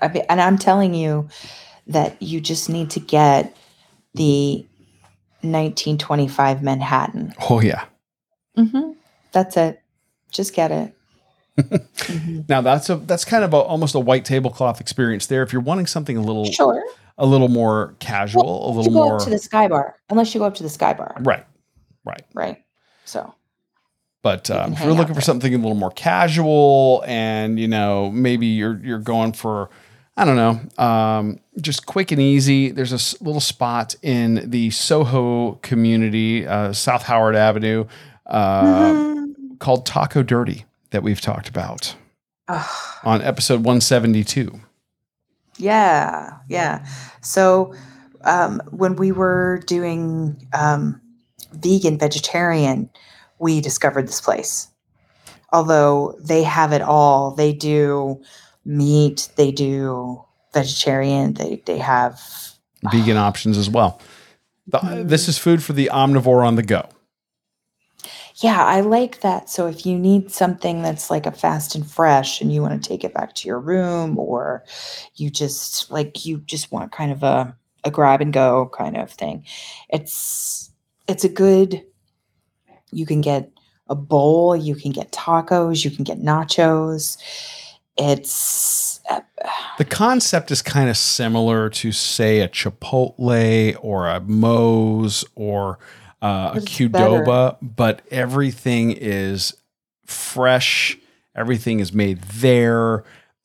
I 0.00 0.08
mean, 0.08 0.24
and 0.28 0.40
I'm 0.40 0.58
telling 0.58 0.94
you 0.94 1.28
that 1.86 2.20
you 2.20 2.40
just 2.40 2.68
need 2.68 2.90
to 2.90 3.00
get 3.00 3.56
the 4.14 4.66
1925 5.42 6.62
Manhattan. 6.62 7.34
Oh 7.48 7.60
yeah, 7.60 7.84
hmm 8.56 8.92
That's 9.32 9.56
it. 9.56 9.82
Just 10.30 10.54
get 10.54 10.70
it. 10.70 10.92
Mhm. 11.58 12.44
Now 12.48 12.60
that's 12.60 12.90
a 12.90 12.96
that's 12.96 13.24
kind 13.24 13.44
of 13.44 13.52
a, 13.54 13.56
almost 13.56 13.94
a 13.94 14.00
white 14.00 14.24
tablecloth 14.24 14.80
experience 14.80 15.26
there. 15.26 15.42
If 15.42 15.52
you're 15.52 15.62
wanting 15.62 15.86
something 15.86 16.16
a 16.16 16.20
little 16.22 16.52
Sure. 16.52 16.82
a 17.18 17.26
little 17.26 17.48
more 17.48 17.94
casual, 17.98 18.66
a 18.66 18.70
little 18.70 18.84
you 18.84 18.90
go 18.90 19.04
more 19.04 19.16
up 19.16 19.24
to 19.24 19.30
the 19.30 19.38
Sky 19.38 19.68
Bar, 19.68 19.96
unless 20.10 20.34
you 20.34 20.40
go 20.40 20.46
up 20.46 20.54
to 20.56 20.62
the 20.62 20.68
Sky 20.68 20.92
Bar, 20.92 21.16
right, 21.20 21.44
right. 22.04 22.22
right? 22.34 22.62
So 23.04 23.32
But 24.22 24.50
um, 24.50 24.74
if 24.74 24.80
you're 24.80 24.92
looking 24.92 25.14
for 25.14 25.20
something 25.22 25.54
a 25.54 25.56
little 25.56 25.74
more 25.74 25.90
casual, 25.92 27.02
and 27.06 27.58
you 27.58 27.68
know 27.68 28.10
maybe 28.10 28.46
you're 28.46 28.78
you're 28.84 28.98
going 28.98 29.32
for 29.32 29.70
I 30.16 30.24
don't 30.24 30.36
know, 30.36 30.82
um, 30.82 31.40
just 31.60 31.84
quick 31.84 32.10
and 32.10 32.20
easy. 32.20 32.70
There's 32.70 32.92
a 32.92 33.22
little 33.24 33.40
spot 33.40 33.94
in 34.02 34.48
the 34.50 34.70
Soho 34.70 35.52
community, 35.62 36.46
uh, 36.46 36.72
South 36.72 37.02
Howard 37.02 37.36
Avenue, 37.36 37.84
uh, 38.26 38.62
Mhm. 38.62 39.58
called 39.58 39.84
Taco 39.84 40.22
Dirty 40.22 40.64
that 40.90 41.02
we've 41.02 41.20
talked 41.20 41.48
about 41.50 41.94
Ugh. 42.48 42.66
on 43.04 43.20
episode 43.20 43.62
172. 43.64 44.58
Yeah, 45.58 46.38
yeah. 46.48 46.86
So 47.20 47.74
um, 48.24 48.60
when 48.70 48.96
we 48.96 49.12
were 49.12 49.60
doing 49.66 50.36
um, 50.54 51.00
vegan, 51.52 51.98
vegetarian, 51.98 52.88
we 53.38 53.60
discovered 53.60 54.08
this 54.08 54.20
place. 54.20 54.68
Although 55.52 56.18
they 56.20 56.42
have 56.42 56.72
it 56.72 56.82
all, 56.82 57.30
they 57.32 57.52
do 57.52 58.20
meat, 58.66 59.28
they 59.36 59.52
do 59.52 60.22
vegetarian, 60.52 61.34
they 61.34 61.62
they 61.64 61.78
have 61.78 62.20
vegan 62.92 63.16
options 63.16 63.56
as 63.56 63.70
well. 63.70 64.00
The. 64.66 65.04
This 65.06 65.28
is 65.28 65.38
food 65.38 65.62
for 65.62 65.72
the 65.72 65.90
omnivore 65.92 66.44
on 66.44 66.56
the 66.56 66.62
go. 66.62 66.88
Yeah, 68.38 68.62
I 68.62 68.80
like 68.80 69.20
that. 69.20 69.48
So 69.48 69.66
if 69.66 69.86
you 69.86 69.98
need 69.98 70.30
something 70.30 70.82
that's 70.82 71.10
like 71.10 71.24
a 71.24 71.32
fast 71.32 71.74
and 71.74 71.90
fresh 71.90 72.42
and 72.42 72.52
you 72.52 72.60
want 72.60 72.82
to 72.82 72.88
take 72.88 73.02
it 73.02 73.14
back 73.14 73.34
to 73.36 73.48
your 73.48 73.58
room 73.58 74.18
or 74.18 74.62
you 75.14 75.30
just 75.30 75.90
like 75.90 76.26
you 76.26 76.38
just 76.40 76.70
want 76.70 76.92
kind 76.92 77.12
of 77.12 77.22
a 77.22 77.56
a 77.84 77.90
grab 77.90 78.20
and 78.20 78.32
go 78.32 78.70
kind 78.74 78.96
of 78.96 79.10
thing. 79.10 79.44
It's 79.88 80.70
it's 81.08 81.24
a 81.24 81.30
good 81.30 81.82
you 82.92 83.06
can 83.06 83.20
get 83.20 83.50
a 83.88 83.94
bowl, 83.94 84.54
you 84.54 84.74
can 84.74 84.92
get 84.92 85.12
tacos, 85.12 85.84
you 85.84 85.90
can 85.90 86.04
get 86.04 86.20
nachos. 86.20 87.16
It's 87.96 89.00
uh, 89.08 89.20
The 89.78 89.84
concept 89.84 90.50
is 90.50 90.62
kind 90.62 90.90
of 90.90 90.96
similar 90.96 91.70
to, 91.70 91.92
say, 91.92 92.40
a 92.40 92.48
Chipotle 92.48 93.76
or 93.80 94.08
a 94.08 94.20
Moe's 94.20 95.24
or 95.34 95.78
uh, 96.20 96.52
a 96.56 96.60
Qdoba, 96.60 97.56
but 97.62 98.02
everything 98.10 98.92
is 98.92 99.54
fresh. 100.04 100.98
Everything 101.34 101.80
is 101.80 101.92
made 101.92 102.20
there. 102.22 103.04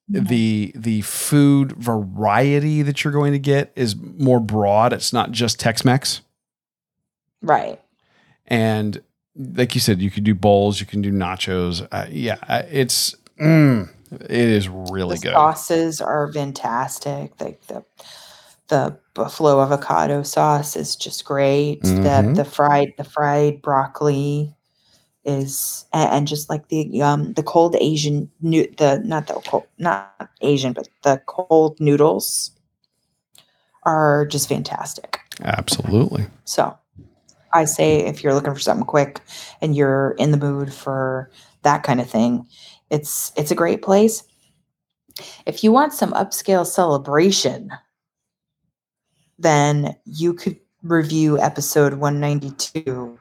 The 0.10 0.74
the 0.76 1.02
food 1.02 1.72
variety 1.74 2.82
that 2.82 3.04
you're 3.04 3.14
going 3.14 3.32
to 3.32 3.40
get 3.40 3.72
is 3.78 3.96
more 3.96 4.42
broad. 4.42 4.92
It's 4.92 5.14
not 5.14 5.32
just 5.32 5.58
Tex-Mex. 5.60 6.22
right. 7.42 7.80
And 8.48 9.02
like 9.38 9.74
you 9.74 9.80
said, 9.80 10.02
you 10.02 10.12
could 10.12 10.26
do 10.26 10.36
bowls, 10.36 10.82
you 10.82 10.86
can 10.86 11.02
do 11.02 11.12
nachos. 11.14 11.88
Uh, 11.94 12.08
yeah, 12.10 12.38
it's 12.70 13.16
mm, 13.40 13.90
it 14.12 14.32
is 14.32 14.70
really 14.70 15.16
the 15.16 15.22
good. 15.22 15.34
sauces 15.34 16.02
are 16.02 16.32
fantastic. 16.32 17.40
Like 17.40 17.66
the 17.68 17.84
the 18.68 18.98
buffalo 19.14 19.62
avocado 19.62 20.24
sauce 20.24 20.76
is 20.76 20.96
just 20.96 21.26
great. 21.26 21.82
Mhm. 21.84 22.04
The 22.36 22.44
the 22.44 22.50
fried 22.50 22.94
the 22.98 23.04
fried 23.04 23.62
broccoli 23.62 24.56
is 25.24 25.86
and, 25.94 26.10
and 26.12 26.28
just 26.28 26.50
like 26.50 26.68
the 26.70 27.02
um 27.02 27.34
the 27.34 27.44
cold 27.44 27.76
Asian 27.80 28.30
new 28.42 28.68
the 28.78 29.02
not 29.06 29.28
the 29.28 29.34
cold 29.34 29.66
not 29.78 30.30
Asian 30.42 30.74
but 30.74 30.88
the 31.04 31.22
cold 31.28 31.80
noodles 31.80 32.52
are 33.84 34.26
just 34.26 34.48
fantastic. 34.50 35.20
Absolutely. 35.44 36.26
So 36.46 36.78
I 37.54 37.66
say 37.66 37.98
if 38.06 38.24
you're 38.24 38.34
looking 38.34 38.54
for 38.54 38.60
something 38.60 38.86
quick 38.86 39.22
and 39.62 39.76
you're 39.76 40.12
in 40.18 40.32
the 40.32 40.38
mood 40.38 40.74
for 40.74 41.30
that 41.64 41.84
kind 41.84 42.00
of 42.00 42.10
thing, 42.10 42.48
it's 42.92 43.32
it's 43.36 43.50
a 43.50 43.56
great 43.56 43.82
place. 43.82 44.24
If 45.46 45.64
you 45.64 45.72
want 45.72 45.94
some 45.94 46.12
upscale 46.14 46.66
celebration, 46.66 47.72
then 49.40 49.96
you 50.06 50.34
could 50.34 50.58
review 50.84 51.40
episode 51.40 51.96
192 51.96 53.18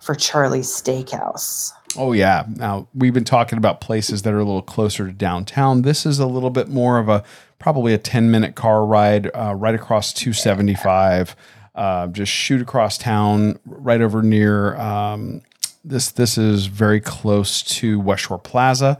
for 0.00 0.14
Charlie's 0.14 0.68
Steakhouse. 0.68 1.72
Oh 1.96 2.12
yeah. 2.12 2.44
Now 2.48 2.88
we've 2.94 3.12
been 3.12 3.24
talking 3.24 3.58
about 3.58 3.80
places 3.80 4.22
that 4.22 4.32
are 4.32 4.38
a 4.38 4.44
little 4.44 4.62
closer 4.62 5.06
to 5.06 5.12
downtown. 5.12 5.82
This 5.82 6.06
is 6.06 6.18
a 6.18 6.26
little 6.26 6.50
bit 6.50 6.68
more 6.68 6.98
of 6.98 7.08
a 7.08 7.24
probably 7.58 7.92
a 7.92 7.98
ten 7.98 8.30
minute 8.30 8.54
car 8.54 8.86
ride 8.86 9.30
uh, 9.34 9.54
right 9.54 9.74
across 9.74 10.12
275. 10.12 11.34
Uh, 11.74 12.06
just 12.08 12.32
shoot 12.32 12.60
across 12.60 12.98
town, 12.98 13.58
right 13.64 14.00
over 14.00 14.22
near. 14.22 14.76
Um, 14.76 15.42
this 15.84 16.10
this 16.12 16.36
is 16.38 16.66
very 16.66 17.00
close 17.00 17.62
to 17.62 17.98
West 18.00 18.24
Shore 18.24 18.38
Plaza, 18.38 18.98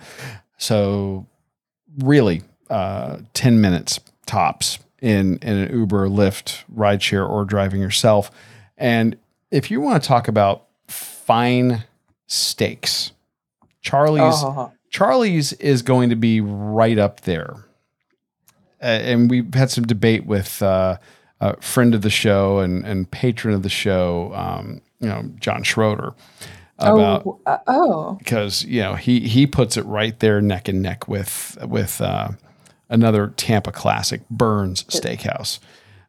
so 0.57 1.27
really 1.99 2.43
uh, 2.69 3.19
ten 3.35 3.61
minutes 3.61 4.01
tops 4.27 4.79
in 5.01 5.39
in 5.39 5.57
an 5.57 5.77
Uber, 5.77 6.09
Lyft, 6.09 6.65
rideshare, 6.75 7.29
or 7.29 7.45
driving 7.45 7.81
yourself. 7.81 8.31
And 8.77 9.17
if 9.51 9.71
you 9.71 9.81
want 9.81 10.03
to 10.03 10.07
talk 10.09 10.29
about 10.29 10.67
fine 10.87 11.85
steaks. 12.27 13.13
Charlie's 13.83 14.35
Oh, 14.43 14.73
Charlie's 14.91 15.53
is 15.55 15.83
going 15.83 16.11
to 16.11 16.17
be 16.17 16.41
right 16.41 16.99
up 16.99 17.23
there. 17.23 17.55
Uh, 18.83 18.87
and 18.87 19.31
we've 19.31 19.53
had 19.55 19.71
some 19.71 19.85
debate 19.85 20.27
with 20.27 20.63
uh, 20.63 20.97
a 21.41 21.61
friend 21.61 21.95
of 21.95 22.03
the 22.03 22.11
show 22.11 22.61
and, 22.61 22.85
and 22.87 23.11
patron 23.11 23.55
of 23.55 23.63
the 23.63 23.69
show, 23.69 24.33
um, 24.35 24.81
you 25.01 25.09
know, 25.09 25.31
John 25.39 25.63
Schroeder, 25.63 26.15
about 26.81 27.23
oh, 27.27 27.41
uh, 27.47 27.59
oh, 27.67 28.17
because 28.19 28.65
you 28.65 28.81
know 28.81 28.95
he 28.95 29.21
he 29.21 29.47
puts 29.47 29.77
it 29.77 29.85
right 29.87 30.19
there 30.21 30.41
neck 30.41 30.69
and 30.69 30.83
neck 30.83 31.09
with 31.09 31.57
with 31.67 32.01
uh, 32.01 32.31
another 32.89 33.29
Tampa 33.37 33.73
classic, 33.73 34.23
Bern's 34.31 34.85
Steakhouse. 34.85 35.59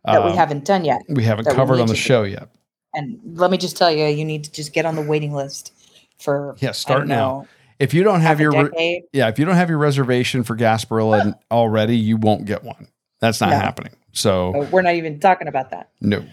that 0.05 0.23
we 0.23 0.31
Um, 0.31 0.37
haven't 0.37 0.65
done 0.65 0.85
yet. 0.85 1.01
we 1.09 1.23
haven't 1.23 1.45
that 1.45 1.51
we 1.51 1.55
covered 1.55 1.79
on 1.79 1.87
the 1.87 1.93
to 1.93 1.99
do. 1.99 2.03
show 2.03 2.23
yet. 2.23 2.49
And 2.93 3.19
let 3.37 3.51
me 3.51 3.57
just 3.57 3.77
tell 3.77 3.91
you, 3.91 4.05
you 4.05 4.25
need 4.25 4.43
to 4.45 4.51
just 4.51 4.73
get 4.73 4.85
on 4.85 4.95
the 4.95 5.01
waiting 5.01 5.33
list 5.33 5.73
for 6.19 6.55
Yeah, 6.59 6.71
start 6.71 7.07
now. 7.07 7.15
know, 7.29 7.47
If 7.79 7.93
you 7.93 8.03
don't 8.03 8.21
have 8.21 8.39
your 8.41 8.51
re- 8.51 9.03
yeah, 9.13 9.29
if 9.29 9.39
you 9.39 9.45
don't 9.45 9.55
have 9.55 9.69
your 9.69 9.79
reservation 9.79 10.43
for 10.43 10.55
Gasparilla 10.57 11.33
already, 11.51 11.97
you 11.97 12.17
won't 12.17 12.45
get 12.45 12.63
one. 12.63 12.87
That's 13.19 13.39
not 13.39 13.51
No. 13.51 13.57
happening. 13.57 13.93
So 14.13 14.53
Oh, 14.55 14.63
we're 14.71 14.81
not 14.81 14.95
even 14.95 15.19
talking 15.19 15.47
about 15.47 15.69
that. 15.71 15.89
no. 16.01 16.23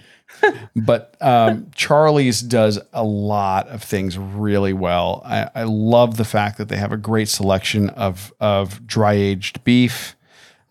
But 0.76 1.16
um, 1.20 1.70
Charlie's 1.74 2.40
does 2.40 2.78
a 2.92 3.02
lot 3.04 3.68
of 3.68 3.82
things 3.82 4.16
really 4.18 4.72
well. 4.72 5.22
I, 5.24 5.50
I 5.54 5.62
love 5.64 6.16
the 6.16 6.24
fact 6.24 6.58
that 6.58 6.68
they 6.68 6.76
have 6.76 6.92
a 6.92 6.96
great 6.96 7.28
selection 7.28 7.90
of 7.90 8.32
of 8.40 8.86
dry 8.86 9.14
aged 9.14 9.64
beef. 9.64 10.16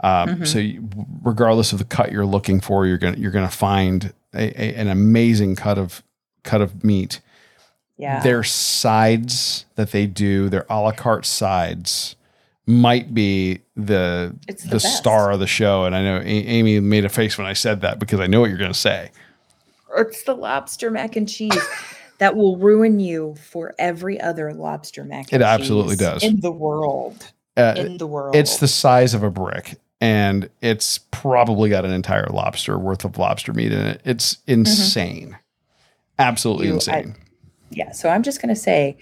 Um, 0.01 0.45
So 0.45 0.59
you, 0.59 0.88
regardless 1.23 1.73
of 1.73 1.79
the 1.79 1.85
cut 1.85 2.11
you're 2.11 2.25
looking 2.25 2.59
for, 2.61 2.85
you're 2.85 2.97
gonna 2.97 3.17
you're 3.17 3.31
gonna 3.31 3.49
find 3.49 4.13
a, 4.34 4.61
a, 4.61 4.75
an 4.75 4.88
amazing 4.88 5.55
cut 5.55 5.77
of 5.77 6.03
cut 6.43 6.61
of 6.61 6.84
meat. 6.84 7.19
Yeah. 7.97 8.21
Their 8.21 8.43
sides 8.43 9.65
that 9.75 9.91
they 9.91 10.05
do, 10.05 10.49
their 10.49 10.67
a 10.69 10.79
la 10.79 10.91
carte 10.91 11.25
sides, 11.25 12.15
might 12.67 13.13
be 13.13 13.61
the 13.75 14.35
It's 14.47 14.63
the, 14.63 14.69
the 14.71 14.79
star 14.79 15.31
of 15.31 15.39
the 15.39 15.47
show. 15.47 15.85
And 15.85 15.95
I 15.95 16.03
know 16.03 16.17
A- 16.17 16.21
Amy 16.23 16.79
made 16.79 17.05
a 17.05 17.09
face 17.09 17.39
when 17.39 17.47
I 17.47 17.53
said 17.53 17.81
that 17.81 17.97
because 17.97 18.19
I 18.19 18.27
know 18.27 18.39
what 18.39 18.49
you're 18.49 18.59
going 18.59 18.71
to 18.71 18.77
say. 18.77 19.09
It's 19.95 20.23
the 20.23 20.35
lobster 20.35 20.91
mac 20.91 21.15
and 21.15 21.27
cheese 21.27 21.57
that 22.19 22.35
will 22.35 22.57
ruin 22.57 22.99
you 22.99 23.35
for 23.49 23.73
every 23.80 24.19
other 24.19 24.53
lobster 24.53 25.03
mac. 25.03 25.27
It 25.27 25.34
and 25.35 25.43
absolutely 25.43 25.95
cheese 25.95 25.99
does. 25.99 26.23
in 26.23 26.39
the 26.41 26.51
world. 26.51 27.31
Uh, 27.55 27.73
In 27.77 27.97
the 27.97 28.05
world, 28.07 28.35
it's 28.35 28.57
the 28.59 28.68
size 28.68 29.14
of 29.15 29.23
a 29.23 29.31
brick, 29.31 29.80
and 29.99 30.47
it's 30.61 30.99
probably 31.09 31.69
got 31.72 31.85
an 31.85 31.91
entire 31.91 32.27
lobster 32.27 32.77
worth 32.77 33.03
of 33.03 33.18
lobster 33.18 33.51
meat 33.51 33.72
in 33.72 33.80
it. 33.84 34.01
It's 34.05 34.38
insane, 34.45 35.38
absolutely 36.19 36.68
You- 36.68 36.73
I- 36.73 36.76
insane. 36.76 37.15
yeah. 37.72 37.91
So 37.93 38.09
I'm 38.09 38.22
just 38.22 38.41
gonna 38.41 38.55
say, 38.55 38.97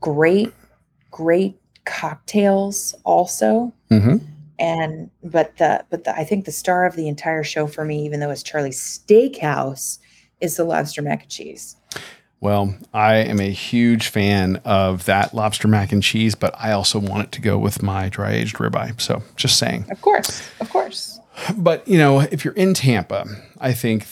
great, 0.00 0.52
great 1.10 1.58
cocktails 1.84 2.94
also. 3.04 3.72
hmm 3.90 4.16
and 4.60 5.10
but 5.24 5.56
the 5.58 5.84
but 5.90 6.04
the 6.04 6.16
I 6.16 6.22
think 6.24 6.44
the 6.44 6.52
star 6.52 6.86
of 6.86 6.94
the 6.94 7.08
entire 7.08 7.42
show 7.42 7.66
for 7.66 7.84
me, 7.84 8.04
even 8.06 8.20
though 8.20 8.30
it's 8.30 8.42
Charlie's 8.44 8.80
Steakhouse, 8.80 9.98
is 10.40 10.56
the 10.56 10.64
lobster 10.64 11.02
mac 11.02 11.22
and 11.22 11.30
cheese. 11.30 11.76
Well, 12.40 12.74
I 12.92 13.16
am 13.16 13.40
a 13.40 13.50
huge 13.50 14.08
fan 14.08 14.56
of 14.66 15.06
that 15.06 15.32
lobster 15.32 15.66
mac 15.66 15.92
and 15.92 16.02
cheese, 16.02 16.34
but 16.34 16.54
I 16.58 16.72
also 16.72 16.98
want 16.98 17.24
it 17.24 17.32
to 17.32 17.40
go 17.40 17.56
with 17.56 17.82
my 17.82 18.10
dry 18.10 18.32
aged 18.32 18.56
ribeye. 18.56 19.00
So 19.00 19.22
just 19.36 19.58
saying. 19.58 19.86
Of 19.90 20.02
course, 20.02 20.46
of 20.60 20.68
course. 20.68 21.20
But 21.56 21.88
you 21.88 21.96
know, 21.96 22.20
if 22.20 22.44
you're 22.44 22.54
in 22.54 22.74
Tampa, 22.74 23.24
I 23.58 23.72
think 23.72 24.06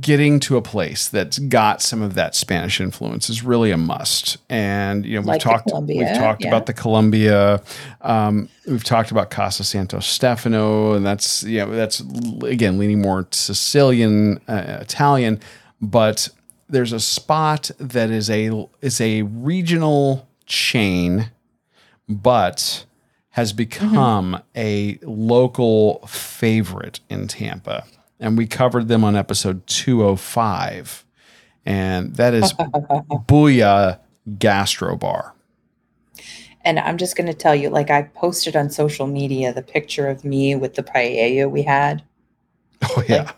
getting 0.00 0.40
to 0.40 0.56
a 0.56 0.62
place 0.62 1.08
that's 1.08 1.38
got 1.38 1.82
some 1.82 2.02
of 2.02 2.14
that 2.14 2.34
Spanish 2.34 2.80
influence 2.80 3.28
is 3.28 3.42
really 3.42 3.70
a 3.70 3.76
must. 3.76 4.38
And 4.48 5.04
you 5.04 5.14
know, 5.14 5.20
we've 5.20 5.28
Like 5.28 5.40
talked 5.40 5.70
we've 5.82 6.16
talked 6.16 6.42
yeah. 6.42 6.48
about 6.48 6.66
the 6.66 6.72
Columbia, 6.72 7.62
um, 8.00 8.48
we've 8.66 8.84
talked 8.84 9.10
about 9.10 9.30
Casa 9.30 9.64
Santo 9.64 10.00
Stefano, 10.00 10.94
and 10.94 11.04
that's 11.04 11.42
you 11.42 11.58
know 11.58 11.70
that's 11.70 12.00
again 12.42 12.78
leaning 12.78 13.02
more 13.02 13.26
Sicilian, 13.30 14.40
uh, 14.48 14.78
Italian, 14.80 15.40
but 15.80 16.28
there's 16.68 16.92
a 16.92 17.00
spot 17.00 17.70
that 17.78 18.10
is 18.10 18.28
a 18.30 18.66
is 18.80 19.00
a 19.00 19.22
regional 19.22 20.28
chain, 20.46 21.30
but 22.08 22.84
has 23.30 23.52
become 23.52 24.42
a 24.56 24.98
local 25.02 26.04
favorite 26.06 27.00
in 27.08 27.28
Tampa. 27.28 27.84
And 28.20 28.36
we 28.36 28.46
covered 28.46 28.88
them 28.88 29.04
on 29.04 29.14
episode 29.16 29.66
205. 29.66 31.04
And 31.64 32.16
that 32.16 32.34
is 32.34 32.52
Bulla 33.26 34.00
Gastro 34.38 34.96
Bar. 34.96 35.34
And 36.64 36.78
I'm 36.80 36.98
just 36.98 37.16
going 37.16 37.28
to 37.28 37.34
tell 37.34 37.54
you, 37.54 37.70
like 37.70 37.90
I 37.90 38.02
posted 38.02 38.56
on 38.56 38.70
social 38.70 39.06
media 39.06 39.52
the 39.52 39.62
picture 39.62 40.08
of 40.08 40.24
me 40.24 40.54
with 40.54 40.74
the 40.74 40.82
paella 40.82 41.50
we 41.50 41.62
had. 41.62 42.02
Oh, 42.82 43.02
yeah. 43.08 43.32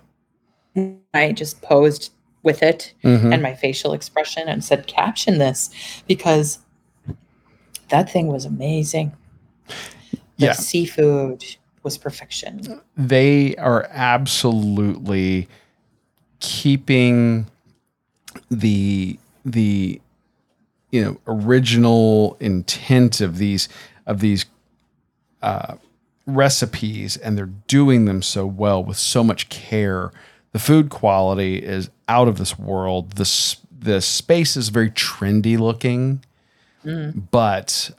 I 1.15 1.33
just 1.33 1.61
posed 1.63 2.13
with 2.43 2.63
it 2.63 2.95
Mhm. 3.05 3.35
and 3.35 3.43
my 3.43 3.55
facial 3.55 3.93
expression 3.93 4.49
and 4.49 4.65
said, 4.65 4.87
"Caption 4.87 5.37
this," 5.39 5.69
because 6.09 6.61
that 7.91 8.11
thing 8.11 8.29
was 8.29 8.47
amazing. 8.47 9.13
The 10.39 10.47
Yeah. 10.47 10.53
seafood 10.53 11.45
was 11.83 11.99
perfection. 11.99 12.81
They 12.97 13.57
are 13.57 13.87
absolutely 13.91 15.49
keeping 16.41 17.47
the 18.51 19.19
the 19.45 20.01
you 20.91 21.05
know 21.05 21.21
original 21.27 22.37
intent 22.41 23.21
of 23.21 23.39
these 23.39 23.69
of 24.07 24.21
these 24.21 24.47
uh, 25.43 25.77
recipes 26.27 27.17
and 27.17 27.37
they're 27.37 27.51
doing 27.67 28.05
them 28.05 28.23
so 28.23 28.47
well 28.47 28.83
with 28.83 28.97
so 28.97 29.25
much 29.25 29.49
care. 29.49 30.11
The 30.53 30.59
food 30.59 30.91
quality 30.91 31.57
is 31.57 31.91
out 32.09 32.29
of 32.29 32.39
this 32.39 32.59
world. 32.59 33.13
The 33.13 33.57
the 33.79 34.01
space 34.01 34.57
is 34.57 34.69
very 34.69 34.91
trendy 34.91 35.59
looking 35.59 36.23
but 37.31 37.91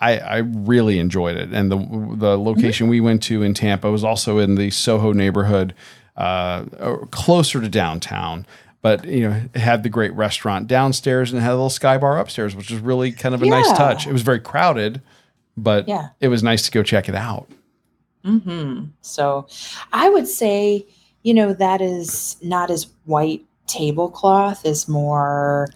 I, 0.00 0.16
I 0.18 0.36
really 0.38 0.98
enjoyed 0.98 1.36
it, 1.36 1.50
and 1.52 1.70
the 1.70 1.76
the 2.16 2.38
location 2.38 2.88
we 2.88 3.00
went 3.00 3.22
to 3.24 3.42
in 3.42 3.52
Tampa 3.54 3.90
was 3.90 4.02
also 4.02 4.38
in 4.38 4.54
the 4.54 4.70
Soho 4.70 5.12
neighborhood, 5.12 5.74
uh, 6.16 6.64
closer 7.10 7.60
to 7.60 7.68
downtown. 7.68 8.46
But 8.82 9.04
you 9.04 9.28
know, 9.28 9.42
it 9.54 9.58
had 9.60 9.82
the 9.82 9.90
great 9.90 10.12
restaurant 10.14 10.66
downstairs 10.66 11.30
and 11.32 11.38
it 11.38 11.42
had 11.42 11.50
a 11.50 11.54
little 11.54 11.68
sky 11.68 11.98
bar 11.98 12.18
upstairs, 12.18 12.56
which 12.56 12.70
was 12.70 12.80
really 12.80 13.12
kind 13.12 13.34
of 13.34 13.42
a 13.42 13.46
nice 13.46 13.70
touch. 13.72 14.06
It 14.06 14.12
was 14.14 14.22
very 14.22 14.40
crowded, 14.40 15.02
but 15.54 15.86
Yeah. 15.86 16.08
it 16.18 16.28
was 16.28 16.42
nice 16.42 16.62
to 16.62 16.70
go 16.70 16.82
check 16.82 17.06
it 17.06 17.14
out. 17.14 17.46
hmm 18.24 18.84
So 19.02 19.46
I 19.92 20.08
would 20.08 20.26
say, 20.26 20.86
you 21.22 21.34
know, 21.34 21.52
that 21.52 21.82
is 21.82 22.36
not 22.42 22.70
as 22.70 22.86
white 23.04 23.44
tablecloth, 23.66 24.64
is 24.64 24.88
more, 24.88 25.68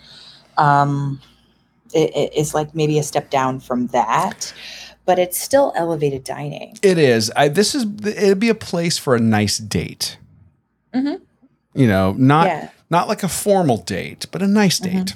um, 0.56 1.20
is 1.94 2.54
like 2.54 2.74
maybe 2.74 2.98
a 2.98 3.02
step 3.02 3.30
down 3.30 3.60
from 3.60 3.86
that, 3.88 4.52
but 5.04 5.18
it's 5.18 5.38
still 5.38 5.72
elevated 5.76 6.24
dining. 6.24 6.76
It 6.82 6.98
is. 6.98 7.30
I, 7.36 7.48
this 7.48 7.74
is. 7.74 7.84
It'd 8.06 8.38
be 8.40 8.48
a 8.48 8.54
place 8.54 8.98
for 8.98 9.14
a 9.14 9.20
nice 9.20 9.58
date. 9.58 10.18
Mhm. 10.94 11.20
You 11.74 11.86
know, 11.88 12.12
not 12.12 12.46
Yeah. 12.46 12.68
not 12.90 13.08
like 13.08 13.22
a 13.22 13.28
formal 13.28 13.78
date, 13.78 14.26
but 14.30 14.42
a 14.42 14.46
nice 14.46 14.78
date. 14.78 15.14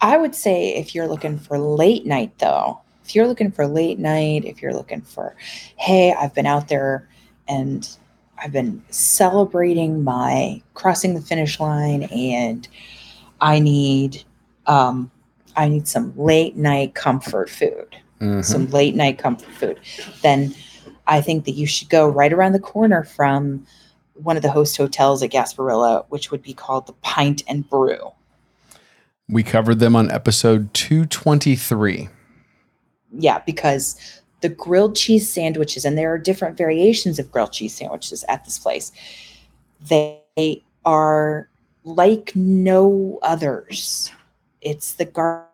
I 0.00 0.16
would 0.16 0.34
say 0.34 0.74
if 0.74 0.94
you're 0.94 1.06
looking 1.08 1.38
for 1.38 1.58
late 1.58 2.04
night, 2.04 2.38
though, 2.38 2.80
if 3.04 3.14
you're 3.14 3.26
looking 3.26 3.50
for 3.50 3.66
late 3.66 3.98
night, 3.98 4.44
if 4.44 4.60
you're 4.60 4.74
looking 4.74 5.00
for, 5.00 5.34
hey, 5.76 6.12
I've 6.12 6.34
been 6.34 6.46
out 6.46 6.68
there 6.68 7.08
and 7.48 7.88
I've 8.36 8.52
been 8.52 8.82
celebrating 8.90 10.04
my 10.04 10.60
crossing 10.74 11.14
the 11.14 11.20
finish 11.22 11.58
line 11.58 12.02
and 12.04 12.68
I 13.40 13.60
need, 13.60 14.24
um, 14.66 15.10
I 15.56 15.68
need 15.68 15.86
some 15.86 16.12
late 16.16 16.56
night 16.56 16.94
comfort 16.94 17.48
food, 17.50 17.96
Mhm. 18.20 18.44
some 18.44 18.68
late 18.70 18.94
night 18.94 19.18
comfort 19.18 19.54
food, 19.54 19.80
then 20.22 20.54
I 21.06 21.20
think 21.20 21.44
that 21.44 21.52
you 21.52 21.66
should 21.66 21.90
go 21.90 22.08
right 22.08 22.32
around 22.32 22.52
the 22.52 22.60
corner 22.60 23.04
from 23.04 23.66
one 24.14 24.36
of 24.36 24.42
the 24.42 24.50
host 24.50 24.76
hotels 24.76 25.22
at 25.22 25.30
Gasparilla, 25.30 26.04
which 26.08 26.30
would 26.30 26.42
be 26.42 26.54
called 26.54 26.86
the 26.86 26.92
Pint 27.02 27.42
and 27.46 27.68
Brew. 27.68 28.12
We 29.28 29.42
covered 29.42 29.80
them 29.80 29.96
on 29.96 30.10
episode 30.10 30.72
two 30.74 31.06
twenty 31.06 31.56
three. 31.56 32.08
yeah, 33.16 33.38
because 33.40 33.96
the 34.40 34.48
grilled 34.48 34.96
cheese 34.96 35.28
sandwiches, 35.28 35.84
and 35.84 35.96
there 35.96 36.12
are 36.12 36.18
different 36.18 36.56
variations 36.56 37.18
of 37.18 37.30
grilled 37.30 37.52
cheese 37.52 37.74
sandwiches 37.74 38.24
at 38.28 38.44
this 38.44 38.58
place, 38.58 38.92
they 39.88 40.62
are 40.84 41.48
like 41.84 42.32
no 42.34 43.18
others. 43.22 44.10
It's 44.64 44.94
the 44.94 45.04
gar 45.04 45.46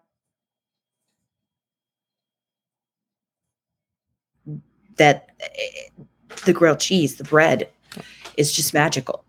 that 4.96 5.30
eh, 5.40 6.02
the 6.46 6.52
grilled 6.52 6.80
cheese, 6.80 7.16
the 7.16 7.24
bread 7.24 7.68
is 8.36 8.52
just 8.52 8.72
magical. 8.72 9.24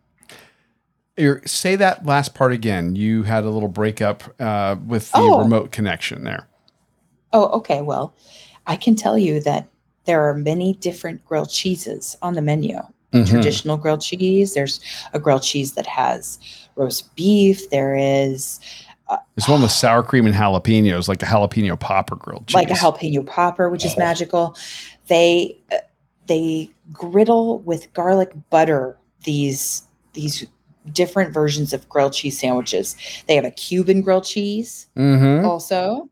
You're, 1.18 1.42
say 1.46 1.76
that 1.76 2.06
last 2.06 2.34
part 2.34 2.52
again. 2.54 2.96
You 2.96 3.24
had 3.24 3.44
a 3.44 3.50
little 3.50 3.68
breakup 3.70 4.24
uh, 4.40 4.76
with 4.86 5.12
the 5.12 5.18
Oh. 5.18 5.40
remote 5.40 5.72
connection 5.72 6.24
there. 6.24 6.48
Oh, 7.34 7.48
okay. 7.60 7.82
Well, 7.82 8.14
I 8.68 8.76
can 8.76 8.96
tell 8.96 9.18
you 9.18 9.40
that 9.42 9.68
there 10.06 10.22
are 10.30 10.34
many 10.34 10.74
different 10.74 11.24
grilled 11.26 11.50
cheeses 11.50 12.16
on 12.22 12.34
the 12.36 12.42
menu. 12.42 12.80
Mhm. 13.14 13.28
traditional 13.28 13.76
grilled 13.76 14.00
cheese. 14.00 14.54
There's 14.54 14.80
a 15.12 15.20
grilled 15.20 15.44
cheese 15.44 15.74
that 15.74 15.86
has 15.86 16.40
roast 16.78 17.14
beef. 17.14 17.70
There 17.70 17.94
is 17.98 18.62
This 19.36 19.48
one 19.48 19.62
with 19.62 19.72
sour 19.72 20.04
cream 20.04 20.26
and 20.26 20.36
jalapenos, 20.36 21.08
like 21.08 21.20
the 21.20 21.26
jalapeno 21.26 21.80
popper 21.80 22.16
grilled 22.16 22.48
cheese. 22.48 22.56
like 22.56 22.70
a 22.70 22.74
jalapeno 22.74 23.26
popper, 23.26 23.70
which 23.70 23.86
is 23.86 23.94
Oh. 23.96 24.00
magical. 24.00 24.56
They 25.08 25.58
uh, 25.72 25.78
they 26.28 26.70
griddle 26.94 27.60
with 27.60 27.92
garlic 27.94 28.32
butter 28.50 28.98
these 29.24 29.84
these 30.14 30.46
different 30.94 31.34
versions 31.34 31.74
of 31.74 31.88
grilled 31.90 32.14
cheese 32.14 32.40
sandwiches. 32.40 32.96
They 33.28 33.36
have 33.36 33.46
a 33.46 33.52
Cuban 33.52 34.02
grilled 34.02 34.26
cheese 34.26 34.88
Mhm. 34.98 35.46
also. 35.46 36.10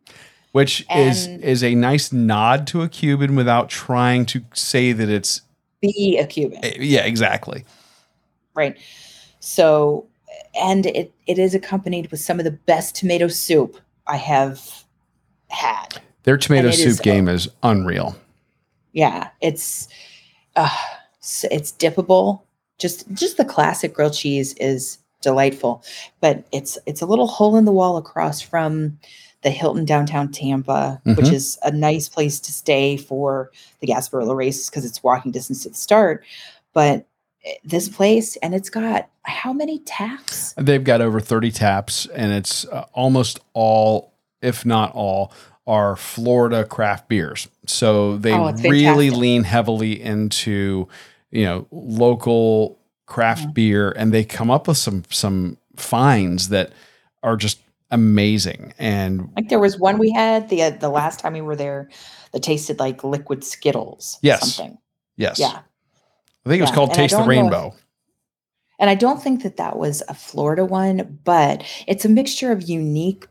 which 0.51 0.83
is 0.95 1.27
is 1.27 1.63
a 1.63 1.75
nice 1.75 2.11
nod 2.11 2.65
to 2.67 2.81
a 2.81 2.89
Cuban 2.89 3.35
without 3.35 3.69
trying 3.69 4.25
to 4.25 4.41
say 4.53 4.91
that 4.91 5.07
it's 5.07 5.41
Be 5.81 6.17
a 6.19 6.25
Cuban. 6.25 6.59
yeah, 6.79 7.01
exactly. 7.05 7.63
right? 8.55 8.75
So, 9.39 10.05
and 10.59 10.85
it 10.85 11.13
it 11.27 11.39
is 11.39 11.55
accompanied 11.55 12.11
with 12.11 12.19
some 12.19 12.39
of 12.39 12.43
the 12.45 12.51
best 12.51 12.95
tomato 12.95 13.27
soup 13.27 13.77
I 14.07 14.17
have 14.17 14.83
had. 15.49 15.99
Their 16.23 16.37
tomato 16.37 16.71
soup 16.71 16.87
is- 16.87 16.99
game 16.99 17.27
is 17.27 17.47
unreal. 17.63 18.15
Yeah, 18.91 19.29
it's 19.41 19.87
uh, 20.55 20.69
it's 21.51 21.71
dippable. 21.71 22.41
Just 22.77 23.11
just 23.13 23.37
the 23.37 23.45
classic 23.45 23.93
grilled 23.93 24.13
cheese 24.13 24.53
is 24.55 24.97
delightful, 25.21 25.83
but 26.21 26.45
it's 26.51 26.77
it's 26.85 27.01
a 27.01 27.05
little 27.05 27.27
hole 27.27 27.55
in 27.57 27.65
the 27.65 27.71
wall 27.71 27.97
across 27.97 28.41
from 28.41 28.97
the 29.41 29.49
Hilton 29.51 29.85
downtown 29.85 30.31
Tampa, 30.31 30.99
which 31.05 31.27
Mhm. 31.27 31.33
is 31.33 31.57
a 31.63 31.71
nice 31.71 32.09
place 32.09 32.39
to 32.41 32.51
stay 32.51 32.97
for 32.97 33.51
the 33.79 33.87
Gasparilla 33.87 34.35
races 34.35 34.69
because 34.69 34.83
it's 34.83 35.01
walking 35.03 35.31
distance 35.31 35.63
to 35.63 35.69
the 35.69 35.75
start. 35.75 36.25
But 36.73 37.05
this 37.63 37.89
place, 37.89 38.35
and 38.37 38.53
it's 38.53 38.69
got 38.69 39.09
how 39.23 39.53
many 39.53 39.79
taps? 39.79 40.53
They've 40.57 40.83
got 40.83 41.01
over 41.01 41.19
30 41.19 41.51
taps, 41.51 42.05
and 42.07 42.31
it's 42.33 42.65
uh, 42.65 42.85
almost 42.93 43.39
all, 43.53 44.13
if 44.41 44.65
not 44.65 44.93
all, 44.93 45.31
are 45.67 45.95
Florida 45.95 46.65
craft 46.65 47.07
beers. 47.07 47.47
So 47.65 48.17
they 48.17 48.33
Oh, 48.33 48.51
really 48.51 49.09
lean 49.09 49.43
heavily 49.43 50.01
into, 50.01 50.87
you 51.31 51.45
know, 51.45 51.67
local 51.71 52.79
craft 53.05 53.43
Mm-hmm. 53.43 53.53
beer, 53.53 53.91
and 53.91 54.11
they 54.13 54.23
come 54.23 54.49
up 54.51 54.67
with 54.67 54.77
some 54.77 55.03
some 55.09 55.57
finds 55.75 56.49
that 56.49 56.71
are 57.23 57.37
just 57.37 57.59
amazing. 57.91 58.73
And 58.79 59.29
Like 59.35 59.49
there 59.49 59.59
was 59.59 59.79
one 59.79 59.97
we 59.97 60.11
had 60.11 60.49
the 60.49 60.63
uh, 60.63 60.69
the 60.71 60.89
last 60.89 61.19
time 61.19 61.33
we 61.33 61.41
were 61.41 61.55
there 61.55 61.89
that 62.33 62.43
tasted 62.43 62.79
like 62.79 63.03
liquid 63.03 63.43
Skittles. 63.43 64.17
Yes. 64.21 64.55
something. 64.55 64.77
yes, 65.17 65.39
Yeah, 65.39 65.61
I 66.45 66.49
think 66.49 66.59
it 66.59 66.63
was 66.63 66.69
Yeah, 66.69 66.75
called 66.75 66.93
Taste 66.93 67.11
the 67.11 67.17
don't 67.19 67.25
if- 67.25 67.29
Rainbow. 67.29 67.75
and 68.79 68.89
I 68.89 68.95
don't 68.95 69.21
think 69.21 69.43
that 69.43 69.57
that 69.57 69.77
was 69.77 70.01
a 70.07 70.13
Florida 70.13 70.65
one, 70.65 71.19
but 71.23 71.63
it's 71.87 72.05
a 72.05 72.09
mixture 72.09 72.51
of 72.51 72.67
unique 72.67 73.27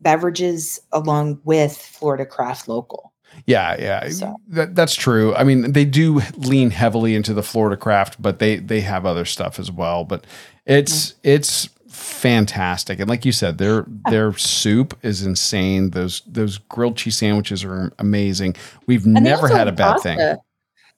beverages 0.00 0.80
along 0.92 1.40
with 1.44 1.76
Florida 1.76 2.26
craft 2.26 2.68
local. 2.68 3.12
Yeah, 3.46 3.76
yeah, 3.80 4.08
So- 4.10 4.36
that, 4.48 4.74
that's 4.76 4.94
true. 4.94 5.34
I 5.34 5.42
mean, 5.44 5.72
they 5.72 5.84
do 5.84 6.20
lean 6.36 6.70
heavily 6.70 7.14
into 7.16 7.34
the 7.34 7.42
Florida 7.42 7.76
craft, 7.76 8.20
but 8.22 8.38
they 8.38 8.56
they 8.56 8.80
have 8.82 9.04
other 9.04 9.24
stuff 9.24 9.58
as 9.58 9.72
well. 9.72 10.04
But 10.04 10.24
it's 10.66 11.10
Mm-hmm. 11.10 11.18
it's 11.24 11.68
fantastic, 11.88 13.00
and 13.00 13.08
like 13.08 13.24
you 13.24 13.32
said, 13.32 13.58
their 13.58 13.86
their 14.08 14.32
soup 14.38 14.96
is 15.02 15.22
insane. 15.26 15.90
Those 15.90 16.22
those 16.26 16.58
grilled 16.58 16.96
cheese 16.96 17.16
sandwiches 17.16 17.64
are 17.64 17.92
amazing. 17.98 18.54
We've 18.86 19.04
And 19.04 19.14
never 19.14 19.48
had 19.48 19.66
a 19.68 19.72
bad 19.72 19.98
thing. 20.00 20.18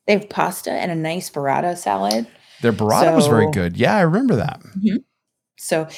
They 0.07 0.15
have 0.15 0.29
pasta 0.29 0.71
and 0.73 0.91
a 0.91 0.95
nice 0.95 1.31
burrata 1.31 1.77
salad. 1.77 2.27
Their 2.63 2.73
burrata 2.73 3.15
was 3.15 3.27
very 3.27 3.51
good. 3.51 3.77
Yeah, 3.77 3.97
I 3.97 4.01
remember 4.03 4.37
that. 4.37 4.61
So 5.59 5.89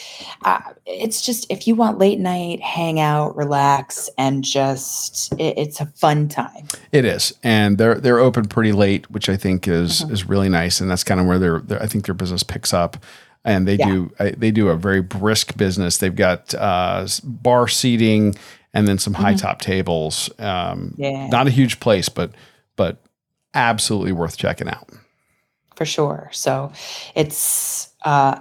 uh, 0.45 0.61
it's 0.87 1.21
just 1.21 1.51
if 1.51 1.67
you 1.67 1.75
want 1.75 1.99
late 1.99 2.21
night, 2.21 2.61
hang 2.61 3.01
out, 3.01 3.37
relax, 3.37 4.09
and 4.17 4.45
just 4.45 5.33
it, 5.33 5.59
it's 5.59 5.81
a 5.81 5.87
fun 5.87 6.29
time. 6.29 6.69
It 6.93 7.05
is, 7.05 7.35
and 7.43 7.77
they're 7.77 7.97
they're 7.97 8.21
open 8.21 8.45
pretty 8.47 8.71
late, 8.73 9.11
which 9.11 9.29
I 9.29 9.37
think 9.37 9.67
is 9.67 10.03
Mhm. 10.05 10.13
is 10.13 10.29
really 10.29 10.49
nice, 10.49 10.81
and 10.81 10.89
that's 10.89 11.03
kind 11.05 11.21
of 11.21 11.27
where 11.27 11.41
their, 11.41 11.59
their 11.61 11.83
I 11.83 11.87
think 11.87 12.07
their 12.07 12.15
business 12.15 12.45
picks 12.45 12.73
up, 12.73 12.97
and 13.45 13.67
they 13.67 13.75
Yeah. 13.75 13.87
do 13.87 14.11
they 14.37 14.53
do 14.53 14.69
a 14.69 14.77
very 14.77 15.03
brisk 15.03 15.57
business. 15.57 15.99
They've 15.99 16.15
got 16.15 16.55
uh, 16.55 17.07
bar 17.25 17.67
seating 17.67 18.37
and 18.73 18.87
then 18.87 18.99
some 18.99 19.15
high 19.15 19.35
top 19.35 19.61
tables. 19.61 20.31
Um, 20.39 20.93
Mm-hmm. 20.93 21.03
Yeah. 21.03 21.27
not 21.29 21.49
a 21.49 21.51
huge 21.51 21.81
place, 21.81 22.09
but 22.09 22.31
but 22.77 22.99
absolutely 23.59 24.13
worth 24.13 24.37
checking 24.37 24.69
out. 24.69 24.89
for 25.77 25.85
sure. 25.85 26.29
So 26.33 26.73
it's 27.15 27.89
uh 28.03 28.41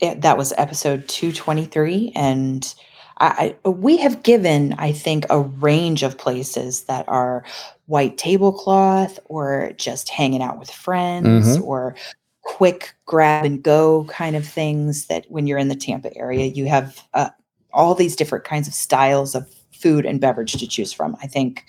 it, 0.00 0.20
that 0.22 0.36
was 0.38 0.52
episode 0.56 1.08
223 1.08 2.12
and 2.14 2.74
I, 3.20 3.56
I 3.64 3.68
we 3.68 3.96
have 3.98 4.22
given 4.22 4.74
I 4.78 4.92
think 4.92 5.24
a 5.30 5.40
range 5.40 6.02
of 6.02 6.18
places 6.18 6.84
that 6.84 7.08
are 7.08 7.44
white 7.86 8.16
tablecloth 8.18 9.18
or 9.24 9.72
just 9.76 10.08
hanging 10.08 10.42
out 10.42 10.58
with 10.58 10.70
friends 10.70 11.56
Mhm. 11.58 11.64
or 11.64 11.94
quick 12.42 12.94
grab 13.06 13.44
and 13.44 13.62
go 13.62 14.04
kind 14.04 14.36
of 14.36 14.46
things 14.46 15.06
that 15.06 15.24
when 15.28 15.46
you're 15.46 15.58
in 15.58 15.68
the 15.68 15.74
Tampa 15.76 16.16
area 16.16 16.46
you 16.46 16.66
have 16.66 17.02
uh, 17.14 17.30
all 17.72 17.94
these 17.94 18.14
different 18.16 18.44
kinds 18.44 18.68
of 18.68 18.74
styles 18.74 19.34
of 19.34 19.46
food 19.80 20.04
and 20.04 20.20
beverage 20.20 20.52
to 20.52 20.66
choose 20.66 20.92
from. 20.92 21.16
I 21.22 21.26
think 21.26 21.64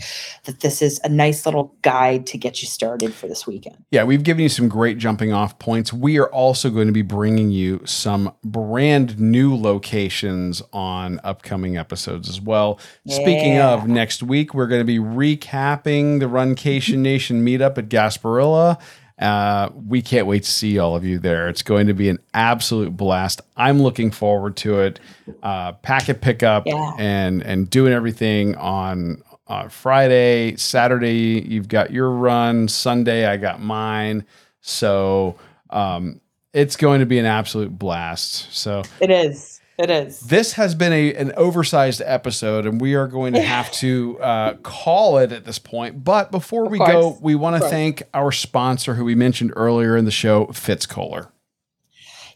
that 0.46 0.62
this 0.62 0.82
is 0.82 1.00
a 1.04 1.10
nice 1.10 1.46
little 1.46 1.76
guide 1.82 2.26
to 2.28 2.38
get 2.38 2.62
you 2.62 2.68
started 2.68 3.14
for 3.14 3.28
this 3.28 3.46
weekend. 3.46 3.84
Yeah, 3.92 4.04
we've 4.04 4.24
given 4.24 4.44
you 4.44 4.50
some 4.50 4.68
great 4.68 4.98
jumping 4.98 5.32
off 5.32 5.60
points. 5.60 5.94
We 5.94 6.18
are 6.20 6.28
also 6.28 6.70
going 6.70 6.88
to 6.88 6.94
be 6.94 7.02
bringing 7.02 7.52
you 7.52 7.82
some 7.86 8.34
brand 8.44 9.20
new 9.20 9.56
locations 9.56 10.62
on 10.74 11.20
upcoming 11.24 11.78
episodes 11.78 12.30
as 12.30 12.42
well. 12.42 12.80
Speaking 13.08 13.58
of, 13.60 13.88
next 13.88 14.24
week 14.24 14.54
we're 14.54 14.68
going 14.68 14.82
to 14.82 14.86
be 14.86 15.00
recapping 15.00 16.20
the 16.20 16.26
Runcation 16.26 17.00
Nation 17.00 17.46
meetup 17.46 17.78
at 17.78 17.90
Gasparilla. 17.90 18.80
Uh, 19.20 19.70
we 19.88 20.02
can't 20.02 20.28
wait 20.28 20.44
to 20.44 20.52
see 20.52 20.80
all 20.80 20.96
of 20.96 21.04
you 21.04 21.20
there. 21.20 21.50
It's 21.50 21.62
going 21.62 21.88
to 21.88 21.94
be 21.94 22.08
an 22.10 22.20
absolute 22.34 22.96
blast. 22.96 23.42
I'm 23.58 23.82
looking 23.82 24.12
forward 24.12 24.56
to 24.58 24.80
it. 24.80 25.00
Uh, 25.44 25.74
packet 25.74 26.22
pickup 26.22 26.64
Yeah. 26.66 26.94
and 26.98 27.42
and 27.44 27.70
doing 27.70 27.92
everything 27.92 28.56
on 28.56 29.22
uh, 29.48 29.68
Friday, 29.68 30.56
Saturday. 30.56 31.44
You've 31.46 31.68
got 31.68 31.92
your 31.92 32.10
run. 32.12 32.68
Sunday, 32.70 33.26
I 33.26 33.36
got 33.38 33.62
mine. 33.62 34.26
So 34.62 35.36
um, 35.70 36.22
it's 36.54 36.76
going 36.76 37.00
to 37.02 37.06
be 37.06 37.20
an 37.20 37.26
absolute 37.26 37.78
blast. 37.78 38.54
So 38.56 38.84
It 39.02 39.10
is. 39.12 39.59
It 39.80 39.90
is. 39.90 40.20
this 40.20 40.54
has 40.54 40.76
been 40.76 40.92
a 40.92 41.14
an 41.14 41.32
oversized 41.38 42.02
episode, 42.06 42.66
and 42.66 42.82
we 42.82 42.96
are 42.96 43.08
going 43.08 43.34
to 43.34 43.42
have 43.42 43.72
to 43.74 44.20
uh, 44.22 44.56
call 44.56 45.20
it 45.20 45.32
at 45.32 45.46
this 45.46 45.58
point. 45.58 46.04
But 46.04 46.32
before 46.32 46.68
we 46.68 46.78
go, 46.78 47.18
we 47.22 47.34
want 47.34 47.64
to 47.64 47.70
thank 47.70 48.04
our 48.14 48.34
sponsor, 48.34 48.96
who 48.96 49.06
we 49.06 49.16
mentioned 49.16 49.54
earlier 49.56 49.96
in 49.96 50.04
the 50.04 50.12
show, 50.12 50.48
Fitz 50.48 50.86
Koehler. 50.86 51.30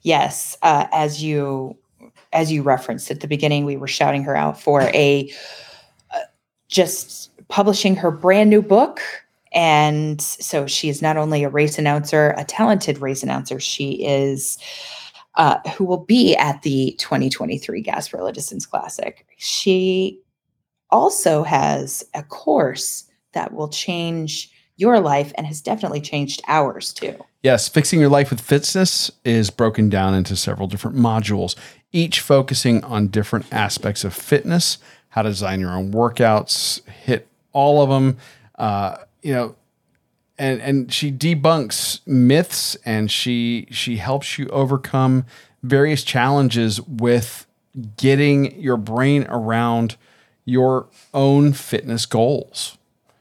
Yes, 0.04 0.58
uh, 0.62 0.88
as 0.94 1.22
you 1.22 1.78
as 2.32 2.50
you 2.50 2.64
referenced 2.64 3.12
at 3.12 3.20
the 3.20 3.28
beginning, 3.28 3.66
we 3.66 3.76
were 3.76 3.88
shouting 3.88 4.24
her 4.24 4.38
out 4.38 4.60
for 4.60 4.84
a 4.94 5.30
uh, 6.14 6.20
just 6.70 7.30
publishing 7.50 7.98
her 7.98 8.10
brand 8.10 8.50
new 8.50 8.62
book. 8.62 9.02
And 9.52 10.22
so 10.22 10.66
she 10.66 10.88
is 10.88 11.02
not 11.02 11.18
only 11.18 11.44
a 11.44 11.50
race 11.50 11.78
announcer, 11.78 12.34
a 12.38 12.46
talented 12.46 13.00
race 13.00 13.22
announcer, 13.22 13.60
she 13.60 14.04
is 14.04 14.58
uh, 15.36 15.60
who 15.78 15.86
will 15.86 16.06
be 16.06 16.36
at 16.36 16.62
the 16.62 16.96
2023 17.00 17.84
Gasparilla 17.84 18.34
Distance 18.34 18.66
Classic. 18.66 19.26
She 19.38 20.20
also 20.90 21.44
has 21.44 22.04
a 22.14 22.24
course 22.24 23.06
that 23.34 23.54
will 23.54 23.70
change 23.70 24.52
your 24.76 25.00
life 25.00 25.32
and 25.36 25.48
has 25.48 25.62
definitely 25.62 26.02
changed 26.02 26.42
ours 26.48 26.94
too. 26.94 27.16
Yes, 27.42 27.68
fixing 27.68 28.00
your 28.00 28.10
life 28.10 28.30
with 28.30 28.42
fitness 28.42 29.12
is 29.24 29.50
broken 29.50 29.90
down 29.90 30.14
into 30.14 30.36
several 30.36 30.68
different 30.68 30.98
modules, 30.98 31.56
each 31.92 32.20
focusing 32.22 32.84
on 32.84 33.08
different 33.08 33.46
aspects 33.52 34.04
of 34.04 34.14
fitness, 34.14 34.78
how 35.10 35.22
to 35.24 35.30
design 35.30 35.60
your 35.60 35.72
own 35.72 35.92
workouts, 35.92 36.88
hit 36.88 37.28
all 37.52 37.82
of 37.82 37.90
them. 37.90 38.18
Uh, 38.58 38.98
you 39.22 39.34
know, 39.34 39.56
and 40.44 40.62
and 40.62 40.94
she 40.94 41.10
debunks 41.10 42.06
myths 42.06 42.76
and 42.84 43.10
she 43.10 43.66
she 43.72 43.96
helps 43.96 44.38
you 44.38 44.48
overcome 44.48 45.26
various 45.64 46.04
challenges 46.04 46.82
with 46.82 47.48
getting 47.96 48.60
your 48.60 48.76
brain 48.76 49.26
around 49.30 49.96
your 50.44 50.88
own 51.14 51.54
fitness 51.54 52.06
goals. 52.06 52.78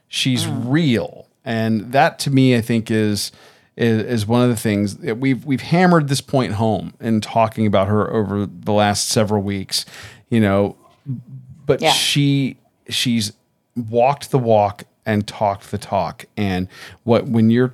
She's 0.09 0.45
mm. 0.45 0.69
real, 0.69 1.27
and 1.45 1.93
that 1.93 2.19
to 2.19 2.29
me, 2.29 2.57
I 2.57 2.61
think 2.61 2.91
is, 2.91 3.31
is 3.77 4.03
is 4.03 4.27
one 4.27 4.41
of 4.41 4.49
the 4.49 4.57
things 4.57 4.97
that 4.97 5.17
we've 5.17 5.45
we've 5.45 5.61
hammered 5.61 6.09
this 6.09 6.21
point 6.21 6.53
home 6.53 6.93
in 6.99 7.21
talking 7.21 7.65
about 7.65 7.87
her 7.87 8.13
over 8.13 8.45
the 8.45 8.73
last 8.73 9.07
several 9.07 9.41
weeks. 9.41 9.85
You 10.29 10.41
know, 10.41 10.75
but 11.65 11.81
Yeah. 11.81 11.91
she 11.91 12.57
she's 12.89 13.31
walked 13.77 14.31
the 14.31 14.39
walk 14.39 14.83
and 15.05 15.27
talked 15.27 15.71
the 15.71 15.77
talk, 15.77 16.25
and 16.37 16.67
what 17.03 17.27
when 17.27 17.49
you're 17.49 17.73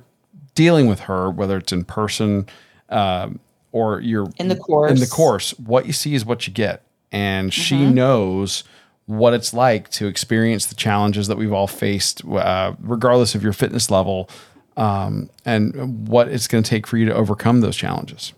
dealing 0.54 0.86
with 0.88 1.00
her, 1.00 1.30
whether 1.30 1.56
it's 1.56 1.72
in 1.72 1.84
person 1.84 2.46
um, 2.88 3.38
or 3.72 4.00
you're 4.00 4.28
In 4.38 4.48
the 4.48 4.56
course, 4.56 4.90
in 4.90 4.98
the 5.00 5.06
course. 5.06 5.52
what 5.58 5.86
you 5.86 5.92
see 5.92 6.14
is 6.14 6.24
what 6.24 6.46
you 6.46 6.52
get, 6.52 6.82
and 7.12 7.52
she 7.52 7.76
Mm-hmm. 7.76 7.94
knows 7.94 8.64
what 9.06 9.34
it's 9.34 9.52
like 9.54 9.90
to 9.90 10.06
experience 10.06 10.66
the 10.66 10.74
challenges 10.74 11.26
that 11.28 11.36
we've 11.36 11.52
all 11.52 11.66
faced, 11.66 12.24
uh, 12.26 12.72
regardless 12.80 13.34
of 13.34 13.42
your 13.42 13.52
fitness 13.52 13.90
level, 13.90 14.28
um, 14.76 15.28
and 15.44 16.06
what 16.08 16.28
it's 16.28 16.46
going 16.46 16.62
to 16.62 16.70
take 16.70 16.86
for 16.86 16.96
you 16.96 17.04
to 17.06 17.14
overcome 17.14 17.60
those 17.60 17.76
challenges. 17.76 18.32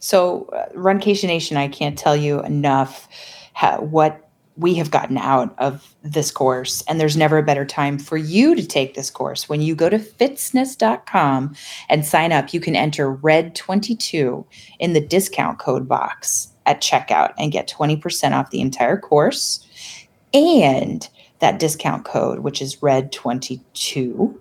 So, 0.00 0.44
uh, 0.52 0.68
Runcation 0.74 1.26
Nation, 1.26 1.56
I 1.56 1.68
can't 1.68 1.98
tell 1.98 2.16
you 2.16 2.42
enough 2.42 3.08
how, 3.52 3.80
what 3.80 4.27
we 4.58 4.74
have 4.74 4.90
gotten 4.90 5.16
out 5.16 5.54
of 5.58 5.94
this 6.02 6.30
course 6.30 6.82
and 6.88 7.00
there's 7.00 7.16
never 7.16 7.38
a 7.38 7.42
better 7.42 7.64
time 7.64 7.98
for 7.98 8.16
you 8.16 8.56
to 8.56 8.66
take 8.66 8.94
this 8.94 9.08
course. 9.08 9.48
When 9.48 9.62
you 9.62 9.74
go 9.74 9.88
to 9.88 9.98
fitzness.com 9.98 11.54
and 11.88 12.04
sign 12.04 12.32
up 12.32 12.52
you 12.52 12.60
can 12.60 12.74
enter 12.74 13.10
red 13.10 13.54
22 13.54 14.44
in 14.80 14.92
the 14.92 15.00
discount 15.00 15.58
code 15.58 15.86
box 15.88 16.48
at 16.66 16.82
checkout 16.82 17.32
and 17.38 17.52
get 17.52 17.68
20% 17.68 18.32
off 18.32 18.50
the 18.50 18.60
entire 18.60 18.98
course. 18.98 19.64
And 20.34 21.08
that 21.38 21.60
discount 21.60 22.04
code 22.04 22.40
which 22.40 22.60
is 22.60 22.82
red 22.82 23.12
22 23.12 24.40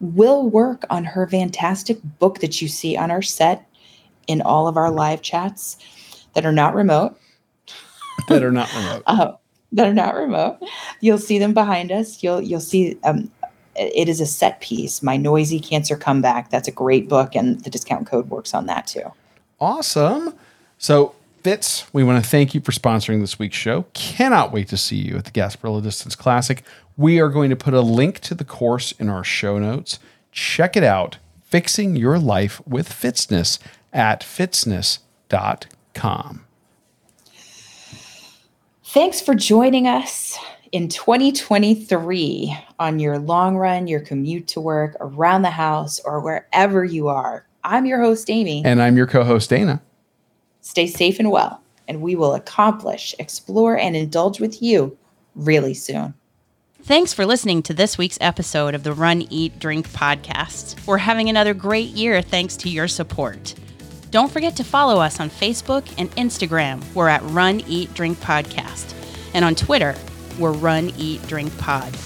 will 0.00 0.48
work 0.48 0.84
on 0.88 1.04
her 1.04 1.26
fantastic 1.26 1.98
book 2.18 2.38
that 2.40 2.62
you 2.62 2.68
see 2.68 2.96
on 2.96 3.10
our 3.10 3.22
set 3.22 3.66
in 4.28 4.40
all 4.40 4.68
of 4.68 4.76
our 4.76 4.90
live 4.90 5.22
chats 5.22 5.78
that 6.34 6.46
are 6.46 6.52
not 6.52 6.74
remote 6.74 7.18
that 8.28 8.42
are 8.42 8.52
not 8.52 8.72
remote. 8.74 9.02
uh, 9.06 9.32
that 9.72 9.88
are 9.88 9.94
not 9.94 10.14
remote. 10.14 10.58
You'll 11.00 11.18
see 11.18 11.38
them 11.38 11.54
behind 11.54 11.92
us. 11.92 12.22
You'll 12.22 12.40
you'll 12.40 12.60
see 12.60 12.98
um, 13.04 13.30
it 13.74 14.08
is 14.08 14.20
a 14.20 14.26
set 14.26 14.60
piece. 14.60 15.02
My 15.02 15.16
noisy 15.16 15.60
cancer 15.60 15.96
comeback. 15.96 16.50
That's 16.50 16.68
a 16.68 16.72
great 16.72 17.08
book, 17.08 17.34
and 17.34 17.62
the 17.64 17.70
discount 17.70 18.06
code 18.06 18.30
works 18.30 18.54
on 18.54 18.66
that 18.66 18.86
too. 18.86 19.12
Awesome. 19.60 20.34
So 20.78 21.14
Fitz, 21.42 21.92
we 21.92 22.02
want 22.02 22.24
to 22.24 22.28
thank 22.28 22.54
you 22.54 22.60
for 22.60 22.72
sponsoring 22.72 23.20
this 23.20 23.38
week's 23.38 23.56
show. 23.56 23.84
Cannot 23.94 24.52
wait 24.52 24.68
to 24.68 24.76
see 24.76 24.96
you 24.96 25.16
at 25.16 25.26
the 25.26 25.30
Gasparilla 25.30 25.82
Distance 25.82 26.16
Classic. 26.16 26.64
We 26.96 27.20
are 27.20 27.28
going 27.28 27.50
to 27.50 27.56
put 27.56 27.72
a 27.72 27.82
link 27.82 28.18
to 28.20 28.34
the 28.34 28.44
course 28.44 28.90
in 28.92 29.08
our 29.08 29.22
show 29.22 29.58
notes. 29.58 30.00
Check 30.32 30.76
it 30.76 30.82
out. 30.82 31.18
Fixing 31.44 31.94
your 31.94 32.18
life 32.18 32.60
with 32.66 32.92
Fitness 32.92 33.60
at 33.92 34.22
fitzness.com. 34.22 36.45
Thanks 38.96 39.20
for 39.20 39.34
joining 39.34 39.86
us 39.86 40.38
in 40.72 40.88
2023 40.88 42.56
on 42.78 42.98
your 42.98 43.18
long 43.18 43.58
run, 43.58 43.86
your 43.88 44.00
commute 44.00 44.48
to 44.48 44.60
work, 44.62 44.96
around 45.00 45.42
the 45.42 45.50
house, 45.50 46.00
or 46.00 46.18
wherever 46.18 46.82
you 46.82 47.08
are. 47.08 47.46
I'm 47.62 47.84
your 47.84 48.00
host, 48.00 48.30
Amy. 48.30 48.62
And 48.64 48.80
I'm 48.80 48.96
your 48.96 49.06
co 49.06 49.22
host, 49.22 49.50
Dana. 49.50 49.82
Stay 50.62 50.86
safe 50.86 51.18
and 51.18 51.30
well, 51.30 51.60
and 51.86 52.00
we 52.00 52.16
will 52.16 52.32
accomplish, 52.32 53.14
explore, 53.18 53.76
and 53.76 53.94
indulge 53.94 54.40
with 54.40 54.62
you 54.62 54.96
really 55.34 55.74
soon. 55.74 56.14
Thanks 56.82 57.12
for 57.12 57.26
listening 57.26 57.62
to 57.64 57.74
this 57.74 57.98
week's 57.98 58.16
episode 58.22 58.74
of 58.74 58.82
the 58.82 58.94
Run, 58.94 59.26
Eat, 59.28 59.58
Drink 59.58 59.90
podcast. 59.90 60.86
We're 60.86 60.96
having 60.96 61.28
another 61.28 61.52
great 61.52 61.90
year 61.90 62.22
thanks 62.22 62.56
to 62.56 62.70
your 62.70 62.88
support. 62.88 63.52
Don't 64.10 64.30
forget 64.30 64.56
to 64.56 64.64
follow 64.64 65.00
us 65.00 65.20
on 65.20 65.30
Facebook 65.30 65.92
and 65.98 66.10
Instagram. 66.12 66.82
We're 66.94 67.08
at 67.08 67.22
Run, 67.24 67.60
Eat, 67.66 67.92
Drink 67.94 68.18
Podcast. 68.18 68.94
And 69.34 69.44
on 69.44 69.54
Twitter, 69.54 69.94
we're 70.38 70.52
Run, 70.52 70.92
Eat, 70.96 71.26
Drink 71.26 71.56
Pod. 71.58 71.96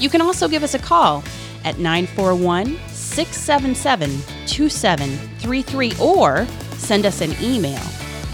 You 0.00 0.08
can 0.08 0.20
also 0.20 0.48
give 0.48 0.62
us 0.62 0.74
a 0.74 0.78
call 0.78 1.22
at 1.64 1.78
941 1.78 2.78
677 2.88 4.10
2733 4.46 5.92
or 6.00 6.46
send 6.76 7.06
us 7.06 7.20
an 7.20 7.34
email 7.40 7.82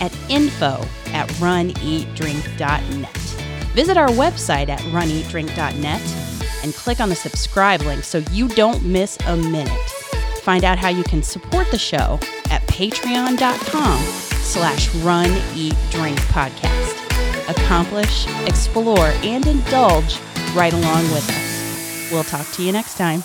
at 0.01 0.17
info 0.31 0.81
at 1.09 1.29
runeatdrink.net. 1.39 3.17
Visit 3.75 3.97
our 3.97 4.09
website 4.09 4.69
at 4.69 4.81
runeatdrink.net 4.81 6.01
and 6.65 6.75
click 6.75 7.01
on 7.01 7.09
the 7.09 7.15
subscribe 7.15 7.83
link 7.83 8.03
so 8.05 8.19
you 8.33 8.49
don't 8.49 8.85
miss 8.85 9.19
a 9.27 9.37
minute. 9.37 9.91
Find 10.43 10.65
out 10.65 10.79
how 10.79 10.89
you 10.89 11.03
can 11.05 11.23
support 11.23 11.71
the 11.71 11.79
show 11.79 12.19
at 12.51 12.58
patreon.com 12.79 13.99
slash 13.99 14.95
run 14.97 15.29
eat 15.57 15.75
drink 15.91 16.17
podcast. 16.21 16.95
Accomplish, 17.49 18.29
explore, 18.47 19.13
and 19.25 19.45
indulge 19.49 20.21
right 20.55 20.73
along 20.73 21.03
with 21.11 21.29
us. 21.29 22.13
We'll 22.13 22.23
talk 22.23 22.47
to 22.53 22.63
you 22.63 22.71
next 22.71 22.97
time. 22.97 23.25